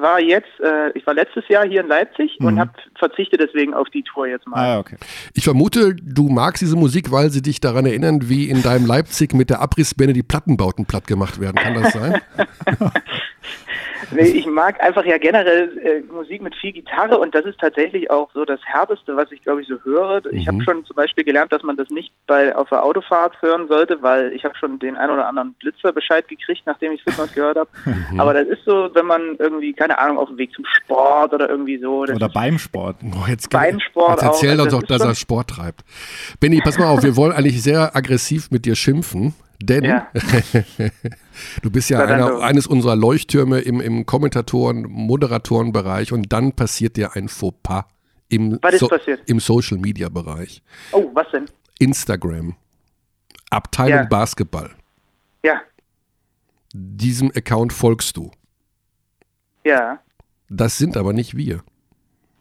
ich 0.00 0.02
war 0.02 0.20
jetzt, 0.20 0.48
äh, 0.60 0.90
ich 0.98 1.06
war 1.06 1.12
letztes 1.14 1.46
Jahr 1.48 1.66
hier 1.66 1.82
in 1.82 1.88
Leipzig 1.88 2.38
und 2.40 2.54
Mhm. 2.54 2.60
habe 2.60 2.70
verzichtet 2.98 3.40
deswegen 3.40 3.74
auf 3.74 3.88
die 3.90 4.02
Tour 4.02 4.26
jetzt 4.26 4.46
mal. 4.46 4.56
Ah, 4.56 4.78
okay. 4.78 4.96
Ich 5.34 5.44
vermute, 5.44 5.94
du 5.94 6.28
magst 6.30 6.62
diese 6.62 6.76
Musik, 6.76 7.10
weil 7.12 7.30
sie 7.30 7.42
dich 7.42 7.60
daran 7.60 7.84
erinnern, 7.84 8.20
wie 8.28 8.48
in 8.48 8.62
deinem 8.62 8.86
Leipzig 8.86 9.34
mit 9.34 9.50
der 9.50 9.60
Abrissbirne 9.60 10.12
die 10.14 10.22
Plattenbauten 10.22 10.86
platt 10.86 11.06
gemacht 11.06 11.38
werden. 11.40 11.56
Kann 11.56 11.74
das 11.74 11.92
sein? 11.92 12.20
Nee, 14.10 14.22
ich 14.22 14.46
mag 14.46 14.82
einfach 14.82 15.04
ja 15.04 15.18
generell 15.18 15.76
äh, 15.78 16.00
Musik 16.12 16.42
mit 16.42 16.54
viel 16.56 16.72
Gitarre 16.72 17.18
und 17.18 17.34
das 17.34 17.44
ist 17.44 17.58
tatsächlich 17.60 18.10
auch 18.10 18.30
so 18.34 18.44
das 18.44 18.60
Härteste, 18.64 19.16
was 19.16 19.30
ich 19.32 19.42
glaube 19.42 19.62
ich 19.62 19.68
so 19.68 19.74
höre. 19.84 20.24
Ich 20.32 20.44
Mhm. 20.46 20.48
habe 20.48 20.64
schon 20.64 20.84
zum 20.84 20.96
Beispiel 20.96 21.24
gelernt, 21.24 21.52
dass 21.52 21.62
man 21.62 21.76
das 21.76 21.88
nicht 21.90 22.12
bei 22.26 22.54
auf 22.54 22.68
der 22.70 22.84
Autofahrt 22.84 23.40
hören 23.42 23.68
sollte, 23.68 24.02
weil 24.02 24.32
ich 24.32 24.44
habe 24.44 24.54
schon 24.56 24.78
den 24.78 24.96
ein 24.96 25.10
oder 25.10 25.26
anderen 25.28 25.54
Blitzer 25.54 25.92
Bescheid 25.92 26.26
gekriegt, 26.28 26.62
nachdem 26.66 26.92
ich 26.92 27.02
Slipknot 27.02 27.34
gehört 27.34 27.58
habe. 27.58 27.70
Mhm. 28.10 28.20
Aber 28.20 28.34
das 28.34 28.46
ist 28.48 28.64
so, 28.64 28.88
wenn 28.94 29.06
man 29.06 29.36
irgendwie 29.38 29.72
keine 29.72 29.98
Ahnung 29.98 30.18
auf 30.18 30.28
dem 30.28 30.38
Weg 30.38 30.52
zum 30.54 30.64
Sport 30.64 31.32
oder 31.32 31.48
irgendwie 31.48 31.78
so. 31.78 32.04
Das 32.04 32.16
Oder 32.16 32.28
beim 32.28 32.58
Sport. 32.58 32.96
Oh, 33.04 33.26
jetzt 33.28 33.50
Beinsport 33.50 34.20
jetzt 34.20 34.22
erzähl 34.22 34.52
auch, 34.60 34.64
doch 34.64 34.64
das 34.64 34.72
doch, 34.72 34.80
ist 34.82 34.90
dass 34.90 35.02
er 35.08 35.14
Sport 35.14 35.50
treibt. 35.50 35.80
Benny, 36.40 36.60
pass 36.62 36.78
mal 36.78 36.88
auf, 36.88 37.02
wir 37.02 37.16
wollen 37.16 37.32
eigentlich 37.32 37.62
sehr 37.62 37.94
aggressiv 37.94 38.50
mit 38.50 38.64
dir 38.64 38.74
schimpfen, 38.76 39.34
denn 39.62 39.84
Ja. 39.84 40.08
du 41.62 41.70
bist 41.70 41.90
ja 41.90 42.04
einer, 42.04 42.40
eines 42.40 42.66
unserer 42.66 42.96
Leuchttürme 42.96 43.60
im, 43.60 43.80
im 43.80 44.06
Kommentatoren-, 44.06 44.86
Moderatorenbereich 44.88 46.12
und 46.12 46.32
dann 46.32 46.52
passiert 46.52 46.96
dir 46.96 47.14
ein 47.16 47.28
Fauxpas 47.28 47.84
im, 48.28 48.58
passiert? 48.60 49.20
im 49.26 49.40
Social-Media-Bereich. 49.40 50.62
oh, 50.92 51.10
was 51.14 51.26
denn? 51.32 51.46
Instagram, 51.78 52.56
Abteilung 53.50 54.00
Ja. 54.00 54.04
Basketball. 54.04 54.70
Ja, 55.44 55.60
Diesem 56.72 57.30
Account 57.34 57.72
folgst 57.72 58.16
du. 58.16 58.30
ja. 59.64 59.98
Das 60.52 60.78
sind 60.78 60.96
aber 60.96 61.12
nicht 61.12 61.36
wir. 61.36 61.62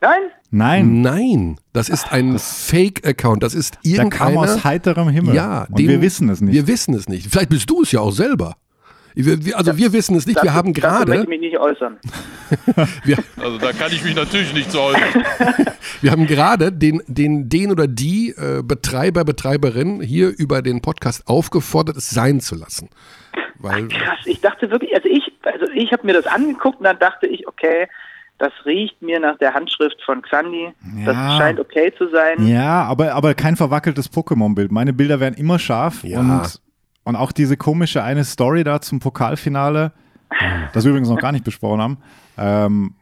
Nein? 0.02 0.22
Nein, 0.52 1.02
Nein, 1.02 1.60
das 1.74 1.90
ist 1.90 2.12
ein 2.12 2.40
Fake-Account. 2.40 3.44
Das 3.44 3.54
ist 3.54 3.78
der 3.86 3.98
kam 4.10 4.34
irgendeiner. 4.34 4.40
aus 4.56 4.64
heiterem 4.64 5.10
Himmel. 5.10 5.36
Ja, 5.36 5.66
Und 5.70 5.78
den- 5.80 5.88
wir 5.88 6.02
wissen 6.02 6.30
es 6.30 6.42
nicht. 6.42 6.54
Wir 6.54 6.68
wissen 6.68 6.94
es 6.96 7.08
nicht. 7.10 7.28
Vielleicht 7.30 7.50
bist 7.50 7.70
du 7.70 7.82
es 7.84 7.92
ja 7.92 8.00
auch 8.00 8.12
selber. 8.12 8.56
Wir, 9.16 9.44
wir, 9.44 9.58
also 9.58 9.76
wir 9.76 9.92
wissen 9.92 10.16
es 10.16 10.26
nicht. 10.26 10.38
Wir 10.38 10.44
Dazu- 10.52 10.54
haben 10.54 10.74
dazu 10.74 10.88
möchte 10.88 11.06
gerade, 11.06 11.22
ich 11.24 11.28
mich 11.28 11.42
nicht 11.42 11.58
äußern. 11.60 11.98
wir, 13.04 13.18
Also 13.38 13.58
da 13.58 13.74
kann 13.74 13.92
ich 13.92 14.04
mich 14.04 14.16
natürlich 14.16 14.54
nicht 14.54 14.72
zu 14.72 14.80
äußern. 14.80 15.02
wir 16.02 16.12
haben 16.12 16.26
gerade 16.28 16.72
den, 16.72 17.02
den, 17.08 17.50
den 17.50 17.72
oder 17.72 17.88
die 17.88 18.30
äh, 18.38 18.62
Betreiber, 18.64 19.26
Betreiberin 19.26 20.02
hier 20.02 20.30
über 20.38 20.62
den 20.62 20.82
Podcast 20.82 21.28
aufgefordert, 21.28 21.98
es 21.98 22.10
sein 22.10 22.40
zu 22.40 22.56
lassen. 22.56 22.90
Weil 23.58 23.90
Krass, 23.90 24.20
ich 24.26 24.40
dachte 24.40 24.72
wirklich, 24.72 24.96
also 24.96 25.10
ich, 25.10 25.24
also 25.44 25.66
ich 25.74 25.92
habe 25.92 26.06
mir 26.06 26.14
das 26.14 26.26
angeguckt 26.28 26.78
und 26.80 26.86
dann 26.86 27.00
dachte 27.00 27.28
ich, 27.28 27.46
okay, 27.48 27.88
das 28.40 28.52
riecht 28.66 29.02
mir 29.02 29.20
nach 29.20 29.38
der 29.38 29.54
Handschrift 29.54 29.98
von 30.06 30.22
Xandi. 30.22 30.70
Das 31.06 31.16
Ja. 31.16 31.38
scheint 31.38 31.60
okay 31.60 31.94
zu 31.98 32.10
sein. 32.10 32.48
Ja, 32.48 32.84
aber, 32.84 33.14
aber 33.14 33.34
kein 33.36 33.56
verwackeltes 33.56 34.12
Pokémon-Bild. 34.12 34.72
Meine 34.72 34.94
Bilder 34.94 35.20
werden 35.20 35.36
immer 35.36 35.60
scharf 35.60 36.04
Ja. 36.04 36.20
und, 36.20 36.60
und 37.04 37.16
auch 37.16 37.32
diese 37.32 37.58
komische 37.58 38.02
eine 38.04 38.24
Story 38.24 38.64
da 38.64 38.82
zum 38.82 39.00
Pokalfinale, 39.00 39.92
das 40.74 40.84
wir 40.86 40.90
übrigens 40.92 41.10
noch 41.10 41.20
gar 41.20 41.32
nicht 41.32 41.44
besprochen 41.44 41.82
haben. 41.82 41.98
Ähm, 42.38 42.94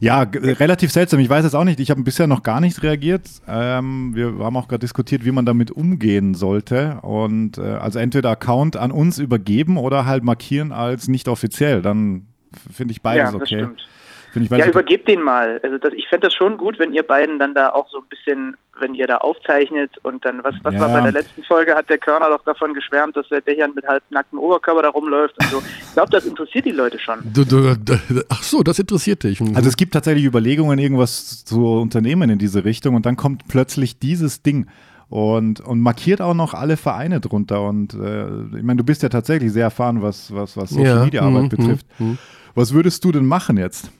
ja, 0.00 0.24
g- 0.24 0.38
relativ 0.38 0.90
seltsam. 0.90 1.20
Ich 1.20 1.28
weiß 1.30 1.44
es 1.44 1.54
auch 1.54 1.64
nicht. 1.64 1.78
Ich 1.80 1.90
habe 1.90 2.02
bisher 2.02 2.26
noch 2.26 2.42
gar 2.42 2.60
nicht 2.60 2.82
reagiert. 2.82 3.28
Ähm, 3.46 4.12
wir 4.14 4.34
haben 4.44 4.56
auch 4.56 4.66
gerade 4.68 4.80
diskutiert, 4.80 5.24
wie 5.24 5.30
man 5.32 5.44
damit 5.46 5.70
umgehen 5.70 6.34
sollte. 6.34 6.98
Und 7.02 7.58
äh, 7.58 7.62
also 7.62 7.98
entweder 7.98 8.30
Account 8.30 8.76
an 8.76 8.90
uns 8.90 9.18
übergeben 9.18 9.76
oder 9.76 10.06
halt 10.06 10.24
markieren 10.24 10.72
als 10.72 11.08
nicht 11.08 11.28
offiziell. 11.28 11.82
Dann 11.82 12.26
finde 12.72 12.92
ich 12.92 13.02
beides 13.02 13.18
Ja, 13.18 13.24
das 13.26 13.34
okay. 13.36 13.46
stimmt. 13.62 13.86
Finde 14.32 14.46
ich 14.50 14.58
Ja, 14.58 14.66
übergebt 14.68 15.06
den 15.08 15.20
mal. 15.22 15.60
Also 15.62 15.76
das, 15.78 15.92
ich 15.94 16.08
fände 16.08 16.26
das 16.26 16.34
schon 16.34 16.56
gut, 16.56 16.78
wenn 16.78 16.92
ihr 16.92 17.02
beiden 17.02 17.38
dann 17.38 17.54
da 17.54 17.68
auch 17.70 17.88
so 17.90 17.98
ein 17.98 18.04
bisschen, 18.08 18.56
wenn 18.80 18.94
ihr 18.94 19.06
da 19.06 19.18
aufzeichnet 19.18 19.90
und 20.02 20.24
dann, 20.24 20.42
was, 20.42 20.54
was 20.62 20.72
Ja. 20.74 20.80
war 20.80 20.88
bei 20.88 21.00
der 21.02 21.12
letzten 21.12 21.42
Folge, 21.44 21.74
hat 21.74 21.90
der 21.90 21.98
Körner 21.98 22.28
doch 22.30 22.42
davon 22.44 22.72
geschwärmt, 22.72 23.14
dass 23.16 23.28
der 23.28 23.42
Dächern 23.42 23.72
mit 23.74 23.86
halbnacktem 23.86 24.38
Oberkörper 24.38 24.82
da 24.82 24.88
rumläuft 24.88 25.36
und 25.38 25.50
so. 25.50 25.58
Ich 25.58 25.92
glaube, 25.94 26.08
das 26.10 26.24
interessiert 26.24 26.64
die 26.64 26.70
Leute 26.70 26.98
schon. 26.98 27.18
du, 27.34 27.44
du, 27.44 27.76
du, 27.76 27.94
ach 28.30 28.42
so, 28.42 28.62
das 28.62 28.78
interessiert 28.78 29.22
dich. 29.22 29.38
Also 29.54 29.68
es 29.68 29.76
gibt 29.76 29.92
tatsächlich 29.92 30.24
Überlegungen, 30.24 30.78
irgendwas 30.78 31.44
zu 31.44 31.66
unternehmen 31.66 32.30
in 32.30 32.38
diese 32.38 32.64
Richtung 32.64 32.94
und 32.94 33.04
dann 33.04 33.16
kommt 33.16 33.48
plötzlich 33.48 33.98
dieses 33.98 34.42
Ding 34.42 34.66
und, 35.10 35.60
und 35.60 35.80
markiert 35.82 36.22
auch 36.22 36.32
noch 36.32 36.54
alle 36.54 36.78
Vereine 36.78 37.20
drunter. 37.20 37.60
Und 37.68 37.92
äh, 37.92 38.24
ich 38.56 38.62
meine, 38.62 38.76
du 38.78 38.84
bist 38.84 39.02
ja 39.02 39.10
tatsächlich 39.10 39.52
sehr 39.52 39.64
erfahren, 39.64 40.00
was, 40.00 40.34
was, 40.34 40.56
was 40.56 40.70
Social 40.70 40.86
Ja, 40.98 41.04
Media 41.04 41.20
Arbeit 41.20 41.42
mhm, 41.42 41.48
betrifft. 41.50 41.86
mhm. 41.98 42.16
Was 42.54 42.72
würdest 42.72 43.04
du 43.04 43.12
denn 43.12 43.26
machen 43.26 43.58
jetzt? 43.58 43.90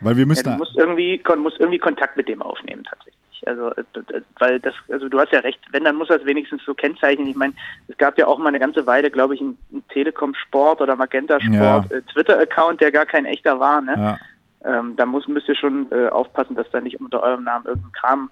Weil 0.00 0.16
wir 0.16 0.22
Ja, 0.22 0.26
müssen. 0.26 0.44
du 0.52 0.58
musst 0.58 0.76
irgendwie, 0.76 1.22
musst 1.38 1.58
irgendwie 1.60 1.78
Kontakt 1.78 2.16
mit 2.16 2.28
dem 2.28 2.42
aufnehmen 2.42 2.84
tatsächlich. 2.84 3.14
Also, 3.46 3.70
äh, 3.72 3.84
weil 4.38 4.58
das, 4.60 4.74
also 4.90 5.08
du 5.08 5.20
hast 5.20 5.30
ja 5.32 5.40
recht, 5.40 5.60
wenn, 5.70 5.84
dann 5.84 5.96
muss 5.96 6.08
das 6.08 6.24
wenigstens 6.24 6.64
so 6.64 6.74
kennzeichnen. 6.74 7.28
Ich 7.28 7.36
meine, 7.36 7.52
es 7.88 7.96
gab 7.98 8.18
ja 8.18 8.26
auch 8.26 8.38
mal 8.38 8.48
eine 8.48 8.58
ganze 8.58 8.86
Weile, 8.86 9.10
glaube 9.10 9.34
ich, 9.34 9.40
einen 9.40 9.58
Telekom 9.90 10.34
Sport 10.34 10.80
oder 10.80 10.96
Magenta 10.96 11.38
Sport 11.40 11.54
Ja. 11.90 11.96
äh, 11.96 12.02
Twitter-Account, 12.12 12.80
der 12.80 12.90
gar 12.92 13.06
kein 13.06 13.24
echter 13.26 13.60
war, 13.60 13.80
ne? 13.80 13.94
ja. 13.96 14.18
Ähm, 14.64 14.96
da 14.96 15.06
muss, 15.06 15.28
müsst 15.28 15.48
ihr 15.48 15.54
schon 15.54 15.86
äh, 15.92 16.08
aufpassen, 16.08 16.56
dass 16.56 16.68
da 16.72 16.80
nicht 16.80 16.98
unter 17.00 17.22
eurem 17.22 17.44
Namen 17.44 17.66
irgendein 17.66 17.92
Kram. 17.92 18.30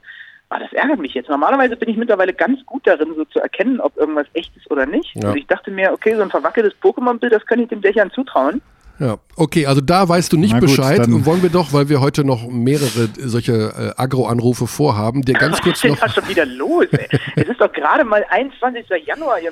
Ah, 0.49 0.59
das 0.59 0.73
ärgert 0.73 0.99
mich 0.99 1.15
jetzt. 1.15 1.29
Normalerweise 1.29 1.77
bin 1.77 1.89
ich 1.89 1.97
mittlerweile 1.97 2.33
ganz 2.33 2.65
gut 2.67 2.87
darin, 2.87 3.15
so 3.15 3.25
zu 3.27 3.39
erkennen, 3.41 3.79
ob 3.79 3.97
irgendwas 3.97 4.27
echt 4.33 4.57
ist 4.57 4.69
oder 4.71 4.85
nicht. 4.85 5.15
Ja. 5.23 5.31
Und 5.31 5.37
ich 5.37 5.47
dachte 5.47 5.71
mir, 5.71 5.93
okay, 5.93 6.17
so 6.17 6.23
ein 6.23 6.31
verwackeltes 6.31 6.75
Pokémon-Bild, 6.83 7.33
das 7.33 7.47
kann 7.47 7.61
ich 7.61 7.69
dem 7.69 7.83
Dächern 7.83 8.11
zutrauen. 8.11 8.63
Ja, 9.01 9.19
okay, 9.35 9.67
also 9.67 9.81
da 9.81 10.09
weißt 10.09 10.33
du 10.33 10.37
nicht 10.37 10.53
gut, 10.53 10.61
Bescheid. 10.61 11.01
dann- 11.01 11.27
Wollen 11.27 11.43
wir 11.43 11.51
doch, 11.51 11.73
weil 11.73 11.89
wir 11.89 12.01
heute 12.01 12.23
noch 12.25 12.49
mehrere 12.49 13.09
solche 13.19 13.53
äh, 13.97 14.01
Agro-Anrufe 14.01 14.67
vorhaben, 14.69 15.23
dir 15.23 15.35
ganz 15.35 15.55
Was 15.55 15.63
kurz 15.63 15.75
ist 15.79 15.85
denn 15.85 15.91
noch. 15.93 15.99
da 16.01 16.09
schon 16.09 16.29
wieder 16.29 16.47
los, 16.47 16.87
ey? 16.93 17.09
Es 17.35 17.49
ist 17.49 17.61
doch 17.61 17.73
gerade 17.73 18.05
mal 18.05 18.25
21. 18.31 18.87
Januar. 19.05 19.41
Ja, 19.43 19.51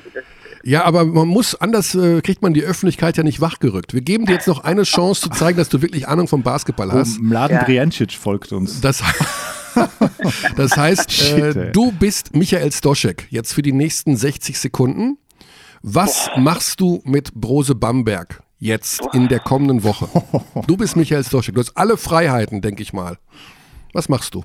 Ja, 0.62 0.84
aber 0.84 1.04
man 1.04 1.26
muss, 1.26 1.56
anders 1.56 1.94
äh, 1.96 2.20
kriegt 2.20 2.40
man 2.42 2.54
die 2.54 2.62
Öffentlichkeit 2.62 3.16
ja 3.16 3.24
nicht 3.24 3.40
wachgerückt. 3.40 3.94
Wir 3.94 4.00
geben 4.02 4.26
dir 4.26 4.34
jetzt 4.34 4.46
noch 4.46 4.62
eine 4.62 4.84
Chance 4.84 5.22
zu 5.22 5.30
zeigen, 5.30 5.58
dass 5.58 5.68
du 5.68 5.82
wirklich 5.82 6.06
Ahnung 6.06 6.28
vom 6.28 6.42
Basketball 6.44 6.92
hast. 6.92 7.18
Oh, 7.18 7.22
Mladen 7.24 7.56
Ja. 7.56 7.64
Briancic 7.64 8.12
folgt 8.12 8.52
uns. 8.52 8.80
Das, 8.80 9.02
das 10.56 10.76
heißt, 10.76 11.32
äh, 11.32 11.72
du 11.72 11.92
bist 11.92 12.34
Michael 12.36 12.70
Stoschek 12.72 13.26
jetzt 13.30 13.52
für 13.54 13.62
die 13.62 13.72
nächsten 13.72 14.16
60 14.16 14.58
Sekunden. 14.58 15.18
Was 15.82 16.30
machst 16.36 16.80
du 16.80 17.02
mit 17.04 17.34
Brose 17.34 17.74
Bamberg 17.74 18.40
jetzt 18.62 19.02
in 19.12 19.28
der 19.28 19.40
kommenden 19.40 19.82
Woche? 19.84 20.06
Du 20.66 20.76
bist 20.76 20.96
Michael 20.96 21.24
Stoschek. 21.24 21.54
Du 21.54 21.60
hast 21.60 21.76
alle 21.76 21.96
Freiheiten, 21.96 22.60
denke 22.60 22.82
ich 22.82 22.92
mal. 22.92 23.18
Was 23.92 24.08
machst 24.08 24.34
du? 24.34 24.44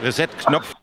Reset-Knopf. 0.00 0.74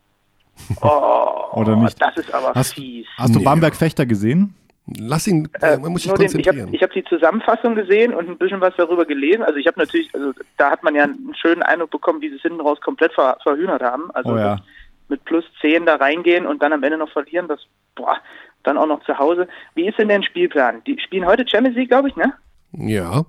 Oder 1.53 1.75
nicht? 1.77 1.99
Das 2.01 2.15
ist 2.17 2.33
aber 2.33 2.53
Hast, 2.53 2.73
fies. 2.73 3.07
hast 3.17 3.33
du 3.33 3.39
Nee. 3.39 3.45
Bamberg 3.45 3.75
Fechter 3.75 4.05
gesehen? 4.05 4.53
Lass 4.97 5.27
ihn, 5.27 5.47
äh, 5.61 5.77
man 5.77 5.91
muss 5.91 6.01
sich 6.01 6.09
Nur 6.09 6.17
den, 6.17 6.25
ich 6.25 6.33
habe 6.33 6.43
konzentrieren. 6.43 6.73
ich 6.73 6.81
hab 6.83 6.91
die 6.91 7.03
Zusammenfassung 7.05 7.75
gesehen 7.75 8.13
und 8.13 8.27
ein 8.27 8.37
bisschen 8.37 8.59
was 8.59 8.73
darüber 8.75 9.05
gelesen. 9.05 9.43
Also 9.43 9.57
ich 9.57 9.67
habe 9.67 9.79
natürlich, 9.79 10.13
also 10.15 10.33
da 10.57 10.71
hat 10.71 10.83
man 10.83 10.95
ja 10.95 11.03
einen 11.03 11.33
schönen 11.39 11.61
Eindruck 11.63 11.91
bekommen, 11.91 12.21
wie 12.21 12.29
sie 12.29 12.35
es 12.37 12.41
hinten 12.41 12.59
raus 12.61 12.79
komplett 12.81 13.13
ver, 13.13 13.37
verhühnert 13.43 13.81
haben. 13.83 14.09
Also 14.13 14.33
Oh 14.33 14.37
ja. 14.37 14.55
mit, 14.55 14.63
mit 15.09 15.25
plus 15.25 15.45
10 15.61 15.85
da 15.85 15.95
reingehen 15.95 16.45
und 16.47 16.61
dann 16.63 16.73
am 16.73 16.83
Ende 16.83 16.97
noch 16.97 17.11
verlieren, 17.11 17.47
das, 17.47 17.59
boah, 17.95 18.17
dann 18.63 18.77
auch 18.77 18.87
noch 18.87 19.03
zu 19.05 19.17
Hause. 19.17 19.47
Wie 19.75 19.87
ist 19.87 19.97
denn 19.99 20.07
der 20.09 20.23
Spielplan? 20.23 20.83
Die 20.85 20.97
spielen 20.99 21.25
heute 21.25 21.47
Champions 21.47 21.77
League, 21.77 21.89
glaube 21.89 22.09
ich, 22.09 22.15
ne? 22.15 22.33
Ja. 22.73 23.25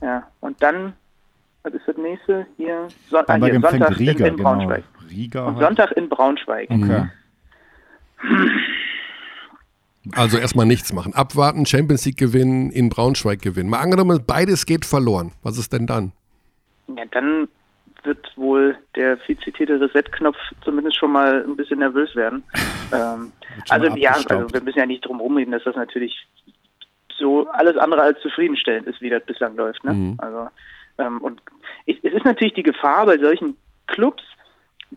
Ja, 0.00 0.26
und 0.40 0.62
dann, 0.62 0.92
was 1.62 1.74
ist 1.74 1.86
das 1.86 1.96
nächste? 1.96 2.46
Hier, 2.56 2.88
Son 3.08 3.24
ah, 3.26 3.36
hier 3.36 3.60
Sonntag 3.60 3.98
Riga, 3.98 4.12
in, 4.12 4.18
in 4.18 4.36
genau. 4.36 4.50
Braunschweig. 4.50 4.84
Riga. 5.10 5.46
Und. 5.46 5.58
Sonntag 5.58 5.92
in 5.92 6.08
Braunschweig. 6.08 6.70
Okay. 6.70 7.08
Also 10.12 10.36
erstmal 10.36 10.66
nichts 10.66 10.92
machen. 10.92 11.14
Abwarten, 11.14 11.64
Champions 11.64 12.04
League 12.04 12.18
gewinnen, 12.18 12.70
in 12.70 12.90
Braunschweig 12.90 13.40
gewinnen. 13.40 13.70
Mal 13.70 13.80
angenommen, 13.80 14.22
beides 14.26 14.66
geht 14.66 14.84
verloren. 14.84 15.32
Was 15.42 15.56
ist 15.56 15.72
denn 15.72 15.86
dann? 15.86 16.12
Ja, 16.88 17.04
dann 17.10 17.48
wird 18.02 18.30
wohl 18.36 18.76
der 18.96 19.16
viel 19.18 19.38
zitierte 19.38 19.80
Reset-Knopf 19.80 20.36
zumindest 20.62 20.98
schon 20.98 21.12
mal 21.12 21.42
ein 21.44 21.56
bisschen 21.56 21.78
nervös 21.78 22.14
werden. 22.14 22.42
ähm, 22.92 23.32
also 23.70 23.86
ja, 23.96 24.12
also 24.12 24.52
wir 24.52 24.60
müssen 24.60 24.78
ja 24.78 24.86
nicht 24.86 25.06
drum 25.06 25.20
rumreden, 25.20 25.52
dass 25.52 25.64
das 25.64 25.76
natürlich 25.76 26.14
so 27.24 27.48
alles 27.48 27.76
andere 27.78 28.02
als 28.02 28.20
zufriedenstellend 28.20 28.86
ist, 28.86 29.00
wie 29.00 29.08
das 29.08 29.24
bislang 29.24 29.56
läuft. 29.56 29.82
Ne? 29.82 29.94
Mhm. 29.94 30.14
Also 30.18 30.48
ähm, 30.98 31.18
und 31.22 31.40
es, 31.86 31.96
ist 32.02 32.24
natürlich 32.24 32.52
die 32.54 32.62
Gefahr 32.62 33.06
bei 33.06 33.16
solchen 33.16 33.56
Clubs, 33.86 34.22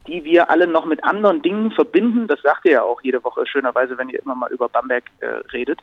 die 0.08 0.24
wir 0.26 0.50
alle 0.50 0.68
noch 0.68 0.86
mit 0.86 1.04
anderen 1.06 1.42
Dingen 1.42 1.72
verbinden. 1.72 2.28
Das 2.28 2.42
sagt 2.42 2.66
ihr 2.66 2.74
ja 2.74 2.82
auch 2.84 3.02
jede 3.02 3.24
Woche 3.24 3.48
schönerweise, 3.48 3.98
wenn 3.98 4.10
ihr 4.10 4.22
immer 4.22 4.36
mal 4.36 4.52
über 4.52 4.68
Bamberg 4.68 5.06
äh, 5.22 5.28
redet. 5.54 5.80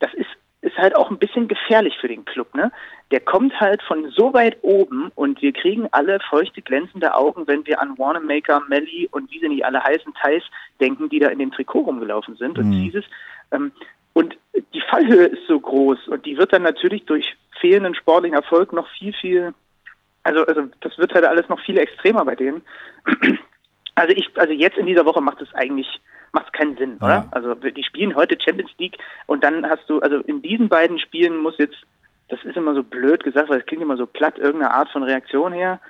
Das 0.00 0.12
ist 0.14 0.28
ist 0.60 0.76
halt 0.76 0.96
auch 0.96 1.08
ein 1.08 1.18
bisschen 1.18 1.46
gefährlich 1.46 1.96
für 2.00 2.08
den 2.08 2.24
Club, 2.24 2.52
ne? 2.54 2.72
Der 3.12 3.20
kommt 3.20 3.58
halt 3.60 3.80
von 3.82 4.10
so 4.10 4.34
weit 4.34 4.58
oben 4.62 5.12
und 5.14 5.40
wir 5.40 5.52
kriegen 5.52 5.86
alle 5.92 6.18
feuchte, 6.28 6.62
glänzende 6.62 7.14
Augen, 7.14 7.46
wenn 7.46 7.64
wir 7.64 7.80
an 7.80 7.96
Wanamaker, 7.96 8.60
Melly 8.68 9.08
und 9.12 9.30
wie 9.30 9.38
sie 9.38 9.48
nicht 9.48 9.64
alle 9.64 9.82
heißen, 9.82 10.12
Thais 10.14 10.42
denken, 10.80 11.08
die 11.10 11.20
da 11.20 11.28
in 11.28 11.38
dem 11.38 11.52
Trikot 11.52 11.82
rumgelaufen 11.82 12.34
sind. 12.36 12.58
Und 12.58 12.70
Mhm. 12.70 12.82
dieses, 12.82 13.04
ähm, 13.52 13.70
und 14.18 14.36
die 14.74 14.80
Fallhöhe 14.90 15.26
ist 15.26 15.46
so 15.46 15.60
groß 15.60 16.08
und 16.08 16.26
die 16.26 16.36
wird 16.36 16.52
dann 16.52 16.62
natürlich 16.62 17.04
durch 17.06 17.36
fehlenden 17.60 17.94
sportlichen 17.94 18.34
Erfolg 18.36 18.72
noch 18.72 18.88
viel, 18.98 19.12
viel, 19.12 19.54
also, 20.24 20.44
also 20.44 20.62
das 20.80 20.98
wird 20.98 21.14
halt 21.14 21.24
alles 21.24 21.48
noch 21.48 21.60
viel 21.60 21.78
extremer 21.78 22.24
bei 22.24 22.34
denen. 22.34 22.62
Also 23.94 24.14
ich, 24.14 24.30
also 24.36 24.52
jetzt 24.52 24.78
in 24.78 24.86
dieser 24.86 25.04
Woche 25.06 25.20
macht 25.20 25.42
es 25.42 25.52
eigentlich, 25.54 25.88
macht 26.30 26.46
es 26.46 26.52
keinen 26.52 26.76
Sinn, 26.76 26.98
oder? 26.98 27.08
Ja. 27.08 27.28
Also 27.32 27.54
die 27.54 27.82
spielen 27.82 28.14
heute 28.14 28.38
Champions 28.40 28.70
League 28.78 28.96
und 29.26 29.42
dann 29.42 29.68
hast 29.68 29.90
du, 29.90 29.98
also 29.98 30.18
in 30.18 30.40
diesen 30.40 30.68
beiden 30.68 31.00
Spielen 31.00 31.38
muss 31.38 31.58
jetzt, 31.58 31.78
das 32.28 32.38
ist 32.44 32.56
immer 32.56 32.74
so 32.74 32.84
blöd 32.84 33.24
gesagt, 33.24 33.48
weil 33.48 33.58
es 33.58 33.66
klingt 33.66 33.82
immer 33.82 33.96
so 33.96 34.06
platt, 34.06 34.38
irgendeine 34.38 34.72
Art 34.72 34.88
von 34.90 35.02
Reaktion 35.02 35.52
her 35.52 35.80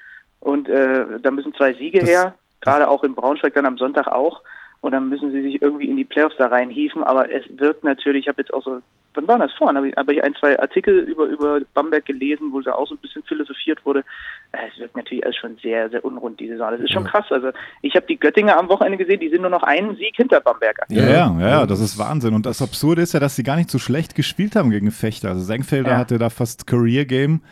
und 0.40 0.70
äh, 0.70 1.20
da 1.20 1.30
müssen 1.30 1.52
zwei 1.52 1.74
Siege 1.74 1.98
Das- 2.00 2.08
her, 2.08 2.34
gerade 2.62 2.88
auch 2.88 3.04
in 3.04 3.14
Braunschweig 3.14 3.52
dann 3.52 3.66
am 3.66 3.76
Sonntag 3.76 4.06
auch 4.08 4.40
und 4.80 4.92
dann 4.92 5.08
müssen 5.08 5.32
sie 5.32 5.42
sich 5.42 5.60
irgendwie 5.60 5.88
in 5.88 5.96
die 5.96 6.04
Playoffs 6.04 6.36
da 6.38 6.46
reinhieven, 6.46 7.02
aber 7.02 7.30
es 7.32 7.44
wird 7.56 7.82
natürlich, 7.84 8.24
ich 8.24 8.28
habe 8.28 8.40
jetzt 8.42 8.54
auch 8.54 8.62
so, 8.62 8.80
wann 9.14 9.26
war 9.28 9.38
das 9.38 9.52
vorhin, 9.54 9.76
habe 9.76 9.88
ich, 9.88 9.96
hab 9.96 10.08
ich 10.10 10.22
ein, 10.22 10.34
zwei 10.38 10.58
Artikel 10.60 10.98
über, 11.00 11.24
über 11.26 11.60
Bamberg 11.74 12.04
gelesen, 12.04 12.52
wo 12.52 12.60
da 12.60 12.72
auch 12.72 12.86
so 12.86 12.94
ein 12.94 12.98
bisschen 12.98 13.22
philosophiert 13.24 13.84
wurde, 13.84 14.04
Äh, 14.52 14.68
es 14.72 14.80
wird 14.80 14.96
natürlich 14.96 15.22
alles 15.24 15.36
schon 15.36 15.58
sehr, 15.62 15.90
sehr 15.90 16.02
unrund 16.04 16.40
diese 16.40 16.52
Saison, 16.54 16.70
das 16.70 16.80
ist 16.80 16.92
schon 16.92 17.04
krass, 17.04 17.26
also 17.30 17.50
ich 17.82 17.94
habe 17.96 18.06
die 18.06 18.18
Göttinger 18.18 18.58
am 18.58 18.68
Wochenende 18.70 18.96
gesehen, 18.98 19.20
die 19.20 19.28
sind 19.28 19.42
nur 19.42 19.50
noch 19.50 19.62
einen 19.62 19.94
Sieg 19.96 20.14
hinter 20.16 20.40
Bamberg. 20.40 20.78
Ja, 20.88 21.02
ja, 21.04 21.36
ja, 21.40 21.48
ja, 21.48 21.66
das 21.66 21.80
ist 21.80 21.98
Wahnsinn. 21.98 22.32
Und 22.34 22.46
das 22.46 22.62
Absurde 22.62 23.02
ist 23.02 23.12
ja, 23.12 23.20
dass 23.20 23.36
sie 23.36 23.42
gar 23.42 23.56
nicht 23.56 23.70
so 23.70 23.78
schlecht 23.78 24.14
gespielt 24.14 24.56
haben 24.56 24.70
gegen 24.70 24.90
Fechter. 24.90 25.28
Also 25.30 25.42
Senkfelder 25.42 25.90
Ja. 25.92 25.98
hatte 25.98 26.16
da 26.18 26.30
fast 26.30 26.66
Career 26.66 27.04
Game, 27.04 27.42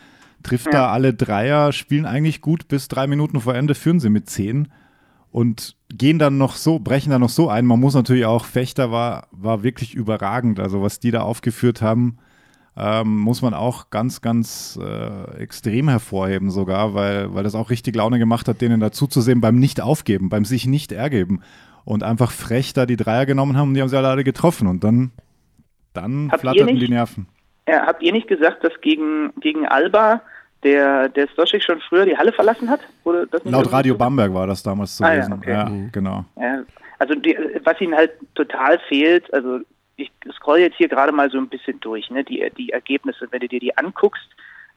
trifft 0.41 0.73
da 0.73 0.85
Ja. 0.85 0.91
alle 0.91 1.13
Dreier, 1.13 1.71
spielen 1.71 2.05
eigentlich 2.07 2.41
gut, 2.41 2.67
bis 2.67 2.87
drei 2.87 3.05
Minuten 3.05 3.39
vor 3.41 3.53
Ende 3.53 3.75
führen 3.75 3.99
sie 3.99 4.09
mit 4.09 4.27
zehn 4.27 4.69
und 5.31 5.75
gehen 5.89 6.19
dann 6.19 6.37
noch 6.37 6.55
so, 6.55 6.79
brechen 6.79 7.09
dann 7.11 7.21
noch 7.21 7.29
so 7.29 7.49
ein. 7.49 7.65
Man 7.65 7.79
muss 7.79 7.93
natürlich 7.95 8.25
auch, 8.25 8.45
Fechter 8.45 8.91
war, 8.91 9.27
war 9.31 9.63
wirklich 9.63 9.93
überragend. 9.93 10.59
Also 10.59 10.81
was 10.81 10.99
die 10.99 11.11
da 11.11 11.21
aufgeführt 11.21 11.81
haben, 11.81 12.17
ähm, 12.75 13.17
muss 13.17 13.41
man 13.41 13.53
auch 13.53 13.89
ganz, 13.89 14.21
ganz 14.21 14.79
äh, 14.81 15.37
extrem 15.41 15.89
hervorheben 15.89 16.51
sogar, 16.51 16.93
weil, 16.93 17.33
weil 17.33 17.43
das 17.43 17.55
auch 17.55 17.69
richtig 17.69 17.95
Laune 17.95 18.19
gemacht 18.19 18.47
hat, 18.47 18.61
denen 18.61 18.79
dazu 18.79 19.07
zu 19.07 19.21
sehen 19.21 19.41
beim 19.41 19.57
Nicht-Aufgeben, 19.57 20.29
beim 20.29 20.45
sich 20.45 20.67
nicht 20.67 20.91
ergeben 20.91 21.41
und 21.85 22.03
einfach 22.03 22.31
frech 22.31 22.73
da 22.73 22.85
die 22.85 22.97
Dreier 22.97 23.25
genommen 23.25 23.57
haben 23.57 23.69
und 23.69 23.73
die 23.73 23.81
haben 23.81 23.89
sie 23.89 23.97
alle 23.97 24.23
getroffen 24.23 24.67
und 24.67 24.83
dann, 24.83 25.11
dann 25.93 26.29
Habt 26.31 26.41
flatterten 26.41 26.75
nicht- 26.75 26.87
die 26.87 26.91
Nerven. 26.93 27.27
Ja, 27.67 27.85
habt 27.85 28.01
ihr 28.01 28.13
nicht 28.13 28.27
gesagt, 28.29 28.63
dass 28.63 28.71
gegen, 28.81 29.33
gegen 29.41 29.65
Alba 29.65 30.21
der, 30.63 31.09
der 31.09 31.27
Stoschek 31.29 31.63
schon 31.63 31.79
früher 31.81 32.05
die 32.05 32.17
Halle 32.17 32.33
verlassen 32.33 32.69
hat? 32.69 32.81
Wurde 33.03 33.27
das 33.27 33.43
Laut 33.45 33.71
Radio 33.71 33.93
so? 33.93 33.97
Bamberg 33.99 34.33
war 34.33 34.47
das 34.47 34.63
damals 34.63 34.95
zu 34.97 35.03
Ah, 35.03 35.09
ja, 35.09 35.15
lesen. 35.17 35.33
okay. 35.33 35.51
Ja, 35.51 35.65
Mhm. 35.69 35.91
genau. 35.91 36.25
Ja, 36.39 36.63
also 36.99 37.13
die, 37.15 37.37
was 37.63 37.79
ihnen 37.79 37.95
halt 37.95 38.11
total 38.35 38.79
fehlt, 38.89 39.31
also 39.33 39.59
ich 39.97 40.11
scroll 40.35 40.59
jetzt 40.59 40.77
hier 40.77 40.87
gerade 40.89 41.11
mal 41.11 41.29
so 41.29 41.37
ein 41.37 41.49
bisschen 41.49 41.79
durch, 41.79 42.09
ne, 42.09 42.23
die, 42.23 42.45
die 42.57 42.71
Ergebnisse, 42.71 43.27
wenn 43.31 43.39
du 43.39 43.47
dir 43.47 43.59
die 43.59 43.75
anguckst, 43.77 44.27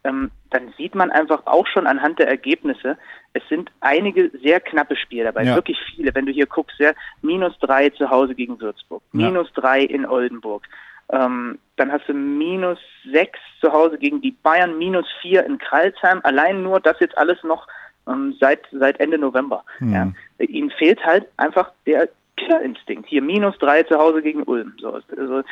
ähm, 0.04 0.30
dann 0.48 0.72
sieht 0.78 0.94
man 0.94 1.10
einfach 1.10 1.42
auch 1.46 1.66
schon 1.66 1.86
anhand 1.86 2.18
der 2.18 2.28
Ergebnisse, 2.28 2.96
es 3.34 3.42
sind 3.50 3.70
einige 3.80 4.30
sehr 4.42 4.58
knappe 4.60 4.96
Spiele 4.96 5.24
dabei, 5.24 5.44
Ja. 5.44 5.54
wirklich 5.56 5.78
viele. 5.94 6.14
Wenn 6.14 6.24
du 6.24 6.32
hier 6.32 6.46
guckst, 6.46 6.78
ja, 6.78 6.92
minus 7.20 7.58
drei 7.58 7.90
zu 7.90 8.08
Hause 8.08 8.34
gegen 8.34 8.58
Würzburg, 8.60 9.02
Ja. 9.12 9.26
minus 9.26 9.52
drei 9.52 9.82
in 9.82 10.06
Oldenburg, 10.06 10.64
ähm, 11.12 11.58
dann 11.76 11.90
hast 11.92 12.08
du 12.08 12.14
minus 12.14 12.78
sechs 13.12 13.38
zu 13.60 13.72
Hause 13.72 13.98
gegen 13.98 14.20
die 14.20 14.32
Bayern, 14.42 14.78
minus 14.78 15.06
vier 15.22 15.44
in 15.44 15.58
Kralsheim, 15.58 16.20
allein 16.22 16.62
nur 16.62 16.80
das 16.80 16.96
jetzt 17.00 17.16
alles 17.18 17.38
noch 17.42 17.66
ähm, 18.08 18.34
seit, 18.40 18.60
seit 18.72 19.00
Ende 19.00 19.18
November. 19.18 19.64
Mhm. 19.80 19.92
Ja. 19.92 20.12
Ihnen 20.46 20.70
fehlt 20.70 21.04
halt 21.04 21.26
einfach 21.36 21.70
der 21.86 22.08
Killerinstinkt. 22.36 23.08
Hier 23.08 23.22
minus 23.22 23.56
drei 23.58 23.82
zu 23.82 23.98
Hause 23.98 24.22
gegen 24.22 24.42
Ulm. 24.44 24.72
So, 24.80 24.98
also 25.16 25.42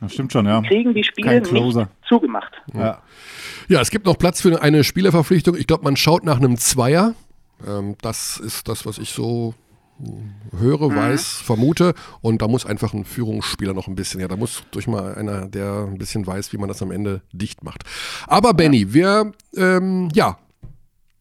Das 0.00 0.12
stimmt 0.12 0.32
schon, 0.32 0.46
ja. 0.46 0.60
kriegen 0.62 0.92
die 0.94 1.04
Spiele 1.04 1.40
nicht 1.40 1.88
zugemacht. 2.08 2.52
ja. 2.74 3.02
Ja, 3.68 3.80
es 3.80 3.90
gibt 3.90 4.06
noch 4.06 4.16
Platz 4.16 4.40
für 4.42 4.62
eine 4.62 4.84
Spielerverpflichtung. 4.84 5.56
Ich 5.56 5.66
glaube, 5.66 5.82
man 5.82 5.96
schaut 5.96 6.22
nach 6.22 6.36
einem 6.36 6.56
Zweier. 6.56 7.14
Ähm, 7.66 7.96
das 8.00 8.38
ist 8.38 8.68
das, 8.68 8.86
was 8.86 8.98
ich 8.98 9.10
so 9.10 9.54
höre, 10.58 10.94
weiß, 10.94 11.42
vermute. 11.44 11.94
Und 12.20 12.42
da 12.42 12.48
muss 12.48 12.66
einfach 12.66 12.92
ein 12.94 13.04
Führungsspieler 13.04 13.74
noch 13.74 13.88
ein 13.88 13.94
bisschen, 13.94 14.20
ja, 14.20 14.28
da 14.28 14.36
muss 14.36 14.64
durch 14.70 14.86
mal 14.86 15.14
einer, 15.14 15.46
der 15.48 15.86
ein 15.86 15.98
bisschen 15.98 16.26
weiß, 16.26 16.52
wie 16.52 16.58
man 16.58 16.68
das 16.68 16.82
am 16.82 16.90
Ende 16.90 17.22
dicht 17.32 17.64
macht. 17.64 17.84
Aber 18.26 18.54
Benny, 18.54 18.92
wir, 18.92 19.32
ähm, 19.56 20.08
ja, 20.12 20.38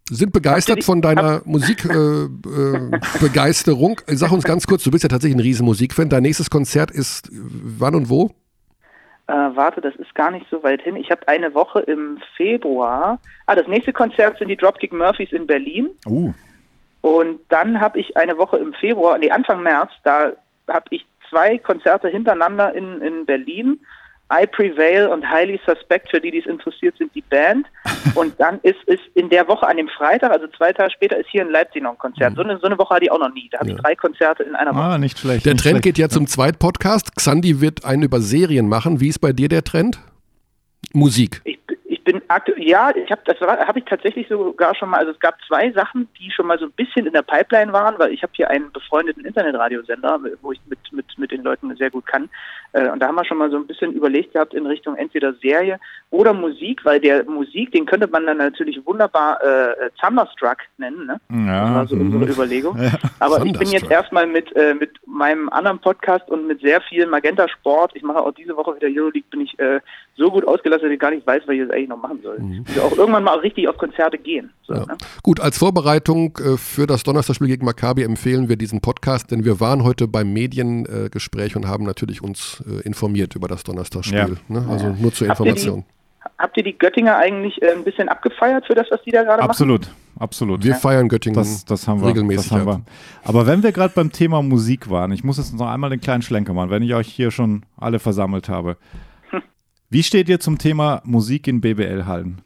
sind 0.09 0.33
begeistert 0.33 0.83
von 0.83 1.01
deiner 1.01 1.41
Musikbegeisterung. 1.45 2.87
Äh, 2.87 2.95
äh, 2.95 3.19
Begeisterung. 3.19 4.01
Sag 4.07 4.31
uns 4.31 4.43
ganz 4.43 4.67
kurz, 4.67 4.83
du 4.83 4.91
bist 4.91 5.03
ja 5.03 5.09
tatsächlich 5.09 5.35
ein 5.35 5.41
riesen 5.41 5.65
Musikfan. 5.65 6.09
Dein 6.09 6.21
nächstes 6.23 6.49
Konzert 6.49 6.91
ist 6.91 7.29
wann 7.31 7.95
und 7.95 8.09
wo? 8.09 8.31
Äh, 9.27 9.33
warte, 9.33 9.81
das 9.81 9.95
ist 9.95 10.13
gar 10.13 10.29
nicht 10.29 10.45
so 10.51 10.61
weit 10.61 10.83
hin. 10.83 10.95
Ich 10.95 11.09
habe 11.09 11.27
eine 11.27 11.55
Woche 11.55 11.79
im 11.79 12.19
Februar. 12.37 13.19
Ah, 13.47 13.55
das 13.55 13.67
nächste 13.67 13.91
Konzert 13.91 14.37
sind 14.37 14.49
die 14.49 14.55
Dropkick 14.55 14.93
Murphys 14.93 15.31
in 15.31 15.47
Berlin. 15.47 15.89
Uh, 16.05 16.31
Und 17.05 17.41
dann 17.49 17.79
habe 17.79 17.99
ich 17.99 18.17
eine 18.17 18.35
Woche 18.39 18.57
im 18.57 18.73
Februar, 18.73 19.19
nee, 19.19 19.29
Anfang 19.29 19.61
März, 19.61 19.91
da 20.03 20.31
habe 20.67 20.85
ich 20.89 21.05
zwei 21.29 21.59
Konzerte 21.59 22.07
hintereinander 22.07 22.73
in, 22.73 22.99
in 22.99 23.27
Berlin. 23.27 23.79
I 24.33 24.47
Prevail 24.47 25.09
und 25.09 25.23
Highly 25.23 25.59
Suspect, 25.67 26.09
für 26.09 26.19
die, 26.19 26.31
die 26.31 26.39
es 26.39 26.47
interessiert, 26.47 26.97
sind 26.97 27.13
die 27.13 27.21
Band. 27.21 27.67
Und 28.15 28.33
dann 28.39 28.59
ist 28.63 28.79
es 28.87 28.97
in 29.13 29.29
der 29.29 29.47
Woche 29.47 29.67
an 29.67 29.77
dem 29.77 29.87
Freitag, 29.87 30.31
also 30.31 30.47
zwei 30.57 30.73
Tage 30.73 30.89
später, 30.89 31.17
ist 31.17 31.29
hier 31.29 31.43
in 31.43 31.51
Leipzig 31.51 31.83
noch 31.83 31.91
ein 31.91 31.97
Konzert. 31.99 32.35
So, 32.35 32.41
eine, 32.41 32.57
so 32.57 32.65
eine 32.65 32.79
Woche 32.79 32.95
hatte 32.95 33.05
ich 33.05 33.11
auch 33.11 33.19
noch 33.19 33.31
nie. 33.31 33.49
Da 33.51 33.59
habe 33.59 33.69
ich 33.69 33.75
drei 33.75 33.95
Konzerte 33.95 34.41
in 34.41 34.55
einer 34.55 34.73
Woche. 34.73 34.81
ah, 34.81 34.97
nicht 34.97 35.19
schlecht. 35.19 35.45
Der 35.45 35.53
nicht 35.53 35.61
Trend 35.61 35.73
schlecht. 35.73 35.83
geht 35.83 35.97
ja 35.99 36.09
zum 36.09 36.25
Zweitpodcast. 36.25 37.15
Xandi 37.15 37.61
wird 37.61 37.85
einen 37.85 38.01
über 38.01 38.19
Serien 38.19 38.67
machen. 38.67 38.99
Wie 38.99 39.09
ist 39.09 39.19
bei 39.19 39.31
dir 39.31 39.47
der 39.47 39.63
Trend? 39.63 39.99
Musik. 40.91 41.41
Ich, 41.43 41.59
ich 41.83 42.03
bin 42.03 42.24
ja, 42.57 42.95
ich 42.95 43.11
habe 43.11 43.21
das 43.25 43.39
habe 43.41 43.79
ich 43.79 43.85
tatsächlich 43.85 44.27
sogar 44.27 44.75
schon 44.75 44.89
mal. 44.89 44.99
Also 44.99 45.11
es 45.11 45.19
gab 45.19 45.35
zwei 45.47 45.71
Sachen, 45.71 46.07
die 46.19 46.31
schon 46.31 46.47
mal 46.47 46.59
so 46.59 46.65
ein 46.65 46.71
bisschen 46.71 47.05
in 47.05 47.13
der 47.13 47.21
Pipeline 47.21 47.73
waren, 47.73 47.97
weil 47.97 48.11
ich 48.13 48.23
habe 48.23 48.33
hier 48.35 48.49
einen 48.49 48.71
befreundeten 48.71 49.25
Internetradiosender, 49.25 50.19
wo 50.41 50.51
ich 50.51 50.59
mit 50.67 50.79
mit 50.91 51.05
mit 51.17 51.31
den 51.31 51.43
Leuten 51.43 51.75
sehr 51.75 51.91
gut 51.91 52.05
kann. 52.05 52.29
Äh, 52.73 52.89
und 52.89 52.99
da 52.99 53.07
haben 53.07 53.15
wir 53.15 53.25
schon 53.25 53.37
mal 53.37 53.49
so 53.49 53.57
ein 53.57 53.67
bisschen 53.67 53.93
überlegt 53.93 54.33
gehabt 54.33 54.53
in 54.53 54.65
Richtung 54.65 54.95
entweder 54.95 55.33
Serie 55.35 55.79
oder 56.11 56.33
Musik, 56.33 56.83
weil 56.83 56.99
der 56.99 57.23
Musik, 57.23 57.71
den 57.71 57.85
könnte 57.85 58.07
man 58.07 58.25
dann 58.25 58.37
natürlich 58.37 58.85
wunderbar 58.85 59.41
äh, 59.41 59.89
Thunderstruck 60.01 60.57
nennen. 60.77 61.05
Ne? 61.05 61.19
Ja, 61.47 61.61
das 61.61 61.75
war 61.75 61.87
so 61.87 61.95
mhm. 61.95 62.13
unsere 62.13 62.31
Überlegung. 62.31 62.77
Aber 63.19 63.45
ich 63.45 63.57
bin 63.57 63.69
jetzt 63.69 63.89
erstmal 63.89 64.27
mit 64.27 64.53
äh, 64.55 64.73
mit 64.73 64.91
meinem 65.05 65.49
anderen 65.49 65.79
Podcast 65.79 66.29
und 66.29 66.47
mit 66.47 66.61
sehr 66.61 66.81
viel 66.81 67.07
Magenta 67.07 67.47
Sport. 67.47 67.91
Ich 67.95 68.03
mache 68.03 68.19
auch 68.19 68.33
diese 68.33 68.55
Woche 68.57 68.75
wieder 68.75 68.87
Euroleague. 68.87 69.29
Bin 69.29 69.41
ich 69.41 69.57
äh, 69.57 69.79
so 70.17 70.31
gut 70.31 70.47
ausgelastet, 70.47 70.87
dass 70.87 70.93
ich 70.93 70.99
gar 70.99 71.11
nicht 71.11 71.25
weiß, 71.25 71.43
was 71.45 71.53
ich 71.53 71.59
jetzt 71.59 71.73
eigentlich 71.73 71.89
noch 71.89 72.01
machen 72.01 72.14
soll. 72.21 72.37
Also 72.67 72.81
auch 72.81 72.97
irgendwann 72.97 73.23
mal 73.23 73.37
richtig 73.39 73.67
auf 73.67 73.77
Konzerte 73.77 74.17
gehen. 74.17 74.49
So, 74.67 74.73
Mhm. 74.73 74.79
Ja. 74.79 74.85
ne? 74.87 74.97
Gut, 75.23 75.39
als 75.39 75.57
Vorbereitung 75.57 76.37
äh, 76.37 76.57
für 76.57 76.87
das 76.87 77.03
Donnerstagspiel 77.03 77.47
gegen 77.47 77.65
Maccabi 77.65 78.03
empfehlen 78.03 78.49
wir 78.49 78.55
diesen 78.57 78.81
Podcast, 78.81 79.31
denn 79.31 79.45
wir 79.45 79.59
waren 79.59 79.83
heute 79.83 80.07
beim 80.07 80.33
Mediengespräch 80.33 81.55
und 81.55 81.67
haben 81.67 81.85
natürlich 81.85 82.21
uns 82.21 82.63
äh, 82.67 82.81
informiert 82.85 83.35
über 83.35 83.47
das 83.47 83.63
Donnerstagspiel. 83.63 84.17
Ja. 84.17 84.27
Ne? 84.47 84.65
Also 84.69 84.89
nur 84.99 85.13
zur 85.13 85.27
Habt 85.29 85.39
ihr 85.39 85.43
die- 85.45 85.49
Information. 85.49 85.85
Habt 86.37 86.57
ihr 86.57 86.63
die 86.63 86.77
Göttinger 86.77 87.15
eigentlich 87.17 87.61
äh, 87.61 87.71
ein 87.71 87.83
bisschen 87.85 88.09
abgefeiert 88.09 88.65
für 88.65 88.73
das, 88.75 88.87
was 88.89 89.01
die 89.03 89.11
da 89.11 89.23
gerade 89.23 89.37
machen? 89.39 89.49
Absolut, 89.51 89.87
absolut. 90.19 90.63
Wir 90.65 90.75
feiern 90.75 91.07
Göttingen 91.07 91.35
Das, 91.35 91.63
das 91.63 91.87
haben 91.87 92.01
wir. 92.01 92.07
regelmäßig. 92.09 92.49
das 92.49 92.59
haben 92.59 92.67
ab. 92.67 92.81
wir. 93.23 93.29
Aber 93.29 93.47
wenn 93.47 93.63
wir 93.63 93.71
gerade 93.71 93.93
beim 93.95 94.11
Thema 94.11 94.41
Musik 94.41 94.89
waren, 94.89 95.11
ich 95.13 95.23
muss 95.23 95.37
jetzt 95.37 95.53
noch 95.57 95.67
einmal 95.69 95.91
den 95.91 96.01
kleinen 96.01 96.23
Schlenker 96.23 96.53
machen, 96.53 96.71
wenn 96.71 96.83
ich 96.83 96.93
euch 96.93 97.07
hier 97.07 97.31
schon 97.31 97.63
alle 97.77 97.99
versammelt 97.99 98.49
habe. 98.49 98.75
Wie 99.95 100.03
steht 100.03 100.27
ihr 100.27 100.41
zum 100.41 100.57
Thema 100.57 101.01
Musik 101.05 101.47
in 101.47 101.61
BBL-Hallen? 101.61 102.41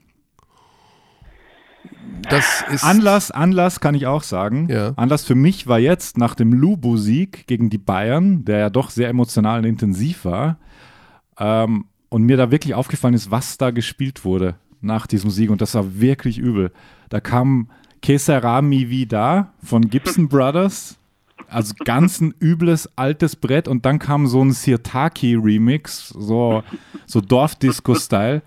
Das 2.30 2.64
ist 2.72 2.84
Anlass, 2.84 3.32
Anlass 3.32 3.80
kann 3.80 3.95
ich 3.95 4.06
auch 4.06 4.22
sagen. 4.22 4.68
Ja. 4.70 4.93
Anlass 4.97 5.24
für 5.24 5.34
mich 5.34 5.66
war 5.66 5.80
jetzt 5.80 6.20
nach 6.20 6.36
dem 6.36 6.54
Lubu-Sieg 6.54 7.47
gegen 7.47 7.72
die 7.72 7.80
Bayern, 7.80 8.45
der 8.45 8.60
ja 8.60 8.70
doch 8.70 8.91
sehr 8.91 9.10
emotional 9.10 9.62
und 9.62 9.66
intensiv 9.66 10.26
war, 10.26 10.60
ähm, 11.39 11.86
und 12.10 12.22
mir 12.22 12.38
da 12.38 12.52
wirklich 12.52 12.76
aufgefallen 12.76 13.16
ist, 13.16 13.32
was 13.32 13.58
da 13.58 13.72
gespielt 13.72 14.24
wurde 14.24 14.54
nach 14.80 15.08
diesem 15.08 15.32
Sieg. 15.32 15.50
Und 15.50 15.62
das 15.62 15.74
war 15.74 16.00
wirklich 16.00 16.38
übel. 16.38 16.72
Da 17.10 17.20
kam 17.20 17.72
Kesarami 18.04 18.91
Vida 18.91 19.54
von 19.64 19.89
Gibson 19.89 20.30
Brothers. 20.30 20.99
Also 21.50 21.74
ganz 21.84 22.22
ein 22.22 22.34
übles 22.39 22.89
altes 22.97 23.36
Brett 23.36 23.68
und 23.68 23.86
dann 23.86 24.00
kam 24.00 24.28
so 24.28 24.43
ein 24.43 24.52
Sirtaki-Remix, 24.52 26.10
so, 26.10 26.64
so 27.06 27.22
Dorfdisco-Style. 27.22 28.41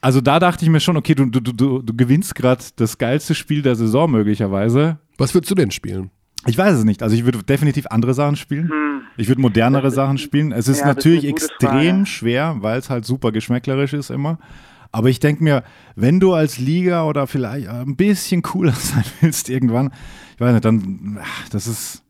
Also 0.00 0.20
da 0.20 0.38
dachte 0.38 0.64
ich 0.64 0.70
mir 0.70 0.80
schon, 0.80 0.96
okay, 0.96 1.14
du, 1.14 1.26
du, 1.26 1.40
du, 1.40 1.82
du 1.82 1.96
gewinnst 1.96 2.34
gerade 2.34 2.64
das 2.76 2.96
geilste 2.98 3.34
Spiel 3.34 3.62
der 3.62 3.76
Saison 3.76 4.10
möglicherweise. 4.10 4.98
Was 5.18 5.34
würdest 5.34 5.50
du 5.50 5.54
denn 5.54 5.70
spielen? 5.70 6.10
Ich 6.46 6.56
weiß 6.56 6.78
es 6.78 6.84
nicht. 6.84 7.02
Also 7.02 7.14
ich 7.14 7.24
würde 7.24 7.42
definitiv 7.42 7.86
andere 7.90 8.14
Sachen 8.14 8.36
spielen. 8.36 8.70
Ich 9.16 9.28
würde 9.28 9.42
modernere 9.42 9.90
Sachen 9.90 10.16
spielen. 10.16 10.52
Es 10.52 10.68
ist 10.68 10.78
ja, 10.78 10.84
ist 10.84 10.96
natürlich 10.96 11.22
gute 11.22 11.32
extrem 11.32 11.96
Frage. 11.96 12.06
schwer, 12.06 12.56
weil 12.60 12.78
es 12.78 12.88
halt 12.88 13.04
super 13.04 13.32
geschmäcklerisch 13.32 13.92
ist 13.92 14.10
immer. 14.10 14.38
Aber 14.92 15.08
ich 15.08 15.20
denke 15.20 15.44
mir, 15.44 15.62
wenn 15.94 16.18
du 16.20 16.32
als 16.32 16.58
Liga 16.58 17.06
oder 17.06 17.26
vielleicht 17.26 17.68
ein 17.68 17.96
bisschen 17.96 18.42
cooler 18.42 18.72
sein 18.74 19.04
willst 19.20 19.48
irgendwann, 19.48 19.92
ich 20.34 20.40
weiß 20.40 20.52
nicht, 20.52 20.64
dann, 20.64 21.18
ach, 21.22 21.48
das 21.50 21.66
ist, 21.66 22.02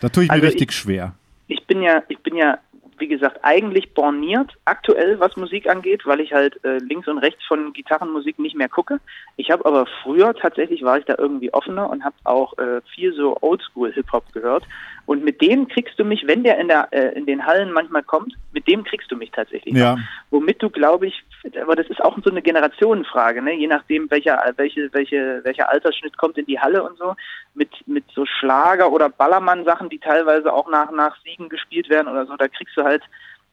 da 0.00 0.08
tue 0.08 0.24
ich 0.24 0.28
mir 0.28 0.34
Also 0.34 0.46
richtig 0.46 0.72
schwer. 0.72 1.14
ich 1.48 1.64
bin 1.66 1.82
ja, 1.82 2.02
ich 2.08 2.18
bin 2.18 2.36
ja, 2.36 2.58
wie 2.98 3.08
gesagt, 3.08 3.40
eigentlich 3.42 3.94
borniert 3.94 4.52
aktuell, 4.64 5.18
was 5.18 5.36
Musik 5.36 5.68
angeht, 5.68 6.06
weil 6.06 6.20
ich 6.20 6.32
halt 6.32 6.62
äh, 6.64 6.78
links 6.78 7.08
und 7.08 7.18
rechts 7.18 7.42
von 7.46 7.72
Gitarrenmusik 7.72 8.38
nicht 8.38 8.54
mehr 8.54 8.68
gucke. 8.68 9.00
Ich 9.36 9.50
habe 9.50 9.64
aber 9.66 9.86
früher 10.02 10.34
tatsächlich 10.34 10.82
war 10.82 10.98
ich 10.98 11.04
da 11.04 11.16
irgendwie 11.18 11.52
offener 11.52 11.90
und 11.90 12.04
habe 12.04 12.14
auch 12.24 12.56
äh, 12.58 12.80
viel 12.94 13.12
so 13.14 13.36
Oldschool 13.40 13.92
Hip 13.92 14.12
Hop 14.12 14.32
gehört. 14.32 14.64
Und 15.06 15.24
mit 15.24 15.40
dem 15.40 15.66
kriegst 15.66 15.98
du 15.98 16.04
mich, 16.04 16.26
wenn 16.26 16.44
der 16.44 16.60
in 16.60 16.68
der 16.68 16.92
äh, 16.92 17.18
in 17.18 17.26
den 17.26 17.44
Hallen 17.44 17.72
manchmal 17.72 18.04
kommt, 18.04 18.34
mit 18.52 18.68
dem 18.68 18.84
kriegst 18.84 19.10
du 19.10 19.16
mich 19.16 19.32
tatsächlich. 19.32 19.74
Ja. 19.74 19.96
Womit 20.30 20.62
du, 20.62 20.70
glaube 20.70 21.08
ich, 21.08 21.24
aber 21.60 21.76
das 21.76 21.86
ist 21.88 22.00
auch 22.00 22.16
so 22.24 22.30
eine 22.30 22.42
Generationenfrage, 22.42 23.42
ne? 23.42 23.54
Je 23.54 23.66
nachdem, 23.66 24.10
welcher 24.10 24.40
welche 24.56 24.92
welche 24.92 25.40
welcher 25.44 25.68
Altersschnitt 25.70 26.16
kommt 26.16 26.38
in 26.38 26.46
die 26.46 26.58
Halle 26.60 26.82
und 26.82 26.96
so 26.98 27.14
mit 27.54 27.70
mit 27.86 28.04
so 28.14 28.24
Schlager 28.26 28.92
oder 28.92 29.08
Ballermann-Sachen, 29.08 29.88
die 29.88 29.98
teilweise 29.98 30.52
auch 30.52 30.70
nach 30.70 30.90
nach 30.92 31.16
Siegen 31.22 31.48
gespielt 31.48 31.88
werden 31.90 32.08
oder 32.08 32.26
so, 32.26 32.36
da 32.36 32.48
kriegst 32.48 32.76
du 32.76 32.84
halt 32.84 33.02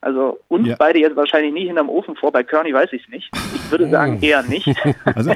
also 0.01 0.39
uns 0.47 0.67
Ja. 0.67 0.75
beide 0.79 0.99
jetzt 0.99 1.17
wahrscheinlich 1.17 1.51
nicht 1.51 1.67
hinterm 1.67 1.89
Ofen 1.89 2.15
vor. 2.15 2.31
Bei 2.31 2.43
Kearney 2.43 2.73
weiß 2.73 2.93
ich 2.93 3.03
es 3.03 3.09
nicht. 3.09 3.29
Ich 3.53 3.69
würde 3.71 3.89
sagen 3.89 4.21
eher 4.21 4.43
nicht. 4.43 4.67
Also 5.05 5.33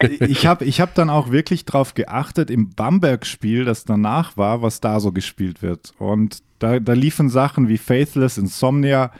ich 0.00 0.46
habe 0.46 0.64
ich 0.64 0.80
hab 0.80 0.94
dann 0.94 1.10
auch 1.10 1.30
wirklich 1.30 1.64
drauf 1.64 1.94
geachtet 1.94 2.50
im 2.50 2.74
Bamberg-Spiel, 2.74 3.64
das 3.64 3.84
danach 3.84 4.36
war, 4.36 4.62
was 4.62 4.80
da 4.80 5.00
so 5.00 5.12
gespielt 5.12 5.62
wird. 5.62 5.92
Und 5.98 6.38
da, 6.58 6.78
da 6.80 6.92
liefen 6.92 7.28
Sachen 7.28 7.68
wie 7.68 7.78
Faithless, 7.78 8.38
Insomnia, 8.38 9.12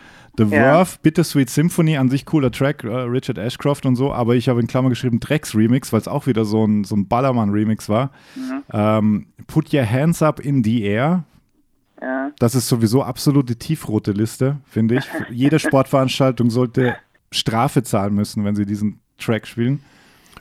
The 0.46 0.54
Ja. 0.54 0.84
Verve, 0.84 0.98
Bittersweet 1.02 1.50
Symphony, 1.50 1.96
an 1.96 2.08
sich 2.08 2.24
cooler 2.24 2.50
Track, 2.50 2.84
äh, 2.84 2.88
Richard 2.88 3.38
Ashcroft 3.38 3.84
und 3.84 3.96
so, 3.96 4.12
aber 4.12 4.36
ich 4.36 4.48
habe 4.48 4.60
in 4.60 4.66
Klammer 4.66 4.88
geschrieben 4.88 5.20
Drecks 5.20 5.54
Remix, 5.54 5.92
weil 5.92 6.00
es 6.00 6.08
auch 6.08 6.26
wieder 6.26 6.44
so 6.44 6.64
ein, 6.66 6.84
so 6.84 6.96
ein 6.96 7.06
Ballermann-Remix 7.08 7.88
war. 7.88 8.10
Ähm, 8.72 9.26
Put 9.46 9.72
Your 9.74 9.88
Hands 9.88 10.20
Up 10.22 10.40
in 10.40 10.64
the 10.64 10.82
Air, 10.82 11.24
ja. 12.00 12.30
das 12.38 12.54
ist 12.54 12.68
sowieso 12.68 13.02
absolute 13.02 13.56
tiefrote 13.56 14.12
Liste, 14.12 14.56
finde 14.66 14.96
ich. 14.96 15.04
Jede 15.30 15.58
Sportveranstaltung 15.58 16.50
sollte 16.50 16.96
Strafe 17.30 17.82
zahlen 17.82 18.14
müssen, 18.14 18.44
wenn 18.44 18.56
sie 18.56 18.64
diesen 18.66 19.00
Track 19.18 19.46
spielen. 19.46 19.82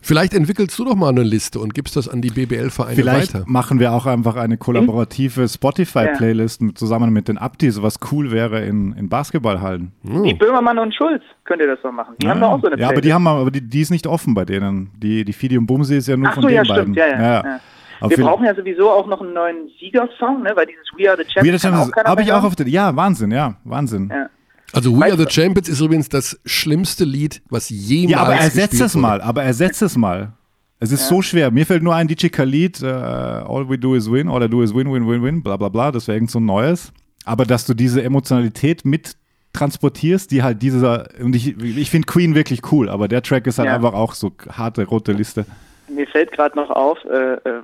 Vielleicht 0.01 0.33
entwickelst 0.33 0.77
du 0.79 0.85
doch 0.85 0.95
mal 0.95 1.09
eine 1.09 1.23
Liste 1.23 1.59
und 1.59 1.73
gibst 1.73 1.95
das 1.95 2.07
an 2.07 2.21
die 2.21 2.29
BBL-Vereine 2.29 2.95
Vielleicht 2.95 3.33
weiter. 3.33 3.45
machen 3.47 3.79
wir 3.79 3.91
auch 3.93 4.05
einfach 4.05 4.35
eine 4.35 4.57
kollaborative 4.57 5.47
Spotify-Playlist 5.47 6.61
mit, 6.61 6.77
zusammen 6.77 7.11
mit 7.11 7.27
den 7.27 7.37
Abdis, 7.37 7.81
was 7.81 7.99
cool 8.11 8.31
wäre 8.31 8.61
in, 8.65 8.93
in 8.93 9.09
Basketballhallen. 9.09 9.91
Die 10.03 10.33
Böhmermann 10.33 10.79
und 10.79 10.93
Schulz 10.93 11.23
könnt 11.43 11.61
ihr 11.61 11.67
das 11.67 11.79
doch 11.81 11.91
machen. 11.91 12.15
Die 12.21 12.27
haben 12.27 12.39
doch 12.39 12.51
auch 12.51 12.61
so 12.61 12.67
eine 12.67 12.77
ja, 12.79 12.87
aber 12.87 12.93
Playlist. 12.95 13.05
die 13.05 13.13
haben 13.13 13.27
aber 13.27 13.51
die, 13.51 13.61
die 13.61 13.81
ist 13.81 13.91
nicht 13.91 14.07
offen 14.07 14.33
bei 14.33 14.45
denen. 14.45 14.91
Die, 14.97 15.25
die 15.25 15.33
Fidi 15.33 15.57
und 15.57 15.65
Bumsi 15.65 15.97
ist 15.97 16.07
ja 16.07 16.17
nur 16.17 16.29
Ach 16.29 16.33
von 16.35 16.43
so, 16.43 16.49
den 16.49 16.55
ja, 16.55 16.63
beiden. 16.63 16.93
stimmt. 16.93 16.97
Ja, 16.97 17.07
ja. 17.07 17.43
ja. 17.43 17.59
Aber 18.01 18.09
Wir 18.11 18.23
brauchen 18.23 18.45
ja 18.45 18.55
sowieso 18.55 18.89
auch 18.89 19.07
noch 19.07 19.21
einen 19.21 19.33
neuen 19.33 19.69
Siegersong, 19.79 20.43
ne? 20.43 20.51
weil 20.55 20.65
dieses 20.65 20.85
We 20.97 21.09
Are 21.09 21.17
the 21.17 21.29
Champions 21.29 21.65
habe 22.05 22.21
ich 22.21 22.31
auch 22.31 22.43
auf 22.43 22.55
der. 22.55 22.67
Ja, 22.67 22.95
Wahnsinn, 22.95 23.31
ja, 23.31 23.55
Wahnsinn. 23.65 24.09
Ja. 24.09 24.29
Also 24.73 24.97
We 24.97 25.05
Are 25.05 25.17
the 25.17 25.25
Champions 25.29 25.67
ist 25.69 25.79
übrigens 25.81 26.09
das 26.09 26.39
schlimmste 26.45 27.03
Lied, 27.05 27.41
was 27.49 27.69
jemals 27.69 28.11
Ja, 28.11 28.19
aber 28.19 28.35
ersetzt 28.35 28.79
es 28.81 28.93
wurde. 28.95 29.01
mal, 29.01 29.21
aber 29.21 29.43
ersetzt 29.43 29.81
es 29.81 29.97
mal. 29.97 30.33
Es 30.81 30.91
ist 30.93 31.07
so 31.09 31.21
schwer. 31.21 31.51
Mir 31.51 31.65
fällt 31.65 31.83
nur 31.83 31.93
ein 31.95 32.07
DJ 32.07 32.27
Khalid, 32.27 32.81
äh, 32.81 32.85
All 32.87 33.67
we 33.69 33.77
do 33.77 33.95
is 33.95 34.09
win, 34.09 34.29
all 34.29 34.41
I 34.43 34.47
do 34.49 34.61
is 34.63 34.73
win, 34.73 34.91
win, 34.91 35.07
win, 35.07 35.21
win, 35.21 35.43
bla 35.43 35.57
bla 35.57 35.67
bla, 35.69 35.91
das 35.91 36.07
wäre 36.07 36.17
irgend 36.17 36.31
so 36.31 36.39
ein 36.39 36.45
neues. 36.45 36.93
Aber 37.25 37.43
dass 37.45 37.65
du 37.65 37.73
diese 37.73 38.01
Emotionalität 38.01 38.85
mit 38.85 39.15
transportierst, 39.51 40.31
die 40.31 40.41
halt 40.43 40.61
dieser, 40.61 41.09
und 41.21 41.35
ich, 41.35 41.57
ich 41.61 41.89
finde 41.89 42.05
Queen 42.05 42.33
wirklich 42.35 42.61
cool, 42.71 42.87
aber 42.89 43.07
der 43.07 43.21
Track 43.21 43.45
ist 43.47 43.57
halt 43.59 43.67
Ja. 43.67 43.75
einfach 43.75 43.93
auch 43.93 44.13
so 44.13 44.31
harte 44.49 44.85
rote 44.85 45.11
Liste. 45.11 45.45
Mir 45.89 46.05
fällt 46.07 46.31
gerade 46.31 46.55
noch 46.55 46.69
auf, 46.69 46.97
äh, 47.05 47.33
äh, 47.33 47.61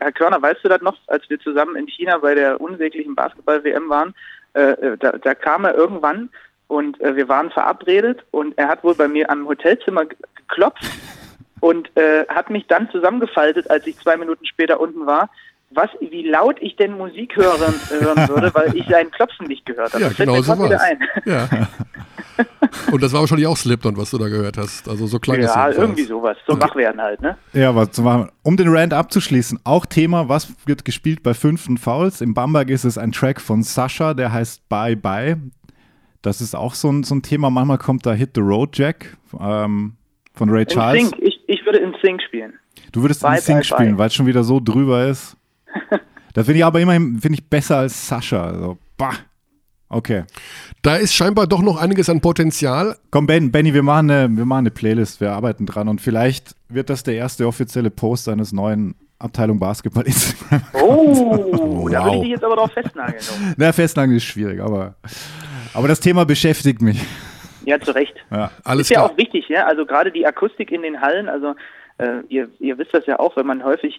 Herr 0.00 0.12
Körner, 0.12 0.40
weißt 0.40 0.60
du 0.62 0.68
das 0.68 0.80
noch, 0.80 0.96
als 1.08 1.28
wir 1.28 1.38
zusammen 1.40 1.74
in 1.76 1.86
China 1.88 2.18
bei 2.18 2.34
der 2.34 2.60
unsäglichen 2.60 3.14
Basketball-WM 3.16 3.88
waren, 3.88 4.14
äh, 4.58 4.98
da, 4.98 5.12
da 5.12 5.34
kam 5.34 5.64
er 5.64 5.74
irgendwann 5.74 6.30
und 6.66 7.00
äh, 7.00 7.16
wir 7.16 7.28
waren 7.28 7.50
verabredet 7.50 8.24
und 8.30 8.56
er 8.58 8.68
hat 8.68 8.84
wohl 8.84 8.94
bei 8.94 9.08
mir 9.08 9.30
am 9.30 9.46
Hotelzimmer 9.48 10.04
ge- 10.06 10.16
geklopft 10.36 10.84
und 11.60 11.90
äh, 11.96 12.26
hat 12.28 12.50
mich 12.50 12.66
dann 12.66 12.90
zusammengefaltet, 12.90 13.70
als 13.70 13.86
ich 13.86 13.98
zwei 13.98 14.16
Minuten 14.16 14.46
später 14.46 14.80
unten 14.80 15.06
war, 15.06 15.30
was, 15.70 15.90
wie 16.00 16.26
laut 16.28 16.56
ich 16.60 16.76
denn 16.76 16.92
Musik 16.96 17.36
hören, 17.36 17.74
hören 17.90 18.28
würde, 18.28 18.52
weil 18.54 18.74
ich 18.76 18.86
seinen 18.88 19.10
Klopfen 19.10 19.46
nicht 19.46 19.66
gehört 19.66 19.92
habe. 19.92 20.02
Ja, 20.02 20.08
Das 20.08 20.16
fällt 20.16 20.28
genau 20.28 20.38
mir 20.38 20.44
so 20.44 20.58
war's. 20.58 20.80
ein. 20.82 20.98
Ja. 21.24 21.48
Und 22.92 23.02
das 23.02 23.12
war 23.12 23.20
wahrscheinlich 23.20 23.46
auch 23.46 23.56
Slipknot, 23.56 23.96
was 23.96 24.10
du 24.10 24.18
da 24.18 24.28
gehört 24.28 24.56
hast. 24.58 24.88
Also 24.88 25.06
so 25.06 25.18
klang 25.18 25.38
es 25.40 25.52
Ja, 25.52 25.70
irgendwie 25.70 26.04
sowas. 26.04 26.36
Zum 26.46 26.60
Wachwerden 26.60 27.00
halt, 27.00 27.20
ne? 27.20 27.36
Ja, 27.52 27.74
was 27.74 27.90
zu 27.90 28.02
machen. 28.02 28.30
Um 28.42 28.56
den 28.56 28.68
Rant 28.68 28.94
abzuschließen, 28.94 29.60
auch 29.64 29.86
Thema, 29.86 30.28
was 30.28 30.52
wird 30.66 30.84
gespielt 30.84 31.22
bei 31.22 31.34
fünften 31.34 31.78
Fouls? 31.78 32.20
Im 32.20 32.34
Bamberg 32.34 32.70
ist 32.70 32.84
es 32.84 32.96
ein 32.96 33.10
Track 33.12 33.40
von 33.40 33.62
Sascha, 33.62 34.14
der 34.14 34.32
heißt 34.32 34.68
Bye 34.68 34.96
Bye. 34.96 35.36
Das 36.22 36.40
ist 36.40 36.54
auch 36.54 36.74
so 36.74 36.90
ein, 36.90 37.02
so 37.02 37.14
ein 37.16 37.22
Thema. 37.22 37.50
Manchmal 37.50 37.78
kommt 37.78 38.06
da 38.06 38.12
Hit 38.12 38.30
the 38.34 38.40
Road 38.40 38.76
Jack 38.78 39.16
ähm, 39.40 39.94
von 40.34 40.48
Ray 40.50 40.62
In 40.62 40.68
Charles. 40.68 41.08
Sync. 41.10 41.16
Ich, 41.20 41.40
ich 41.46 41.64
würde 41.64 41.78
in 41.78 41.94
Sync 42.02 42.22
spielen. 42.22 42.54
Du 42.92 43.02
würdest 43.02 43.22
Bye, 43.22 43.36
in 43.36 43.42
Sync 43.42 43.58
bye, 43.58 43.64
spielen, 43.64 43.98
weil 43.98 44.06
es 44.08 44.14
schon 44.14 44.26
wieder 44.26 44.44
so 44.44 44.60
drüber 44.60 45.06
ist. 45.06 45.36
da 46.34 46.44
finde 46.44 46.58
ich 46.58 46.64
aber 46.64 46.80
immerhin 46.80 47.18
finde 47.20 47.38
ich 47.38 47.48
besser 47.48 47.78
als 47.78 48.08
Sascha. 48.08 48.44
Also, 48.44 48.78
bah. 48.96 49.12
Okay. 49.90 50.24
Da 50.82 50.96
ist 50.96 51.14
scheinbar 51.14 51.46
doch 51.46 51.62
noch 51.62 51.80
einiges 51.80 52.10
an 52.10 52.20
Potenzial. 52.20 52.96
Komm, 53.10 53.26
Ben, 53.26 53.50
Benny, 53.50 53.72
wir 53.72 53.82
machen, 53.82 54.10
eine, 54.10 54.28
wir 54.36 54.44
machen 54.44 54.60
eine 54.60 54.70
Playlist, 54.70 55.20
wir 55.22 55.32
arbeiten 55.32 55.64
dran 55.64 55.88
und 55.88 56.02
vielleicht 56.02 56.54
wird 56.68 56.90
das 56.90 57.04
der 57.04 57.14
erste 57.14 57.46
offizielle 57.46 57.88
Post 57.90 58.28
eines 58.28 58.52
neuen 58.52 58.94
Abteilung 59.18 59.58
Basketball 59.58 60.04
Instagram. 60.06 60.60
Oh, 60.74 61.88
da 61.90 62.04
würde 62.04 62.10
Wow. 62.10 62.14
ich 62.16 62.20
dich 62.20 62.30
jetzt 62.32 62.44
aber 62.44 62.56
drauf 62.56 62.70
festnageln. 62.72 63.22
Na, 63.56 63.72
festnageln 63.72 64.16
ist 64.18 64.24
schwierig, 64.24 64.60
aber, 64.60 64.96
aber 65.72 65.88
das 65.88 66.00
Thema 66.00 66.26
beschäftigt 66.26 66.82
mich. 66.82 67.02
Ja, 67.64 67.80
zu 67.80 67.92
Recht. 67.92 68.14
Ja. 68.30 68.50
Alles 68.64 68.82
ist 68.82 68.90
ja 68.90 69.00
klar. 69.00 69.10
auch 69.12 69.16
wichtig, 69.16 69.46
ja. 69.48 69.66
Also 69.66 69.86
gerade 69.86 70.12
die 70.12 70.26
Akustik 70.26 70.70
in 70.70 70.82
den 70.82 71.00
Hallen, 71.00 71.30
also 71.30 71.54
äh, 71.96 72.20
ihr, 72.28 72.48
ihr 72.60 72.76
wisst 72.76 72.92
das 72.92 73.06
ja 73.06 73.18
auch, 73.18 73.36
wenn 73.36 73.46
man 73.46 73.64
häufig 73.64 73.98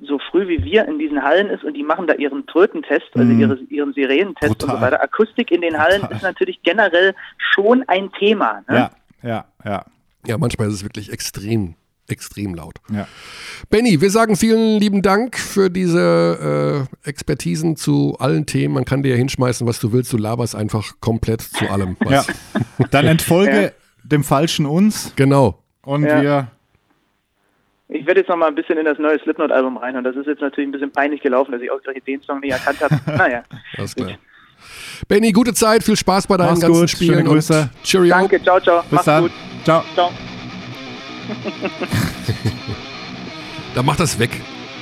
so 0.00 0.18
früh 0.30 0.46
wie 0.48 0.62
wir 0.64 0.86
in 0.86 0.98
diesen 0.98 1.22
Hallen 1.22 1.48
ist 1.50 1.64
und 1.64 1.74
die 1.74 1.82
machen 1.82 2.06
da 2.06 2.14
ihren 2.14 2.46
Trötentest, 2.46 3.06
also 3.14 3.26
Mhm. 3.32 3.40
ihre, 3.40 3.54
ihren 3.68 3.92
Sirenentest 3.94 4.50
und 4.52 4.58
Brutal. 4.58 4.76
so 4.76 4.80
weiter. 4.82 5.02
Akustik 5.02 5.50
in 5.50 5.60
den 5.60 5.76
Hallen 5.78 6.02
ist 6.10 6.22
natürlich 6.22 6.62
generell 6.62 7.14
schon 7.54 7.82
ein 7.88 8.10
Thema. 8.12 8.62
Ne? 8.68 8.76
Ja, 8.76 8.90
ja, 9.28 9.44
ja, 9.64 9.84
Ja, 10.26 10.38
manchmal 10.38 10.68
ist 10.68 10.74
es 10.74 10.82
wirklich 10.84 11.12
extrem, 11.12 11.74
extrem 12.08 12.54
laut. 12.54 12.76
ja. 12.92 13.08
Benny, 13.70 14.00
wir 14.00 14.10
sagen 14.10 14.36
vielen 14.36 14.78
lieben 14.78 15.02
Dank 15.02 15.36
für 15.36 15.68
diese 15.70 16.86
äh, 17.04 17.08
Expertisen 17.08 17.74
zu 17.76 18.16
allen 18.20 18.46
Themen. 18.46 18.74
Man 18.74 18.84
kann 18.84 19.02
dir 19.02 19.10
ja 19.10 19.16
hinschmeißen, 19.16 19.66
was 19.66 19.80
du 19.80 19.92
willst. 19.92 20.12
Du 20.12 20.16
laberst 20.16 20.54
einfach 20.54 20.92
komplett 21.00 21.40
zu 21.42 21.68
allem. 21.68 21.96
ja. 22.08 22.24
Was. 22.78 22.90
Dann 22.92 23.06
entfolge 23.06 23.72
dem 24.04 24.22
falschen 24.22 24.66
uns 24.66 25.12
Genau. 25.16 25.62
und 25.82 26.04
Ja. 26.04 26.22
wir. 26.22 26.46
Ich 27.88 28.04
werde 28.06 28.20
jetzt 28.20 28.28
noch 28.28 28.36
mal 28.36 28.48
ein 28.48 28.54
bisschen 28.54 28.78
in 28.78 28.84
das 28.84 28.98
neue 28.98 29.18
Slipknot-Album 29.20 29.76
rein 29.76 29.96
und 29.96 30.04
das 30.04 30.16
ist 30.16 30.26
jetzt 30.26 30.40
natürlich 30.40 30.68
ein 30.68 30.72
bisschen 30.72 30.90
peinlich 30.90 31.20
gelaufen, 31.22 31.52
dass 31.52 31.60
ich 31.62 31.70
ausgerechnet 31.70 32.06
den 32.06 32.22
Song 32.22 32.40
nicht 32.40 32.52
erkannt 32.52 32.80
habe. 32.80 33.00
naja, 33.16 33.44
Alles 33.78 33.94
klar. 33.94 34.10
Benny, 35.06 35.30
gute 35.30 35.54
Zeit, 35.54 35.84
viel 35.84 35.96
Spaß 35.96 36.26
bei 36.26 36.36
deinen 36.36 36.48
Mach's 36.50 36.60
ganzen 36.60 36.80
gut, 36.80 36.90
Spielen. 36.90 37.14
schöne 37.14 37.24
Grüße. 37.28 37.60
Und 37.60 37.82
Cheerio. 37.84 38.10
danke, 38.10 38.42
ciao, 38.42 38.58
ciao, 38.60 38.82
Bis 38.82 38.90
mach's 38.92 39.04
dann. 39.04 39.22
gut, 39.24 39.32
Ciao. 39.64 39.84
ciao. 39.94 40.10
Da 43.74 43.82
mach 43.82 43.96
das 43.96 44.18
weg. 44.18 44.30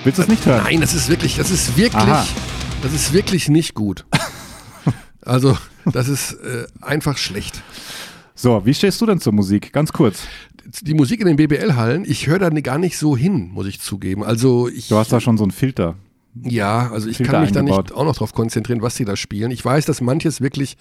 Willst 0.05 0.19
du 0.19 0.23
es 0.23 0.29
nicht 0.29 0.47
hören? 0.47 0.63
Nein, 0.63 0.81
das 0.81 0.95
ist 0.95 1.09
wirklich, 1.09 1.37
das 1.37 1.51
ist 1.51 1.77
wirklich, 1.77 2.01
Aha. 2.01 2.25
das 2.83 2.93
ist 2.93 3.13
wirklich 3.13 3.49
nicht 3.49 3.75
gut. 3.75 4.05
Also, 5.27 5.57
das 5.87 6.09
ist 6.09 6.33
äh, 6.35 6.67
einfach 6.83 7.17
schlecht. 7.17 7.63
So, 8.35 8.65
wie 8.65 8.75
stehst 8.75 9.01
du 9.01 9.07
denn 9.07 9.21
zur 9.21 9.33
Musik? 9.33 9.73
Ganz 9.73 9.93
kurz. 9.93 10.27
Die 10.83 10.95
Musik 10.95 11.21
in 11.21 11.27
den 11.27 11.37
BBL-Hallen, 11.37 12.05
ich 12.07 12.27
höre 12.27 12.39
da 12.39 12.51
gar 12.51 12.79
nicht 12.79 12.97
so 12.99 13.17
hin, 13.17 13.51
muss 13.53 13.67
ich 13.67 13.81
zugeben. 13.81 14.25
Also 14.25 14.69
ich, 14.69 14.89
Du 14.89 14.97
hast 14.97 15.13
da 15.13 15.21
schon 15.21 15.37
so 15.37 15.45
einen 15.45 15.51
Filter. 15.53 15.95
ja, 16.43 16.91
also 16.91 17.09
ich 17.09 17.19
Filter 17.19 17.33
kann 17.33 17.43
mich 17.43 17.53
da 17.53 17.61
eingebaut. 17.61 17.87
nicht 17.91 17.95
auch 17.97 18.05
noch 18.05 18.17
drauf 18.17 18.33
konzentrieren, 18.33 18.83
was 18.83 18.95
die 18.97 19.05
da 19.05 19.15
spielen. 19.15 19.51
Ich 19.51 19.65
weiß, 19.65 19.85
dass 19.87 20.01
manches 20.01 20.41
wirklich 20.41 20.77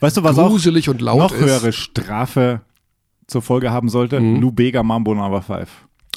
Weißt 0.00 0.16
du, 0.18 0.22
was 0.22 0.38
auch 0.38 0.48
gruselig 0.50 0.88
und 0.88 1.00
laut 1.00 1.18
noch 1.18 1.32
ist. 1.32 1.40
höhere 1.40 1.72
Strafe 1.72 2.60
zur 3.26 3.42
Folge 3.42 3.70
haben 3.72 3.88
sollte? 3.88 4.20
Mhm. 4.20 4.40
Lou 4.40 4.52
Bega 4.52 4.82
Mambo 4.82 5.14
Number 5.14 5.42
5. 5.42 5.68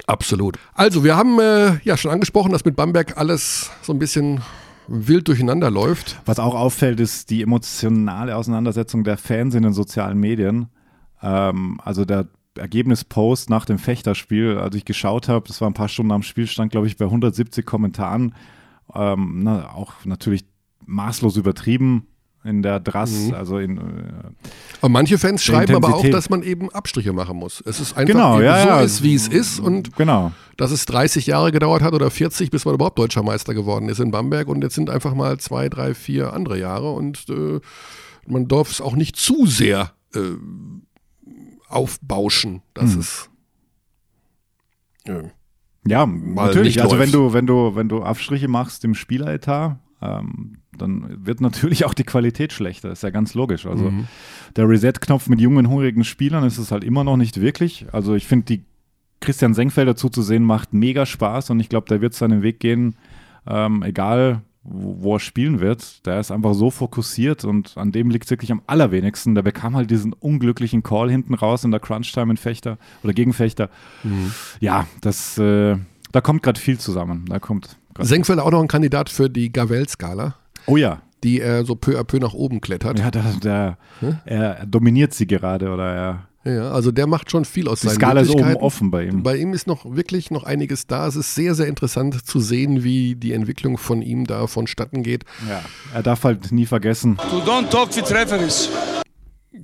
Absolut. 0.06 0.60
Also, 0.76 1.04
wir 1.04 1.16
haben 1.16 1.40
äh, 1.40 1.80
ja 1.84 1.98
schon 1.98 2.12
angesprochen, 2.12 2.52
dass 2.52 2.66
mit 2.66 2.76
Bamberg 2.76 3.18
alles 3.18 3.72
so 3.82 3.94
ein 3.94 4.00
bisschen 4.00 4.42
wild 4.88 5.28
durcheinander 5.28 5.70
läuft. 5.70 6.22
Was 6.26 6.40
auch 6.40 6.56
auffällt, 6.56 7.00
ist 7.00 7.30
die 7.30 7.42
emotionale 7.42 8.36
Auseinandersetzung 8.36 9.04
der 9.04 9.18
Fans 9.18 9.56
in 9.56 9.64
den 9.64 9.74
sozialen 9.74 10.20
Medien. 10.20 10.68
Ähm, 11.22 11.80
also 11.84 12.06
der 12.06 12.28
Ergebnispost 12.56 13.50
nach 13.50 13.66
dem 13.66 13.78
Fechterspiel, 13.78 14.58
als 14.58 14.76
ich 14.76 14.86
geschaut 14.86 15.30
habe, 15.30 15.48
das 15.48 15.62
war 15.62 15.70
ein 15.70 15.74
paar 15.76 15.90
Stunden 15.90 16.12
am 16.12 16.24
Spielstand, 16.24 16.72
glaube 16.72 16.88
ich, 16.88 16.98
bei 16.98 17.06
170 17.06 17.66
Kommentaren. 17.66 18.34
Ähm, 18.94 19.44
na, 19.44 19.74
auch 19.74 20.06
natürlich 20.06 20.46
maßlos 20.86 21.38
übertrieben 21.38 22.08
in 22.44 22.62
der 22.62 22.80
Drass, 22.80 23.12
Mhm. 23.12 23.34
also 23.34 23.58
in 23.58 23.78
äh, 23.78 23.82
Und 24.82 24.92
manche 24.92 25.18
Fans 25.18 25.44
schreiben 25.44 25.76
aber 25.76 25.96
auch, 25.96 26.08
dass 26.10 26.30
man 26.30 26.44
eben 26.44 26.70
Abstriche 26.72 27.12
machen 27.14 27.38
muss. 27.38 27.62
Es 27.66 27.80
ist 27.80 27.98
einfach 27.98 28.14
Genau, 28.14 28.40
ja, 28.40 28.62
so 28.62 28.68
ja. 28.70 28.82
ist, 28.82 29.04
wie 29.04 29.16
es 29.16 29.28
ist 29.28 29.60
und 29.60 29.96
genau. 29.98 30.32
dass 30.56 30.72
es 30.72 30.86
30 30.86 31.26
Jahre 31.28 31.52
gedauert 31.52 31.82
hat 31.82 31.94
oder 31.94 32.10
40, 32.10 32.50
bis 32.52 32.64
man 32.66 32.76
überhaupt 32.76 32.98
deutscher 33.00 33.24
Meister 33.24 33.54
geworden 33.54 33.90
ist 33.90 34.00
in 34.00 34.12
Bamberg 34.12 34.48
und 34.48 34.62
jetzt 34.64 34.76
sind 34.76 34.90
einfach 34.90 35.14
mal 35.14 35.38
zwei, 35.40 35.68
drei, 35.68 35.94
vier 35.94 36.32
andere 36.34 36.58
Jahre 36.60 36.92
und 36.94 37.26
äh, 37.30 37.60
man 38.28 38.48
darf 38.48 38.72
es 38.72 38.82
auch 38.82 38.96
nicht 38.96 39.16
zu 39.18 39.46
sehr 39.46 39.92
äh, 40.14 40.20
aufbauschen. 41.70 42.62
Das 42.74 42.94
Hm. 42.94 43.00
ist 43.00 43.30
äh, 45.06 45.24
Ja, 45.88 46.06
natürlich. 46.06 46.82
Also 46.82 47.00
wenn 47.00 47.12
du, 47.12 47.34
wenn 47.34 47.48
du, 47.48 47.76
wenn 47.76 47.90
du 47.90 48.04
Abstriche 48.04 48.48
machst 48.48 48.84
im 48.86 48.94
Spieleretat, 48.96 49.78
ähm, 50.02 50.58
dann 50.78 51.26
wird 51.26 51.42
natürlich 51.42 51.86
auch 51.86 51.94
die 51.94 52.04
Qualität 52.04 52.54
schlechter. 52.54 52.92
Ist 52.92 53.04
ja 53.04 53.10
ganz 53.10 53.34
logisch. 53.34 53.66
Also 53.66 53.92
Mhm. 53.92 54.08
der 54.56 54.68
Reset-Knopf 54.70 55.28
mit 55.30 55.40
jungen, 55.42 55.70
hungrigen 55.70 56.04
Spielern 56.04 56.44
ist 56.44 56.58
es 56.58 56.72
halt 56.72 56.84
immer 56.84 57.04
noch 57.04 57.18
nicht 57.18 57.42
wirklich. 57.42 57.86
Also 57.92 58.16
ich 58.16 58.26
finde, 58.28 58.46
die 58.46 58.64
Christian 59.20 59.54
Senkfelder 59.54 59.96
zuzusehen 59.96 60.44
macht 60.44 60.74
mega 60.74 61.06
Spaß 61.06 61.50
und 61.50 61.60
ich 61.60 61.70
glaube, 61.70 61.88
der 61.88 62.02
wird 62.02 62.14
seinen 62.14 62.44
Weg 62.44 62.60
gehen, 62.60 62.96
ähm, 63.48 63.82
egal 63.84 64.42
wo, 64.70 64.98
wo 65.02 65.16
er 65.16 65.20
spielen 65.20 65.60
wird. 65.60 66.06
Der 66.06 66.20
ist 66.20 66.30
einfach 66.30 66.54
so 66.54 66.70
fokussiert 66.70 67.46
und 67.46 67.78
an 67.78 67.92
dem 67.94 68.10
liegt 68.12 68.26
es 68.26 68.30
wirklich 68.32 68.52
am 68.52 68.62
allerwenigsten. 68.68 69.34
Der 69.34 69.42
bekam 69.42 69.76
halt 69.76 69.90
diesen 69.90 70.12
unglücklichen 70.14 70.84
Call 70.84 71.10
hinten 71.10 71.34
raus 71.34 71.64
in 71.64 71.72
der 71.72 71.80
Crunch-Time 71.80 72.32
in 72.32 72.38
Fechter 72.38 72.78
oder 73.02 73.14
gegen 73.14 73.32
Fechter. 73.34 73.70
Ja, 74.60 74.86
das, 75.02 75.38
äh, 75.38 75.78
da 76.12 76.22
kommt 76.22 76.44
gerade 76.44 76.60
viel 76.60 76.78
zusammen. 76.78 77.26
Da 77.30 77.40
kommt 77.40 77.78
Senkfelder 78.00 78.46
auch 78.46 78.52
noch 78.52 78.62
ein 78.62 78.68
Kandidat 78.68 79.10
für 79.10 79.30
die 79.30 79.52
Gavel-Skala, 79.52 80.36
Oh 80.68 80.78
ja, 80.78 81.02
die 81.24 81.42
er 81.42 81.66
so 81.66 81.76
peu 81.76 82.00
à 82.00 82.04
peu 82.04 82.20
nach 82.20 82.34
oben 82.34 82.62
klettert. 82.62 83.00
ja, 83.00 83.10
der, 83.10 83.24
der, 83.44 83.78
er, 84.26 84.60
er 84.60 84.66
dominiert 84.66 85.14
sie 85.14 85.26
gerade 85.28 85.72
oder 85.72 85.94
er, 86.44 86.52
Ja, 86.54 86.72
also 86.72 86.92
der 86.92 87.08
macht 87.08 87.32
schon 87.32 87.44
viel 87.46 87.68
aus 87.68 87.82
die 87.82 87.88
seinen 87.88 87.96
Skala 87.96 88.22
ist 88.22 88.30
oben 88.30 88.56
offen 88.56 88.92
bei 88.92 89.06
ihm. 89.06 89.24
Bei 89.24 89.36
ihm 89.36 89.54
ist 89.54 89.68
noch 89.68 89.84
wirklich 89.96 90.32
noch 90.32 90.44
einiges 90.44 90.88
da. 90.88 91.08
Es 91.08 91.16
ist 91.16 91.36
sehr, 91.36 91.56
sehr 91.56 91.68
interessant 91.68 92.26
zu 92.26 92.40
sehen, 92.40 92.84
wie 92.84 93.16
die 93.16 93.34
Entwicklung 93.34 93.78
von 93.78 94.02
ihm 94.02 94.26
da 94.26 94.48
vonstatten 94.48 95.04
geht. 95.04 95.26
Ja, 95.50 95.62
er 95.94 96.04
darf 96.04 96.24
halt 96.24 96.52
nie 96.52 96.66
vergessen. 96.66 97.18
You 97.32 97.40
don't 97.40 97.70
talk 97.70 97.96
with 97.96 98.12
referees. 98.14 98.70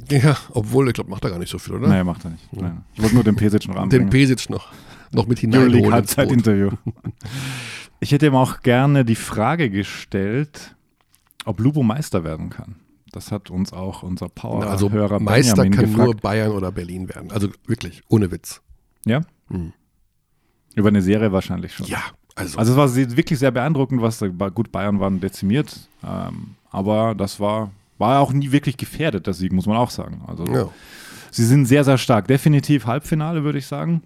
Ja, 0.10 0.36
obwohl, 0.52 0.88
ich 0.88 0.94
glaube, 0.96 1.10
macht 1.10 1.24
er 1.24 1.30
gar 1.30 1.40
nicht 1.40 1.52
so 1.52 1.60
viel, 1.60 1.76
oder? 1.76 1.88
Nee, 1.88 2.04
macht 2.04 2.26
er 2.26 2.32
nicht. 2.32 2.52
Nein. 2.52 2.84
Ich 2.96 3.02
wollte 3.02 3.16
nur 3.16 3.24
den 3.24 3.36
Pesic 3.36 3.68
noch 3.68 3.76
Den 3.76 3.84
anbringen. 3.84 4.10
Pesic 4.10 4.50
noch, 4.50 4.72
noch 5.12 5.28
mit 5.28 5.40
hineinholen. 5.40 6.04
Ich 8.00 8.12
hätte 8.12 8.26
ihm 8.26 8.36
auch 8.36 8.62
gerne 8.62 9.06
die 9.06 9.16
Frage 9.16 9.70
gestellt, 9.70 10.73
ob 11.46 11.60
Lubo 11.60 11.84
Meister 11.84 12.24
werden 12.24 12.50
kann. 12.50 12.76
Das 13.12 13.32
hat 13.32 13.50
uns 13.52 13.74
auch 13.74 14.02
unser 14.04 14.28
Na, 14.42 14.68
Also 14.68 14.90
Power-Hörer 14.90 15.20
Meister 15.20 15.56
Benjamin 15.64 15.72
kann 15.72 15.86
gefragt. 15.86 16.06
nur 16.06 16.16
Bayern 16.16 16.52
oder 16.52 16.72
Berlin 16.72 17.10
werden. 17.10 17.32
Also 17.32 17.50
wirklich, 17.68 18.02
ohne 18.08 18.32
Witz. 18.32 18.62
ja? 19.06 19.22
Mhm. 19.50 19.74
Über 20.76 20.88
eine 20.90 21.04
Serie 21.04 21.32
wahrscheinlich 21.32 21.74
schon. 21.74 21.86
Ja, 21.86 22.02
also, 22.36 22.58
Also 22.58 22.72
es 22.72 22.78
war 22.78 22.96
wirklich 23.16 23.38
sehr 23.38 23.52
beeindruckend, 23.52 24.02
was 24.02 24.18
da, 24.18 24.28
gut 24.28 24.72
Bayern 24.72 25.00
waren 25.00 25.20
dezimiert, 25.20 25.88
ähm, 26.04 26.56
aber 26.72 27.14
das 27.14 27.40
war 27.40 27.72
war 28.00 28.20
auch 28.20 28.34
nie 28.34 28.52
wirklich 28.52 28.78
gefährdet, 28.78 29.28
der 29.28 29.34
Sieg, 29.34 29.54
muss 29.54 29.66
man 29.66 29.78
auch 29.78 29.90
sagen. 29.90 30.24
Also 30.28 30.46
ja. 30.48 30.70
sie 31.32 31.46
sind 31.46 31.68
sehr, 31.68 31.84
sehr 31.84 31.98
stark. 31.98 32.28
Definitiv 32.28 32.86
Halbfinale, 32.86 33.44
würde 33.44 33.60
ich 33.60 33.68
sagen. 33.68 34.02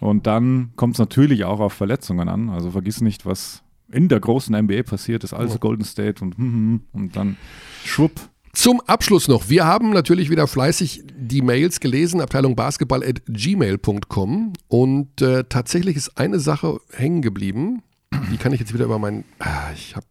Und 0.00 0.26
dann 0.26 0.72
kommt 0.76 0.94
es 0.94 0.98
natürlich 0.98 1.44
auch 1.44 1.60
auf 1.60 1.72
Verletzungen 1.72 2.28
an. 2.28 2.50
Also 2.50 2.70
vergiss 2.70 3.00
nicht, 3.00 3.26
was 3.26 3.62
in 3.94 4.08
der 4.08 4.20
großen 4.20 4.54
NBA 4.54 4.82
passiert 4.82 5.24
ist. 5.24 5.32
Also 5.32 5.58
Golden 5.58 5.84
State 5.84 6.22
und, 6.24 6.36
hm, 6.36 6.44
hm, 6.52 6.80
und 6.92 7.16
dann 7.16 7.36
schwupp. 7.84 8.12
Zum 8.52 8.80
Abschluss 8.82 9.26
noch. 9.26 9.48
Wir 9.48 9.64
haben 9.66 9.90
natürlich 9.90 10.30
wieder 10.30 10.46
fleißig 10.46 11.02
die 11.16 11.42
Mails 11.42 11.80
gelesen, 11.80 12.20
Abteilung 12.20 12.54
Basketball 12.54 13.02
at 13.02 13.22
gmail.com. 13.26 14.52
Und 14.68 15.22
äh, 15.22 15.44
tatsächlich 15.48 15.96
ist 15.96 16.16
eine 16.18 16.38
Sache 16.38 16.78
hängen 16.92 17.20
geblieben. 17.22 17.82
Die 18.30 18.36
kann 18.36 18.52
ich 18.52 18.60
jetzt 18.60 18.72
wieder 18.72 18.84
über 18.84 18.98
meinen. 19.00 19.24
Ah, 19.40 19.72
ich 19.74 19.96
habe 19.96 20.06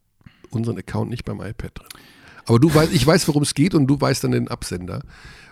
unseren 0.50 0.78
Account 0.78 1.10
nicht 1.10 1.24
beim 1.24 1.40
iPad 1.40 1.72
drin. 1.80 1.88
Aber 2.46 2.60
du 2.60 2.74
weißt, 2.74 2.94
ich 2.94 3.08
weiß, 3.08 3.28
worum 3.30 3.44
es 3.44 3.54
geht 3.54 3.74
und 3.76 3.88
du 3.88 4.00
weißt 4.00 4.26
dann 4.26 4.32
den 4.32 4.50
Absender. 4.50 5.04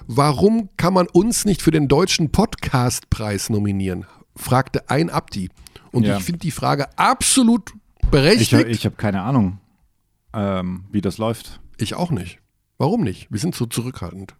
Warum 0.08 0.70
kann 0.76 0.94
man 0.94 1.08
uns 1.08 1.46
nicht 1.46 1.62
für 1.62 1.72
den 1.72 1.88
deutschen 1.88 2.32
Podcastpreis 2.32 3.50
nominieren? 3.50 4.06
fragte 4.36 4.90
ein 4.90 5.10
Abdi. 5.10 5.50
Und 5.92 6.06
Ja. 6.06 6.18
ich 6.18 6.24
finde 6.24 6.40
die 6.40 6.52
Frage 6.52 6.88
absolut 6.98 7.72
berechtigt. 8.12 8.54
ich 8.68 8.86
habe 8.86 8.96
keine 8.96 9.22
Ahnung, 9.22 9.60
ähm, 10.34 10.86
wie 10.92 11.02
das 11.02 11.18
läuft. 11.18 11.60
ich 11.78 11.96
auch 11.96 12.12
nicht. 12.12 12.40
Warum 12.78 13.02
nicht? 13.02 13.32
Wir 13.32 13.40
sind 13.40 13.56
so 13.56 13.66
zurückhaltend. 13.66 14.36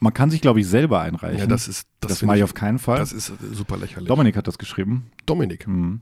Man 0.00 0.12
kann 0.12 0.30
sich, 0.30 0.40
glaube 0.40 0.60
ich, 0.60 0.66
selber 0.66 1.00
einreichen. 1.00 1.38
Ja, 1.38 1.46
das 1.46 1.66
ist 1.66 1.88
das, 2.00 2.10
das 2.10 2.22
mache 2.22 2.36
ich 2.36 2.40
ich 2.40 2.44
auf 2.44 2.54
keinen 2.54 2.78
Fall. 2.78 2.98
Das 2.98 3.12
ist 3.12 3.30
äh, 3.30 3.34
super 3.52 3.76
lächerlich. 3.76 4.08
Dominik 4.08 4.36
hat 4.36 4.46
das 4.46 4.58
geschrieben. 4.58 5.10
Dominik. 5.24 5.66
Mhm. 5.66 6.00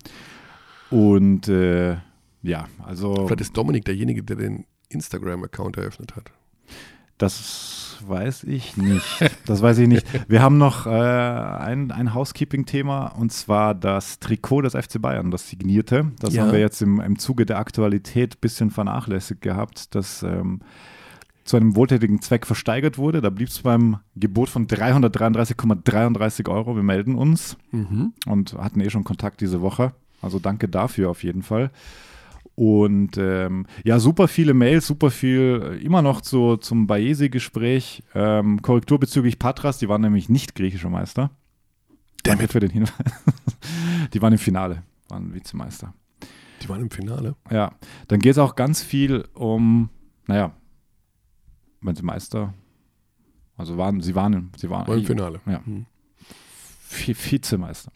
Und 0.91 1.49
äh, 1.49 1.99
ja, 2.43 2.67
also 2.85 3.15
Vielleicht 3.15 3.41
ist 3.41 3.57
Dominik 3.57 3.85
derjenige, 3.85 4.23
der 4.23 4.37
den 4.37 4.67
Instagram-Account 4.89 5.77
eröffnet 5.77 6.17
hat. 6.17 6.33
Das 7.23 7.97
weiß 8.07 8.45
ich 8.45 8.77
nicht. 8.77 9.07
Das 9.47 9.63
weiß 9.63 9.79
ich 9.79 9.87
nicht. 9.89 10.05
Wir 10.29 10.43
haben 10.43 10.59
noch 10.59 10.87
äh, 10.87 10.91
ein, 10.91 11.93
ein 11.93 12.15
Housekeeping-Thema 12.15 13.07
und 13.09 13.33
zwar 13.33 13.75
das 13.77 14.19
Trikot 14.19 14.63
des 14.63 14.75
FC 14.75 15.01
Bayern, 15.01 15.31
das 15.31 15.49
signierte. 15.49 16.11
Das 16.19 16.35
Ja. 16.35 16.43
haben 16.43 16.53
wir 16.53 16.59
jetzt 16.59 16.83
im, 16.83 17.01
im 17.01 17.19
Zuge 17.19 17.47
der 17.47 17.59
Aktualität 17.59 18.35
ein 18.35 18.41
bisschen 18.41 18.71
vernachlässigt 18.73 19.41
gehabt, 19.41 19.95
das 19.95 20.25
ähm, 20.25 20.61
zu 21.45 21.57
einem 21.57 21.77
wohltätigen 21.77 22.21
Zweck 22.21 22.45
versteigert 22.47 22.99
wurde. 22.99 23.21
Da 23.21 23.31
blieb 23.31 23.49
es 23.49 23.61
beim 23.61 23.99
Gebot 24.17 24.49
von 24.49 24.67
333,33 24.67 26.49
Euro. 26.49 26.75
Wir 26.77 26.83
melden 26.83 27.15
uns. 27.15 27.57
und 28.27 28.55
hatten 28.55 28.81
eh 28.81 28.91
schon 28.91 29.05
Kontakt 29.05 29.41
diese 29.41 29.61
Woche. 29.61 29.93
Also 30.21 30.39
danke 30.39 30.69
dafür 30.69 31.11
auf 31.11 31.23
jeden 31.25 31.43
Fall. 31.43 31.71
Und 32.55 33.17
ähm, 33.17 33.67
ja, 33.85 33.99
super 33.99 34.29
viele 34.29 34.53
Mails, 34.55 34.87
super 34.87 35.11
viel, 35.11 35.79
äh, 35.81 35.85
immer 35.85 36.03
noch 36.03 36.21
zu, 36.21 36.57
zum 36.59 36.87
Baesi-Gespräch. 36.87 38.03
Ähm, 38.15 38.61
Korrektur 38.63 39.01
bezüglich 39.01 39.39
Patras, 39.39 39.79
die 39.79 39.89
waren 39.89 40.03
nämlich 40.03 40.29
nicht 40.29 40.55
griechischer 40.55 40.91
Meister. 40.91 41.31
Danke 42.25 42.49
für 42.49 42.61
den 42.61 42.71
Hinweis. 42.71 42.93
die 44.13 44.21
waren 44.23 44.33
im 44.35 44.39
Finale, 44.39 44.83
waren 45.09 45.35
Vizemeister. 45.35 45.95
Die 46.63 46.69
waren 46.69 46.83
im 46.83 46.91
Finale. 46.91 47.35
Ja, 47.51 47.73
dann 48.09 48.21
geht 48.21 48.33
es 48.33 48.39
auch 48.39 48.55
ganz 48.55 48.83
viel 48.83 49.25
um, 49.35 49.89
naja, 50.27 50.53
wenn 51.81 51.97
sie 51.97 52.03
Meister, 52.05 52.55
also 53.57 53.77
waren, 53.79 54.01
sie 54.03 54.15
waren, 54.15 54.53
sie 54.57 54.71
waren, 54.71 54.87
War 54.87 54.97
im 54.97 55.05
Finale. 55.05 55.41
Ja. 55.47 55.63
Vi- 56.91 57.17
Vizemeister. 57.33 57.91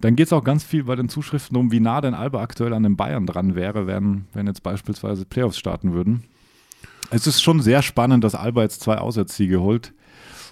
Dann 0.00 0.14
geht 0.16 0.26
es 0.26 0.32
auch 0.32 0.44
ganz 0.44 0.62
viel 0.62 0.84
bei 0.84 0.94
den 0.96 1.08
Zuschriften 1.08 1.56
um, 1.56 1.72
wie 1.72 1.80
nah 1.80 2.00
denn 2.00 2.14
Alba 2.14 2.42
aktuell 2.42 2.72
an 2.74 2.82
den 2.82 2.96
Bayern 2.96 3.26
dran 3.26 3.54
wäre, 3.54 3.86
wenn, 3.86 4.26
wenn 4.34 4.46
jetzt 4.46 4.62
beispielsweise 4.62 5.24
Playoffs 5.24 5.58
starten 5.58 5.92
würden. 5.94 6.24
Es 7.10 7.26
ist 7.26 7.40
schon 7.42 7.60
sehr 7.62 7.82
spannend, 7.82 8.22
dass 8.24 8.34
Alba 8.34 8.62
jetzt 8.62 8.82
zwei 8.82 8.98
Auswärtssiege 8.98 9.60
holt 9.60 9.94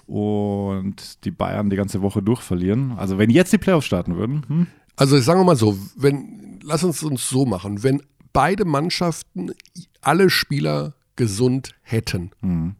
und 0.07 1.23
die 1.25 1.31
Bayern 1.31 1.69
die 1.69 1.75
ganze 1.75 2.01
Woche 2.01 2.21
durchverlieren. 2.21 2.93
Also 2.93 3.17
wenn 3.17 3.29
jetzt 3.29 3.51
die 3.53 3.57
Playoffs 3.57 3.85
starten 3.85 4.15
würden, 4.15 4.43
hm? 4.47 4.67
Also 4.95 5.17
sagen 5.19 5.41
wir 5.41 5.45
mal 5.45 5.57
so, 5.57 5.77
wenn, 5.97 6.59
lass 6.63 6.83
uns 6.85 7.03
uns 7.03 7.27
so 7.27 7.45
machen, 7.45 7.83
wenn 7.83 8.01
beide 8.31 8.63
Mannschaften 8.63 9.51
alle 10.01 10.29
Spieler 10.29 10.93
gesund 11.17 11.71
hätten, 11.81 12.31
Hm. 12.41 12.75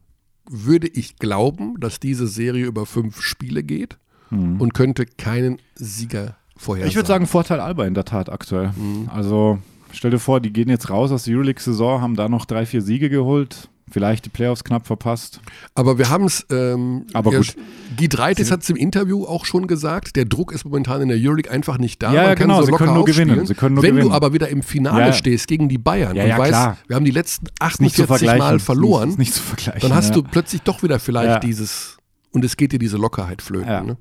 würde 0.50 0.88
ich 0.88 1.18
glauben, 1.18 1.80
dass 1.80 2.00
diese 2.00 2.28
Serie 2.28 2.66
über 2.66 2.86
fünf 2.86 3.22
Spiele 3.22 3.64
geht 3.64 3.98
Hm. 4.30 4.62
und 4.62 4.74
könnte 4.74 5.06
keinen 5.06 5.58
Sieger 5.76 6.38
vorhersagen. 6.58 6.90
Ich 6.90 6.96
würde 6.96 7.08
sagen, 7.08 7.28
Vorteil 7.28 7.60
Alba 7.60 7.86
in 7.86 7.94
der 7.94 8.06
Tat 8.06 8.30
aktuell. 8.30 8.72
Mhm. 8.76 9.10
Also 9.14 9.60
stell 9.92 10.12
dir 10.12 10.20
vor, 10.20 10.40
die 10.40 10.52
gehen 10.54 10.70
jetzt 10.70 10.90
raus 10.90 11.12
aus 11.12 11.24
der 11.24 11.36
Euroleague-Saison, 11.36 12.02
haben 12.02 12.16
da 12.16 12.30
noch 12.30 12.46
drei, 12.46 12.66
vier 12.66 12.82
Siege 12.82 13.10
geholt, 13.10 13.70
vielleicht 13.90 14.26
die 14.26 14.30
Playoffs 14.30 14.64
knapp 14.64 14.88
verpasst. 14.88 15.40
Aber 15.76 15.98
wir 15.98 16.10
haben 16.10 16.26
es, 16.26 16.46
ähm, 16.50 17.06
Aber 17.14 17.32
ja, 17.32 17.38
gut. 17.40 17.56
Guy 17.98 18.10
Dreitis 18.10 18.52
hat 18.52 18.64
es 18.64 18.70
im 18.70 18.76
Interview 18.78 19.26
auch 19.26 19.46
schon 19.46 19.68
gesagt, 19.68 20.16
der 20.16 20.26
Druck 20.26 20.52
ist 20.52 20.66
momentan 20.66 21.02
in 21.04 21.08
der 21.10 21.18
Euroleague 21.18 21.52
einfach 21.52 21.78
nicht 21.78 22.02
da. 22.02 22.08
Ja, 22.12 22.22
Man 22.22 22.30
ja, 22.30 22.36
kann 22.36 22.48
genau, 22.48 22.60
so 22.62 22.66
sie 22.66 22.72
können 22.74 22.94
nur 22.96 23.06
gewinnen, 23.06 23.46
sie 23.46 23.54
können 23.54 23.76
nur 23.76 23.84
Wenn 23.84 23.92
gewinnen. 23.96 24.10
du 24.10 24.16
aber 24.16 24.34
wieder 24.34 24.50
im 24.50 24.64
Finale 24.64 25.08
Ja, 25.08 25.14
stehst 25.14 25.48
gegen 25.48 25.70
die 25.70 25.78
Bayern 25.78 26.18
und 26.18 26.24
weißt, 26.38 26.50
klar. 26.50 26.78
wir 26.88 26.96
haben 26.96 27.06
die 27.06 27.12
letzten 27.12 27.46
Ist 27.46 27.80
nicht 27.80 27.96
zu 27.96 28.04
48 28.04 28.08
vergleichen. 28.08 28.40
Mal 28.40 28.56
Ist 28.58 28.66
verloren, 28.66 29.10
Nicht, 29.10 29.12
ist 29.14 29.20
nicht 29.20 29.34
zu 29.36 29.42
vergleichen. 29.44 29.82
dann 29.82 29.94
hast 29.94 30.16
du 30.16 30.24
plötzlich 30.24 30.62
doch 30.64 30.82
wieder 30.84 31.00
vielleicht 31.00 31.44
dieses, 31.44 31.98
und 32.32 32.44
es 32.44 32.58
geht 32.58 32.72
dir 32.72 32.80
diese 32.80 32.98
Lockerheit 32.98 33.42
flöten. 33.44 33.86
Ne? 33.86 33.98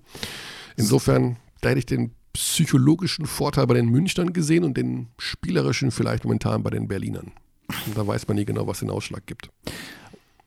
Insofern, 0.77 1.37
da 1.61 1.69
hätte 1.69 1.79
ich 1.79 1.87
den 1.87 2.11
psychologischen 2.35 3.27
Vorteil 3.27 3.67
bei 3.67 3.75
den 3.75 3.89
Münchnern 3.89 4.33
gesehen 4.33 4.65
und 4.65 4.77
den 4.77 5.09
spielerischen 5.19 5.91
vielleicht 5.91 6.25
momentan 6.25 6.63
bei 6.63 6.71
den 6.71 6.87
Berlinern. 6.89 7.33
Und 7.87 7.97
da 7.97 8.07
weiß 8.07 8.29
man 8.29 8.37
nie 8.37 8.45
genau, 8.45 8.67
was 8.67 8.81
den 8.81 8.91
Ausschlag 8.91 9.25
gibt. 9.27 9.49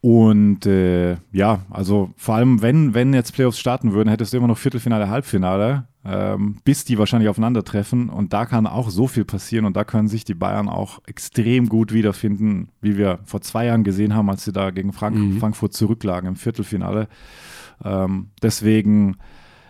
Und 0.02 0.66
äh, 0.68 1.18
ja, 1.32 1.66
also 1.72 2.12
vor 2.18 2.36
allem, 2.36 2.62
wenn, 2.62 2.94
wenn 2.94 3.14
jetzt 3.14 3.34
Playoffs 3.34 3.60
starten 3.60 3.94
würden, 3.94 4.10
hättest 4.10 4.32
du 4.32 4.38
immer 4.38 4.48
noch 4.48 4.58
Viertelfinale, 4.58 5.10
Halbfinale, 5.10 5.88
ähm, 6.06 6.60
bis 6.64 6.86
die 6.86 7.00
wahrscheinlich 7.00 7.30
aufeinandertreffen. 7.30 8.10
Und 8.10 8.32
da 8.32 8.46
kann 8.46 8.68
auch 8.68 8.90
so 8.90 9.08
viel 9.08 9.26
passieren 9.26 9.66
und 9.66 9.76
da 9.76 9.84
können 9.84 10.08
sich 10.08 10.24
die 10.24 10.36
Bayern 10.36 10.70
auch 10.70 11.00
extrem 11.08 11.68
gut 11.68 11.94
wiederfinden, 11.94 12.70
wie 12.80 12.98
wir 12.98 13.20
vor 13.26 13.42
zwei 13.42 13.66
Jahren 13.66 13.84
gesehen 13.84 14.14
haben, 14.14 14.30
als 14.30 14.46
sie 14.46 14.52
da 14.52 14.70
gegen 14.70 14.94
Frank 14.94 15.18
Mhm. 15.18 15.40
Frankfurt 15.40 15.74
zurücklagen 15.74 16.30
im 16.30 16.36
Viertelfinale. 16.36 17.08
Ähm, 17.84 18.30
deswegen, 18.44 19.18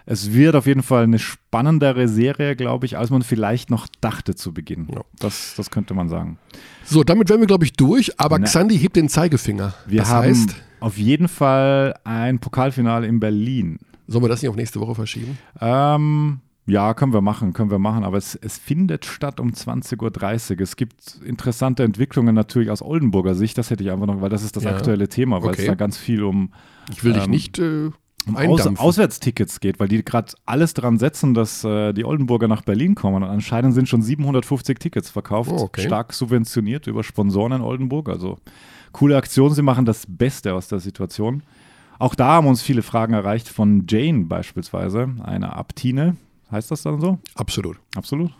es 0.07 0.33
wird 0.33 0.55
auf 0.55 0.65
jeden 0.65 0.81
Fall 0.83 1.03
eine 1.03 1.19
spannendere 1.19 2.07
Serie, 2.07 2.55
glaube 2.55 2.85
ich, 2.87 2.97
als 2.97 3.09
man 3.11 3.21
vielleicht 3.21 3.69
noch 3.69 3.87
dachte 4.01 4.33
zu 4.35 4.53
Beginn. 4.53 4.87
Ja. 4.93 5.01
Das, 5.19 5.53
das 5.55 5.69
könnte 5.69 5.93
man 5.93 6.07
sagen. 6.09 6.39
So, 6.85 7.03
damit 7.03 7.29
wären 7.29 7.41
wir, 7.41 7.47
glaube 7.47 7.65
ich, 7.65 7.73
durch. 7.73 8.19
Aber 8.19 8.39
Na. 8.39 8.45
Xandi 8.45 8.77
hebt 8.79 8.95
den 8.95 9.09
Zeigefinger. 9.09 9.73
Wir 9.85 9.99
das 9.99 10.09
haben 10.09 10.27
heißt, 10.29 10.55
auf 10.79 10.97
jeden 10.97 11.27
Fall 11.27 11.93
ein 12.05 12.39
Pokalfinale 12.39 13.05
in 13.05 13.19
Berlin. 13.19 13.77
sollen 14.07 14.23
wir 14.23 14.29
das 14.29 14.41
nicht 14.41 14.49
auf 14.49 14.55
nächste 14.55 14.79
Woche 14.79 14.95
verschieben? 14.95 15.37
Ähm, 15.59 16.39
ja, 16.67 16.93
können 16.93 17.13
wir 17.13 17.21
machen, 17.21 17.51
können 17.53 17.71
wir 17.71 17.79
machen. 17.79 18.03
Aber 18.03 18.17
es, 18.17 18.35
es 18.35 18.57
findet 18.57 19.05
statt 19.05 19.39
um 19.41 19.51
20.30 19.51 20.51
Uhr. 20.55 20.61
Es 20.61 20.75
gibt 20.77 21.19
interessante 21.25 21.83
Entwicklungen 21.83 22.33
natürlich 22.35 22.69
aus 22.71 22.81
Oldenburger 22.81 23.35
Sicht. 23.35 23.57
Das 23.57 23.69
hätte 23.71 23.83
ich 23.83 23.91
einfach 23.91 24.05
noch, 24.07 24.21
weil 24.21 24.29
das 24.29 24.43
ist 24.43 24.55
das 24.55 24.63
Ja. 24.63 24.71
aktuelle 24.75 25.07
Thema, 25.09 25.41
weil 25.43 25.49
Okay. 25.49 25.61
es 25.63 25.67
da 25.67 25.75
ganz 25.75 25.97
viel 25.97 26.23
um, 26.23 26.51
Ich 26.91 27.03
will 27.03 27.13
dich 27.13 27.23
Ähm, 27.25 27.29
nicht 27.31 27.59
äh, 27.59 27.89
um 28.27 28.35
Aus. 28.35 28.65
Auswärtstickets 28.65 29.59
geht, 29.59 29.79
weil 29.79 29.87
die 29.87 30.03
gerade 30.03 30.33
alles 30.45 30.73
dran 30.73 30.97
setzen, 30.99 31.33
dass 31.33 31.63
äh, 31.63 31.93
die 31.93 32.05
Oldenburger 32.05 32.47
nach 32.47 32.61
Berlin 32.61 32.95
kommen. 32.95 33.23
Und 33.23 33.29
anscheinend 33.29 33.73
sind 33.73 33.87
schon 33.89 34.01
750 34.01 34.79
Tickets 34.79 35.09
verkauft, 35.09 35.51
Oh, 35.53 35.61
okay. 35.61 35.81
stark 35.85 36.13
subventioniert 36.13 36.87
über 36.87 37.03
Sponsoren 37.03 37.51
in 37.53 37.61
Oldenburg. 37.61 38.09
Also 38.09 38.37
coole 38.91 39.17
Aktion, 39.17 39.53
sie 39.53 39.61
machen 39.61 39.85
das 39.85 40.05
Beste 40.07 40.53
aus 40.53 40.67
der 40.67 40.79
Situation. 40.79 41.43
Auch 41.99 42.13
da 42.15 42.27
haben 42.33 42.47
uns 42.47 42.61
viele 42.61 42.83
Fragen 42.83 43.13
erreicht 43.13 43.49
von 43.49 43.85
Jane 43.89 44.25
beispielsweise, 44.25 45.09
einer 45.23 45.55
Abtine. 45.57 46.15
Heißt 46.49 46.71
das 46.71 46.81
dann 46.83 47.01
so? 47.01 47.19
Absolut. 47.35 47.77
Absolut. 47.95 48.31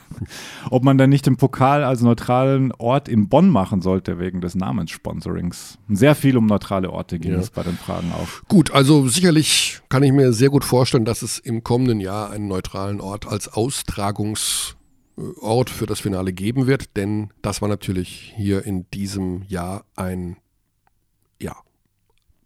Ob 0.70 0.84
man 0.84 0.96
denn 0.96 1.10
nicht 1.10 1.26
den 1.26 1.36
Pokal 1.36 1.82
als 1.82 2.02
neutralen 2.02 2.70
Ort 2.72 3.08
in 3.08 3.28
Bonn 3.28 3.50
machen 3.50 3.82
sollte, 3.82 4.20
wegen 4.20 4.40
des 4.40 4.54
Namenssponsorings. 4.54 5.78
Sehr 5.88 6.14
viel 6.14 6.36
um 6.36 6.46
neutrale 6.46 6.90
Orte 6.92 7.18
ging 7.18 7.32
Ja. 7.32 7.38
es 7.38 7.50
bei 7.50 7.64
den 7.64 7.76
Fragen 7.76 8.12
auch. 8.12 8.28
Gut, 8.48 8.70
also 8.72 9.08
sicherlich 9.08 9.80
kann 9.88 10.04
ich 10.04 10.12
mir 10.12 10.32
sehr 10.32 10.50
gut 10.50 10.64
vorstellen, 10.64 11.04
dass 11.04 11.22
es 11.22 11.38
im 11.40 11.64
kommenden 11.64 11.98
Jahr 12.00 12.30
einen 12.30 12.46
neutralen 12.46 13.00
Ort 13.00 13.26
als 13.26 13.48
Austragungsort 13.52 14.76
für 15.70 15.86
das 15.86 15.98
Finale 16.00 16.32
geben 16.32 16.66
wird, 16.68 16.96
denn 16.96 17.32
das 17.42 17.60
war 17.60 17.68
natürlich 17.68 18.32
hier 18.36 18.64
in 18.64 18.88
diesem 18.92 19.42
Jahr 19.48 19.84
ein, 19.96 20.36
ja, 21.40 21.56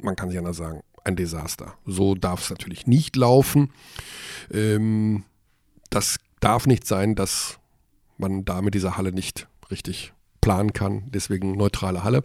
man 0.01 0.17
kann 0.17 0.31
sich 0.31 0.39
anders 0.39 0.57
sagen, 0.57 0.81
ein 1.05 1.17
Desaster. 1.17 1.75
So 1.87 2.15
darf 2.15 2.43
es 2.43 2.51
natürlich 2.51 2.87
nicht 2.87 3.17
laufen. 3.17 3.71
Ähm, 4.53 5.25
das 5.91 6.19
darf 6.41 6.67
nicht 6.67 6.87
sein, 6.87 7.15
dass 7.15 7.59
man 8.19 8.45
da 8.45 8.63
mit 8.63 8.75
dieser 8.75 8.97
Halle 8.97 9.13
nicht 9.13 9.49
richtig 9.71 10.13
planen 10.41 10.73
kann. 10.73 11.05
Deswegen 11.11 11.53
neutrale 11.53 12.05
Halle. 12.05 12.23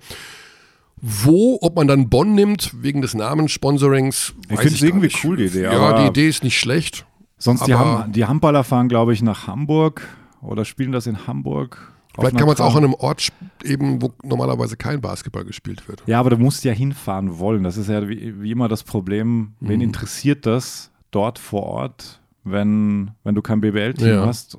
Wo, 0.99 1.59
ob 1.61 1.75
man 1.75 1.87
dann 1.87 2.09
Bonn 2.09 2.33
nimmt, 2.33 2.71
wegen 2.81 3.01
des 3.01 3.13
Namenssponsorings, 3.13 4.33
Ich 4.45 4.51
weiß 4.51 4.59
finde 4.61 4.75
es 4.75 4.81
irgendwie 4.81 5.05
nicht. 5.07 5.23
cool, 5.23 5.37
die 5.37 5.45
Idee. 5.45 5.63
Ja, 5.63 6.01
die 6.01 6.07
Idee 6.07 6.27
ist 6.27 6.43
nicht 6.43 6.59
schlecht. 6.59 7.05
Sonst 7.37 7.67
die, 7.67 7.75
Ham 7.75 8.11
die 8.11 8.25
Handballer 8.25 8.63
fahren, 8.63 8.89
glaube 8.89 9.13
ich, 9.13 9.21
nach 9.21 9.45
Hamburg 9.45 10.01
oder 10.41 10.65
spielen 10.65 10.91
das 10.91 11.05
in 11.05 11.27
Hamburg. 11.27 11.93
Vielleicht 12.19 12.37
kann 12.37 12.47
man 12.47 12.55
es 12.55 12.61
auch 12.61 12.75
an 12.75 12.83
einem 12.83 12.93
Ort 12.95 13.29
eben, 13.63 14.01
wo 14.01 14.11
normalerweise 14.23 14.75
kein 14.77 15.01
Basketball 15.01 15.45
gespielt 15.45 15.87
wird. 15.87 16.03
Ja, 16.07 16.19
aber 16.19 16.31
du 16.31 16.37
musst 16.37 16.63
ja 16.63 16.73
hinfahren 16.73 17.39
wollen. 17.39 17.63
Das 17.63 17.77
ist 17.77 17.89
ja 17.89 18.07
wie, 18.09 18.41
wie 18.41 18.51
immer 18.51 18.67
das 18.67 18.83
Problem. 18.83 19.53
Wen 19.59 19.77
Mhm. 19.77 19.81
interessiert 19.83 20.45
das 20.45 20.91
dort 21.11 21.39
vor 21.39 21.63
Ort, 21.63 22.19
wenn, 22.43 23.11
wenn 23.23 23.35
du 23.35 23.41
kein 23.41 23.61
BBL-Team 23.61 24.07
Ja. 24.07 24.25
hast? 24.25 24.57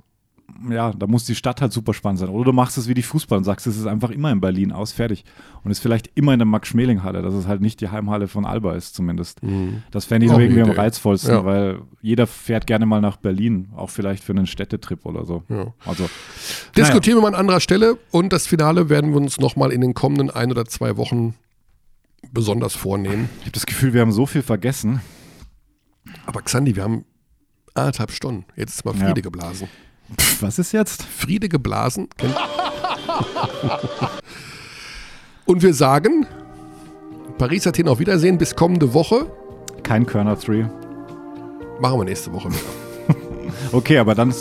Ja, 0.71 0.93
da 0.93 1.07
muss 1.07 1.25
die 1.25 1.35
Stadt 1.35 1.61
halt 1.61 1.73
super 1.73 1.93
spannend 1.95 2.19
sein. 2.21 2.31
Oder 2.31 2.47
du 2.47 2.53
machst 2.53 2.79
es 2.79 2.89
wie 2.89 2.95
die 2.95 3.03
Fußball 3.03 3.37
und 3.39 3.45
sagst, 3.45 3.67
es 3.67 3.77
ist 3.77 3.87
einfach 3.87 4.11
immer 4.11 4.33
in 4.33 4.41
Berlin 4.41 4.73
aus, 4.73 4.93
fertig. 4.93 5.25
Und 5.63 5.71
ist 5.71 5.79
vielleicht 5.79 6.11
immer 6.15 6.33
in 6.33 6.39
der 6.39 6.47
Max-Schmeling-Halle, 6.47 7.21
dass 7.23 7.35
es 7.35 7.47
halt 7.47 7.61
nicht 7.61 7.81
die 7.81 7.89
Heimhalle 7.91 8.29
von 8.29 8.45
Alba 8.47 8.75
ist 8.75 8.95
zumindest. 8.95 9.41
Das 9.91 10.07
fände 10.07 10.27
ich 10.27 10.33
eine 10.33 10.43
irgendwie 10.43 10.63
am 10.63 10.71
Idee. 10.71 10.79
reizvollsten, 10.81 11.31
Ja. 11.33 11.45
weil 11.45 11.83
jeder 12.01 12.27
fährt 12.27 12.67
gerne 12.67 12.87
mal 12.87 13.01
nach 13.01 13.19
Berlin, 13.19 13.69
auch 13.77 13.91
vielleicht 13.91 14.25
für 14.25 14.33
einen 14.33 14.47
Städtetrip 14.47 15.05
oder 15.05 15.25
so. 15.27 15.43
Ja. 15.49 15.73
Also, 15.85 16.09
Diskutieren 16.77 17.19
wir 17.19 17.23
mal 17.23 17.29
an 17.29 17.35
anderer 17.41 17.61
Stelle 17.61 17.99
und 18.11 18.33
das 18.33 18.47
Finale 18.47 18.89
werden 18.89 19.11
wir 19.11 19.19
uns 19.19 19.39
nochmal 19.39 19.71
in 19.71 19.81
den 19.83 19.95
kommenden 19.95 20.31
ein 20.31 20.51
oder 20.51 20.65
zwei 20.65 20.97
Wochen 20.97 21.35
besonders 22.33 22.75
vornehmen. 22.75 23.29
ich 23.41 23.43
habe 23.43 23.53
das 23.53 23.67
Gefühl, 23.67 23.93
wir 23.93 24.01
haben 24.01 24.13
so 24.13 24.27
viel 24.27 24.43
vergessen. 24.43 25.01
Aber 26.27 26.41
Xandi, 26.43 26.75
wir 26.75 26.83
haben 26.83 27.05
anderthalb 27.75 28.11
Stunden. 28.11 28.45
Jetzt 28.57 28.75
ist 28.77 28.85
mal 28.85 28.97
Ja. 28.97 29.07
Friede 29.07 29.23
geblasen. 29.23 29.69
Pff, 30.17 30.43
was 30.43 30.59
ist 30.59 30.73
jetzt? 30.73 31.03
Friede 31.03 31.49
geblasen. 31.49 32.09
Und 35.45 35.63
wir 35.63 35.75
sagen, 35.75 36.27
Paris, 37.39 37.67
Athen 37.67 37.89
auf 37.89 37.99
Wiedersehen. 37.99 38.37
Bis 38.37 38.55
kommende 38.55 38.93
Woche. 38.95 39.27
Kein 39.83 40.07
Körner 40.07 40.37
3. 40.37 40.69
Machen 41.81 42.01
wir 42.01 42.05
nächste 42.05 42.33
Woche 42.33 42.51
wieder. 42.51 42.61
Okay, 43.73 43.99
aber 43.99 44.15
dann, 44.15 44.33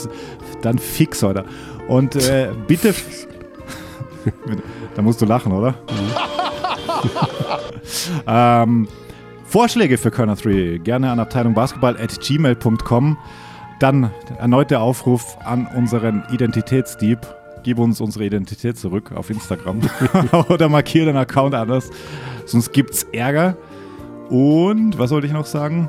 dann 0.62 0.78
fix 0.78 1.22
heute. 1.22 1.44
Und 1.88 2.14
äh, 2.14 2.50
bitte. 2.66 2.94
da 4.94 5.02
musst 5.02 5.20
du 5.20 5.26
lachen, 5.26 5.52
oder? 5.52 5.74
ähm, 8.26 8.86
Vorschläge 9.44 9.98
für 9.98 10.10
Körner 10.10 10.36
3 10.36 10.80
gerne 10.84 11.10
an 11.10 11.20
Abteilung 11.20 11.54
Basketball 11.54 11.96
at 11.96 12.20
gmail.com. 12.20 13.16
Dann 13.78 14.10
erneut 14.38 14.70
der 14.70 14.80
Aufruf 14.80 15.36
an 15.44 15.66
unseren 15.74 16.24
Identitätsdieb. 16.30 17.20
Gib 17.62 17.78
uns 17.78 18.00
unsere 18.00 18.24
Identität 18.24 18.78
zurück 18.78 19.12
auf 19.14 19.30
Instagram 19.30 19.80
oder 20.48 20.68
markiere 20.68 21.06
den 21.06 21.16
Account 21.16 21.54
anders. 21.54 21.90
Sonst 22.46 22.72
gibt's 22.72 23.04
Ärger. 23.12 23.56
Und 24.30 24.98
was 24.98 25.10
wollte 25.10 25.26
ich 25.26 25.32
noch 25.32 25.46
sagen? 25.46 25.88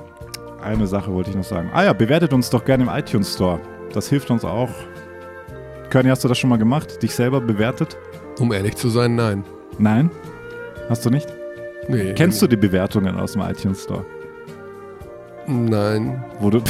Eine 0.61 0.87
Sache 0.87 1.13
wollte 1.13 1.29
ich 1.29 1.35
noch 1.35 1.43
sagen. 1.43 1.69
Ah 1.73 1.83
ja, 1.83 1.93
bewertet 1.93 2.33
uns 2.33 2.49
doch 2.49 2.65
gerne 2.65 2.83
im 2.83 2.89
iTunes 2.89 3.33
Store. 3.33 3.59
Das 3.93 4.09
hilft 4.09 4.29
uns 4.29 4.43
auch, 4.43 4.69
Körny, 5.89 6.09
hast 6.09 6.23
du 6.23 6.27
das 6.27 6.37
schon 6.37 6.51
mal 6.51 6.59
gemacht? 6.59 7.01
Dich 7.01 7.15
selber 7.15 7.41
bewertet? 7.41 7.97
Um 8.39 8.53
ehrlich 8.53 8.75
zu 8.75 8.89
sein, 8.89 9.15
nein. 9.15 9.43
Nein? 9.79 10.11
Hast 10.87 11.05
du 11.05 11.09
nicht? 11.09 11.27
Nee. 11.87 12.13
Kennst 12.13 12.41
du 12.41 12.47
die 12.47 12.57
Bewertungen 12.57 13.17
aus 13.17 13.33
dem 13.33 13.41
iTunes 13.41 13.83
Store? 13.83 14.05
Nein. 15.47 16.23
Du. 16.41 16.61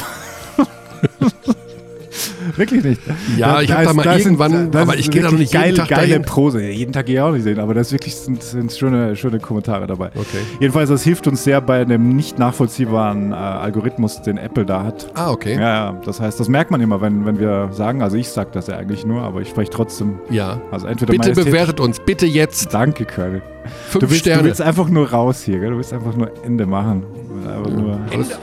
Wirklich 2.55 2.83
nicht. 2.83 3.01
Ja, 3.37 3.61
ich 3.61 3.71
hab 3.71 3.83
da 3.83 3.93
mal 3.93 4.05
irgendwann- 4.19 4.75
aber 4.75 4.97
ich 4.97 5.09
gehe 5.11 5.21
da 5.21 5.31
noch 5.31 5.37
nicht 5.37 5.53
jeden 5.53 5.63
geile, 5.63 5.77
Tag 5.77 5.87
geile 5.89 6.07
dahin. 6.09 6.21
Prose. 6.23 6.61
Jeden 6.61 6.91
Tag 6.91 7.05
gehe 7.05 7.15
ich 7.15 7.21
auch 7.21 7.31
nicht 7.31 7.43
sehen, 7.43 7.59
aber 7.59 7.73
das 7.73 7.91
wirklich 7.91 8.15
sind, 8.15 8.41
sind 8.43 8.71
schöne, 8.71 9.15
schöne 9.15 9.39
Kommentare 9.39 9.87
dabei. 9.87 10.07
Okay. 10.15 10.39
Jedenfalls, 10.59 10.89
das 10.89 11.03
hilft 11.03 11.27
uns 11.27 11.43
sehr 11.43 11.61
bei 11.61 11.81
einem 11.81 12.15
nicht 12.15 12.39
nachvollziehbaren 12.39 13.31
äh, 13.31 13.35
Algorithmus, 13.35 14.21
den 14.23 14.37
Apple 14.37 14.65
da 14.65 14.83
hat. 14.83 15.09
Ah, 15.13 15.31
okay. 15.31 15.57
Ja, 15.59 15.93
das 16.05 16.19
heißt, 16.19 16.39
das 16.39 16.49
merkt 16.49 16.71
man 16.71 16.81
immer, 16.81 16.99
wenn, 17.01 17.25
wenn 17.25 17.39
wir 17.39 17.69
sagen, 17.71 18.01
also 18.01 18.17
ich 18.17 18.27
sage 18.29 18.49
das 18.51 18.67
ja 18.67 18.77
eigentlich 18.77 19.05
nur, 19.05 19.21
aber 19.21 19.41
ich 19.41 19.49
spreche 19.49 19.69
trotzdem. 19.71 20.19
Ja. 20.29 20.59
Also 20.71 20.87
entweder 20.87 21.11
Bitte 21.13 21.29
Majestät- 21.29 21.45
bewertet 21.45 21.79
uns, 21.79 21.99
bitte 21.99 22.25
jetzt. 22.25 22.73
Danke, 22.73 23.05
Curly. 23.05 23.41
Fünf 23.89 23.93
Du 23.93 24.09
willst, 24.09 24.25
du 24.25 24.29
Sterne. 24.31 24.43
willst 24.45 24.61
einfach 24.61 24.89
nur 24.89 25.09
raus 25.09 25.43
hier, 25.43 25.59
gell? 25.59 25.69
Du 25.69 25.77
willst 25.77 25.93
einfach 25.93 26.15
nur 26.15 26.31
Ende 26.43 26.65
machen. 26.65 27.03
Einfach 27.47 27.71
nur 27.71 27.93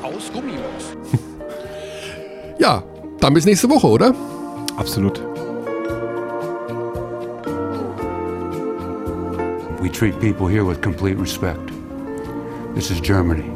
aus 0.02 0.32
Gummilos. 0.32 0.60
Ja, 2.58 2.82
dann 3.20 3.34
bis 3.34 3.44
nächste 3.44 3.68
Woche, 3.68 3.86
oder? 3.86 4.14
absolut. 4.76 5.18
We 9.80 9.88
treat 9.88 10.20
people 10.20 10.48
here 10.48 10.64
with 10.64 10.80
complete 10.80 11.16
respect. 11.16 11.70
This 12.74 12.90
is 12.90 13.00
Germany. 13.00 13.55